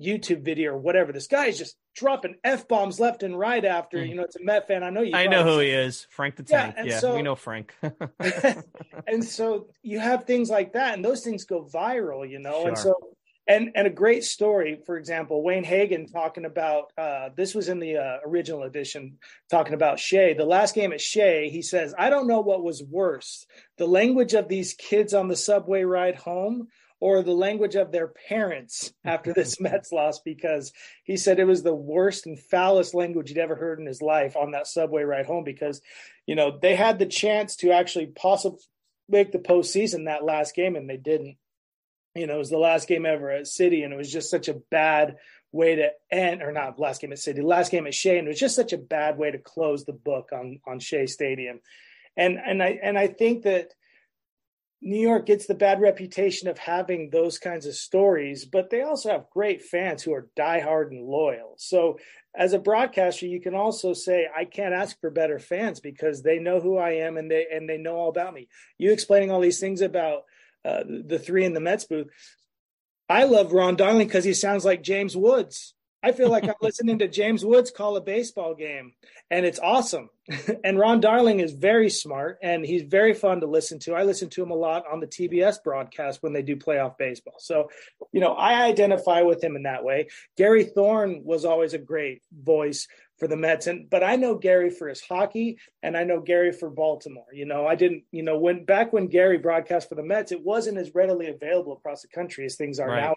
YouTube 0.00 0.44
video 0.44 0.72
or 0.72 0.78
whatever. 0.78 1.12
This 1.12 1.26
guy 1.26 1.46
is 1.46 1.58
just 1.58 1.76
dropping 1.94 2.36
f 2.42 2.66
bombs 2.66 2.98
left 2.98 3.22
and 3.22 3.38
right 3.38 3.64
after. 3.64 3.98
Mm. 3.98 4.08
You 4.08 4.14
know, 4.16 4.22
it's 4.24 4.36
a 4.36 4.42
Met 4.42 4.66
fan. 4.66 4.82
I 4.82 4.90
know 4.90 5.02
you. 5.02 5.14
I 5.14 5.26
know 5.26 5.44
who 5.44 5.60
he 5.60 5.70
is, 5.70 6.06
Frank 6.10 6.36
the 6.36 6.42
Tank. 6.42 6.74
Yeah, 6.76 6.84
yeah 6.84 6.98
so, 6.98 7.14
we 7.14 7.22
know 7.22 7.36
Frank. 7.36 7.74
and 9.06 9.24
so 9.24 9.68
you 9.82 10.00
have 10.00 10.24
things 10.24 10.50
like 10.50 10.72
that, 10.72 10.94
and 10.94 11.04
those 11.04 11.22
things 11.22 11.44
go 11.44 11.64
viral. 11.64 12.28
You 12.28 12.40
know, 12.40 12.62
sure. 12.62 12.68
and 12.68 12.78
so 12.78 12.94
and 13.46 13.70
and 13.74 13.86
a 13.86 13.90
great 13.90 14.24
story 14.24 14.80
for 14.86 14.96
example 14.96 15.42
wayne 15.42 15.64
hagin 15.64 16.10
talking 16.10 16.44
about 16.44 16.92
uh, 16.96 17.28
this 17.36 17.54
was 17.54 17.68
in 17.68 17.78
the 17.78 17.96
uh, 17.96 18.18
original 18.26 18.62
edition 18.62 19.18
talking 19.50 19.74
about 19.74 19.98
shea. 19.98 20.34
The 20.34 20.44
last 20.44 20.74
game 20.74 20.92
at 20.92 21.00
shea 21.00 21.48
he 21.50 21.62
says 21.62 21.94
i 21.98 22.10
don't 22.10 22.26
know 22.26 22.40
what 22.40 22.62
was 22.62 22.82
worse 22.82 23.46
the 23.78 23.86
language 23.86 24.34
of 24.34 24.48
these 24.48 24.74
kids 24.74 25.14
on 25.14 25.28
the 25.28 25.36
subway 25.36 25.82
ride 25.82 26.16
home 26.16 26.68
or 27.00 27.22
the 27.22 27.32
language 27.32 27.74
of 27.74 27.92
their 27.92 28.08
parents 28.08 28.92
after 29.04 29.32
this 29.32 29.60
mets 29.60 29.92
loss 29.92 30.20
because 30.20 30.72
he 31.04 31.16
said 31.16 31.38
it 31.38 31.44
was 31.44 31.62
the 31.62 31.74
worst 31.74 32.26
and 32.26 32.38
foulest 32.38 32.94
language 32.94 33.28
he'd 33.28 33.38
ever 33.38 33.56
heard 33.56 33.78
in 33.78 33.86
his 33.86 34.02
life 34.02 34.36
on 34.36 34.52
that 34.52 34.66
subway 34.66 35.02
ride 35.02 35.26
home 35.26 35.44
because 35.44 35.80
you 36.26 36.34
know 36.34 36.58
they 36.60 36.74
had 36.74 36.98
the 36.98 37.06
chance 37.06 37.56
to 37.56 37.72
actually 37.72 38.06
possibly 38.06 38.60
make 39.08 39.32
the 39.32 39.38
postseason 39.38 40.06
that 40.06 40.24
last 40.24 40.54
game 40.54 40.76
and 40.76 40.88
they 40.88 40.96
didn't 40.96 41.36
you 42.14 42.26
know, 42.26 42.36
it 42.36 42.38
was 42.38 42.50
the 42.50 42.58
last 42.58 42.88
game 42.88 43.06
ever 43.06 43.30
at 43.30 43.44
Citi, 43.44 43.84
and 43.84 43.92
it 43.92 43.96
was 43.96 44.12
just 44.12 44.30
such 44.30 44.48
a 44.48 44.60
bad 44.70 45.16
way 45.52 45.76
to 45.76 45.90
end, 46.10 46.42
or 46.42 46.52
not 46.52 46.78
last 46.78 47.00
game 47.00 47.12
at 47.12 47.18
Citi, 47.18 47.42
last 47.42 47.70
game 47.70 47.86
at 47.86 47.94
Shea, 47.94 48.18
and 48.18 48.26
it 48.26 48.30
was 48.30 48.40
just 48.40 48.56
such 48.56 48.72
a 48.72 48.78
bad 48.78 49.18
way 49.18 49.30
to 49.30 49.38
close 49.38 49.84
the 49.84 49.92
book 49.92 50.30
on 50.32 50.60
on 50.66 50.78
Shea 50.78 51.06
Stadium, 51.06 51.60
and 52.16 52.38
and 52.38 52.62
I 52.62 52.78
and 52.82 52.98
I 52.98 53.08
think 53.08 53.44
that 53.44 53.74
New 54.80 55.00
York 55.00 55.24
gets 55.24 55.46
the 55.46 55.54
bad 55.54 55.80
reputation 55.80 56.46
of 56.46 56.58
having 56.58 57.08
those 57.08 57.38
kinds 57.38 57.64
of 57.64 57.74
stories, 57.74 58.44
but 58.44 58.68
they 58.68 58.82
also 58.82 59.10
have 59.10 59.30
great 59.30 59.62
fans 59.62 60.02
who 60.02 60.12
are 60.12 60.28
diehard 60.36 60.88
and 60.88 61.06
loyal. 61.06 61.54
So 61.56 61.98
as 62.36 62.52
a 62.52 62.58
broadcaster, 62.58 63.26
you 63.26 63.40
can 63.40 63.54
also 63.54 63.94
say, 63.94 64.28
I 64.36 64.44
can't 64.44 64.74
ask 64.74 65.00
for 65.00 65.08
better 65.08 65.38
fans 65.38 65.80
because 65.80 66.22
they 66.22 66.38
know 66.38 66.60
who 66.60 66.76
I 66.76 66.96
am 66.96 67.16
and 67.16 67.30
they 67.30 67.46
and 67.50 67.66
they 67.68 67.78
know 67.78 67.96
all 67.96 68.10
about 68.10 68.34
me. 68.34 68.48
You 68.76 68.92
explaining 68.92 69.30
all 69.30 69.40
these 69.40 69.58
things 69.58 69.80
about 69.80 70.24
uh, 70.64 70.82
the 70.86 71.18
three 71.18 71.44
in 71.44 71.54
the 71.54 71.60
Mets 71.60 71.84
booth. 71.84 72.08
I 73.08 73.24
love 73.24 73.52
Ron 73.52 73.76
Darling 73.76 74.06
because 74.06 74.24
he 74.24 74.34
sounds 74.34 74.64
like 74.64 74.82
James 74.82 75.16
Woods. 75.16 75.74
I 76.04 76.12
feel 76.12 76.28
like 76.28 76.44
I'm 76.44 76.54
listening 76.62 76.98
to 76.98 77.08
James 77.08 77.44
Woods 77.44 77.70
call 77.70 77.96
a 77.96 78.00
baseball 78.00 78.54
game, 78.54 78.92
and 79.30 79.46
it's 79.46 79.58
awesome. 79.58 80.10
and 80.64 80.78
Ron 80.78 81.00
Darling 81.00 81.40
is 81.40 81.52
very 81.52 81.88
smart, 81.88 82.38
and 82.42 82.64
he's 82.64 82.82
very 82.82 83.14
fun 83.14 83.40
to 83.40 83.46
listen 83.46 83.78
to. 83.80 83.94
I 83.94 84.04
listen 84.04 84.28
to 84.30 84.42
him 84.42 84.50
a 84.50 84.56
lot 84.56 84.84
on 84.90 85.00
the 85.00 85.06
TBS 85.06 85.62
broadcast 85.64 86.22
when 86.22 86.34
they 86.34 86.42
do 86.42 86.56
playoff 86.56 86.98
baseball. 86.98 87.36
So, 87.38 87.70
you 88.12 88.20
know, 88.20 88.34
I 88.34 88.64
identify 88.64 89.22
with 89.22 89.42
him 89.42 89.56
in 89.56 89.62
that 89.62 89.84
way. 89.84 90.08
Gary 90.36 90.64
Thorne 90.64 91.22
was 91.24 91.46
always 91.46 91.72
a 91.72 91.78
great 91.78 92.22
voice 92.32 92.86
for 93.18 93.28
the 93.28 93.36
Mets. 93.36 93.66
And 93.66 93.88
but 93.88 94.02
I 94.02 94.16
know 94.16 94.34
Gary 94.34 94.70
for 94.70 94.88
his 94.88 95.00
hockey, 95.00 95.58
and 95.82 95.96
I 95.96 96.04
know 96.04 96.20
Gary 96.20 96.52
for 96.52 96.70
Baltimore. 96.70 97.26
You 97.32 97.46
know, 97.46 97.66
I 97.66 97.74
didn't. 97.74 98.04
You 98.10 98.22
know, 98.22 98.38
when 98.38 98.64
back 98.64 98.92
when 98.92 99.08
Gary 99.08 99.38
broadcast 99.38 99.88
for 99.88 99.94
the 99.94 100.02
Mets, 100.02 100.32
it 100.32 100.42
wasn't 100.42 100.78
as 100.78 100.94
readily 100.94 101.28
available 101.28 101.74
across 101.74 102.02
the 102.02 102.08
country 102.08 102.44
as 102.44 102.56
things 102.56 102.80
are 102.80 102.88
right. 102.88 103.02
now. 103.02 103.14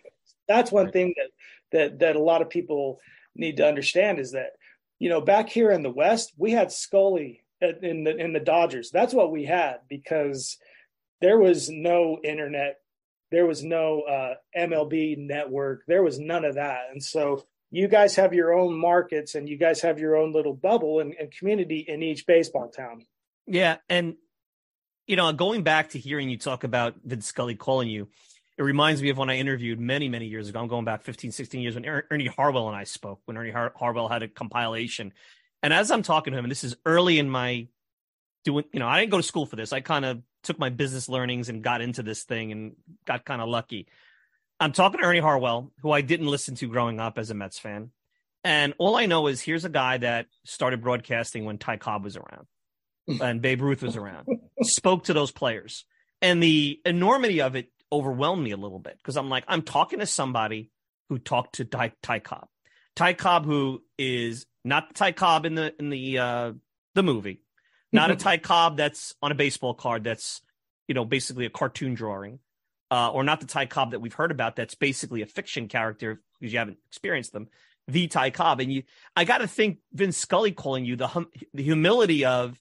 That's 0.47 0.71
one 0.71 0.85
right. 0.85 0.93
thing 0.93 1.13
that 1.17 1.29
that 1.71 1.99
that 1.99 2.15
a 2.15 2.21
lot 2.21 2.41
of 2.41 2.49
people 2.49 2.99
need 3.35 3.57
to 3.57 3.67
understand 3.67 4.19
is 4.19 4.31
that 4.31 4.51
you 4.99 5.09
know 5.09 5.21
back 5.21 5.49
here 5.49 5.71
in 5.71 5.83
the 5.83 5.91
West, 5.91 6.33
we 6.37 6.51
had 6.51 6.71
Scully 6.71 7.43
in 7.61 8.03
the 8.03 8.15
in 8.15 8.33
the 8.33 8.39
Dodgers. 8.39 8.91
That's 8.91 9.13
what 9.13 9.31
we 9.31 9.45
had 9.45 9.77
because 9.89 10.57
there 11.21 11.39
was 11.39 11.69
no 11.69 12.19
internet, 12.23 12.77
there 13.31 13.47
was 13.47 13.63
no 13.63 14.01
uh, 14.01 14.35
MLB 14.55 15.17
network, 15.17 15.83
there 15.87 16.03
was 16.03 16.19
none 16.19 16.45
of 16.45 16.55
that, 16.55 16.89
and 16.91 17.03
so 17.03 17.45
you 17.71 17.87
guys 17.87 18.15
have 18.15 18.33
your 18.33 18.53
own 18.53 18.79
markets 18.79 19.35
and 19.35 19.47
you 19.47 19.57
guys 19.57 19.81
have 19.81 19.99
your 19.99 20.15
own 20.15 20.31
little 20.31 20.53
bubble 20.53 20.99
and, 20.99 21.13
and 21.19 21.31
community 21.31 21.85
in 21.87 22.01
each 22.01 22.25
baseball 22.25 22.69
town. 22.69 23.05
Yeah, 23.45 23.77
and 23.89 24.15
you 25.05 25.15
know, 25.15 25.31
going 25.31 25.63
back 25.63 25.89
to 25.89 25.99
hearing 25.99 26.29
you 26.29 26.37
talk 26.37 26.63
about 26.63 26.95
Vin 27.03 27.21
Scully 27.21 27.55
calling 27.55 27.89
you, 27.89 28.09
it 28.57 28.63
reminds 28.63 29.01
me 29.01 29.09
of 29.09 29.17
when 29.17 29.29
I 29.29 29.37
interviewed 29.37 29.79
many, 29.79 30.09
many 30.09 30.25
years 30.25 30.49
ago. 30.49 30.59
I'm 30.59 30.67
going 30.67 30.85
back 30.85 31.03
15, 31.03 31.31
16 31.31 31.61
years 31.61 31.75
when 31.75 31.85
Ernie 31.85 32.27
Harwell 32.27 32.67
and 32.67 32.75
I 32.75 32.83
spoke, 32.83 33.21
when 33.25 33.37
Ernie 33.37 33.51
Har- 33.51 33.73
Harwell 33.75 34.09
had 34.09 34.23
a 34.23 34.27
compilation. 34.27 35.13
And 35.63 35.73
as 35.73 35.91
I'm 35.91 36.03
talking 36.03 36.33
to 36.33 36.39
him, 36.39 36.45
and 36.45 36.51
this 36.51 36.63
is 36.63 36.75
early 36.85 37.19
in 37.19 37.29
my 37.29 37.67
doing, 38.43 38.65
you 38.73 38.79
know, 38.79 38.87
I 38.87 38.99
didn't 38.99 39.11
go 39.11 39.17
to 39.17 39.23
school 39.23 39.45
for 39.45 39.55
this. 39.55 39.73
I 39.73 39.81
kind 39.81 40.05
of 40.05 40.21
took 40.43 40.59
my 40.59 40.69
business 40.69 41.07
learnings 41.07 41.49
and 41.49 41.63
got 41.63 41.81
into 41.81 42.03
this 42.03 42.23
thing 42.23 42.51
and 42.51 42.75
got 43.05 43.25
kind 43.25 43.41
of 43.41 43.47
lucky. 43.47 43.87
I'm 44.59 44.71
talking 44.71 44.99
to 44.99 45.05
Ernie 45.05 45.19
Harwell, 45.19 45.71
who 45.81 45.91
I 45.91 46.01
didn't 46.01 46.27
listen 46.27 46.55
to 46.55 46.67
growing 46.67 46.99
up 46.99 47.17
as 47.17 47.29
a 47.29 47.33
Mets 47.33 47.59
fan. 47.59 47.91
And 48.43 48.73
all 48.77 48.95
I 48.95 49.05
know 49.05 49.27
is 49.27 49.41
here's 49.41 49.65
a 49.65 49.69
guy 49.69 49.97
that 49.97 50.27
started 50.45 50.81
broadcasting 50.81 51.45
when 51.45 51.57
Ty 51.57 51.77
Cobb 51.77 52.03
was 52.03 52.17
around 52.17 52.47
and 53.21 53.41
Babe 53.41 53.61
Ruth 53.61 53.83
was 53.83 53.95
around, 53.95 54.27
spoke 54.63 55.05
to 55.05 55.13
those 55.13 55.31
players. 55.31 55.85
And 56.21 56.41
the 56.41 56.79
enormity 56.85 57.41
of 57.41 57.55
it 57.55 57.69
overwhelmed 57.91 58.43
me 58.43 58.51
a 58.51 58.57
little 58.57 58.79
bit 58.79 58.97
because 58.97 59.17
I'm 59.17 59.29
like, 59.29 59.43
I'm 59.47 59.61
talking 59.61 59.99
to 59.99 60.05
somebody 60.05 60.71
who 61.09 61.19
talked 61.19 61.55
to 61.55 61.65
Ty, 61.65 61.93
Ty 62.01 62.19
Cobb. 62.19 62.47
Ty 62.95 63.13
Cobb, 63.13 63.45
who 63.45 63.83
is 63.97 64.45
not 64.65 64.89
the 64.89 64.93
Ty 64.95 65.11
Cobb 65.11 65.45
in 65.45 65.55
the 65.55 65.73
in 65.79 65.89
the 65.89 66.17
uh, 66.17 66.51
the 66.95 67.03
movie, 67.03 67.41
not 67.93 68.09
a 68.09 68.15
Ty 68.17 68.37
Cobb 68.37 68.77
that's 68.77 69.13
on 69.21 69.31
a 69.31 69.35
baseball 69.35 69.75
card 69.75 70.03
that's 70.03 70.41
you 70.87 70.95
know 70.95 71.05
basically 71.05 71.45
a 71.45 71.49
cartoon 71.49 71.93
drawing, 71.93 72.39
uh, 72.91 73.11
or 73.11 73.23
not 73.23 73.39
the 73.39 73.47
Ty 73.47 73.65
Cobb 73.67 73.91
that 73.91 73.99
we've 73.99 74.13
heard 74.13 74.31
about 74.31 74.55
that's 74.55 74.75
basically 74.75 75.21
a 75.21 75.25
fiction 75.25 75.67
character 75.67 76.21
because 76.39 76.53
you 76.53 76.59
haven't 76.59 76.77
experienced 76.87 77.33
them. 77.33 77.47
The 77.87 78.07
Ty 78.07 78.31
Cobb, 78.31 78.59
and 78.59 78.71
you, 78.71 78.83
I 79.15 79.23
got 79.23 79.37
to 79.39 79.47
think 79.47 79.79
Vin 79.93 80.11
Scully 80.11 80.51
calling 80.51 80.85
you 80.85 80.95
the 80.95 81.07
hum, 81.07 81.27
the 81.53 81.63
humility 81.63 82.25
of 82.25 82.59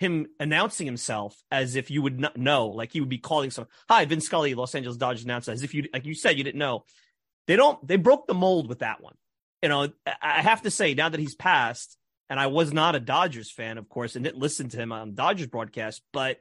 him 0.00 0.26
announcing 0.40 0.86
himself 0.86 1.36
as 1.50 1.76
if 1.76 1.90
you 1.90 2.02
would 2.02 2.18
not 2.18 2.36
know, 2.36 2.66
like 2.66 2.92
he 2.92 3.00
would 3.00 3.08
be 3.08 3.18
calling 3.18 3.50
some. 3.50 3.66
Hi, 3.88 4.04
Vin 4.04 4.20
Scully, 4.20 4.54
Los 4.54 4.74
Angeles 4.74 4.96
Dodgers 4.96 5.24
announcer, 5.24 5.52
as 5.52 5.62
if 5.62 5.74
you, 5.74 5.88
like 5.92 6.04
you 6.04 6.14
said, 6.14 6.36
you 6.36 6.44
didn't 6.44 6.58
know. 6.58 6.84
They 7.46 7.56
don't. 7.56 7.84
They 7.86 7.96
broke 7.96 8.26
the 8.26 8.34
mold 8.34 8.68
with 8.68 8.80
that 8.80 9.00
one. 9.00 9.14
You 9.62 9.68
know, 9.68 9.88
I 10.20 10.42
have 10.42 10.62
to 10.62 10.70
say 10.70 10.94
now 10.94 11.08
that 11.08 11.20
he's 11.20 11.34
passed, 11.34 11.96
and 12.28 12.40
I 12.40 12.48
was 12.48 12.72
not 12.72 12.96
a 12.96 13.00
Dodgers 13.00 13.50
fan, 13.50 13.78
of 13.78 13.88
course, 13.88 14.16
and 14.16 14.24
didn't 14.24 14.38
listen 14.38 14.68
to 14.70 14.76
him 14.76 14.92
on 14.92 15.14
Dodgers 15.14 15.46
broadcast, 15.46 16.02
but 16.12 16.38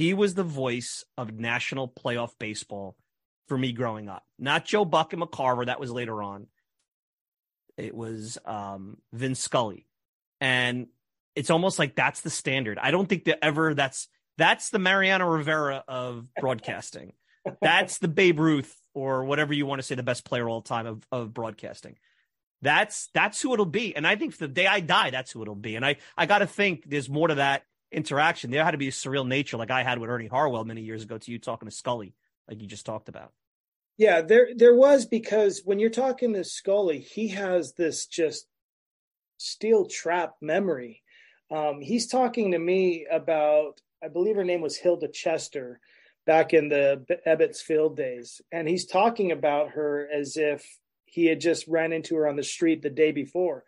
he 0.00 0.14
was 0.14 0.32
the 0.32 0.42
voice 0.42 1.04
of 1.18 1.38
national 1.38 1.86
playoff 1.86 2.30
baseball 2.38 2.96
for 3.48 3.58
me 3.58 3.72
growing 3.72 4.08
up. 4.08 4.24
Not 4.38 4.64
Joe 4.64 4.86
Buck 4.86 5.12
and 5.12 5.20
McCarver, 5.20 5.66
that 5.66 5.78
was 5.78 5.90
later 5.90 6.22
on. 6.22 6.46
It 7.76 7.94
was 7.94 8.38
um, 8.46 8.96
Vin 9.12 9.34
Scully. 9.34 9.86
And 10.40 10.86
it's 11.36 11.50
almost 11.50 11.78
like 11.78 11.96
that's 11.96 12.22
the 12.22 12.30
standard. 12.30 12.78
I 12.78 12.92
don't 12.92 13.10
think 13.10 13.24
that 13.24 13.44
ever 13.44 13.74
that's 13.74 14.08
that's 14.38 14.70
the 14.70 14.78
Mariano 14.78 15.26
Rivera 15.26 15.84
of 15.86 16.28
broadcasting. 16.40 17.12
that's 17.60 17.98
the 17.98 18.08
Babe 18.08 18.40
Ruth 18.40 18.74
or 18.94 19.26
whatever 19.26 19.52
you 19.52 19.66
want 19.66 19.80
to 19.80 19.86
say 19.86 19.96
the 19.96 20.02
best 20.02 20.24
player 20.24 20.48
all 20.48 20.62
time 20.62 20.86
of, 20.86 21.06
of 21.12 21.34
broadcasting. 21.34 21.98
That's 22.62 23.10
that's 23.12 23.42
who 23.42 23.52
it'll 23.52 23.66
be. 23.66 23.94
And 23.94 24.06
I 24.06 24.16
think 24.16 24.38
the 24.38 24.48
day 24.48 24.66
I 24.66 24.80
die, 24.80 25.10
that's 25.10 25.30
who 25.30 25.42
it'll 25.42 25.54
be. 25.54 25.76
And 25.76 25.84
I 25.84 25.96
I 26.16 26.24
got 26.24 26.38
to 26.38 26.46
think 26.46 26.88
there's 26.88 27.10
more 27.10 27.28
to 27.28 27.34
that 27.34 27.64
interaction. 27.92 28.50
There 28.50 28.64
had 28.64 28.72
to 28.72 28.78
be 28.78 28.88
a 28.88 28.92
surreal 28.92 29.26
nature 29.26 29.56
like 29.56 29.70
I 29.70 29.82
had 29.82 29.98
with 29.98 30.10
Ernie 30.10 30.26
Harwell 30.26 30.64
many 30.64 30.82
years 30.82 31.02
ago 31.02 31.18
to 31.18 31.30
you 31.30 31.38
talking 31.38 31.68
to 31.68 31.74
Scully, 31.74 32.14
like 32.48 32.60
you 32.60 32.66
just 32.66 32.86
talked 32.86 33.08
about. 33.08 33.32
Yeah, 33.96 34.22
there 34.22 34.48
there 34.56 34.74
was 34.74 35.04
because 35.04 35.62
when 35.64 35.78
you're 35.78 35.90
talking 35.90 36.32
to 36.32 36.44
Scully, 36.44 37.00
he 37.00 37.28
has 37.28 37.74
this 37.74 38.06
just 38.06 38.46
steel 39.36 39.86
trap 39.86 40.34
memory. 40.40 41.02
Um, 41.50 41.80
he's 41.80 42.06
talking 42.06 42.52
to 42.52 42.58
me 42.58 43.06
about, 43.10 43.80
I 44.02 44.08
believe 44.08 44.36
her 44.36 44.44
name 44.44 44.60
was 44.60 44.76
Hilda 44.76 45.08
Chester 45.08 45.80
back 46.26 46.54
in 46.54 46.68
the 46.68 47.04
Ebbets 47.26 47.58
Field 47.58 47.96
days. 47.96 48.40
And 48.52 48.68
he's 48.68 48.86
talking 48.86 49.32
about 49.32 49.70
her 49.70 50.08
as 50.12 50.36
if 50.36 50.64
he 51.06 51.26
had 51.26 51.40
just 51.40 51.66
ran 51.66 51.92
into 51.92 52.14
her 52.16 52.28
on 52.28 52.36
the 52.36 52.44
street 52.44 52.82
the 52.82 52.90
day 52.90 53.10
before. 53.12 53.64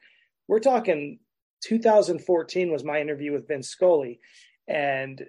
We're 0.46 0.60
talking 0.60 1.18
2014 1.62 2.70
was 2.70 2.84
my 2.84 3.00
interview 3.00 3.32
with 3.32 3.48
Vince 3.48 3.68
Scully, 3.68 4.20
and 4.68 5.22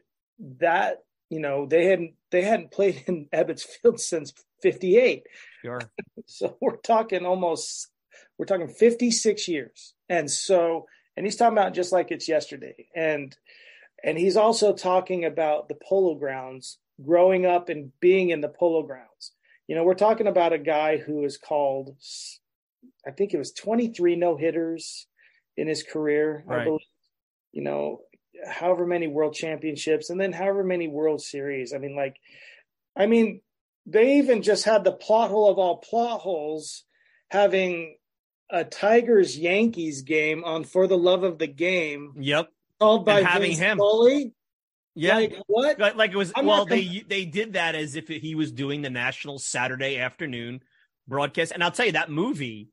that 0.59 1.03
you 1.29 1.39
know 1.39 1.65
they 1.65 1.85
hadn't 1.85 2.13
they 2.31 2.41
hadn't 2.41 2.71
played 2.71 3.03
in 3.07 3.27
Ebbets 3.33 3.63
Field 3.63 3.99
since 3.99 4.33
'58. 4.61 5.23
Sure. 5.61 5.81
so 6.25 6.57
we're 6.61 6.77
talking 6.77 7.25
almost 7.25 7.89
we're 8.37 8.45
talking 8.45 8.67
56 8.67 9.47
years, 9.47 9.93
and 10.09 10.29
so 10.29 10.85
and 11.15 11.25
he's 11.25 11.35
talking 11.35 11.57
about 11.57 11.73
just 11.73 11.91
like 11.91 12.11
it's 12.11 12.27
yesterday, 12.27 12.87
and 12.95 13.35
and 14.03 14.17
he's 14.17 14.37
also 14.37 14.73
talking 14.73 15.25
about 15.25 15.69
the 15.69 15.77
Polo 15.87 16.15
Grounds, 16.15 16.79
growing 17.01 17.45
up 17.45 17.69
and 17.69 17.91
being 17.99 18.29
in 18.29 18.41
the 18.41 18.49
Polo 18.49 18.83
Grounds. 18.83 19.31
You 19.67 19.75
know, 19.75 19.83
we're 19.83 19.93
talking 19.93 20.27
about 20.27 20.51
a 20.51 20.57
guy 20.57 20.97
who 20.97 21.23
is 21.23 21.37
called, 21.37 21.95
I 23.07 23.11
think 23.11 23.33
it 23.33 23.37
was 23.37 23.53
23 23.53 24.17
no 24.17 24.35
hitters 24.35 25.07
in 25.57 25.67
his 25.67 25.83
career. 25.83 26.43
Right. 26.45 26.61
I 26.61 26.63
believe, 26.65 26.81
you 27.51 27.63
know, 27.63 28.01
however 28.47 28.85
many 28.85 29.07
world 29.07 29.33
championships 29.33 30.09
and 30.09 30.19
then 30.19 30.31
however 30.31 30.63
many 30.63 30.87
world 30.87 31.21
series. 31.21 31.73
I 31.73 31.77
mean, 31.77 31.95
like, 31.95 32.17
I 32.95 33.05
mean, 33.05 33.41
they 33.85 34.17
even 34.17 34.41
just 34.41 34.65
had 34.65 34.83
the 34.83 34.91
plot 34.91 35.29
hole 35.29 35.49
of 35.49 35.57
all 35.57 35.77
plot 35.77 36.21
holes 36.21 36.83
having 37.29 37.97
a 38.49 38.63
Tigers 38.63 39.37
Yankees 39.37 40.03
game 40.03 40.43
on 40.43 40.63
For 40.63 40.87
the 40.87 40.97
Love 40.97 41.23
of 41.23 41.39
the 41.39 41.47
Game. 41.47 42.13
Yep. 42.19 42.49
Called 42.79 43.05
by 43.05 43.19
and 43.19 43.27
having 43.27 43.51
Vince 43.51 43.59
him. 43.59 43.77
Foley. 43.77 44.33
Yeah. 44.95 45.15
Like 45.15 45.35
what? 45.47 45.79
Like 45.97 46.11
it 46.11 46.17
was 46.17 46.31
I'm 46.35 46.45
well, 46.45 46.65
they 46.65 47.03
they 47.07 47.25
did 47.25 47.53
that 47.53 47.75
as 47.75 47.95
if 47.95 48.07
he 48.07 48.35
was 48.35 48.51
doing 48.51 48.81
the 48.81 48.89
national 48.89 49.39
Saturday 49.39 49.97
afternoon 49.97 50.61
broadcast. 51.07 51.51
And 51.51 51.63
I'll 51.63 51.71
tell 51.71 51.87
you 51.87 51.93
that 51.93 52.11
movie 52.11 52.69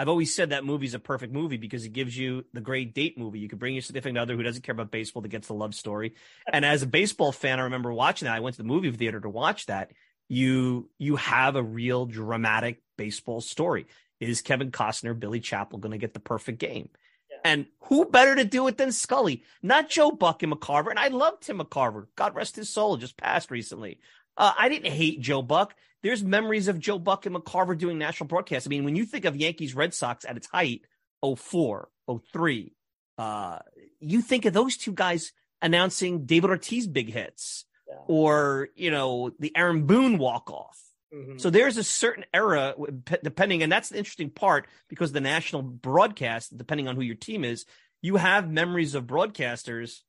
I've 0.00 0.08
always 0.08 0.34
said 0.34 0.48
that 0.48 0.64
movie's 0.64 0.94
a 0.94 0.98
perfect 0.98 1.30
movie 1.30 1.58
because 1.58 1.84
it 1.84 1.92
gives 1.92 2.16
you 2.16 2.46
the 2.54 2.62
great 2.62 2.94
date 2.94 3.18
movie. 3.18 3.38
You 3.38 3.50
could 3.50 3.58
bring 3.58 3.74
your 3.74 3.82
significant 3.82 4.16
other 4.16 4.34
who 4.34 4.42
doesn't 4.42 4.62
care 4.62 4.72
about 4.72 4.90
baseball 4.90 5.20
that 5.20 5.28
gets 5.28 5.48
the 5.48 5.52
love 5.52 5.74
story. 5.74 6.14
And 6.50 6.64
as 6.64 6.80
a 6.80 6.86
baseball 6.86 7.32
fan, 7.32 7.60
I 7.60 7.64
remember 7.64 7.92
watching 7.92 8.24
that. 8.24 8.34
I 8.34 8.40
went 8.40 8.56
to 8.56 8.62
the 8.62 8.66
movie 8.66 8.90
theater 8.92 9.20
to 9.20 9.28
watch 9.28 9.66
that. 9.66 9.90
You 10.26 10.88
you 10.96 11.16
have 11.16 11.54
a 11.54 11.62
real 11.62 12.06
dramatic 12.06 12.80
baseball 12.96 13.42
story. 13.42 13.88
Is 14.20 14.40
Kevin 14.40 14.70
Costner, 14.70 15.20
Billy 15.20 15.38
Chapel 15.38 15.78
going 15.78 15.92
to 15.92 15.98
get 15.98 16.14
the 16.14 16.20
perfect 16.20 16.60
game? 16.60 16.88
Yeah. 17.30 17.36
And 17.44 17.66
who 17.80 18.06
better 18.06 18.34
to 18.34 18.44
do 18.44 18.68
it 18.68 18.78
than 18.78 18.92
Scully? 18.92 19.42
Not 19.62 19.90
Joe 19.90 20.12
Buck 20.12 20.42
and 20.42 20.50
McCarver. 20.50 20.88
And 20.88 20.98
I 20.98 21.08
love 21.08 21.40
Tim 21.40 21.58
McCarver. 21.58 22.06
God 22.16 22.34
rest 22.34 22.56
his 22.56 22.70
soul, 22.70 22.96
just 22.96 23.18
passed 23.18 23.50
recently. 23.50 24.00
Uh, 24.36 24.52
I 24.58 24.68
didn't 24.68 24.92
hate 24.92 25.20
Joe 25.20 25.42
Buck 25.42 25.74
there's 26.02 26.22
memories 26.22 26.68
of 26.68 26.78
Joe 26.78 26.98
Buck 26.98 27.26
and 27.26 27.34
McCarver 27.34 27.76
doing 27.76 27.98
national 27.98 28.26
broadcasts. 28.26 28.66
I 28.66 28.70
mean, 28.70 28.84
when 28.84 28.96
you 28.96 29.04
think 29.04 29.24
of 29.24 29.36
Yankees 29.36 29.74
Red 29.74 29.92
Sox 29.94 30.24
at 30.24 30.36
its 30.36 30.46
height, 30.46 30.82
04, 31.22 31.88
03, 32.32 32.72
uh, 33.18 33.58
you 34.00 34.22
think 34.22 34.46
of 34.46 34.54
those 34.54 34.76
two 34.76 34.92
guys 34.92 35.32
announcing 35.60 36.24
David 36.24 36.50
Ortiz 36.50 36.86
big 36.86 37.12
hits 37.12 37.66
yeah. 37.86 37.96
or, 38.06 38.68
you 38.74 38.90
know, 38.90 39.30
the 39.38 39.54
Aaron 39.54 39.86
Boone 39.86 40.16
walk 40.16 40.50
off. 40.50 40.78
Mm-hmm. 41.14 41.38
So 41.38 41.50
there's 41.50 41.76
a 41.76 41.84
certain 41.84 42.24
era, 42.32 42.74
depending, 43.22 43.62
and 43.62 43.70
that's 43.70 43.90
the 43.90 43.98
interesting 43.98 44.30
part 44.30 44.68
because 44.88 45.12
the 45.12 45.20
national 45.20 45.62
broadcast, 45.62 46.56
depending 46.56 46.88
on 46.88 46.96
who 46.96 47.02
your 47.02 47.16
team 47.16 47.44
is, 47.44 47.66
you 48.00 48.16
have 48.16 48.50
memories 48.50 48.94
of 48.94 49.04
broadcasters 49.04 50.00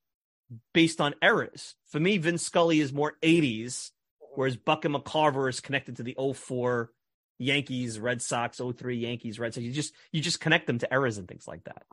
based 0.74 1.02
on 1.02 1.16
eras. 1.22 1.76
For 1.90 2.00
me, 2.00 2.18
Vince 2.18 2.44
Scully 2.44 2.80
is 2.80 2.94
more 2.94 3.16
80s 3.22 3.90
whereas 4.36 4.58
Buck 4.58 4.86
and 4.86 4.96
McCarver 4.96 5.50
is 5.50 5.60
connected 5.60 5.98
to 5.98 6.04
the 6.04 6.16
04 6.36 6.92
Yankees, 7.38 8.00
Red 8.00 8.22
Sox, 8.22 8.60
03 8.60 8.98
Yankees, 8.98 9.40
Red 9.40 9.54
Sox. 9.54 9.64
You 9.64 9.72
just 9.72 9.94
you 10.12 10.22
just 10.22 10.40
connect 10.40 10.68
them 10.68 10.80
to 10.80 10.94
eras 10.94 11.18
and 11.18 11.28
things 11.28 11.48
like 11.48 11.64
that. 11.64 11.84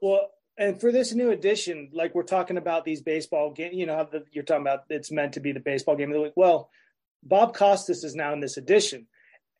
Well, 0.00 0.30
and 0.56 0.80
for 0.80 0.92
this 0.92 1.14
new 1.14 1.30
edition, 1.30 1.90
like 1.92 2.14
we're 2.14 2.22
talking 2.22 2.58
about 2.58 2.84
these 2.84 3.02
baseball 3.02 3.50
games, 3.50 3.74
you 3.74 3.86
know, 3.86 4.06
the, 4.10 4.24
you're 4.30 4.44
talking 4.44 4.62
about 4.62 4.84
it's 4.90 5.10
meant 5.10 5.32
to 5.32 5.40
be 5.40 5.52
the 5.52 5.60
baseball 5.60 5.96
game 5.96 6.10
of 6.10 6.14
the 6.14 6.20
week. 6.20 6.32
Well, 6.36 6.70
Bob 7.22 7.54
Costas 7.54 8.04
is 8.04 8.14
now 8.14 8.32
in 8.32 8.40
this 8.40 8.56
edition. 8.56 9.06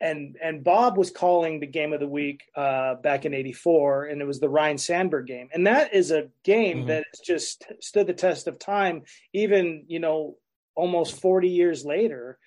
and 0.01 0.37
and 0.43 0.63
Bob 0.63 0.99
was 0.99 1.11
calling 1.11 1.61
the 1.61 1.67
game 1.67 1.93
of 1.93 2.01
the 2.01 2.09
week 2.09 2.43
uh, 2.55 2.97
back 2.97 3.25
in 3.25 3.33
'84, 3.33 4.07
and 4.07 4.21
it 4.21 4.27
was 4.27 4.41
the 4.41 4.49
Ryne 4.49 4.79
Sandberg 4.79 5.27
game, 5.27 5.49
and 5.53 5.67
that 5.67 5.95
is 5.95 6.11
a 6.11 6.29
game 6.45 6.79
mm-hmm. 6.79 6.89
that 6.89 7.05
has 7.11 7.21
just 7.25 7.65
stood 7.81 8.07
the 8.07 8.13
test 8.13 8.47
of 8.47 8.59
time, 8.59 9.03
even 9.33 9.85
you 9.89 10.01
know 10.01 10.37
almost 10.75 11.21
40 11.21 11.49
years 11.49 11.85
later, 11.85 12.39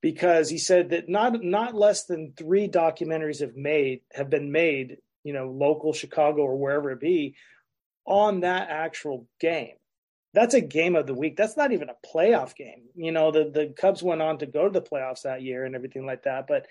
because 0.00 0.50
he 0.50 0.58
said 0.58 0.90
that 0.90 1.08
not 1.08 1.42
not 1.42 1.74
less 1.74 2.04
than 2.04 2.34
three 2.36 2.68
documentaries 2.68 3.40
have 3.40 3.56
made 3.56 4.00
have 4.12 4.28
been 4.28 4.52
made, 4.52 4.98
you 5.22 5.32
know, 5.32 5.50
local 5.50 5.92
Chicago 5.92 6.42
or 6.42 6.56
wherever 6.56 6.90
it 6.90 7.00
be, 7.00 7.36
on 8.04 8.40
that 8.40 8.68
actual 8.70 9.26
game. 9.40 9.76
That's 10.34 10.54
a 10.54 10.60
game 10.60 10.96
of 10.96 11.06
the 11.06 11.14
week. 11.14 11.36
That's 11.36 11.56
not 11.56 11.72
even 11.72 11.88
a 11.88 12.06
playoff 12.14 12.56
game. 12.56 12.82
You 12.94 13.12
know, 13.12 13.30
the 13.30 13.50
the 13.50 13.74
Cubs 13.76 14.02
went 14.02 14.20
on 14.20 14.38
to 14.38 14.46
go 14.46 14.64
to 14.64 14.70
the 14.70 14.86
playoffs 14.86 15.22
that 15.22 15.42
year 15.42 15.64
and 15.64 15.74
everything 15.74 16.04
like 16.04 16.24
that, 16.24 16.46
but 16.46 16.66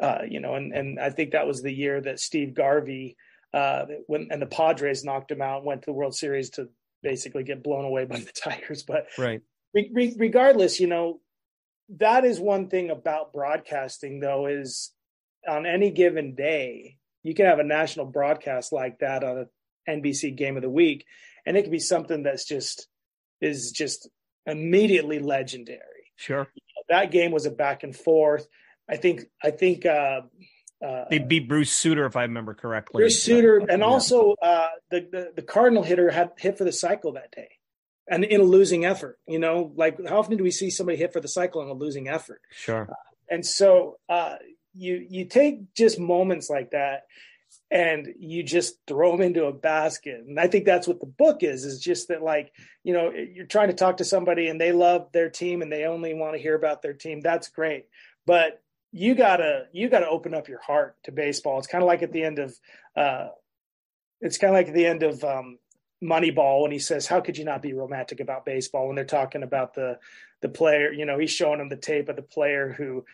uh, 0.00 0.22
you 0.28 0.40
know, 0.40 0.54
and 0.54 0.72
and 0.72 0.98
I 0.98 1.10
think 1.10 1.32
that 1.32 1.46
was 1.46 1.62
the 1.62 1.72
year 1.72 2.00
that 2.00 2.20
Steve 2.20 2.54
Garvey 2.54 3.16
uh, 3.52 3.86
when 4.06 4.28
and 4.30 4.40
the 4.40 4.46
Padres 4.46 5.04
knocked 5.04 5.30
him 5.30 5.42
out, 5.42 5.64
went 5.64 5.82
to 5.82 5.86
the 5.86 5.92
World 5.92 6.14
Series 6.14 6.50
to 6.50 6.68
basically 7.02 7.44
get 7.44 7.62
blown 7.62 7.84
away 7.84 8.04
by 8.04 8.20
the 8.20 8.32
Tigers. 8.34 8.82
But 8.82 9.06
right, 9.18 9.42
re- 9.74 9.90
re- 9.92 10.16
regardless, 10.18 10.80
you 10.80 10.86
know, 10.86 11.20
that 11.98 12.24
is 12.24 12.38
one 12.38 12.68
thing 12.68 12.90
about 12.90 13.32
broadcasting, 13.32 14.20
though, 14.20 14.46
is 14.46 14.92
on 15.48 15.66
any 15.66 15.90
given 15.90 16.34
day 16.34 16.98
you 17.22 17.34
can 17.34 17.46
have 17.46 17.58
a 17.58 17.64
national 17.64 18.06
broadcast 18.06 18.72
like 18.72 19.00
that 19.00 19.24
on 19.24 19.46
an 19.86 20.02
NBC 20.02 20.36
Game 20.36 20.56
of 20.56 20.62
the 20.62 20.70
Week, 20.70 21.04
and 21.44 21.56
it 21.56 21.62
can 21.62 21.70
be 21.70 21.78
something 21.78 22.22
that's 22.22 22.44
just 22.44 22.88
is 23.40 23.72
just 23.72 24.08
immediately 24.46 25.18
legendary. 25.18 26.12
Sure, 26.16 26.48
that 26.88 27.10
game 27.10 27.30
was 27.30 27.46
a 27.46 27.50
back 27.50 27.82
and 27.82 27.94
forth. 27.94 28.46
I 28.88 28.96
think 28.96 29.24
I 29.42 29.50
think 29.50 29.84
uh, 29.84 30.22
uh, 30.84 31.04
they 31.10 31.18
beat 31.18 31.48
Bruce 31.48 31.72
Sutter 31.72 32.06
if 32.06 32.16
I 32.16 32.22
remember 32.22 32.54
correctly. 32.54 33.02
Bruce 33.02 33.22
Sutter, 33.22 33.58
and 33.58 33.82
also 33.82 34.34
uh, 34.42 34.68
the, 34.90 35.00
the, 35.00 35.32
the 35.36 35.42
Cardinal 35.42 35.82
hitter 35.82 36.10
had 36.10 36.32
hit 36.38 36.56
for 36.56 36.64
the 36.64 36.72
cycle 36.72 37.12
that 37.12 37.30
day, 37.32 37.50
and 38.10 38.24
in 38.24 38.40
a 38.40 38.44
losing 38.44 38.84
effort. 38.84 39.18
You 39.26 39.38
know, 39.38 39.72
like 39.76 39.96
how 40.06 40.18
often 40.18 40.36
do 40.36 40.44
we 40.44 40.50
see 40.50 40.68
somebody 40.68 40.98
hit 40.98 41.12
for 41.12 41.20
the 41.20 41.28
cycle 41.28 41.62
in 41.62 41.68
a 41.68 41.72
losing 41.72 42.08
effort? 42.08 42.42
Sure. 42.50 42.88
Uh, 42.90 42.94
and 43.30 43.46
so 43.46 43.98
uh, 44.08 44.34
you 44.74 45.06
you 45.08 45.24
take 45.24 45.72
just 45.74 45.98
moments 45.98 46.50
like 46.50 46.72
that, 46.72 47.04
and 47.70 48.08
you 48.18 48.42
just 48.42 48.74
throw 48.86 49.12
them 49.12 49.22
into 49.22 49.44
a 49.44 49.52
basket. 49.52 50.24
And 50.26 50.38
I 50.38 50.48
think 50.48 50.64
that's 50.64 50.88
what 50.88 51.00
the 51.00 51.06
book 51.06 51.42
is. 51.42 51.64
Is 51.64 51.80
just 51.80 52.08
that 52.08 52.22
like 52.22 52.52
you 52.82 52.92
know 52.92 53.12
you're 53.12 53.46
trying 53.46 53.68
to 53.68 53.74
talk 53.74 53.98
to 53.98 54.04
somebody 54.04 54.48
and 54.48 54.60
they 54.60 54.72
love 54.72 55.12
their 55.12 55.30
team 55.30 55.62
and 55.62 55.72
they 55.72 55.84
only 55.84 56.12
want 56.12 56.34
to 56.34 56.42
hear 56.42 56.56
about 56.56 56.82
their 56.82 56.94
team. 56.94 57.20
That's 57.20 57.48
great, 57.48 57.86
but 58.26 58.60
you 58.92 59.14
gotta 59.14 59.66
you 59.72 59.88
gotta 59.88 60.08
open 60.08 60.34
up 60.34 60.48
your 60.48 60.60
heart 60.60 60.96
to 61.04 61.12
baseball. 61.12 61.58
It's 61.58 61.68
kind 61.68 61.82
of 61.82 61.88
like 61.88 62.02
at 62.02 62.12
the 62.12 62.24
end 62.24 62.40
of 62.40 62.58
uh, 62.96 63.28
it's 64.20 64.36
kind 64.36 64.50
of 64.50 64.56
like 64.56 64.68
at 64.68 64.74
the 64.74 64.86
end 64.86 65.04
of 65.04 65.22
um, 65.22 65.58
Moneyball 66.02 66.62
when 66.62 66.72
he 66.72 66.78
says, 66.78 67.06
"How 67.06 67.20
could 67.20 67.36
you 67.36 67.44
not 67.44 67.62
be 67.62 67.72
romantic 67.72 68.20
about 68.20 68.44
baseball?" 68.44 68.86
When 68.86 68.96
they're 68.96 69.04
talking 69.04 69.42
about 69.42 69.74
the 69.74 69.98
the 70.40 70.48
player, 70.48 70.92
you 70.92 71.04
know, 71.04 71.18
he's 71.18 71.30
showing 71.30 71.58
them 71.58 71.68
the 71.68 71.76
tape 71.76 72.08
of 72.08 72.16
the 72.16 72.22
player 72.22 72.72
who 72.72 73.04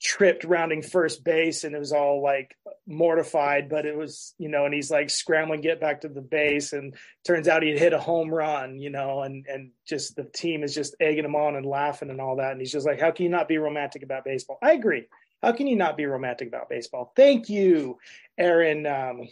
tripped 0.00 0.44
rounding 0.44 0.82
first 0.82 1.24
base 1.24 1.64
and 1.64 1.74
it 1.74 1.78
was 1.78 1.92
all 1.92 2.22
like 2.22 2.54
mortified 2.86 3.68
but 3.70 3.86
it 3.86 3.96
was 3.96 4.34
you 4.36 4.48
know 4.48 4.66
and 4.66 4.74
he's 4.74 4.90
like 4.90 5.08
scrambling 5.08 5.62
get 5.62 5.80
back 5.80 6.02
to 6.02 6.08
the 6.08 6.20
base 6.20 6.74
and 6.74 6.94
turns 7.24 7.48
out 7.48 7.62
he'd 7.62 7.78
hit 7.78 7.94
a 7.94 7.98
home 7.98 8.28
run 8.28 8.78
you 8.78 8.90
know 8.90 9.22
and 9.22 9.46
and 9.46 9.70
just 9.86 10.16
the 10.16 10.24
team 10.24 10.62
is 10.62 10.74
just 10.74 10.94
egging 11.00 11.24
him 11.24 11.34
on 11.34 11.56
and 11.56 11.64
laughing 11.64 12.10
and 12.10 12.20
all 12.20 12.36
that. 12.36 12.52
And 12.52 12.60
he's 12.60 12.72
just 12.72 12.86
like 12.86 13.00
how 13.00 13.10
can 13.10 13.24
you 13.24 13.30
not 13.30 13.48
be 13.48 13.56
romantic 13.56 14.02
about 14.02 14.24
baseball? 14.24 14.58
I 14.62 14.72
agree. 14.72 15.06
How 15.42 15.52
can 15.52 15.66
you 15.66 15.76
not 15.76 15.96
be 15.96 16.04
romantic 16.04 16.48
about 16.48 16.68
baseball? 16.68 17.12
Thank 17.16 17.48
you 17.48 17.98
aaron 18.36 18.86
um, 18.86 19.28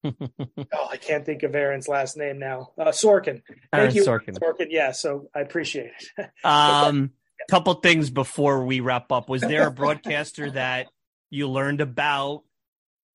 oh, 0.04 0.88
I 0.90 0.96
can't 0.96 1.26
think 1.26 1.42
of 1.42 1.54
Aaron's 1.54 1.88
last 1.88 2.16
name 2.16 2.38
now. 2.38 2.72
Uh, 2.78 2.86
Sorkin. 2.86 3.42
Thank 3.46 3.60
Aaron 3.72 3.94
you, 3.94 4.04
Sorkin. 4.04 4.38
Sorkin. 4.38 4.66
Yeah, 4.70 4.92
so 4.92 5.28
I 5.34 5.40
appreciate 5.40 5.92
it. 6.16 6.30
um, 6.44 7.10
couple 7.48 7.74
things 7.74 8.10
before 8.10 8.64
we 8.64 8.80
wrap 8.80 9.10
up. 9.10 9.28
Was 9.28 9.40
there 9.40 9.66
a 9.66 9.70
broadcaster 9.70 10.50
that 10.52 10.86
you 11.30 11.48
learned 11.48 11.80
about 11.80 12.44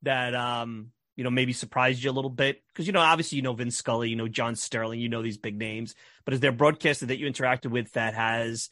that 0.01 0.35
um 0.35 0.91
you 1.15 1.23
know 1.23 1.29
maybe 1.29 1.53
surprised 1.53 2.03
you 2.03 2.09
a 2.09 2.13
little 2.13 2.29
bit? 2.29 2.61
Because 2.67 2.87
you 2.87 2.93
know 2.93 2.99
obviously 2.99 3.37
you 3.37 3.41
know 3.41 3.53
Vince 3.53 3.77
Scully, 3.77 4.09
you 4.09 4.15
know 4.15 4.27
John 4.27 4.55
Sterling, 4.55 4.99
you 4.99 5.09
know 5.09 5.21
these 5.21 5.37
big 5.37 5.57
names. 5.57 5.95
But 6.25 6.33
is 6.33 6.39
there 6.39 6.49
a 6.49 6.53
broadcaster 6.53 7.05
that 7.07 7.17
you 7.17 7.29
interacted 7.29 7.71
with 7.71 7.91
that 7.93 8.13
has 8.15 8.69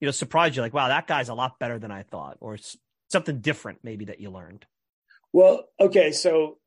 you 0.00 0.06
know 0.06 0.12
surprised 0.12 0.56
you? 0.56 0.62
Like 0.62 0.74
wow, 0.74 0.88
that 0.88 1.06
guy's 1.06 1.28
a 1.28 1.34
lot 1.34 1.58
better 1.58 1.78
than 1.78 1.90
I 1.90 2.02
thought, 2.02 2.38
or 2.40 2.58
something 3.10 3.40
different 3.40 3.80
maybe 3.82 4.06
that 4.06 4.20
you 4.20 4.30
learned. 4.30 4.66
Well, 5.32 5.64
okay, 5.80 6.12
so 6.12 6.58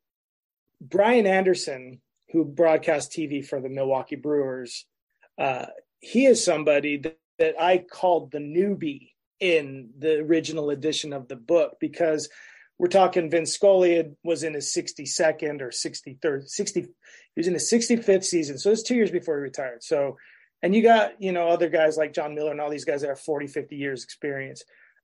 Brian 0.80 1.26
Anderson, 1.26 2.00
who 2.30 2.44
broadcast 2.44 3.12
TV 3.12 3.44
for 3.44 3.60
the 3.60 3.68
Milwaukee 3.68 4.16
Brewers, 4.16 4.86
uh, 5.38 5.66
he 6.00 6.26
is 6.26 6.44
somebody 6.44 6.98
that 6.98 7.18
that 7.38 7.60
I 7.60 7.78
called 7.78 8.30
the 8.30 8.38
newbie 8.38 9.12
in 9.40 9.90
the 9.98 10.18
original 10.18 10.70
edition 10.70 11.12
of 11.12 11.28
the 11.28 11.36
book 11.36 11.76
because 11.80 12.28
we're 12.78 12.88
talking 12.88 13.30
Vince 13.30 13.52
Scully 13.52 14.10
was 14.22 14.42
in 14.42 14.54
his 14.54 14.72
62nd 14.76 15.60
or 15.60 15.68
63rd, 15.68 16.48
60, 16.48 16.80
he 16.82 16.88
was 17.36 17.48
in 17.48 17.54
his 17.54 17.70
65th 17.70 18.24
season. 18.24 18.58
So 18.58 18.70
it's 18.70 18.82
two 18.82 18.94
years 18.94 19.10
before 19.10 19.36
he 19.36 19.42
retired. 19.42 19.82
So, 19.82 20.16
and 20.62 20.74
you 20.74 20.82
got, 20.82 21.20
you 21.20 21.32
know, 21.32 21.48
other 21.48 21.68
guys 21.68 21.96
like 21.96 22.12
Jon 22.12 22.34
Miller 22.34 22.50
and 22.50 22.60
all 22.60 22.70
these 22.70 22.84
guys 22.84 23.00
that 23.00 23.08
have 23.08 23.20
40, 23.20 23.48
50 23.48 23.76
years 23.76 24.04
experience. 24.04 24.62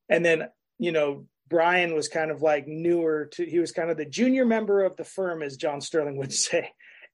And 0.09 0.25
then, 0.25 0.49
you 0.79 0.93
know, 0.93 1.27
Brian 1.55 1.94
was 1.94 2.09
kind 2.09 2.30
of 2.30 2.42
like 2.42 2.66
newer 2.66 3.30
to, 3.32 3.44
he 3.44 3.59
was 3.59 3.72
kind 3.72 3.90
of 3.90 3.96
the 3.96 4.05
junior 4.05 4.44
member 4.44 4.82
of 4.82 4.96
the 4.96 5.05
firm, 5.05 5.42
as 5.42 5.57
John 5.57 5.80
Sterling 5.80 6.16
would 6.16 6.32
say. 6.46 6.70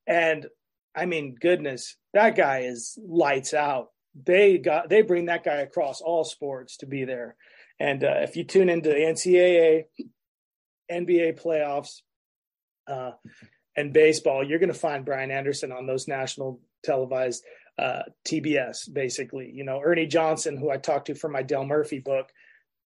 And 0.07 0.47
I 0.95 1.07
mean, 1.07 1.37
goodness, 1.41 1.97
that 2.15 2.37
guy 2.37 2.61
is 2.61 2.99
lights 3.07 3.55
out 3.55 3.89
they 4.15 4.59
got 4.59 4.89
they 4.89 5.03
bring 5.03 5.27
that 5.27 5.45
guy 5.45 5.57
across 5.57 6.01
all 6.01 6.25
sports 6.25 6.79
to 6.79 6.87
be 6.87 7.05
there. 7.05 7.37
And 7.79 8.05
uh, 8.05 8.19
if 8.21 8.37
you 8.37 8.45
tune 8.45 8.69
into 8.69 8.91
NCAA, 8.91 9.85
NBA 10.91 11.41
playoffs, 11.41 12.03
uh, 12.87 13.13
and 13.77 13.93
baseball, 13.93 14.45
you're 14.45 14.59
going 14.59 14.73
to 14.73 14.79
find 14.79 15.05
Brian 15.05 15.31
Anderson 15.31 15.73
on 15.73 15.87
those 15.87 16.09
national 16.09 16.61
televised 16.85 17.45
uh, 17.79 18.03
TBS. 18.27 18.93
Basically, 18.93 19.51
you 19.53 19.65
know 19.65 19.81
Ernie 19.83 20.07
Johnson, 20.07 20.57
who 20.57 20.71
I 20.71 20.77
talked 20.77 21.07
to 21.07 21.15
for 21.15 21.29
my 21.29 21.43
Dale 21.43 21.65
Murphy 21.65 22.01
book, 22.01 22.31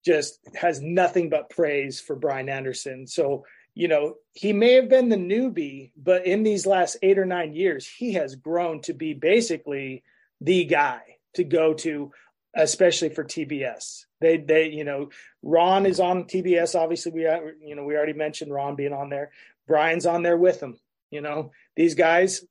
just 0.05 0.38
has 0.55 0.80
nothing 0.80 1.30
but 1.30 1.50
praise 1.50 2.00
for 2.00 2.16
Brian 2.16 2.48
Anderson. 2.48 3.07
So 3.07 3.44
you 3.74 3.88
know, 3.88 4.14
he 4.32 4.52
may 4.52 4.74
have 4.74 4.88
been 4.88 5.09
the 5.09 5.16
newbie, 5.16 5.90
but 5.96 6.26
in 6.26 6.44
these 6.44 6.64
last 6.64 6.96
eight 7.02 7.18
or 7.18 7.26
nine 7.26 7.55
years, 7.55 7.86
he 7.86 8.12
has 8.12 8.36
grown 8.36 8.80
to 8.82 8.94
be 8.94 9.14
basically 9.14 10.05
the 10.40 10.64
guy 10.64 11.00
to 11.34 11.42
go 11.42 11.74
to, 11.74 12.12
especially 12.55 13.09
for 13.09 13.24
TBS. 13.24 14.05
They 14.20 14.36
they 14.38 14.68
you 14.68 14.84
know 14.84 15.11
Ron 15.42 15.86
is 15.86 15.98
on 15.98 16.24
TBS. 16.24 16.78
Obviously, 16.78 17.12
we 17.12 17.22
you 17.66 17.74
know 17.74 17.84
we 17.84 17.96
already 17.96 18.12
mentioned 18.12 18.52
Ron 18.52 18.76
being 18.76 18.92
on 18.92 19.11
there. 19.11 19.32
Brian's 19.66 20.07
on 20.07 20.22
there 20.22 20.36
with 20.36 20.62
him. 20.62 20.78
You 21.11 21.20
know 21.20 21.50
these 21.76 21.94
guys. 21.94 22.44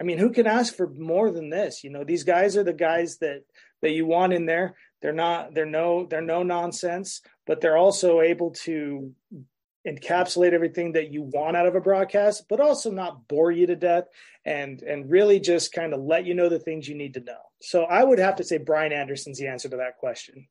I 0.00 0.04
mean, 0.04 0.18
who 0.18 0.30
can 0.30 0.46
ask 0.46 0.74
for 0.74 0.88
more 0.88 1.30
than 1.30 1.48
this? 1.48 1.84
You 1.84 1.90
know, 1.90 2.02
these 2.02 2.24
guys 2.24 2.56
are 2.56 2.64
the 2.64 2.72
guys 2.72 3.18
that 3.18 3.42
that 3.80 3.92
you 3.92 4.04
want 4.04 4.32
in 4.32 4.46
there. 4.46 4.74
They're 5.02 5.12
not. 5.12 5.54
They're 5.54 5.66
no. 5.66 6.06
They're 6.06 6.22
no 6.22 6.42
nonsense, 6.42 7.20
but 7.46 7.60
they're 7.60 7.76
also 7.76 8.20
able 8.20 8.52
to 8.62 9.12
encapsulate 9.86 10.52
everything 10.52 10.92
that 10.92 11.12
you 11.12 11.22
want 11.22 11.56
out 11.56 11.66
of 11.66 11.74
a 11.74 11.80
broadcast, 11.80 12.44
but 12.48 12.60
also 12.60 12.90
not 12.90 13.26
bore 13.26 13.50
you 13.50 13.66
to 13.66 13.76
death 13.76 14.04
and 14.44 14.82
and 14.82 15.10
really 15.10 15.40
just 15.40 15.72
kind 15.72 15.92
of 15.92 16.00
let 16.00 16.24
you 16.24 16.34
know 16.34 16.48
the 16.48 16.58
things 16.58 16.88
you 16.88 16.94
need 16.94 17.14
to 17.14 17.20
know. 17.20 17.38
So 17.60 17.84
I 17.84 18.02
would 18.02 18.18
have 18.18 18.36
to 18.36 18.44
say 18.44 18.58
Brian 18.58 18.92
Anderson's 18.92 19.38
the 19.38 19.48
answer 19.48 19.68
to 19.68 19.76
that 19.78 19.98
question. 19.98 20.46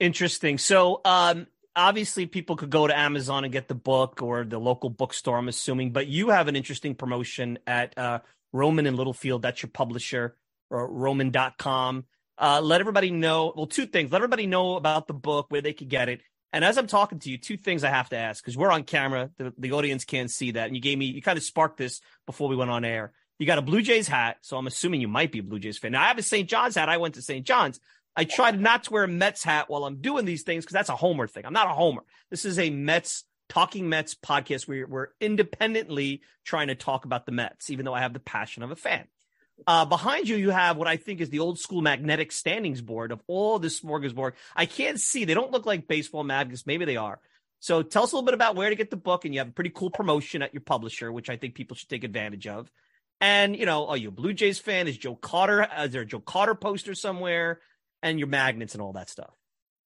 Interesting. 0.00 0.58
So 0.58 1.00
um 1.04 1.46
obviously 1.76 2.26
people 2.26 2.56
could 2.56 2.70
go 2.70 2.86
to 2.86 2.98
Amazon 2.98 3.44
and 3.44 3.52
get 3.52 3.68
the 3.68 3.74
book 3.74 4.22
or 4.22 4.44
the 4.44 4.58
local 4.58 4.90
bookstore, 4.90 5.38
I'm 5.38 5.48
assuming, 5.48 5.92
but 5.92 6.06
you 6.06 6.30
have 6.30 6.48
an 6.48 6.56
interesting 6.56 6.94
promotion 6.94 7.58
at 7.66 7.96
uh 7.98 8.20
Rowman 8.52 8.86
and 8.86 8.96
Littlefield. 8.96 9.42
That's 9.42 9.62
your 9.62 9.70
publisher 9.70 10.36
or 10.70 10.90
Rowman.com. 10.90 12.04
Uh, 12.42 12.60
let 12.60 12.80
everybody 12.80 13.10
know. 13.10 13.52
Well, 13.54 13.66
two 13.66 13.86
things. 13.86 14.10
Let 14.10 14.18
everybody 14.18 14.46
know 14.46 14.76
about 14.76 15.06
the 15.06 15.14
book, 15.14 15.46
where 15.50 15.60
they 15.60 15.72
could 15.72 15.88
get 15.88 16.08
it, 16.08 16.20
and 16.52 16.64
as 16.64 16.76
I'm 16.76 16.86
talking 16.86 17.18
to 17.20 17.30
you, 17.30 17.38
two 17.38 17.56
things 17.56 17.82
I 17.82 17.88
have 17.88 18.10
to 18.10 18.16
ask 18.16 18.44
because 18.44 18.56
we're 18.56 18.70
on 18.70 18.84
camera. 18.84 19.30
The, 19.38 19.54
the 19.56 19.72
audience 19.72 20.04
can't 20.04 20.30
see 20.30 20.52
that. 20.52 20.66
And 20.66 20.76
you 20.76 20.82
gave 20.82 20.98
me, 20.98 21.06
you 21.06 21.22
kind 21.22 21.38
of 21.38 21.44
sparked 21.44 21.78
this 21.78 22.00
before 22.26 22.48
we 22.48 22.56
went 22.56 22.70
on 22.70 22.84
air. 22.84 23.12
You 23.38 23.46
got 23.46 23.58
a 23.58 23.62
Blue 23.62 23.80
Jays 23.80 24.06
hat. 24.06 24.36
So 24.42 24.58
I'm 24.58 24.66
assuming 24.66 25.00
you 25.00 25.08
might 25.08 25.32
be 25.32 25.38
a 25.38 25.42
Blue 25.42 25.58
Jays 25.58 25.78
fan. 25.78 25.92
Now 25.92 26.02
I 26.02 26.08
have 26.08 26.18
a 26.18 26.22
St. 26.22 26.48
John's 26.48 26.74
hat. 26.74 26.90
I 26.90 26.98
went 26.98 27.14
to 27.14 27.22
St. 27.22 27.46
John's. 27.46 27.80
I 28.14 28.24
tried 28.24 28.60
not 28.60 28.84
to 28.84 28.92
wear 28.92 29.04
a 29.04 29.08
Mets 29.08 29.42
hat 29.42 29.70
while 29.70 29.84
I'm 29.84 30.02
doing 30.02 30.26
these 30.26 30.42
things 30.42 30.64
because 30.64 30.74
that's 30.74 30.90
a 30.90 30.96
homer 30.96 31.26
thing. 31.26 31.46
I'm 31.46 31.54
not 31.54 31.68
a 31.68 31.72
homer. 31.72 32.02
This 32.30 32.44
is 32.44 32.58
a 32.58 32.68
Mets 32.68 33.24
talking 33.48 33.88
Mets 33.88 34.14
podcast 34.14 34.68
where 34.68 34.86
we're 34.86 35.08
independently 35.18 36.20
trying 36.44 36.68
to 36.68 36.74
talk 36.74 37.06
about 37.06 37.24
the 37.24 37.32
Mets, 37.32 37.70
even 37.70 37.86
though 37.86 37.94
I 37.94 38.00
have 38.00 38.12
the 38.12 38.20
passion 38.20 38.62
of 38.62 38.70
a 38.70 38.76
fan. 38.76 39.06
Uh, 39.66 39.84
behind 39.84 40.28
you, 40.28 40.36
you 40.36 40.50
have 40.50 40.76
what 40.76 40.88
I 40.88 40.96
think 40.96 41.20
is 41.20 41.30
the 41.30 41.40
old 41.40 41.58
school 41.58 41.82
magnetic 41.82 42.32
standings 42.32 42.80
board 42.80 43.12
of 43.12 43.22
all 43.26 43.58
this 43.58 43.80
smorgasbord. 43.80 44.32
I 44.56 44.66
can't 44.66 45.00
see; 45.00 45.24
they 45.24 45.34
don't 45.34 45.50
look 45.50 45.66
like 45.66 45.88
baseball 45.88 46.24
magnets. 46.24 46.66
Maybe 46.66 46.84
they 46.84 46.96
are. 46.96 47.20
So 47.60 47.82
tell 47.82 48.02
us 48.02 48.12
a 48.12 48.16
little 48.16 48.26
bit 48.26 48.34
about 48.34 48.56
where 48.56 48.70
to 48.70 48.76
get 48.76 48.90
the 48.90 48.96
book, 48.96 49.24
and 49.24 49.32
you 49.32 49.40
have 49.40 49.48
a 49.48 49.52
pretty 49.52 49.70
cool 49.70 49.90
promotion 49.90 50.42
at 50.42 50.52
your 50.52 50.62
publisher, 50.62 51.12
which 51.12 51.30
I 51.30 51.36
think 51.36 51.54
people 51.54 51.76
should 51.76 51.88
take 51.88 52.04
advantage 52.04 52.46
of. 52.46 52.70
And 53.20 53.56
you 53.56 53.66
know, 53.66 53.86
are 53.86 53.96
you 53.96 54.08
a 54.08 54.12
Blue 54.12 54.32
Jays 54.32 54.58
fan? 54.58 54.88
Is 54.88 54.98
Joe 54.98 55.14
Carter? 55.14 55.68
Is 55.78 55.92
there 55.92 56.02
a 56.02 56.06
Joe 56.06 56.20
Carter 56.20 56.54
poster 56.54 56.94
somewhere? 56.94 57.60
And 58.02 58.18
your 58.18 58.26
magnets 58.26 58.74
and 58.74 58.82
all 58.82 58.94
that 58.94 59.08
stuff. 59.08 59.30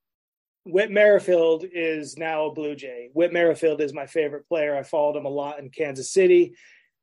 Whit 0.65 0.91
Merrifield 0.91 1.65
is 1.71 2.17
now 2.17 2.47
a 2.47 2.53
Blue 2.53 2.75
Jay. 2.75 3.11
Whit 3.13 3.33
Merrifield 3.33 3.81
is 3.81 3.93
my 3.93 4.07
favorite 4.07 4.49
player. 4.49 4.77
I 4.77 4.83
followed 4.83 5.17
him 5.17 5.27
a 5.27 5.31
lot 5.31 5.59
in 5.59 5.71
Kansas 5.71 6.13
City. 6.13 6.55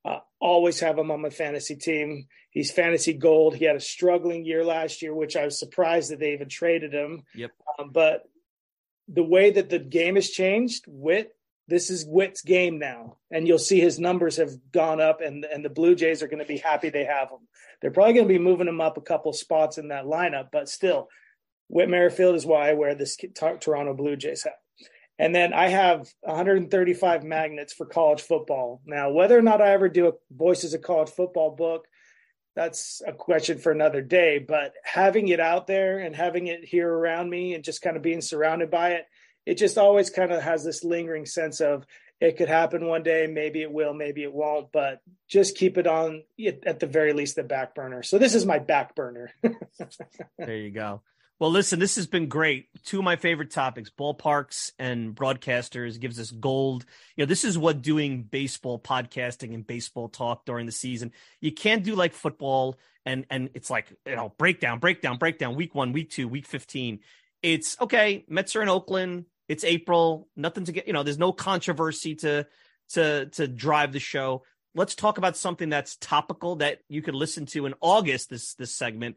Uh, 0.04 0.18
always 0.38 0.80
have 0.80 0.98
him 0.98 1.10
on 1.10 1.22
my 1.22 1.30
fantasy 1.30 1.76
team. 1.76 2.26
He's 2.50 2.70
fantasy 2.70 3.14
gold. 3.14 3.56
He 3.56 3.64
had 3.64 3.76
a 3.76 3.80
struggling 3.80 4.44
year 4.44 4.64
last 4.64 5.00
year, 5.00 5.14
which 5.14 5.34
I 5.36 5.46
was 5.46 5.58
surprised 5.58 6.10
that 6.10 6.20
they 6.20 6.34
even 6.34 6.48
traded 6.48 6.92
him. 6.92 7.22
Yep. 7.34 7.52
Um, 7.78 7.90
but 7.90 8.24
the 9.08 9.22
way 9.22 9.50
that 9.50 9.70
the 9.70 9.78
game 9.78 10.16
has 10.16 10.28
changed, 10.28 10.84
Whit, 10.86 11.34
this 11.66 11.90
is 11.90 12.04
Whit's 12.04 12.42
game 12.42 12.78
now, 12.78 13.16
and 13.30 13.48
you'll 13.48 13.58
see 13.58 13.80
his 13.80 13.98
numbers 13.98 14.36
have 14.36 14.52
gone 14.72 15.00
up, 15.00 15.20
and 15.20 15.44
and 15.44 15.64
the 15.64 15.70
Blue 15.70 15.94
Jays 15.94 16.22
are 16.22 16.28
going 16.28 16.42
to 16.42 16.44
be 16.44 16.58
happy 16.58 16.90
they 16.90 17.04
have 17.04 17.30
him. 17.30 17.48
They're 17.80 17.90
probably 17.90 18.14
going 18.14 18.28
to 18.28 18.34
be 18.34 18.38
moving 18.38 18.68
him 18.68 18.80
up 18.80 18.96
a 18.96 19.02
couple 19.02 19.32
spots 19.32 19.78
in 19.78 19.88
that 19.88 20.04
lineup, 20.04 20.48
but 20.52 20.68
still, 20.68 21.08
Whit 21.68 21.88
Merrifield 21.88 22.36
is 22.36 22.46
why 22.46 22.70
I 22.70 22.74
wear 22.74 22.94
this 22.94 23.16
Toronto 23.34 23.94
Blue 23.94 24.16
Jays 24.16 24.44
hat. 24.44 24.58
And 25.18 25.34
then 25.34 25.52
I 25.52 25.68
have 25.68 26.12
135 26.22 27.22
magnets 27.22 27.72
for 27.72 27.86
college 27.86 28.20
football. 28.20 28.82
Now, 28.84 29.10
whether 29.10 29.38
or 29.38 29.42
not 29.42 29.60
I 29.60 29.72
ever 29.72 29.88
do 29.88 30.08
a 30.08 30.12
Voices 30.30 30.74
of 30.74 30.82
College 30.82 31.10
Football 31.10 31.52
book, 31.52 31.86
that's 32.56 33.00
a 33.06 33.12
question 33.12 33.58
for 33.58 33.70
another 33.70 34.02
day. 34.02 34.38
But 34.40 34.74
having 34.82 35.28
it 35.28 35.40
out 35.40 35.66
there 35.66 35.98
and 36.00 36.16
having 36.16 36.48
it 36.48 36.64
here 36.64 36.90
around 36.90 37.30
me 37.30 37.54
and 37.54 37.62
just 37.62 37.80
kind 37.80 37.96
of 37.96 38.02
being 38.02 38.20
surrounded 38.20 38.70
by 38.70 38.92
it, 38.92 39.06
it 39.46 39.56
just 39.56 39.78
always 39.78 40.10
kind 40.10 40.32
of 40.32 40.42
has 40.42 40.64
this 40.64 40.84
lingering 40.84 41.26
sense 41.26 41.60
of 41.60 41.86
it 42.20 42.36
could 42.36 42.48
happen 42.48 42.86
one 42.86 43.02
day. 43.02 43.26
Maybe 43.26 43.62
it 43.62 43.72
will, 43.72 43.92
maybe 43.92 44.22
it 44.22 44.32
won't, 44.32 44.72
but 44.72 45.00
just 45.28 45.56
keep 45.56 45.76
it 45.78 45.86
on 45.86 46.22
at 46.66 46.80
the 46.80 46.86
very 46.86 47.12
least 47.12 47.36
the 47.36 47.42
back 47.42 47.74
burner. 47.74 48.02
So 48.02 48.18
this 48.18 48.34
is 48.34 48.46
my 48.46 48.58
back 48.58 48.94
burner. 48.94 49.30
there 50.38 50.56
you 50.56 50.70
go. 50.70 51.02
Well, 51.40 51.50
listen, 51.50 51.80
this 51.80 51.96
has 51.96 52.06
been 52.06 52.28
great. 52.28 52.68
Two 52.84 52.98
of 52.98 53.04
my 53.04 53.16
favorite 53.16 53.50
topics, 53.50 53.90
ballparks 53.90 54.70
and 54.78 55.16
broadcasters, 55.16 55.98
gives 55.98 56.20
us 56.20 56.30
gold. 56.30 56.86
You 57.16 57.24
know, 57.24 57.28
this 57.28 57.44
is 57.44 57.58
what 57.58 57.82
doing 57.82 58.22
baseball 58.22 58.78
podcasting 58.78 59.52
and 59.52 59.66
baseball 59.66 60.08
talk 60.08 60.44
during 60.44 60.64
the 60.64 60.72
season. 60.72 61.10
You 61.40 61.52
can't 61.52 61.82
do 61.82 61.96
like 61.96 62.12
football 62.12 62.78
and 63.04 63.26
and 63.30 63.50
it's 63.54 63.68
like, 63.68 63.92
you 64.06 64.14
know, 64.14 64.32
breakdown, 64.38 64.78
breakdown, 64.78 65.18
breakdown, 65.18 65.56
week 65.56 65.74
1, 65.74 65.92
week 65.92 66.10
2, 66.10 66.28
week 66.28 66.46
15. 66.46 67.00
It's 67.42 67.76
okay, 67.80 68.24
Mets 68.28 68.54
are 68.54 68.62
in 68.62 68.68
Oakland. 68.68 69.26
It's 69.48 69.64
April, 69.64 70.28
nothing 70.36 70.64
to 70.64 70.72
get, 70.72 70.86
you 70.86 70.92
know, 70.92 71.02
there's 71.02 71.18
no 71.18 71.32
controversy 71.32 72.14
to 72.16 72.46
to 72.90 73.26
to 73.26 73.46
drive 73.48 73.92
the 73.92 74.00
show. 74.00 74.44
Let's 74.74 74.94
talk 74.94 75.18
about 75.18 75.36
something 75.36 75.68
that's 75.68 75.96
topical 75.96 76.56
that 76.56 76.80
you 76.88 77.02
could 77.02 77.14
listen 77.14 77.46
to 77.46 77.66
in 77.66 77.74
August 77.80 78.30
this 78.30 78.54
this 78.54 78.74
segment 78.74 79.16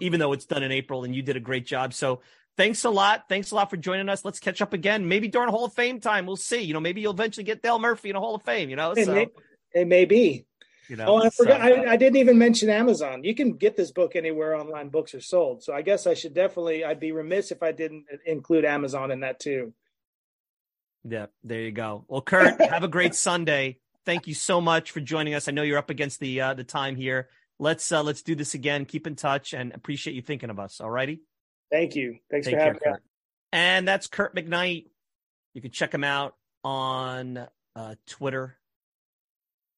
even 0.00 0.20
though 0.20 0.32
it's 0.32 0.46
done 0.46 0.62
in 0.62 0.72
April 0.72 1.04
and 1.04 1.14
you 1.14 1.22
did 1.22 1.36
a 1.36 1.40
great 1.40 1.66
job. 1.66 1.92
So 1.94 2.20
thanks 2.56 2.84
a 2.84 2.90
lot. 2.90 3.24
Thanks 3.28 3.50
a 3.50 3.54
lot 3.54 3.70
for 3.70 3.76
joining 3.76 4.08
us. 4.08 4.24
Let's 4.24 4.40
catch 4.40 4.62
up 4.62 4.72
again. 4.72 5.08
Maybe 5.08 5.28
during 5.28 5.50
Hall 5.50 5.64
of 5.64 5.74
Fame 5.74 6.00
time. 6.00 6.26
We'll 6.26 6.36
see. 6.36 6.62
You 6.62 6.74
know, 6.74 6.80
maybe 6.80 7.00
you'll 7.00 7.12
eventually 7.12 7.44
get 7.44 7.62
Dale 7.62 7.78
Murphy 7.78 8.10
in 8.10 8.16
a 8.16 8.20
Hall 8.20 8.34
of 8.34 8.42
Fame, 8.42 8.70
you 8.70 8.76
know? 8.76 8.92
It, 8.92 9.06
so, 9.06 9.14
may, 9.14 9.28
it 9.72 9.86
may 9.86 10.04
be. 10.04 10.46
You 10.90 10.96
know, 10.96 11.06
oh, 11.06 11.22
I 11.22 11.30
forgot. 11.30 11.60
So, 11.60 11.66
I, 11.66 11.92
I, 11.92 11.96
didn't 11.96 12.16
even 12.16 12.36
mention 12.36 12.68
Amazon. 12.68 13.22
You 13.22 13.34
can 13.34 13.52
get 13.52 13.76
this 13.76 13.92
book 13.92 14.16
anywhere 14.16 14.56
online 14.56 14.88
books 14.88 15.14
are 15.14 15.20
sold. 15.20 15.62
So 15.62 15.72
I 15.72 15.82
guess 15.82 16.06
I 16.06 16.14
should 16.14 16.34
definitely. 16.34 16.84
I'd 16.84 16.98
be 16.98 17.12
remiss 17.12 17.52
if 17.52 17.62
I 17.62 17.70
didn't 17.70 18.06
include 18.26 18.64
Amazon 18.64 19.12
in 19.12 19.20
that 19.20 19.38
too. 19.38 19.72
Yeah, 21.08 21.26
there 21.44 21.60
you 21.60 21.70
go. 21.70 22.04
Well, 22.08 22.22
Kirk, 22.22 22.60
have 22.70 22.82
a 22.82 22.88
great 22.88 23.14
Sunday. 23.14 23.78
Thank 24.04 24.26
you 24.26 24.34
so 24.34 24.60
much 24.60 24.90
for 24.90 25.00
joining 25.00 25.34
us. 25.34 25.46
I 25.46 25.52
know 25.52 25.62
you're 25.62 25.78
up 25.78 25.90
against 25.90 26.18
the 26.18 26.40
uh, 26.40 26.54
the 26.54 26.64
time 26.64 26.96
here 26.96 27.28
let's 27.60 27.92
uh, 27.92 28.02
let's 28.02 28.22
do 28.22 28.34
this 28.34 28.54
again. 28.54 28.84
Keep 28.86 29.06
in 29.06 29.14
touch 29.14 29.54
and 29.54 29.72
appreciate 29.72 30.14
you 30.14 30.22
thinking 30.22 30.50
of 30.50 30.58
us. 30.58 30.80
All 30.80 30.90
righty. 30.90 31.20
Thank 31.70 31.94
you. 31.94 32.16
Thanks 32.30 32.46
Take 32.46 32.56
for 32.56 32.60
having 32.60 32.80
care, 32.80 32.94
me. 32.94 32.98
And 33.52 33.86
that's 33.86 34.08
Kirk 34.08 34.34
McKnight. 34.34 34.86
You 35.54 35.62
can 35.62 35.70
check 35.70 35.94
him 35.94 36.02
out 36.02 36.34
on 36.64 37.46
uh, 37.76 37.94
Twitter 38.06 38.56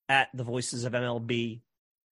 at 0.09 0.29
the 0.35 0.45
Voices 0.45 0.85
of 0.85 0.93
MLB, 0.93 1.61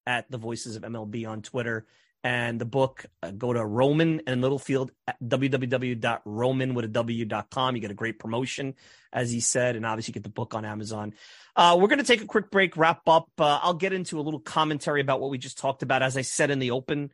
at 0.05 0.29
the 0.29 0.37
Voices 0.37 0.75
of 0.75 0.83
MLB 0.83 1.27
on 1.27 1.41
Twitter 1.41 1.85
and 2.23 2.59
the 2.59 2.65
book, 2.65 3.05
uh, 3.23 3.31
go 3.31 3.53
to 3.53 3.63
Rowman 3.65 4.21
and 4.27 4.41
Littlefield 4.41 4.91
at 5.07 5.15
www.rowman 5.23 6.73
with 6.73 6.85
a 6.85 6.89
W.com. 6.89 7.75
You 7.75 7.81
get 7.81 7.91
a 7.91 7.95
great 7.95 8.19
promotion, 8.19 8.75
as 9.13 9.31
he 9.31 9.39
said, 9.39 9.75
and 9.75 9.85
obviously 9.85 10.11
get 10.11 10.23
the 10.23 10.29
book 10.29 10.53
on 10.53 10.65
Amazon. 10.65 11.13
Uh, 11.55 11.77
we're 11.79 11.87
going 11.87 11.99
to 11.99 12.05
take 12.05 12.21
a 12.21 12.25
quick 12.25 12.51
break, 12.51 12.75
wrap 12.75 13.07
up. 13.07 13.29
Uh, 13.37 13.59
I'll 13.61 13.73
get 13.73 13.93
into 13.93 14.19
a 14.19 14.21
little 14.21 14.41
commentary 14.41 14.99
about 14.99 15.21
what 15.21 15.29
we 15.29 15.37
just 15.37 15.57
talked 15.57 15.81
about. 15.81 16.03
As 16.03 16.17
I 16.17 16.21
said 16.21 16.51
in 16.51 16.59
the 16.59 16.71
open, 16.71 17.11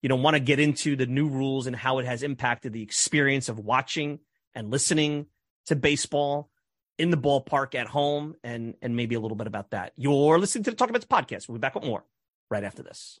you 0.00 0.08
know, 0.08 0.16
want 0.16 0.34
to 0.34 0.40
get 0.40 0.60
into 0.60 0.96
the 0.96 1.06
new 1.06 1.28
rules 1.28 1.66
and 1.66 1.76
how 1.76 1.98
it 1.98 2.06
has 2.06 2.22
impacted 2.22 2.72
the 2.72 2.82
experience 2.82 3.48
of 3.48 3.58
watching 3.58 4.20
and 4.54 4.70
listening 4.70 5.26
to 5.66 5.76
baseball 5.76 6.48
in 6.98 7.10
the 7.10 7.16
ballpark 7.16 7.74
at 7.74 7.86
home 7.86 8.36
and, 8.42 8.74
and 8.82 8.96
maybe 8.96 9.14
a 9.14 9.20
little 9.20 9.36
bit 9.36 9.46
about 9.46 9.70
that. 9.70 9.92
You're 9.96 10.38
listening 10.38 10.64
to 10.64 10.70
the 10.70 10.76
Talking 10.76 10.92
Mets 10.92 11.06
podcast. 11.06 11.48
We'll 11.48 11.56
be 11.56 11.60
back 11.60 11.74
with 11.74 11.84
more 11.84 12.04
right 12.50 12.64
after 12.64 12.82
this. 12.82 13.20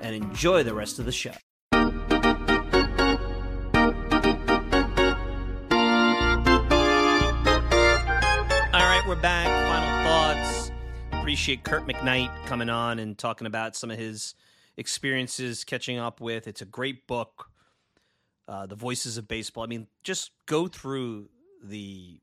and 0.00 0.14
enjoy 0.14 0.62
the 0.62 0.74
rest 0.74 0.98
of 0.98 1.04
the 1.04 1.12
show. 1.12 1.32
All 1.72 1.80
right, 8.72 9.02
we're 9.06 9.16
back. 9.16 9.46
Final 9.68 10.04
thoughts. 10.04 10.70
Appreciate 11.12 11.64
Kirk 11.64 11.86
McKnight 11.86 12.30
coming 12.46 12.70
on 12.70 12.98
and 12.98 13.16
talking 13.18 13.46
about 13.46 13.76
some 13.76 13.90
of 13.90 13.98
his 13.98 14.34
experiences 14.76 15.64
catching 15.64 15.98
up 15.98 16.20
with. 16.20 16.46
It's 16.46 16.62
a 16.62 16.66
great 16.66 17.06
book, 17.06 17.50
uh, 18.46 18.66
The 18.66 18.76
Voices 18.76 19.18
of 19.18 19.28
Baseball. 19.28 19.64
I 19.64 19.66
mean, 19.66 19.88
just 20.02 20.30
go 20.46 20.68
through 20.68 21.28
the 21.62 22.20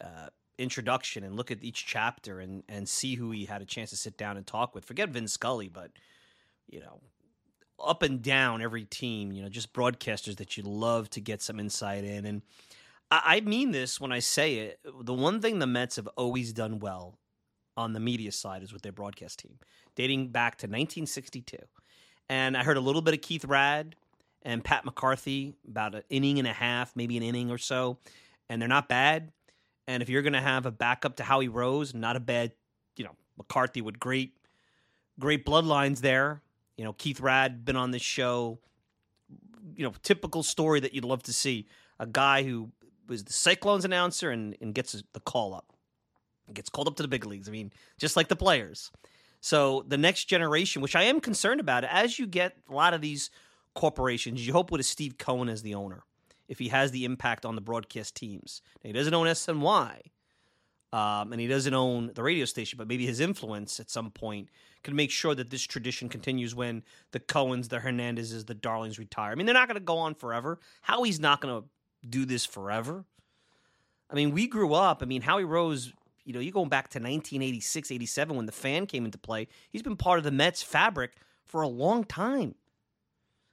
uh, 0.00 0.28
introduction 0.58 1.24
and 1.24 1.36
look 1.36 1.50
at 1.50 1.62
each 1.62 1.86
chapter 1.86 2.40
and, 2.40 2.62
and 2.68 2.88
see 2.88 3.14
who 3.14 3.30
he 3.30 3.44
had 3.44 3.62
a 3.62 3.66
chance 3.66 3.90
to 3.90 3.96
sit 3.96 4.16
down 4.16 4.36
and 4.36 4.46
talk 4.46 4.74
with. 4.74 4.84
Forget 4.84 5.10
Vin 5.10 5.28
Scully, 5.28 5.68
but 5.68 5.90
you 6.70 6.80
know, 6.80 7.00
up 7.82 8.02
and 8.02 8.22
down 8.22 8.62
every 8.62 8.84
team, 8.84 9.32
you 9.32 9.42
know, 9.42 9.48
just 9.48 9.72
broadcasters 9.72 10.36
that 10.36 10.56
you 10.56 10.62
love 10.62 11.10
to 11.10 11.20
get 11.20 11.42
some 11.42 11.58
insight 11.58 12.04
in. 12.04 12.26
And 12.26 12.42
I, 13.10 13.40
mean 13.40 13.72
this 13.72 14.00
when 14.00 14.12
I 14.12 14.20
say 14.20 14.56
it. 14.56 14.80
The 15.02 15.14
one 15.14 15.40
thing 15.40 15.58
the 15.58 15.66
Mets 15.66 15.96
have 15.96 16.08
always 16.16 16.52
done 16.52 16.78
well 16.78 17.18
on 17.76 17.92
the 17.92 18.00
media 18.00 18.32
side 18.32 18.62
is 18.62 18.72
with 18.72 18.82
their 18.82 18.92
broadcast 18.92 19.40
team, 19.40 19.58
dating 19.96 20.28
back 20.28 20.56
to 20.58 20.66
1962. 20.66 21.56
And 22.28 22.56
I 22.56 22.62
heard 22.62 22.76
a 22.76 22.80
little 22.80 23.02
bit 23.02 23.14
of 23.14 23.22
Keith 23.22 23.44
Raad 23.44 23.96
and 24.42 24.62
Pat 24.64 24.84
McCarthy, 24.84 25.54
about 25.68 25.94
an 25.94 26.02
inning 26.08 26.38
and 26.38 26.46
a 26.46 26.52
half, 26.52 26.94
maybe 26.94 27.16
an 27.16 27.22
inning 27.22 27.50
or 27.50 27.58
so. 27.58 27.98
And 28.48 28.60
they're 28.60 28.68
not 28.68 28.88
bad. 28.88 29.32
And 29.86 30.02
if 30.02 30.08
you're 30.08 30.22
going 30.22 30.34
to 30.34 30.40
have 30.40 30.66
a 30.66 30.70
backup 30.70 31.16
to 31.16 31.24
Howie 31.24 31.48
Rose, 31.48 31.94
not 31.94 32.16
a 32.16 32.20
bad, 32.20 32.52
you 32.96 33.04
know, 33.04 33.16
McCarthy 33.36 33.80
with 33.80 33.98
great, 33.98 34.36
great 35.18 35.44
bloodlines 35.44 36.00
there. 36.00 36.42
You 36.80 36.86
know, 36.86 36.94
Keith 36.94 37.20
Raad 37.20 37.66
been 37.66 37.76
on 37.76 37.90
this 37.90 38.00
show. 38.00 38.58
You 39.76 39.84
know, 39.84 39.92
typical 40.02 40.42
story 40.42 40.80
that 40.80 40.94
you'd 40.94 41.04
love 41.04 41.22
to 41.24 41.32
see. 41.34 41.66
A 41.98 42.06
guy 42.06 42.42
who 42.42 42.70
was 43.06 43.22
the 43.22 43.34
Cyclones 43.34 43.84
announcer 43.84 44.30
and, 44.30 44.56
and 44.62 44.74
gets 44.74 44.92
the 45.12 45.20
call 45.20 45.52
up, 45.52 45.74
gets 46.54 46.70
called 46.70 46.88
up 46.88 46.96
to 46.96 47.02
the 47.02 47.08
big 47.08 47.26
leagues. 47.26 47.50
I 47.50 47.52
mean, 47.52 47.70
just 47.98 48.16
like 48.16 48.28
the 48.28 48.34
players. 48.34 48.90
So 49.42 49.84
the 49.88 49.98
next 49.98 50.24
generation, 50.24 50.80
which 50.80 50.96
I 50.96 51.02
am 51.02 51.20
concerned 51.20 51.60
about, 51.60 51.84
as 51.84 52.18
you 52.18 52.26
get 52.26 52.56
a 52.70 52.72
lot 52.72 52.94
of 52.94 53.02
these 53.02 53.28
corporations, 53.74 54.46
you 54.46 54.54
hope 54.54 54.70
with 54.70 54.80
a 54.80 54.84
Steve 54.84 55.18
Cohen 55.18 55.50
as 55.50 55.60
the 55.60 55.74
owner, 55.74 56.04
if 56.48 56.58
he 56.58 56.68
has 56.68 56.92
the 56.92 57.04
impact 57.04 57.44
on 57.44 57.56
the 57.56 57.60
broadcast 57.60 58.16
teams. 58.16 58.62
Now, 58.82 58.88
he 58.88 58.94
doesn't 58.94 59.12
own 59.12 59.26
SNY, 59.26 60.00
um, 60.92 61.32
and 61.32 61.40
he 61.40 61.46
doesn't 61.46 61.72
own 61.72 62.10
the 62.14 62.22
radio 62.22 62.44
station, 62.44 62.76
but 62.76 62.88
maybe 62.88 63.06
his 63.06 63.20
influence 63.20 63.78
at 63.78 63.90
some 63.90 64.10
point 64.10 64.48
can 64.82 64.96
make 64.96 65.10
sure 65.10 65.34
that 65.34 65.50
this 65.50 65.62
tradition 65.62 66.08
continues 66.08 66.54
when 66.54 66.82
the 67.12 67.20
Cohens, 67.20 67.68
the 67.68 67.78
Hernandezes, 67.78 68.46
the 68.46 68.54
Darlings 68.54 68.98
retire. 68.98 69.32
I 69.32 69.34
mean, 69.34 69.46
they're 69.46 69.54
not 69.54 69.68
going 69.68 69.76
to 69.76 69.84
go 69.84 69.98
on 69.98 70.14
forever. 70.14 70.58
Howie's 70.82 71.20
not 71.20 71.40
going 71.40 71.62
to 71.62 71.68
do 72.08 72.24
this 72.24 72.44
forever. 72.44 73.04
I 74.10 74.14
mean, 74.14 74.32
we 74.32 74.48
grew 74.48 74.74
up. 74.74 75.02
I 75.02 75.06
mean, 75.06 75.22
Howie 75.22 75.44
Rose, 75.44 75.92
you 76.24 76.32
know, 76.32 76.40
you're 76.40 76.52
going 76.52 76.68
back 76.68 76.88
to 76.90 76.98
1986, 76.98 77.92
87 77.92 78.36
when 78.36 78.46
the 78.46 78.52
fan 78.52 78.86
came 78.86 79.04
into 79.04 79.18
play. 79.18 79.46
He's 79.70 79.82
been 79.82 79.96
part 79.96 80.18
of 80.18 80.24
the 80.24 80.32
Mets 80.32 80.62
fabric 80.62 81.12
for 81.44 81.62
a 81.62 81.68
long 81.68 82.04
time. 82.04 82.54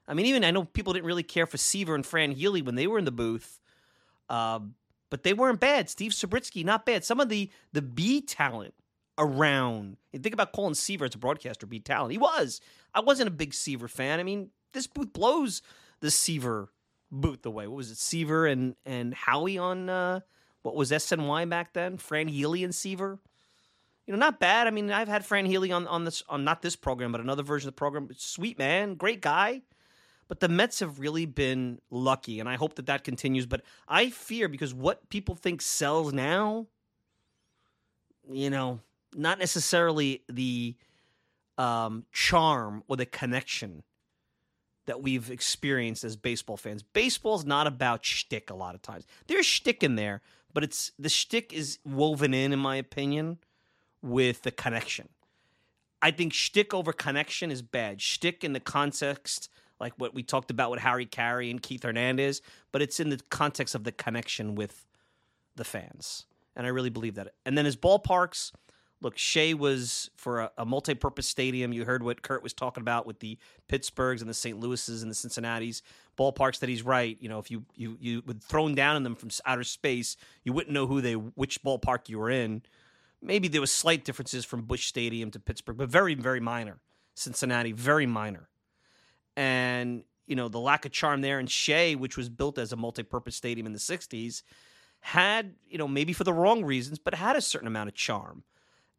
I 0.07 0.13
mean, 0.13 0.25
even 0.25 0.43
I 0.43 0.51
know 0.51 0.63
people 0.63 0.93
didn't 0.93 1.05
really 1.05 1.23
care 1.23 1.45
for 1.45 1.57
Seaver 1.57 1.93
and 1.93 2.05
Fran 2.05 2.31
Healy 2.31 2.61
when 2.61 2.75
they 2.75 2.87
were 2.87 2.97
in 2.97 3.05
the 3.05 3.11
booth. 3.11 3.59
Uh, 4.29 4.59
but 5.09 5.23
they 5.23 5.33
weren't 5.33 5.59
bad. 5.59 5.89
Steve 5.89 6.13
Zabriskie, 6.13 6.63
not 6.63 6.85
bad. 6.85 7.03
Some 7.03 7.19
of 7.19 7.29
the 7.29 7.49
the 7.73 7.81
B 7.81 8.21
talent 8.21 8.73
around. 9.17 9.97
And 10.13 10.23
think 10.23 10.33
about 10.33 10.53
Colin 10.53 10.75
Seaver 10.75 11.05
as 11.05 11.15
a 11.15 11.17
broadcaster, 11.17 11.65
B 11.65 11.79
talent. 11.79 12.11
He 12.11 12.17
was. 12.17 12.61
I 12.93 12.99
wasn't 12.99 13.27
a 13.27 13.31
big 13.31 13.53
Seaver 13.53 13.87
fan. 13.87 14.19
I 14.19 14.23
mean, 14.23 14.49
this 14.73 14.87
booth 14.87 15.13
blows 15.13 15.61
the 15.99 16.11
Seaver 16.11 16.69
booth 17.11 17.45
away. 17.45 17.67
What 17.67 17.77
was 17.77 17.91
it? 17.91 17.97
Seaver 17.97 18.45
and 18.45 18.75
and 18.85 19.13
Howie 19.13 19.57
on 19.57 19.89
uh, 19.89 20.19
what 20.61 20.75
was 20.75 20.91
SNY 20.91 21.49
back 21.49 21.73
then? 21.73 21.97
Fran 21.97 22.27
Healy 22.27 22.63
and 22.63 22.73
Seaver. 22.73 23.19
You 24.05 24.13
know, 24.13 24.19
not 24.19 24.39
bad. 24.39 24.67
I 24.67 24.71
mean, 24.71 24.89
I've 24.91 25.09
had 25.09 25.25
Fran 25.25 25.45
Healy 25.45 25.71
on 25.71 25.87
on 25.87 26.05
this 26.05 26.23
on 26.29 26.43
not 26.43 26.61
this 26.61 26.75
program, 26.75 27.11
but 27.11 27.21
another 27.21 27.43
version 27.43 27.67
of 27.67 27.73
the 27.73 27.79
program. 27.79 28.09
Sweet 28.15 28.57
man, 28.57 28.95
great 28.95 29.21
guy. 29.21 29.63
But 30.27 30.39
the 30.39 30.49
Mets 30.49 30.79
have 30.81 30.99
really 30.99 31.25
been 31.25 31.79
lucky, 31.89 32.39
and 32.39 32.49
I 32.49 32.55
hope 32.55 32.75
that 32.75 32.87
that 32.87 33.03
continues. 33.03 33.45
But 33.45 33.61
I 33.87 34.09
fear 34.09 34.47
because 34.47 34.73
what 34.73 35.09
people 35.09 35.35
think 35.35 35.61
sells 35.61 36.11
now, 36.11 36.67
you 38.29 38.49
know, 38.49 38.81
not 39.15 39.39
necessarily 39.39 40.23
the 40.27 40.75
um, 41.57 42.05
charm 42.11 42.83
or 42.87 42.97
the 42.97 43.05
connection 43.05 43.83
that 44.85 45.01
we've 45.01 45.29
experienced 45.29 46.03
as 46.03 46.15
baseball 46.15 46.57
fans. 46.57 46.81
Baseball's 46.81 47.45
not 47.45 47.67
about 47.67 48.05
shtick 48.05 48.49
a 48.49 48.55
lot 48.55 48.73
of 48.73 48.81
times. 48.81 49.05
There's 49.27 49.45
shtick 49.45 49.83
in 49.83 49.95
there, 49.95 50.21
but 50.53 50.63
it's 50.63 50.91
the 50.97 51.09
shtick 51.09 51.53
is 51.53 51.79
woven 51.85 52.33
in, 52.33 52.53
in 52.53 52.59
my 52.59 52.77
opinion, 52.77 53.37
with 54.01 54.43
the 54.43 54.51
connection. 54.51 55.09
I 56.01 56.11
think 56.11 56.33
shtick 56.33 56.73
over 56.73 56.93
connection 56.93 57.51
is 57.51 57.61
bad. 57.61 58.01
Shtick 58.01 58.43
in 58.43 58.53
the 58.53 58.59
context 58.59 59.49
like 59.79 59.93
what 59.97 60.13
we 60.13 60.23
talked 60.23 60.51
about 60.51 60.71
with 60.71 60.79
Harry 60.79 61.05
Caray 61.05 61.49
and 61.49 61.61
Keith 61.61 61.83
Hernandez, 61.83 62.41
but 62.71 62.81
it's 62.81 62.99
in 62.99 63.09
the 63.09 63.19
context 63.29 63.75
of 63.75 63.83
the 63.83 63.91
connection 63.91 64.55
with 64.55 64.85
the 65.55 65.63
fans. 65.63 66.25
And 66.55 66.65
I 66.65 66.69
really 66.69 66.89
believe 66.89 67.15
that. 67.15 67.33
And 67.45 67.57
then 67.57 67.65
his 67.65 67.75
ballparks, 67.75 68.51
look, 69.01 69.17
Shea 69.17 69.53
was 69.53 70.09
for 70.15 70.41
a, 70.41 70.51
a 70.57 70.65
multi 70.65 70.95
purpose 70.95 71.27
stadium. 71.27 71.71
You 71.71 71.85
heard 71.85 72.01
what 72.01 72.23
Kirk 72.23 72.41
was 72.41 72.53
talking 72.53 72.81
about 72.81 73.05
with 73.05 73.19
the 73.19 73.37
Pittsburghs 73.69 74.21
and 74.21 74.29
the 74.29 74.33
St. 74.33 74.59
Louis's 74.59 75.03
and 75.03 75.11
the 75.11 75.15
Cincinnatis. 75.15 75.81
Ballparks 76.17 76.59
that 76.59 76.69
he's 76.69 76.83
right. 76.83 77.15
You 77.19 77.29
know, 77.29 77.37
if 77.37 77.51
you, 77.51 77.63
you, 77.75 77.97
you 77.99 78.23
would 78.25 78.43
thrown 78.43 78.73
down 78.73 78.95
in 78.95 79.03
them 79.03 79.15
from 79.15 79.29
outer 79.45 79.63
space, 79.63 80.17
you 80.43 80.53
wouldn't 80.53 80.73
know 80.73 80.87
who 80.87 81.01
they, 81.01 81.13
which 81.13 81.61
ballpark 81.61 82.09
you 82.09 82.17
were 82.17 82.31
in. 82.31 82.63
Maybe 83.21 83.47
there 83.47 83.61
was 83.61 83.71
slight 83.71 84.05
differences 84.05 84.45
from 84.45 84.61
Busch 84.63 84.87
Stadium 84.87 85.31
to 85.31 85.39
Pittsburgh, 85.39 85.77
but 85.77 85.89
very, 85.89 86.15
very 86.15 86.39
minor. 86.39 86.77
Cincinnati, 87.15 87.71
very 87.71 88.05
minor 88.05 88.47
and 89.37 90.03
you 90.25 90.35
know 90.35 90.49
the 90.49 90.59
lack 90.59 90.83
of 90.83 90.91
charm 90.91 91.21
there. 91.21 91.39
And 91.39 91.49
Shea, 91.49 91.95
which 91.95 92.17
was 92.17 92.27
built 92.27 92.57
as 92.57 92.73
a 92.73 92.75
multi-purpose 92.75 93.37
stadium 93.37 93.65
in 93.65 93.71
the 93.71 93.79
'60s, 93.79 94.41
had 94.99 95.55
you 95.69 95.77
know 95.77 95.87
maybe 95.87 96.11
for 96.11 96.25
the 96.25 96.33
wrong 96.33 96.65
reasons, 96.65 96.99
but 96.99 97.13
had 97.13 97.37
a 97.37 97.41
certain 97.41 97.67
amount 97.67 97.87
of 97.87 97.95
charm, 97.95 98.43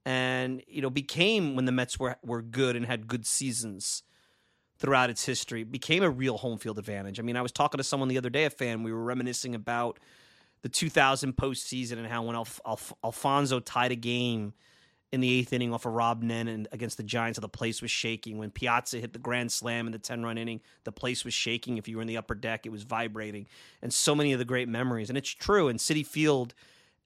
and 0.06 0.62
you 0.66 0.80
know 0.80 0.88
became 0.88 1.56
when 1.56 1.66
the 1.66 1.72
Mets 1.72 1.98
were 1.98 2.16
were 2.24 2.40
good 2.40 2.76
and 2.76 2.86
had 2.86 3.08
good 3.08 3.26
seasons 3.26 4.04
throughout 4.78 5.10
its 5.10 5.26
history, 5.26 5.64
became 5.64 6.04
a 6.04 6.10
real 6.10 6.38
home 6.38 6.56
field 6.56 6.78
advantage. 6.78 7.18
I 7.18 7.24
mean, 7.24 7.36
I 7.36 7.42
was 7.42 7.50
talking 7.50 7.78
to 7.78 7.84
someone 7.84 8.08
the 8.08 8.16
other 8.16 8.30
day, 8.30 8.44
a 8.44 8.50
fan. 8.50 8.84
We 8.84 8.92
were 8.92 9.02
reminiscing 9.02 9.56
about 9.56 9.98
the 10.62 10.68
2000 10.68 11.36
postseason 11.36 11.98
and 11.98 12.06
how 12.06 12.22
when 12.22 12.36
Alf- 12.36 12.60
Alf- 12.64 12.92
Alfonzo 13.04 13.58
tied 13.58 13.90
a 13.90 13.96
game 13.96 14.54
in 15.10 15.20
the 15.20 15.38
eighth 15.38 15.52
inning 15.52 15.72
off 15.72 15.86
of 15.86 15.94
Rob 15.94 16.22
Nen 16.22 16.48
and 16.48 16.68
against 16.70 16.98
the 16.98 17.02
Giants, 17.02 17.38
the 17.38 17.48
place 17.48 17.80
was 17.80 17.90
shaking. 17.90 18.36
When 18.36 18.50
Piazza 18.50 18.98
hit 18.98 19.14
the 19.14 19.18
grand 19.18 19.50
slam 19.50 19.86
in 19.86 19.92
the 19.92 19.98
10 19.98 20.22
run 20.22 20.36
inning, 20.36 20.60
the 20.84 20.92
place 20.92 21.24
was 21.24 21.32
shaking. 21.32 21.78
If 21.78 21.88
you 21.88 21.96
were 21.96 22.02
in 22.02 22.08
the 22.08 22.18
upper 22.18 22.34
deck, 22.34 22.66
it 22.66 22.70
was 22.70 22.82
vibrating. 22.82 23.46
And 23.80 23.92
so 23.92 24.14
many 24.14 24.32
of 24.32 24.38
the 24.38 24.44
great 24.44 24.68
memories. 24.68 25.08
And 25.08 25.16
it's 25.16 25.30
true. 25.30 25.68
And 25.68 25.78
Citi 25.78 26.06
Field, 26.06 26.54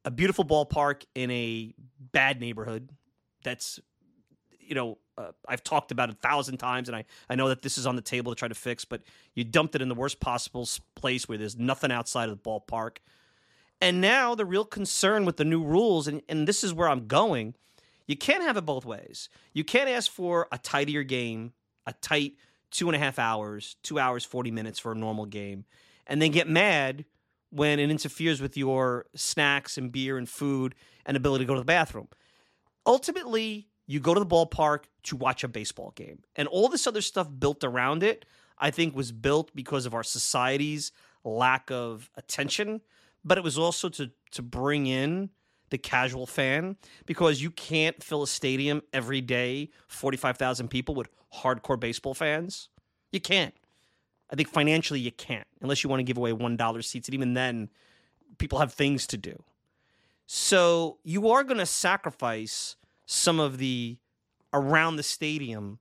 a 0.04 0.10
beautiful 0.10 0.44
ballpark 0.44 1.04
in 1.14 1.30
a 1.30 1.74
bad 2.10 2.40
neighborhood 2.40 2.88
that's, 3.44 3.78
you 4.58 4.74
know, 4.74 4.98
uh, 5.16 5.30
I've 5.46 5.62
talked 5.62 5.92
about 5.92 6.08
a 6.10 6.14
thousand 6.14 6.56
times, 6.56 6.88
and 6.88 6.96
I, 6.96 7.04
I 7.28 7.34
know 7.34 7.48
that 7.50 7.62
this 7.62 7.76
is 7.76 7.86
on 7.86 7.96
the 7.96 8.02
table 8.02 8.32
to 8.32 8.36
try 8.36 8.48
to 8.48 8.54
fix, 8.54 8.84
but 8.84 9.02
you 9.34 9.44
dumped 9.44 9.74
it 9.74 9.82
in 9.82 9.88
the 9.88 9.94
worst 9.94 10.20
possible 10.20 10.66
place 10.94 11.28
where 11.28 11.36
there's 11.36 11.56
nothing 11.56 11.92
outside 11.92 12.30
of 12.30 12.42
the 12.42 12.50
ballpark. 12.50 12.96
And 13.80 14.00
now 14.00 14.34
the 14.34 14.46
real 14.46 14.64
concern 14.64 15.24
with 15.24 15.36
the 15.36 15.44
new 15.44 15.62
rules, 15.62 16.08
and, 16.08 16.22
and 16.28 16.48
this 16.48 16.64
is 16.64 16.74
where 16.74 16.88
I'm 16.88 17.06
going– 17.06 17.54
you 18.06 18.16
can't 18.16 18.42
have 18.42 18.56
it 18.56 18.66
both 18.66 18.84
ways. 18.84 19.28
You 19.52 19.64
can't 19.64 19.88
ask 19.88 20.10
for 20.10 20.48
a 20.52 20.58
tidier 20.58 21.02
game, 21.02 21.52
a 21.86 21.92
tight 21.94 22.34
two 22.70 22.88
and 22.88 22.96
a 22.96 22.98
half 22.98 23.18
hours, 23.18 23.76
two 23.82 23.98
hours, 23.98 24.24
40 24.24 24.50
minutes 24.50 24.78
for 24.78 24.92
a 24.92 24.96
normal 24.96 25.26
game, 25.26 25.64
and 26.06 26.20
then 26.20 26.30
get 26.30 26.48
mad 26.48 27.04
when 27.50 27.78
it 27.78 27.90
interferes 27.90 28.40
with 28.40 28.56
your 28.56 29.06
snacks 29.14 29.76
and 29.76 29.92
beer 29.92 30.16
and 30.16 30.28
food 30.28 30.74
and 31.04 31.16
ability 31.16 31.44
to 31.44 31.48
go 31.48 31.54
to 31.54 31.60
the 31.60 31.66
bathroom. 31.66 32.08
Ultimately, 32.86 33.68
you 33.86 34.00
go 34.00 34.14
to 34.14 34.20
the 34.20 34.26
ballpark 34.26 34.84
to 35.04 35.16
watch 35.16 35.44
a 35.44 35.48
baseball 35.48 35.92
game. 35.94 36.22
And 36.34 36.48
all 36.48 36.68
this 36.68 36.86
other 36.86 37.02
stuff 37.02 37.28
built 37.38 37.62
around 37.62 38.02
it, 38.02 38.24
I 38.58 38.70
think, 38.70 38.96
was 38.96 39.12
built 39.12 39.54
because 39.54 39.86
of 39.86 39.94
our 39.94 40.02
society's 40.02 40.92
lack 41.24 41.70
of 41.70 42.10
attention, 42.16 42.80
but 43.24 43.38
it 43.38 43.44
was 43.44 43.58
also 43.58 43.88
to 43.90 44.10
to 44.32 44.42
bring 44.42 44.86
in 44.86 45.30
the 45.72 45.78
casual 45.78 46.26
fan 46.26 46.76
because 47.06 47.42
you 47.42 47.50
can't 47.50 48.00
fill 48.02 48.22
a 48.22 48.26
stadium 48.28 48.82
every 48.92 49.20
day, 49.20 49.70
45,000 49.88 50.68
people 50.68 50.94
with 50.94 51.08
hardcore 51.34 51.80
baseball 51.80 52.14
fans. 52.14 52.68
You 53.10 53.20
can't. 53.20 53.54
I 54.30 54.36
think 54.36 54.48
financially 54.48 55.00
you 55.00 55.10
can't 55.10 55.46
unless 55.60 55.82
you 55.82 55.90
want 55.90 56.00
to 56.00 56.04
give 56.04 56.16
away 56.16 56.32
$1 56.32 56.84
seats. 56.84 57.08
And 57.08 57.14
even 57.14 57.34
then, 57.34 57.70
people 58.38 58.60
have 58.60 58.72
things 58.72 59.06
to 59.08 59.16
do. 59.16 59.42
So 60.26 60.98
you 61.02 61.30
are 61.30 61.42
going 61.42 61.58
to 61.58 61.66
sacrifice 61.66 62.76
some 63.06 63.40
of 63.40 63.58
the 63.58 63.98
around 64.52 64.96
the 64.96 65.02
stadium 65.02 65.78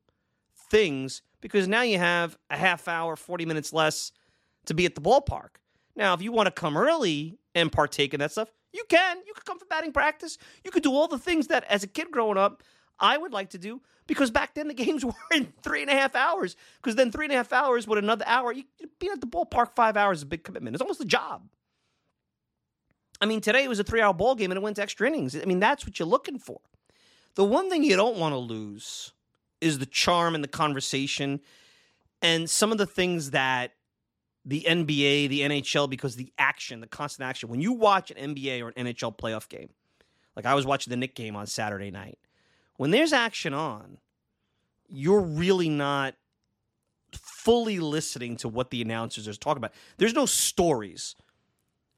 things 0.69 1.21
because 1.41 1.67
now 1.67 1.81
you 1.81 1.97
have 1.97 2.37
a 2.49 2.57
half 2.57 2.87
hour, 2.87 3.15
40 3.15 3.45
minutes 3.45 3.73
less 3.73 4.11
to 4.65 4.73
be 4.73 4.85
at 4.85 4.95
the 4.95 5.01
ballpark. 5.01 5.59
Now, 5.95 6.13
if 6.13 6.22
you 6.22 6.31
want 6.31 6.47
to 6.47 6.51
come 6.51 6.77
early 6.77 7.38
and 7.53 7.72
partake 7.72 8.13
in 8.13 8.22
that 8.22 8.31
stuff, 8.31 8.49
you 8.73 8.84
can. 8.88 9.18
You 9.26 9.34
could 9.34 9.45
come 9.45 9.60
for 9.60 9.65
batting 9.65 9.91
practice. 9.91 10.38
You 10.64 10.72
could 10.72 10.84
do 10.84 10.93
all 10.93 11.07
the 11.07 11.18
things 11.18 11.48
that, 11.48 11.64
as 11.65 11.84
a 11.84 11.88
kid 11.88 12.11
growing 12.11 12.38
up, 12.38 12.64
I 12.99 13.18
would 13.18 13.34
like 13.34 13.49
to 13.52 13.57
do 13.57 13.81
because 14.07 14.31
back 14.31 14.53
then 14.53 14.68
the 14.68 14.73
games 14.85 15.03
were 15.03 15.14
in 15.34 15.53
three 15.61 15.81
and 15.81 15.89
a 15.89 15.93
half 15.93 16.15
hours. 16.15 16.56
Because 16.81 16.95
then 16.95 17.11
three 17.11 17.26
and 17.26 17.34
a 17.34 17.38
half 17.38 17.52
hours 17.52 17.88
with 17.88 17.99
another 17.99 18.26
hour, 18.27 18.52
you 18.52 18.64
being 18.99 19.11
at 19.11 19.22
the 19.22 19.27
ballpark 19.27 19.73
five 19.76 19.98
hours 19.98 20.19
is 20.19 20.23
a 20.23 20.27
big 20.27 20.43
commitment. 20.43 20.76
It's 20.76 20.81
almost 20.81 21.02
a 21.02 21.06
job. 21.06 21.43
I 23.22 23.27
mean, 23.27 23.39
today 23.39 23.64
it 23.64 23.69
was 23.69 23.80
a 23.80 23.84
three-hour 23.84 24.15
ball 24.15 24.34
game 24.34 24.49
and 24.49 24.57
it 24.57 24.64
went 24.64 24.77
to 24.77 24.81
extra 24.81 25.07
innings. 25.07 25.35
I 25.35 25.45
mean, 25.45 25.60
that's 25.60 25.85
what 25.85 25.99
you're 25.99 26.07
looking 26.07 26.39
for. 26.39 26.60
The 27.35 27.45
one 27.45 27.69
thing 27.69 27.84
you 27.84 27.95
don't 27.95 28.18
want 28.18 28.34
to 28.34 28.39
lose 28.39 29.14
is 29.61 29.77
the 29.77 29.85
charm 29.85 30.34
and 30.34 30.43
the 30.43 30.48
conversation 30.48 31.39
and 32.22 32.49
some 32.49 32.72
of 32.72 32.80
the 32.80 32.88
things 32.88 33.31
that 33.31 33.73
the 34.45 34.65
NBA, 34.68 35.30
the 35.30 35.41
NHL, 35.41 35.89
because 35.89 36.15
the 36.15 36.31
action, 36.38 36.81
the 36.81 36.88
constant 36.88 37.27
action. 37.27 37.49
When 37.49 37.61
you 37.61 37.73
watch 37.73 38.11
an 38.11 38.35
NBA 38.35 38.61
or 38.61 38.69
an 38.69 38.85
NHL 38.85 39.18
playoff 39.18 39.47
game, 39.47 39.69
like 40.35 40.45
I 40.45 40.55
was 40.55 40.65
watching 40.65 40.91
the 40.91 40.97
Knick 40.97 41.15
game 41.15 41.35
on 41.35 41.45
Saturday 41.47 41.91
night, 41.91 42.18
when 42.77 42.91
there's 42.91 43.13
action 43.13 43.53
on, 43.53 43.97
you're 44.88 45.22
really 45.22 45.69
not 45.69 46.15
fully 47.13 47.80
listening 47.80 48.38
to 48.38 48.47
what 48.47 48.69
the 48.72 48.81
announcers 48.81 49.27
are 49.27 49.34
talking 49.34 49.57
about. 49.57 49.73
There's 49.97 50.13
no 50.13 50.26
stories. 50.26 51.15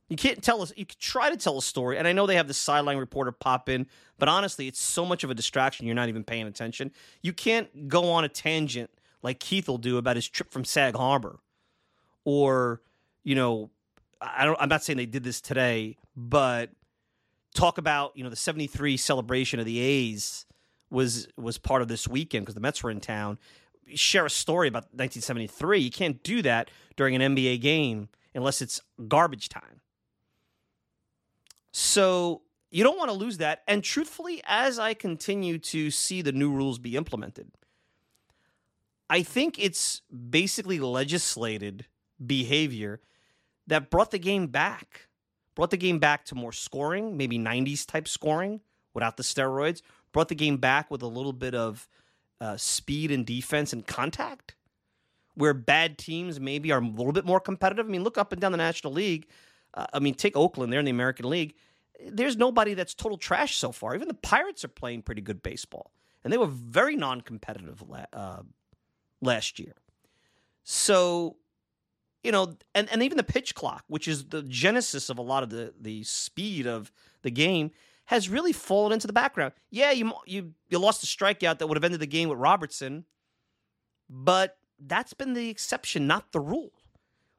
You 0.10 0.18
can't 0.18 0.44
tell 0.44 0.62
us. 0.62 0.74
You 0.76 0.86
can 0.86 0.98
try 1.00 1.30
to 1.30 1.38
tell 1.38 1.58
a 1.58 1.62
story, 1.62 1.98
and 1.98 2.08
I 2.08 2.12
know 2.12 2.28
they 2.28 2.36
have 2.36 2.48
the 2.48 2.54
sideline 2.54 2.98
reporter 2.98 3.32
pop 3.32 3.70
in, 3.70 3.88
but 4.20 4.28
honestly, 4.28 4.68
it's 4.68 4.82
so 4.82 5.06
much 5.06 5.24
of 5.24 5.30
a 5.30 5.34
distraction. 5.34 5.86
You're 5.86 5.96
not 5.96 6.10
even 6.10 6.24
paying 6.24 6.48
attention. 6.48 6.92
You 7.22 7.34
can't 7.34 7.88
go 7.88 8.12
on 8.12 8.24
a 8.24 8.30
tangent 8.30 8.90
like 9.22 9.40
Keith 9.40 9.68
will 9.68 9.78
do 9.78 9.98
about 9.98 10.18
his 10.18 10.28
trip 10.28 10.52
from 10.52 10.66
Sag 10.66 10.96
Harbor 10.96 11.40
or 12.26 12.82
you 13.24 13.36
know 13.36 13.70
I 14.22 14.46
don't 14.46 14.60
I'm 14.60 14.70
not 14.70 14.84
saying 14.84 14.98
they 14.98 15.06
did 15.06 15.24
this 15.24 15.42
today, 15.42 15.98
but 16.16 16.70
talk 17.54 17.78
about, 17.78 18.16
you 18.16 18.24
know, 18.24 18.30
the 18.30 18.36
73 18.36 18.98
celebration 18.98 19.60
of 19.60 19.66
the 19.66 19.80
A's 19.80 20.46
was 20.90 21.28
was 21.38 21.58
part 21.58 21.82
of 21.82 21.88
this 21.88 22.08
weekend 22.08 22.46
because 22.46 22.56
the 22.56 22.62
Mets 22.62 22.84
were 22.84 22.92
in 22.92 23.00
town. 23.00 23.40
share 23.96 24.26
a 24.26 24.30
story 24.30 24.68
about 24.68 24.84
1973. 24.94 25.80
You 25.80 25.92
can't 25.92 26.24
do 26.24 26.42
that 26.44 26.70
during 26.96 27.16
an 27.16 27.36
NBA 27.36 27.62
game 27.62 28.10
unless 28.34 28.62
it's 28.62 28.82
garbage 29.08 29.50
time. 29.50 29.82
So 31.72 32.42
you 32.72 32.84
don't 32.84 32.98
want 32.98 33.10
to 33.10 33.18
lose 33.18 33.38
that. 33.38 33.64
And 33.68 33.84
truthfully, 33.84 34.42
as 34.46 34.80
I 34.80 34.94
continue 34.94 35.58
to 35.60 35.92
see 35.92 36.22
the 36.22 36.32
new 36.32 36.52
rules 36.52 36.80
be 36.80 36.96
implemented, 36.96 37.52
I 39.10 39.24
think 39.24 39.58
it's 39.60 40.02
basically 40.30 40.80
legislated 40.80 41.86
behavior 42.24 43.02
that 43.68 43.90
brought 43.90 44.12
the 44.12 44.20
game 44.20 44.48
back, 44.48 45.08
brought 45.56 45.72
the 45.72 45.78
game 45.78 46.00
back 46.00 46.26
to 46.26 46.36
more 46.36 46.52
scoring, 46.52 47.18
maybe 47.18 47.38
90s 47.38 47.86
type 47.86 48.08
scoring 48.08 48.62
without 48.94 49.18
the 49.18 49.24
steroids, 49.24 49.82
brought 50.12 50.28
the 50.28 50.36
game 50.36 50.58
back 50.58 50.92
with 50.92 51.02
a 51.02 51.08
little 51.08 51.34
bit 51.34 51.56
of 51.56 51.88
uh, 52.42 52.58
speed 52.58 53.12
and 53.12 53.26
defense 53.26 53.74
and 53.74 53.88
contact, 53.88 54.56
where 55.36 55.54
bad 55.54 55.98
teams 55.98 56.40
maybe 56.40 56.72
are 56.72 56.82
a 56.82 56.86
little 56.86 57.14
bit 57.14 57.26
more 57.26 57.40
competitive. 57.40 57.86
I 57.86 57.90
mean, 57.90 58.04
look 58.04 58.18
up 58.18 58.32
and 58.32 58.42
down 58.42 58.52
the 58.52 58.58
National 58.58 58.94
League. 58.94 59.28
Uh, 59.74 59.86
I 59.94 60.00
mean, 60.00 60.14
take 60.14 60.36
Oakland, 60.36 60.72
they're 60.72 60.80
in 60.80 60.86
the 60.86 60.92
American 60.92 61.30
League. 61.30 61.56
There's 62.06 62.36
nobody 62.36 62.74
that's 62.74 62.94
total 62.94 63.18
trash 63.18 63.56
so 63.56 63.72
far. 63.72 63.96
Even 63.96 64.08
the 64.08 64.14
Pirates 64.14 64.66
are 64.66 64.70
playing 64.70 65.04
pretty 65.04 65.22
good 65.22 65.42
baseball, 65.42 65.92
and 66.24 66.34
they 66.34 66.38
were 66.38 66.48
very 66.48 66.96
non 66.96 67.22
competitive 67.22 67.82
uh, 68.12 68.42
last 69.22 69.58
year. 69.58 69.74
So 70.64 71.38
you 72.24 72.32
know, 72.32 72.56
and, 72.74 72.90
and 72.92 73.04
even 73.04 73.18
the 73.18 73.24
pitch 73.24 73.54
clock, 73.54 73.84
which 73.88 74.08
is 74.08 74.26
the 74.26 74.44
genesis 74.44 75.10
of 75.10 75.18
a 75.18 75.22
lot 75.22 75.44
of 75.44 75.50
the, 75.50 75.74
the 75.80 76.04
speed 76.04 76.66
of 76.66 76.92
the 77.22 77.32
game, 77.32 77.72
has 78.06 78.28
really 78.30 78.54
fallen 78.54 78.92
into 78.92 79.08
the 79.08 79.14
background. 79.14 79.54
Yeah, 79.70 79.92
you 79.92 80.12
you 80.26 80.54
you 80.70 80.80
lost 80.80 81.04
a 81.04 81.06
strikeout 81.06 81.60
that 81.60 81.68
would 81.68 81.78
have 81.78 81.84
ended 81.84 82.02
the 82.02 82.08
game 82.08 82.30
with 82.30 82.38
Robertson, 82.38 83.06
but 84.10 84.58
that's 84.80 85.14
been 85.14 85.34
the 85.34 85.50
exception, 85.50 86.08
not 86.08 86.32
the 86.32 86.40
rule. 86.40 86.72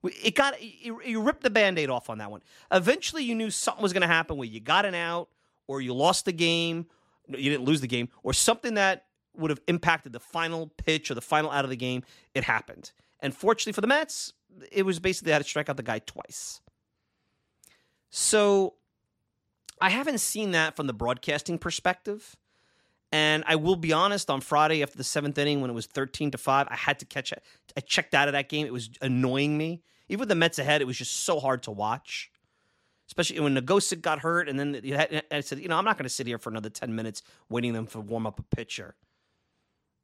It 0.02 0.34
got 0.34 0.62
you, 0.62 1.00
you 1.04 1.22
ripped 1.22 1.42
the 1.42 1.50
band-aid 1.50 1.90
off 1.90 2.10
on 2.10 2.18
that 2.18 2.30
one. 2.30 2.42
Eventually, 2.70 3.24
you 3.24 3.34
knew 3.34 3.50
something 3.50 3.82
was 3.82 3.92
going 3.92 4.02
to 4.02 4.06
happen 4.06 4.36
where 4.36 4.48
you 4.48 4.60
got 4.60 4.84
an 4.84 4.94
out, 4.94 5.28
or 5.66 5.80
you 5.80 5.94
lost 5.94 6.24
the 6.24 6.32
game. 6.32 6.86
You 7.28 7.50
didn't 7.50 7.64
lose 7.64 7.80
the 7.80 7.86
game, 7.86 8.10
or 8.22 8.34
something 8.34 8.74
that 8.74 9.06
would 9.36 9.50
have 9.50 9.60
impacted 9.66 10.12
the 10.12 10.20
final 10.20 10.68
pitch 10.76 11.10
or 11.10 11.14
the 11.14 11.22
final 11.22 11.50
out 11.50 11.64
of 11.64 11.70
the 11.70 11.76
game. 11.76 12.02
It 12.34 12.44
happened, 12.44 12.92
and 13.20 13.34
fortunately 13.34 13.72
for 13.72 13.80
the 13.80 13.86
Mets, 13.86 14.32
it 14.70 14.84
was 14.84 14.98
basically 14.98 15.26
they 15.26 15.32
had 15.32 15.42
to 15.42 15.48
strike 15.48 15.68
out 15.68 15.76
the 15.76 15.82
guy 15.82 15.98
twice. 16.00 16.60
So 18.10 18.74
I 19.80 19.90
haven't 19.90 20.18
seen 20.18 20.52
that 20.52 20.76
from 20.76 20.86
the 20.86 20.92
broadcasting 20.92 21.58
perspective. 21.58 22.36
And 23.12 23.44
I 23.46 23.56
will 23.56 23.76
be 23.76 23.92
honest, 23.92 24.28
on 24.28 24.40
Friday 24.40 24.82
after 24.82 24.96
the 24.96 25.04
seventh 25.04 25.38
inning, 25.38 25.60
when 25.60 25.70
it 25.70 25.74
was 25.74 25.86
13 25.86 26.32
to 26.32 26.38
5, 26.38 26.66
I 26.68 26.74
had 26.74 26.98
to 26.98 27.04
catch 27.04 27.32
it. 27.32 27.44
I 27.76 27.80
checked 27.80 28.12
out 28.12 28.28
of 28.28 28.32
that 28.32 28.48
game. 28.48 28.66
It 28.66 28.72
was 28.72 28.90
annoying 29.00 29.56
me. 29.56 29.82
Even 30.08 30.20
with 30.20 30.28
the 30.28 30.34
Mets 30.34 30.58
ahead, 30.58 30.80
it 30.80 30.86
was 30.86 30.98
just 30.98 31.24
so 31.24 31.38
hard 31.38 31.62
to 31.64 31.70
watch. 31.70 32.30
Especially 33.06 33.38
when 33.38 33.54
Nogosek 33.54 34.00
got 34.00 34.20
hurt, 34.20 34.48
and 34.48 34.58
then 34.58 34.80
I 35.30 35.40
said, 35.40 35.58
you 35.58 35.68
know, 35.68 35.76
I'm 35.76 35.84
not 35.84 35.98
going 35.98 36.04
to 36.04 36.08
sit 36.08 36.26
here 36.26 36.38
for 36.38 36.50
another 36.50 36.70
10 36.70 36.94
minutes 36.96 37.22
waiting 37.48 37.72
them 37.72 37.86
to 37.88 38.00
warm 38.00 38.26
up 38.26 38.38
a 38.38 38.42
pitcher. 38.42 38.94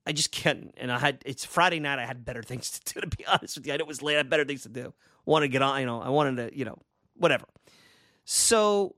I 0.06 0.12
just 0.12 0.32
can't. 0.32 0.72
And 0.76 0.90
I 0.90 0.98
had 0.98 1.22
it's 1.26 1.44
Friday 1.44 1.78
night. 1.78 1.98
I 1.98 2.06
had 2.06 2.24
better 2.24 2.42
things 2.42 2.70
to 2.70 2.94
do. 2.94 3.00
To 3.10 3.16
be 3.16 3.26
honest 3.26 3.56
with 3.56 3.66
you, 3.66 3.72
I 3.72 3.76
know 3.76 3.82
it 3.82 3.88
was 3.88 4.02
late. 4.02 4.14
I 4.14 4.18
had 4.18 4.30
better 4.30 4.44
things 4.44 4.62
to 4.62 4.68
do. 4.68 4.94
Want 5.24 5.42
to 5.42 5.48
get 5.48 5.62
on. 5.62 5.80
You 5.80 5.86
know, 5.86 6.00
I 6.00 6.08
wanted 6.08 6.36
to. 6.36 6.58
You 6.58 6.64
know, 6.64 6.78
whatever. 7.16 7.44
So, 8.24 8.96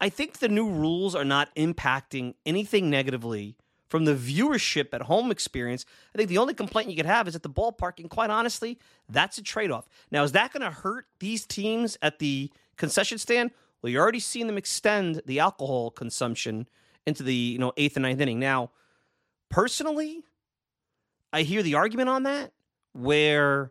I 0.00 0.08
think 0.08 0.38
the 0.38 0.48
new 0.48 0.68
rules 0.68 1.14
are 1.14 1.24
not 1.24 1.54
impacting 1.56 2.34
anything 2.44 2.90
negatively 2.90 3.56
from 3.92 4.04
the 4.06 4.14
viewership 4.14 4.88
at 4.92 5.02
home 5.02 5.30
experience. 5.30 5.84
I 6.14 6.18
think 6.18 6.30
the 6.30 6.38
only 6.38 6.54
complaint 6.54 6.88
you 6.88 6.96
could 6.96 7.06
have 7.06 7.28
is 7.28 7.36
at 7.36 7.42
the 7.42 7.50
ballpark, 7.50 8.00
and 8.00 8.08
quite 8.08 8.30
honestly, 8.30 8.78
that's 9.08 9.36
a 9.36 9.42
trade 9.42 9.70
off. 9.70 9.86
Now, 10.10 10.22
is 10.22 10.32
that 10.32 10.52
going 10.52 10.62
to 10.62 10.70
hurt 10.70 11.06
these 11.20 11.44
teams 11.44 11.98
at 12.00 12.18
the 12.18 12.50
concession 12.76 13.18
stand? 13.18 13.50
Well, 13.82 13.90
you're 13.90 14.02
already 14.02 14.20
seeing 14.20 14.46
them 14.46 14.56
extend 14.56 15.20
the 15.26 15.40
alcohol 15.40 15.90
consumption 15.90 16.68
into 17.06 17.22
the 17.22 17.34
you 17.34 17.58
know 17.58 17.72
eighth 17.76 17.96
and 17.96 18.04
ninth 18.04 18.20
inning. 18.20 18.38
Now, 18.38 18.70
personally, 19.52 20.24
I 21.32 21.42
hear 21.42 21.62
the 21.62 21.76
argument 21.76 22.08
on 22.08 22.24
that 22.24 22.52
where 22.92 23.70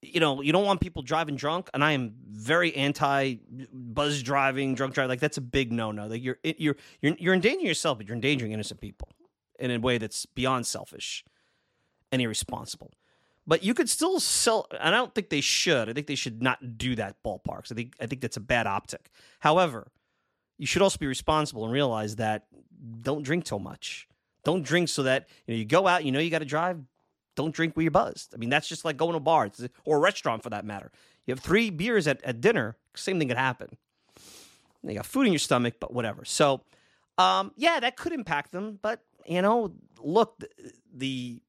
you 0.00 0.20
know 0.20 0.40
you 0.40 0.52
don't 0.52 0.64
want 0.64 0.80
people 0.80 1.02
driving 1.02 1.36
drunk, 1.36 1.68
and 1.74 1.84
I 1.84 1.92
am 1.92 2.14
very 2.30 2.74
anti 2.74 3.36
buzz 3.72 4.22
driving, 4.22 4.74
drunk 4.74 4.94
driving. 4.94 5.10
Like 5.10 5.20
that's 5.20 5.36
a 5.36 5.42
big 5.42 5.72
no 5.72 5.92
no. 5.92 6.06
Like 6.06 6.22
you're 6.22 6.38
you're 6.42 6.76
you're 7.02 7.16
you're 7.18 7.34
endangering 7.34 7.66
yourself, 7.66 7.98
but 7.98 8.06
you're 8.06 8.14
endangering 8.14 8.52
innocent 8.52 8.80
people 8.80 9.08
in 9.58 9.70
a 9.70 9.78
way 9.78 9.98
that's 9.98 10.24
beyond 10.26 10.66
selfish 10.66 11.24
and 12.10 12.22
irresponsible. 12.22 12.92
But 13.46 13.62
you 13.62 13.74
could 13.74 13.90
still 13.90 14.20
sell. 14.20 14.66
and 14.70 14.94
I 14.94 14.98
don't 14.98 15.14
think 15.14 15.28
they 15.28 15.42
should. 15.42 15.90
I 15.90 15.92
think 15.92 16.06
they 16.06 16.14
should 16.14 16.42
not 16.42 16.78
do 16.78 16.94
that 16.96 17.16
ballparks. 17.22 17.70
I 17.70 17.74
think 17.74 17.94
I 18.00 18.06
think 18.06 18.22
that's 18.22 18.36
a 18.36 18.40
bad 18.40 18.66
optic. 18.66 19.10
However, 19.40 19.90
you 20.58 20.66
should 20.66 20.82
also 20.82 20.98
be 20.98 21.06
responsible 21.06 21.64
and 21.64 21.72
realize 21.72 22.16
that 22.16 22.46
don't 23.00 23.22
drink 23.22 23.44
too 23.44 23.58
much. 23.58 24.08
Don't 24.44 24.62
drink 24.62 24.88
so 24.88 25.04
that 25.04 25.28
you 25.46 25.54
know 25.54 25.58
you 25.58 25.64
go 25.64 25.86
out, 25.86 26.04
you 26.04 26.12
know 26.12 26.18
you 26.18 26.30
got 26.30 26.40
to 26.40 26.44
drive. 26.44 26.80
Don't 27.36 27.54
drink 27.54 27.76
when 27.76 27.84
you're 27.84 27.90
buzzed. 27.90 28.32
I 28.32 28.36
mean, 28.36 28.50
that's 28.50 28.68
just 28.68 28.84
like 28.84 28.96
going 28.96 29.12
to 29.12 29.16
a 29.16 29.20
bar 29.20 29.50
or 29.84 29.96
a 29.96 30.00
restaurant 30.00 30.42
for 30.42 30.50
that 30.50 30.64
matter. 30.64 30.92
You 31.26 31.32
have 31.32 31.40
three 31.40 31.70
beers 31.70 32.06
at, 32.06 32.22
at 32.22 32.40
dinner, 32.40 32.76
same 32.94 33.18
thing 33.18 33.28
could 33.28 33.36
happen. 33.36 33.76
You 34.82 34.94
got 34.94 35.06
food 35.06 35.26
in 35.26 35.32
your 35.32 35.40
stomach, 35.40 35.74
but 35.80 35.92
whatever. 35.92 36.24
So, 36.24 36.60
um, 37.18 37.52
yeah, 37.56 37.80
that 37.80 37.96
could 37.96 38.12
impact 38.12 38.52
them. 38.52 38.78
But 38.82 39.00
you 39.26 39.42
know, 39.42 39.72
look, 40.02 40.38
the, 40.38 40.48
the 40.94 41.40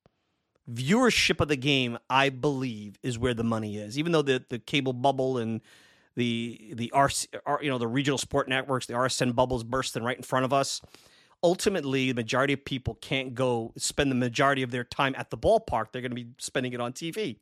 viewership 0.71 1.41
of 1.41 1.49
the 1.49 1.57
game, 1.57 1.97
I 2.09 2.29
believe, 2.29 2.97
is 3.03 3.19
where 3.19 3.33
the 3.33 3.43
money 3.43 3.77
is. 3.77 3.99
Even 3.99 4.11
though 4.13 4.21
the 4.21 4.43
the 4.47 4.59
cable 4.59 4.93
bubble 4.93 5.37
and 5.37 5.61
the 6.15 6.73
the 6.75 6.91
RC, 6.93 7.27
you 7.61 7.69
know 7.69 7.77
the 7.77 7.87
regional 7.87 8.17
sport 8.17 8.47
networks, 8.47 8.85
the 8.85 8.93
RSN 8.93 9.35
bubbles 9.35 9.63
bursting 9.63 10.03
right 10.03 10.17
in 10.17 10.23
front 10.23 10.45
of 10.45 10.53
us. 10.53 10.81
Ultimately 11.43 12.11
the 12.11 12.15
majority 12.15 12.53
of 12.53 12.65
people 12.65 12.95
can't 12.95 13.35
go 13.35 13.73
spend 13.77 14.09
the 14.09 14.15
majority 14.15 14.63
of 14.63 14.71
their 14.71 14.83
time 14.83 15.13
at 15.17 15.29
the 15.29 15.37
ballpark. 15.37 15.91
They're 15.91 16.01
going 16.01 16.11
to 16.11 16.15
be 16.15 16.27
spending 16.37 16.73
it 16.73 16.81
on 16.81 16.93
tv 16.93 17.37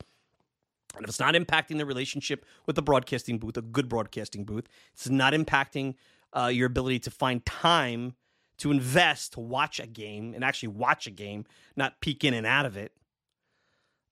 and 0.96 1.04
if 1.04 1.08
it's 1.08 1.20
not 1.20 1.34
impacting 1.34 1.78
the 1.78 1.86
relationship 1.86 2.44
with 2.66 2.76
the 2.76 2.82
broadcasting 2.82 3.38
booth 3.38 3.56
a 3.56 3.62
good 3.62 3.88
broadcasting 3.88 4.44
booth 4.44 4.68
it's 4.92 5.08
not 5.08 5.32
impacting 5.32 5.94
uh, 6.32 6.46
your 6.46 6.66
ability 6.66 6.98
to 6.98 7.10
find 7.10 7.44
time 7.44 8.14
to 8.58 8.70
invest 8.70 9.32
to 9.32 9.40
watch 9.40 9.80
a 9.80 9.86
game 9.86 10.34
and 10.34 10.44
actually 10.44 10.68
watch 10.68 11.06
a 11.06 11.10
game 11.10 11.44
not 11.76 12.00
peek 12.00 12.24
in 12.24 12.34
and 12.34 12.46
out 12.46 12.66
of 12.66 12.76
it 12.76 12.92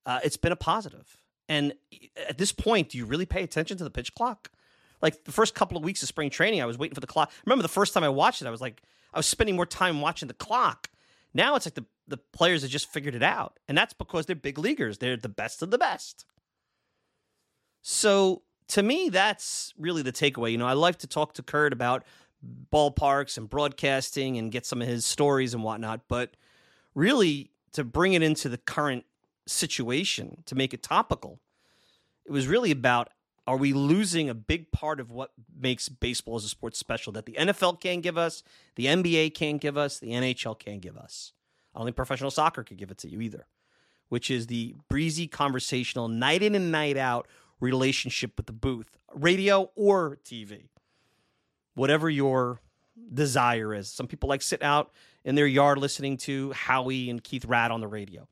uh, 0.07 0.21
it's 0.25 0.37
been 0.37 0.53
a 0.53 0.57
positive 0.57 1.17
and 1.49 1.73
eh, 1.93 2.07
at 2.29 2.39
this 2.39 2.53
point 2.53 2.91
do 2.91 2.99
you 2.99 3.05
really 3.05 3.27
pay 3.27 3.43
attention 3.43 3.77
to 3.77 3.85
the 3.85 3.91
pitch 3.91 4.15
clock 4.15 4.51
like 5.01 5.25
the 5.25 5.33
first 5.33 5.55
couple 5.55 5.77
of 5.77 5.83
weeks 5.83 6.03
of 6.03 6.09
spring 6.09 6.31
training 6.31 6.61
i 6.61 6.67
was 6.67 6.79
waiting 6.79 6.95
for 6.95 7.01
the 7.01 7.07
clock 7.07 7.31
remember 7.45 7.63
the 7.63 7.69
first 7.69 7.95
time 7.95 8.05
i 8.05 8.09
watched 8.09 8.43
it 8.43 8.47
i 8.47 8.51
was 8.51 8.61
like 8.61 8.83
I 9.13 9.19
was 9.19 9.27
spending 9.27 9.57
more 9.57 9.67
time 9.67 10.01
watching 10.01 10.29
the 10.29 10.35
clock. 10.35 10.89
Now 11.35 11.55
it's 11.55 11.67
like 11.67 11.75
the, 11.75 11.85
the 12.09 12.17
players 12.17 12.63
have 12.63 12.71
just 12.71 12.93
figured 12.93 13.15
it 13.15 13.23
out. 13.23 13.59
And 13.69 13.77
that's 13.77 13.95
because 13.95 14.27
they're 14.27 14.37
big 14.37 14.59
leaguers. 14.59 14.99
They're 14.99 15.17
the 15.17 15.29
best 15.29 15.63
of 15.63 15.71
the 15.71 15.79
best. 15.79 16.25
So 17.83 18.43
to 18.69 18.83
me, 18.83 19.09
that's 19.09 19.75
really 19.79 20.03
the 20.03 20.13
takeaway. 20.13 20.53
You 20.53 20.59
know, 20.59 20.67
I 20.67 20.73
like 20.75 20.99
to 20.99 21.07
talk 21.07 21.35
to 21.35 21.43
Kirk 21.43 21.73
about 21.73 22.05
ballparks 22.73 23.37
and 23.37 23.49
broadcasting 23.49 24.39
and 24.39 24.51
get 24.51 24.67
some 24.67 24.81
of 24.81 24.89
his 24.89 25.05
stories 25.05 25.55
and 25.55 25.63
whatnot. 25.63 26.03
But 26.09 26.37
really, 26.95 27.51
to 27.73 27.85
bring 27.85 28.15
it 28.15 28.23
into 28.23 28.49
the 28.49 28.59
current 28.59 29.05
situation, 29.47 30.43
to 30.47 30.55
make 30.55 30.73
it 30.73 30.83
topical, 30.83 31.41
it 32.25 32.33
was 32.33 32.47
really 32.47 32.71
about 32.71 33.11
are 33.47 33.57
we 33.57 33.73
losing 33.73 34.29
a 34.29 34.35
big 34.35 34.71
part 34.71 35.01
of 35.01 35.11
what 35.11 35.33
makes 35.59 35.89
baseball 35.89 36.37
as 36.37 36.45
a 36.45 36.49
sport 36.49 36.77
special 36.77 37.13
that 37.13 37.27
the 37.27 37.33
NFL 37.33 37.81
can't 37.81 38.03
give 38.03 38.17
us, 38.17 38.45
the 38.77 38.87
NBA 38.87 39.35
can't 39.35 39.61
give 39.61 39.77
us, 39.77 39.99
the 39.99 40.11
NHL 40.11 40.59
can't 40.59 40.81
give 40.81 40.97
us? 40.97 41.33
I 41.75 41.79
don't 41.79 41.87
think 41.87 41.97
professional 41.97 42.31
soccer 42.31 42.63
could 42.63 42.77
give 42.77 42.91
it 42.91 42.99
to 42.99 43.09
you 43.09 43.21
either, 43.21 43.47
which 44.09 44.31
is 44.31 44.47
the 44.47 44.77
breezy, 44.89 45.27
conversational, 45.27 46.07
night 46.07 46.43
in 46.43 46.55
and 46.55 46.71
night 46.71 46.97
out 46.97 47.27
relationship 47.59 48.33
with 48.37 48.47
the 48.47 48.53
booth, 48.53 48.97
radio 49.13 49.71
or 49.75 50.19
TV, 50.25 50.69
whatever 51.75 52.09
your 52.09 52.61
desire 53.13 53.75
is. 53.75 53.91
Some 53.91 54.07
people 54.07 54.29
like 54.29 54.43
sit 54.43 54.63
out 54.63 54.93
in 55.25 55.35
their 55.35 55.47
yard 55.47 55.79
listening 55.79 56.17
to 56.19 56.53
Howie 56.53 57.11
and 57.11 57.23
Keith 57.23 57.45
Raad 57.45 57.71
on 57.71 57.81
the 57.81 57.89
radio. 57.89 58.29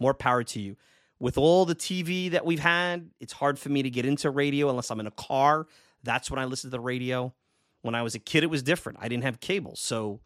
More 0.00 0.14
power 0.14 0.42
to 0.42 0.60
you 0.60 0.76
with 1.20 1.36
all 1.36 1.66
the 1.66 1.74
TV 1.74 2.30
that 2.30 2.44
we've 2.44 2.60
had, 2.60 3.10
it's 3.20 3.34
hard 3.34 3.58
for 3.58 3.68
me 3.68 3.82
to 3.82 3.90
get 3.90 4.06
into 4.06 4.30
radio 4.30 4.70
unless 4.70 4.90
I'm 4.90 4.98
in 4.98 5.06
a 5.06 5.12
car. 5.12 5.66
That's 6.02 6.30
when 6.30 6.40
I 6.40 6.46
listen 6.46 6.70
to 6.70 6.76
the 6.76 6.80
radio. 6.80 7.34
When 7.82 7.94
I 7.94 8.02
was 8.02 8.14
a 8.14 8.18
kid, 8.18 8.42
it 8.42 8.48
was 8.48 8.62
different. 8.62 8.98
I 9.00 9.08
didn't 9.08 9.24
have 9.24 9.38
cable, 9.38 9.76
so 9.76 10.20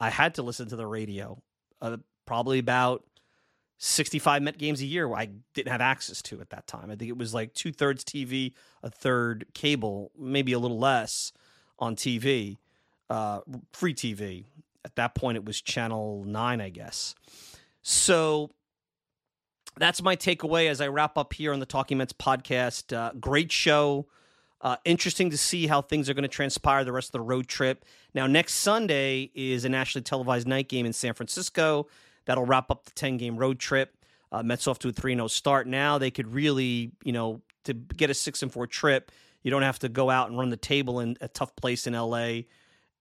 I 0.00 0.10
had 0.10 0.34
to 0.34 0.42
listen 0.42 0.68
to 0.70 0.76
the 0.76 0.86
radio. 0.86 1.40
Uh, 1.80 1.98
probably 2.26 2.58
about 2.58 3.04
65 3.78 4.42
Met 4.42 4.58
games 4.58 4.80
a 4.82 4.86
year 4.86 5.12
I 5.14 5.28
didn't 5.54 5.72
have 5.72 5.80
access 5.80 6.20
to 6.22 6.40
at 6.40 6.50
that 6.50 6.66
time. 6.66 6.90
I 6.90 6.96
think 6.96 7.10
it 7.10 7.18
was 7.18 7.32
like 7.32 7.54
two 7.54 7.72
thirds 7.72 8.02
TV, 8.04 8.52
a 8.82 8.90
third 8.90 9.46
cable, 9.54 10.10
maybe 10.18 10.52
a 10.52 10.58
little 10.58 10.78
less 10.78 11.32
on 11.78 11.96
TV, 11.96 12.56
uh, 13.10 13.40
free 13.72 13.94
TV. 13.94 14.44
At 14.84 14.96
that 14.96 15.14
point, 15.14 15.36
it 15.36 15.44
was 15.44 15.60
Channel 15.60 16.24
9, 16.26 16.60
I 16.60 16.68
guess. 16.70 17.14
So 17.82 18.50
that's 19.76 20.02
my 20.02 20.16
takeaway 20.16 20.68
as 20.68 20.80
I 20.80 20.88
wrap 20.88 21.16
up 21.16 21.32
here 21.32 21.52
on 21.52 21.60
the 21.60 21.66
Talking 21.66 21.98
Mets 21.98 22.12
podcast. 22.12 22.96
Uh, 22.96 23.12
great 23.20 23.52
show. 23.52 24.06
Uh, 24.62 24.76
interesting 24.84 25.30
to 25.30 25.38
see 25.38 25.66
how 25.66 25.80
things 25.80 26.10
are 26.10 26.14
going 26.14 26.22
to 26.22 26.28
transpire 26.28 26.84
the 26.84 26.92
rest 26.92 27.08
of 27.08 27.12
the 27.12 27.20
road 27.20 27.48
trip. 27.48 27.84
Now, 28.14 28.26
next 28.26 28.54
Sunday 28.54 29.30
is 29.34 29.64
a 29.64 29.68
nationally 29.68 30.02
televised 30.02 30.46
night 30.46 30.68
game 30.68 30.84
in 30.84 30.92
San 30.92 31.14
Francisco. 31.14 31.86
That'll 32.26 32.44
wrap 32.44 32.70
up 32.70 32.84
the 32.84 32.90
10 32.92 33.16
game 33.16 33.36
road 33.36 33.58
trip. 33.58 33.96
Uh, 34.32 34.42
Mets 34.42 34.66
off 34.66 34.78
to 34.80 34.88
a 34.88 34.92
3 34.92 35.14
0 35.14 35.26
start. 35.28 35.66
Now 35.66 35.98
they 35.98 36.10
could 36.10 36.32
really, 36.32 36.92
you 37.02 37.12
know, 37.12 37.40
to 37.64 37.74
get 37.74 38.10
a 38.10 38.14
6 38.14 38.42
and 38.42 38.52
4 38.52 38.66
trip, 38.66 39.10
you 39.42 39.50
don't 39.50 39.62
have 39.62 39.78
to 39.80 39.88
go 39.88 40.10
out 40.10 40.28
and 40.28 40.38
run 40.38 40.50
the 40.50 40.56
table 40.56 41.00
in 41.00 41.16
a 41.20 41.28
tough 41.28 41.56
place 41.56 41.86
in 41.86 41.94
LA. 41.94 42.42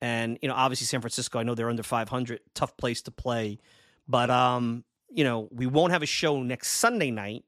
And, 0.02 0.40
you 0.42 0.48
know, 0.48 0.56
obviously 0.56 0.86
San 0.86 1.02
Francisco, 1.02 1.40
I 1.40 1.44
know 1.44 1.56
they're 1.56 1.70
under 1.70 1.84
500, 1.84 2.40
tough 2.54 2.78
place 2.78 3.02
to 3.04 3.12
play. 3.12 3.60
But, 4.08 4.30
um, 4.30 4.86
you 5.12 5.24
know, 5.24 5.48
we 5.52 5.66
won't 5.66 5.92
have 5.92 6.04
a 6.04 6.08
show 6.08 6.42
next 6.42 6.72
Sunday 6.72 7.12
night, 7.12 7.46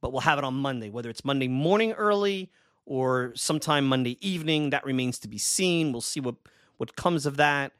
but 0.00 0.12
we'll 0.12 0.22
have 0.22 0.38
it 0.38 0.44
on 0.44 0.54
Monday, 0.54 0.90
whether 0.90 1.10
it's 1.10 1.24
Monday 1.24 1.48
morning 1.48 1.92
early 1.92 2.50
or 2.86 3.32
sometime 3.34 3.86
Monday 3.86 4.16
evening. 4.26 4.70
That 4.70 4.84
remains 4.84 5.18
to 5.20 5.28
be 5.28 5.38
seen. 5.38 5.92
We'll 5.92 6.00
see 6.00 6.20
what 6.20 6.36
what 6.76 6.96
comes 6.96 7.26
of 7.26 7.36
that. 7.36 7.72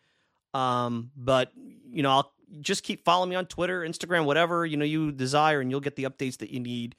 Um, 0.54 1.10
but 1.16 1.52
you 1.90 2.02
know, 2.02 2.10
I'll 2.10 2.32
just 2.60 2.82
keep 2.82 3.04
following 3.04 3.30
me 3.30 3.36
on 3.36 3.46
Twitter, 3.46 3.82
Instagram, 3.82 4.24
whatever 4.24 4.66
you 4.66 4.76
know 4.76 4.84
you 4.84 5.12
desire, 5.12 5.60
and 5.60 5.70
you'll 5.70 5.80
get 5.80 5.96
the 5.96 6.04
updates 6.04 6.38
that 6.38 6.50
you 6.50 6.60
need. 6.60 6.94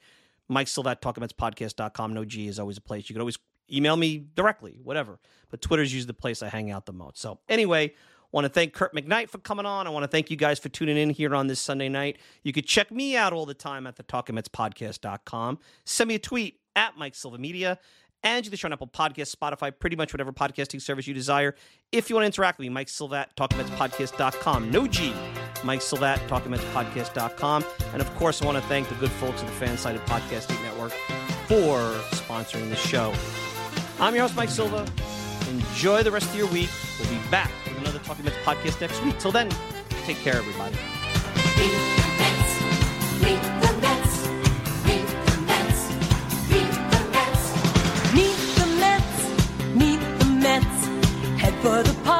Mike 0.48 0.66
Silvat, 0.66 1.00
talkametspodcast.com. 1.00 2.12
No 2.12 2.24
G 2.24 2.48
is 2.48 2.58
always 2.58 2.76
a 2.76 2.80
place. 2.80 3.08
You 3.08 3.14
could 3.14 3.20
always 3.20 3.38
email 3.72 3.96
me 3.96 4.26
directly, 4.34 4.80
whatever. 4.82 5.20
But 5.48 5.62
Twitter's 5.62 5.92
usually 5.92 6.08
the 6.08 6.14
place 6.14 6.42
I 6.42 6.48
hang 6.48 6.70
out 6.70 6.86
the 6.86 6.92
most. 6.92 7.18
So 7.18 7.38
anyway, 7.48 7.94
want 8.32 8.44
to 8.44 8.48
thank 8.48 8.72
Kirk 8.72 8.94
McKnight 8.94 9.28
for 9.28 9.38
coming 9.38 9.66
on. 9.66 9.86
I 9.86 9.90
want 9.90 10.04
to 10.04 10.08
thank 10.08 10.30
you 10.30 10.36
guys 10.36 10.58
for 10.58 10.68
tuning 10.68 10.96
in 10.96 11.10
here 11.10 11.34
on 11.34 11.46
this 11.46 11.60
Sunday 11.60 11.88
night. 11.88 12.18
You 12.42 12.52
could 12.52 12.66
check 12.66 12.90
me 12.90 13.16
out 13.16 13.32
all 13.32 13.46
the 13.46 13.54
time 13.54 13.86
at 13.86 13.96
the 13.96 14.04
talkametspodcast.com. 14.04 15.58
Send 15.84 16.08
me 16.08 16.14
a 16.14 16.18
tweet 16.18 16.60
at 16.76 16.96
Mike 16.96 17.14
Silva 17.14 17.38
Media 17.38 17.78
and 18.22 18.44
you 18.44 18.50
can 18.50 18.66
on 18.66 18.72
Apple 18.72 18.86
Podcast, 18.86 19.34
Spotify, 19.34 19.72
pretty 19.76 19.96
much 19.96 20.12
whatever 20.12 20.32
podcasting 20.32 20.80
service 20.80 21.06
you 21.06 21.14
desire. 21.14 21.54
If 21.90 22.10
you 22.10 22.16
want 22.16 22.24
to 22.24 22.26
interact 22.26 22.58
with 22.58 22.66
me, 22.66 22.68
Mike 22.68 22.88
Silva 22.88 23.26
Silvat, 23.38 23.48
talkingmetspodcast.com. 23.48 24.70
No 24.70 24.86
G, 24.86 25.12
Mike 25.64 25.80
Silva 25.80 26.18
Silvat, 26.18 26.28
talkingmetspodcast.com. 26.28 27.64
And 27.92 28.02
of 28.02 28.14
course, 28.16 28.42
I 28.42 28.46
want 28.46 28.58
to 28.58 28.64
thank 28.64 28.88
the 28.88 28.94
good 28.96 29.10
folks 29.12 29.42
at 29.42 29.46
the 29.46 29.64
Fansided 29.64 30.04
Podcasting 30.06 30.62
Network 30.62 30.92
for 31.48 31.78
sponsoring 32.16 32.68
the 32.68 32.76
show. 32.76 33.14
I'm 33.98 34.14
your 34.14 34.22
host, 34.22 34.36
Mike 34.36 34.50
Silva. 34.50 34.86
Enjoy 35.48 36.02
the 36.02 36.10
rest 36.10 36.28
of 36.30 36.36
your 36.36 36.46
week. 36.48 36.70
We'll 36.98 37.08
be 37.08 37.30
back 37.30 37.50
another 37.80 37.98
Talking 38.00 38.24
Mets 38.24 38.36
podcast 38.38 38.80
next 38.80 39.02
week. 39.02 39.18
Till 39.18 39.32
then, 39.32 39.48
take 40.04 40.18
care, 40.18 40.36
everybody. 40.36 40.76
Meet 41.56 41.72
the 41.96 42.10
Mets. 42.20 42.54
Meet 43.24 43.42
the 43.62 43.72
Mets. 43.80 44.14
Meet 48.14 48.38
the 48.56 48.66
Mets. 48.80 49.16
Meet 49.74 50.00
the 50.18 50.26
Mets. 50.26 50.78
Head 51.40 51.54
for 51.62 51.82
the 51.82 51.94
party. 52.04 52.19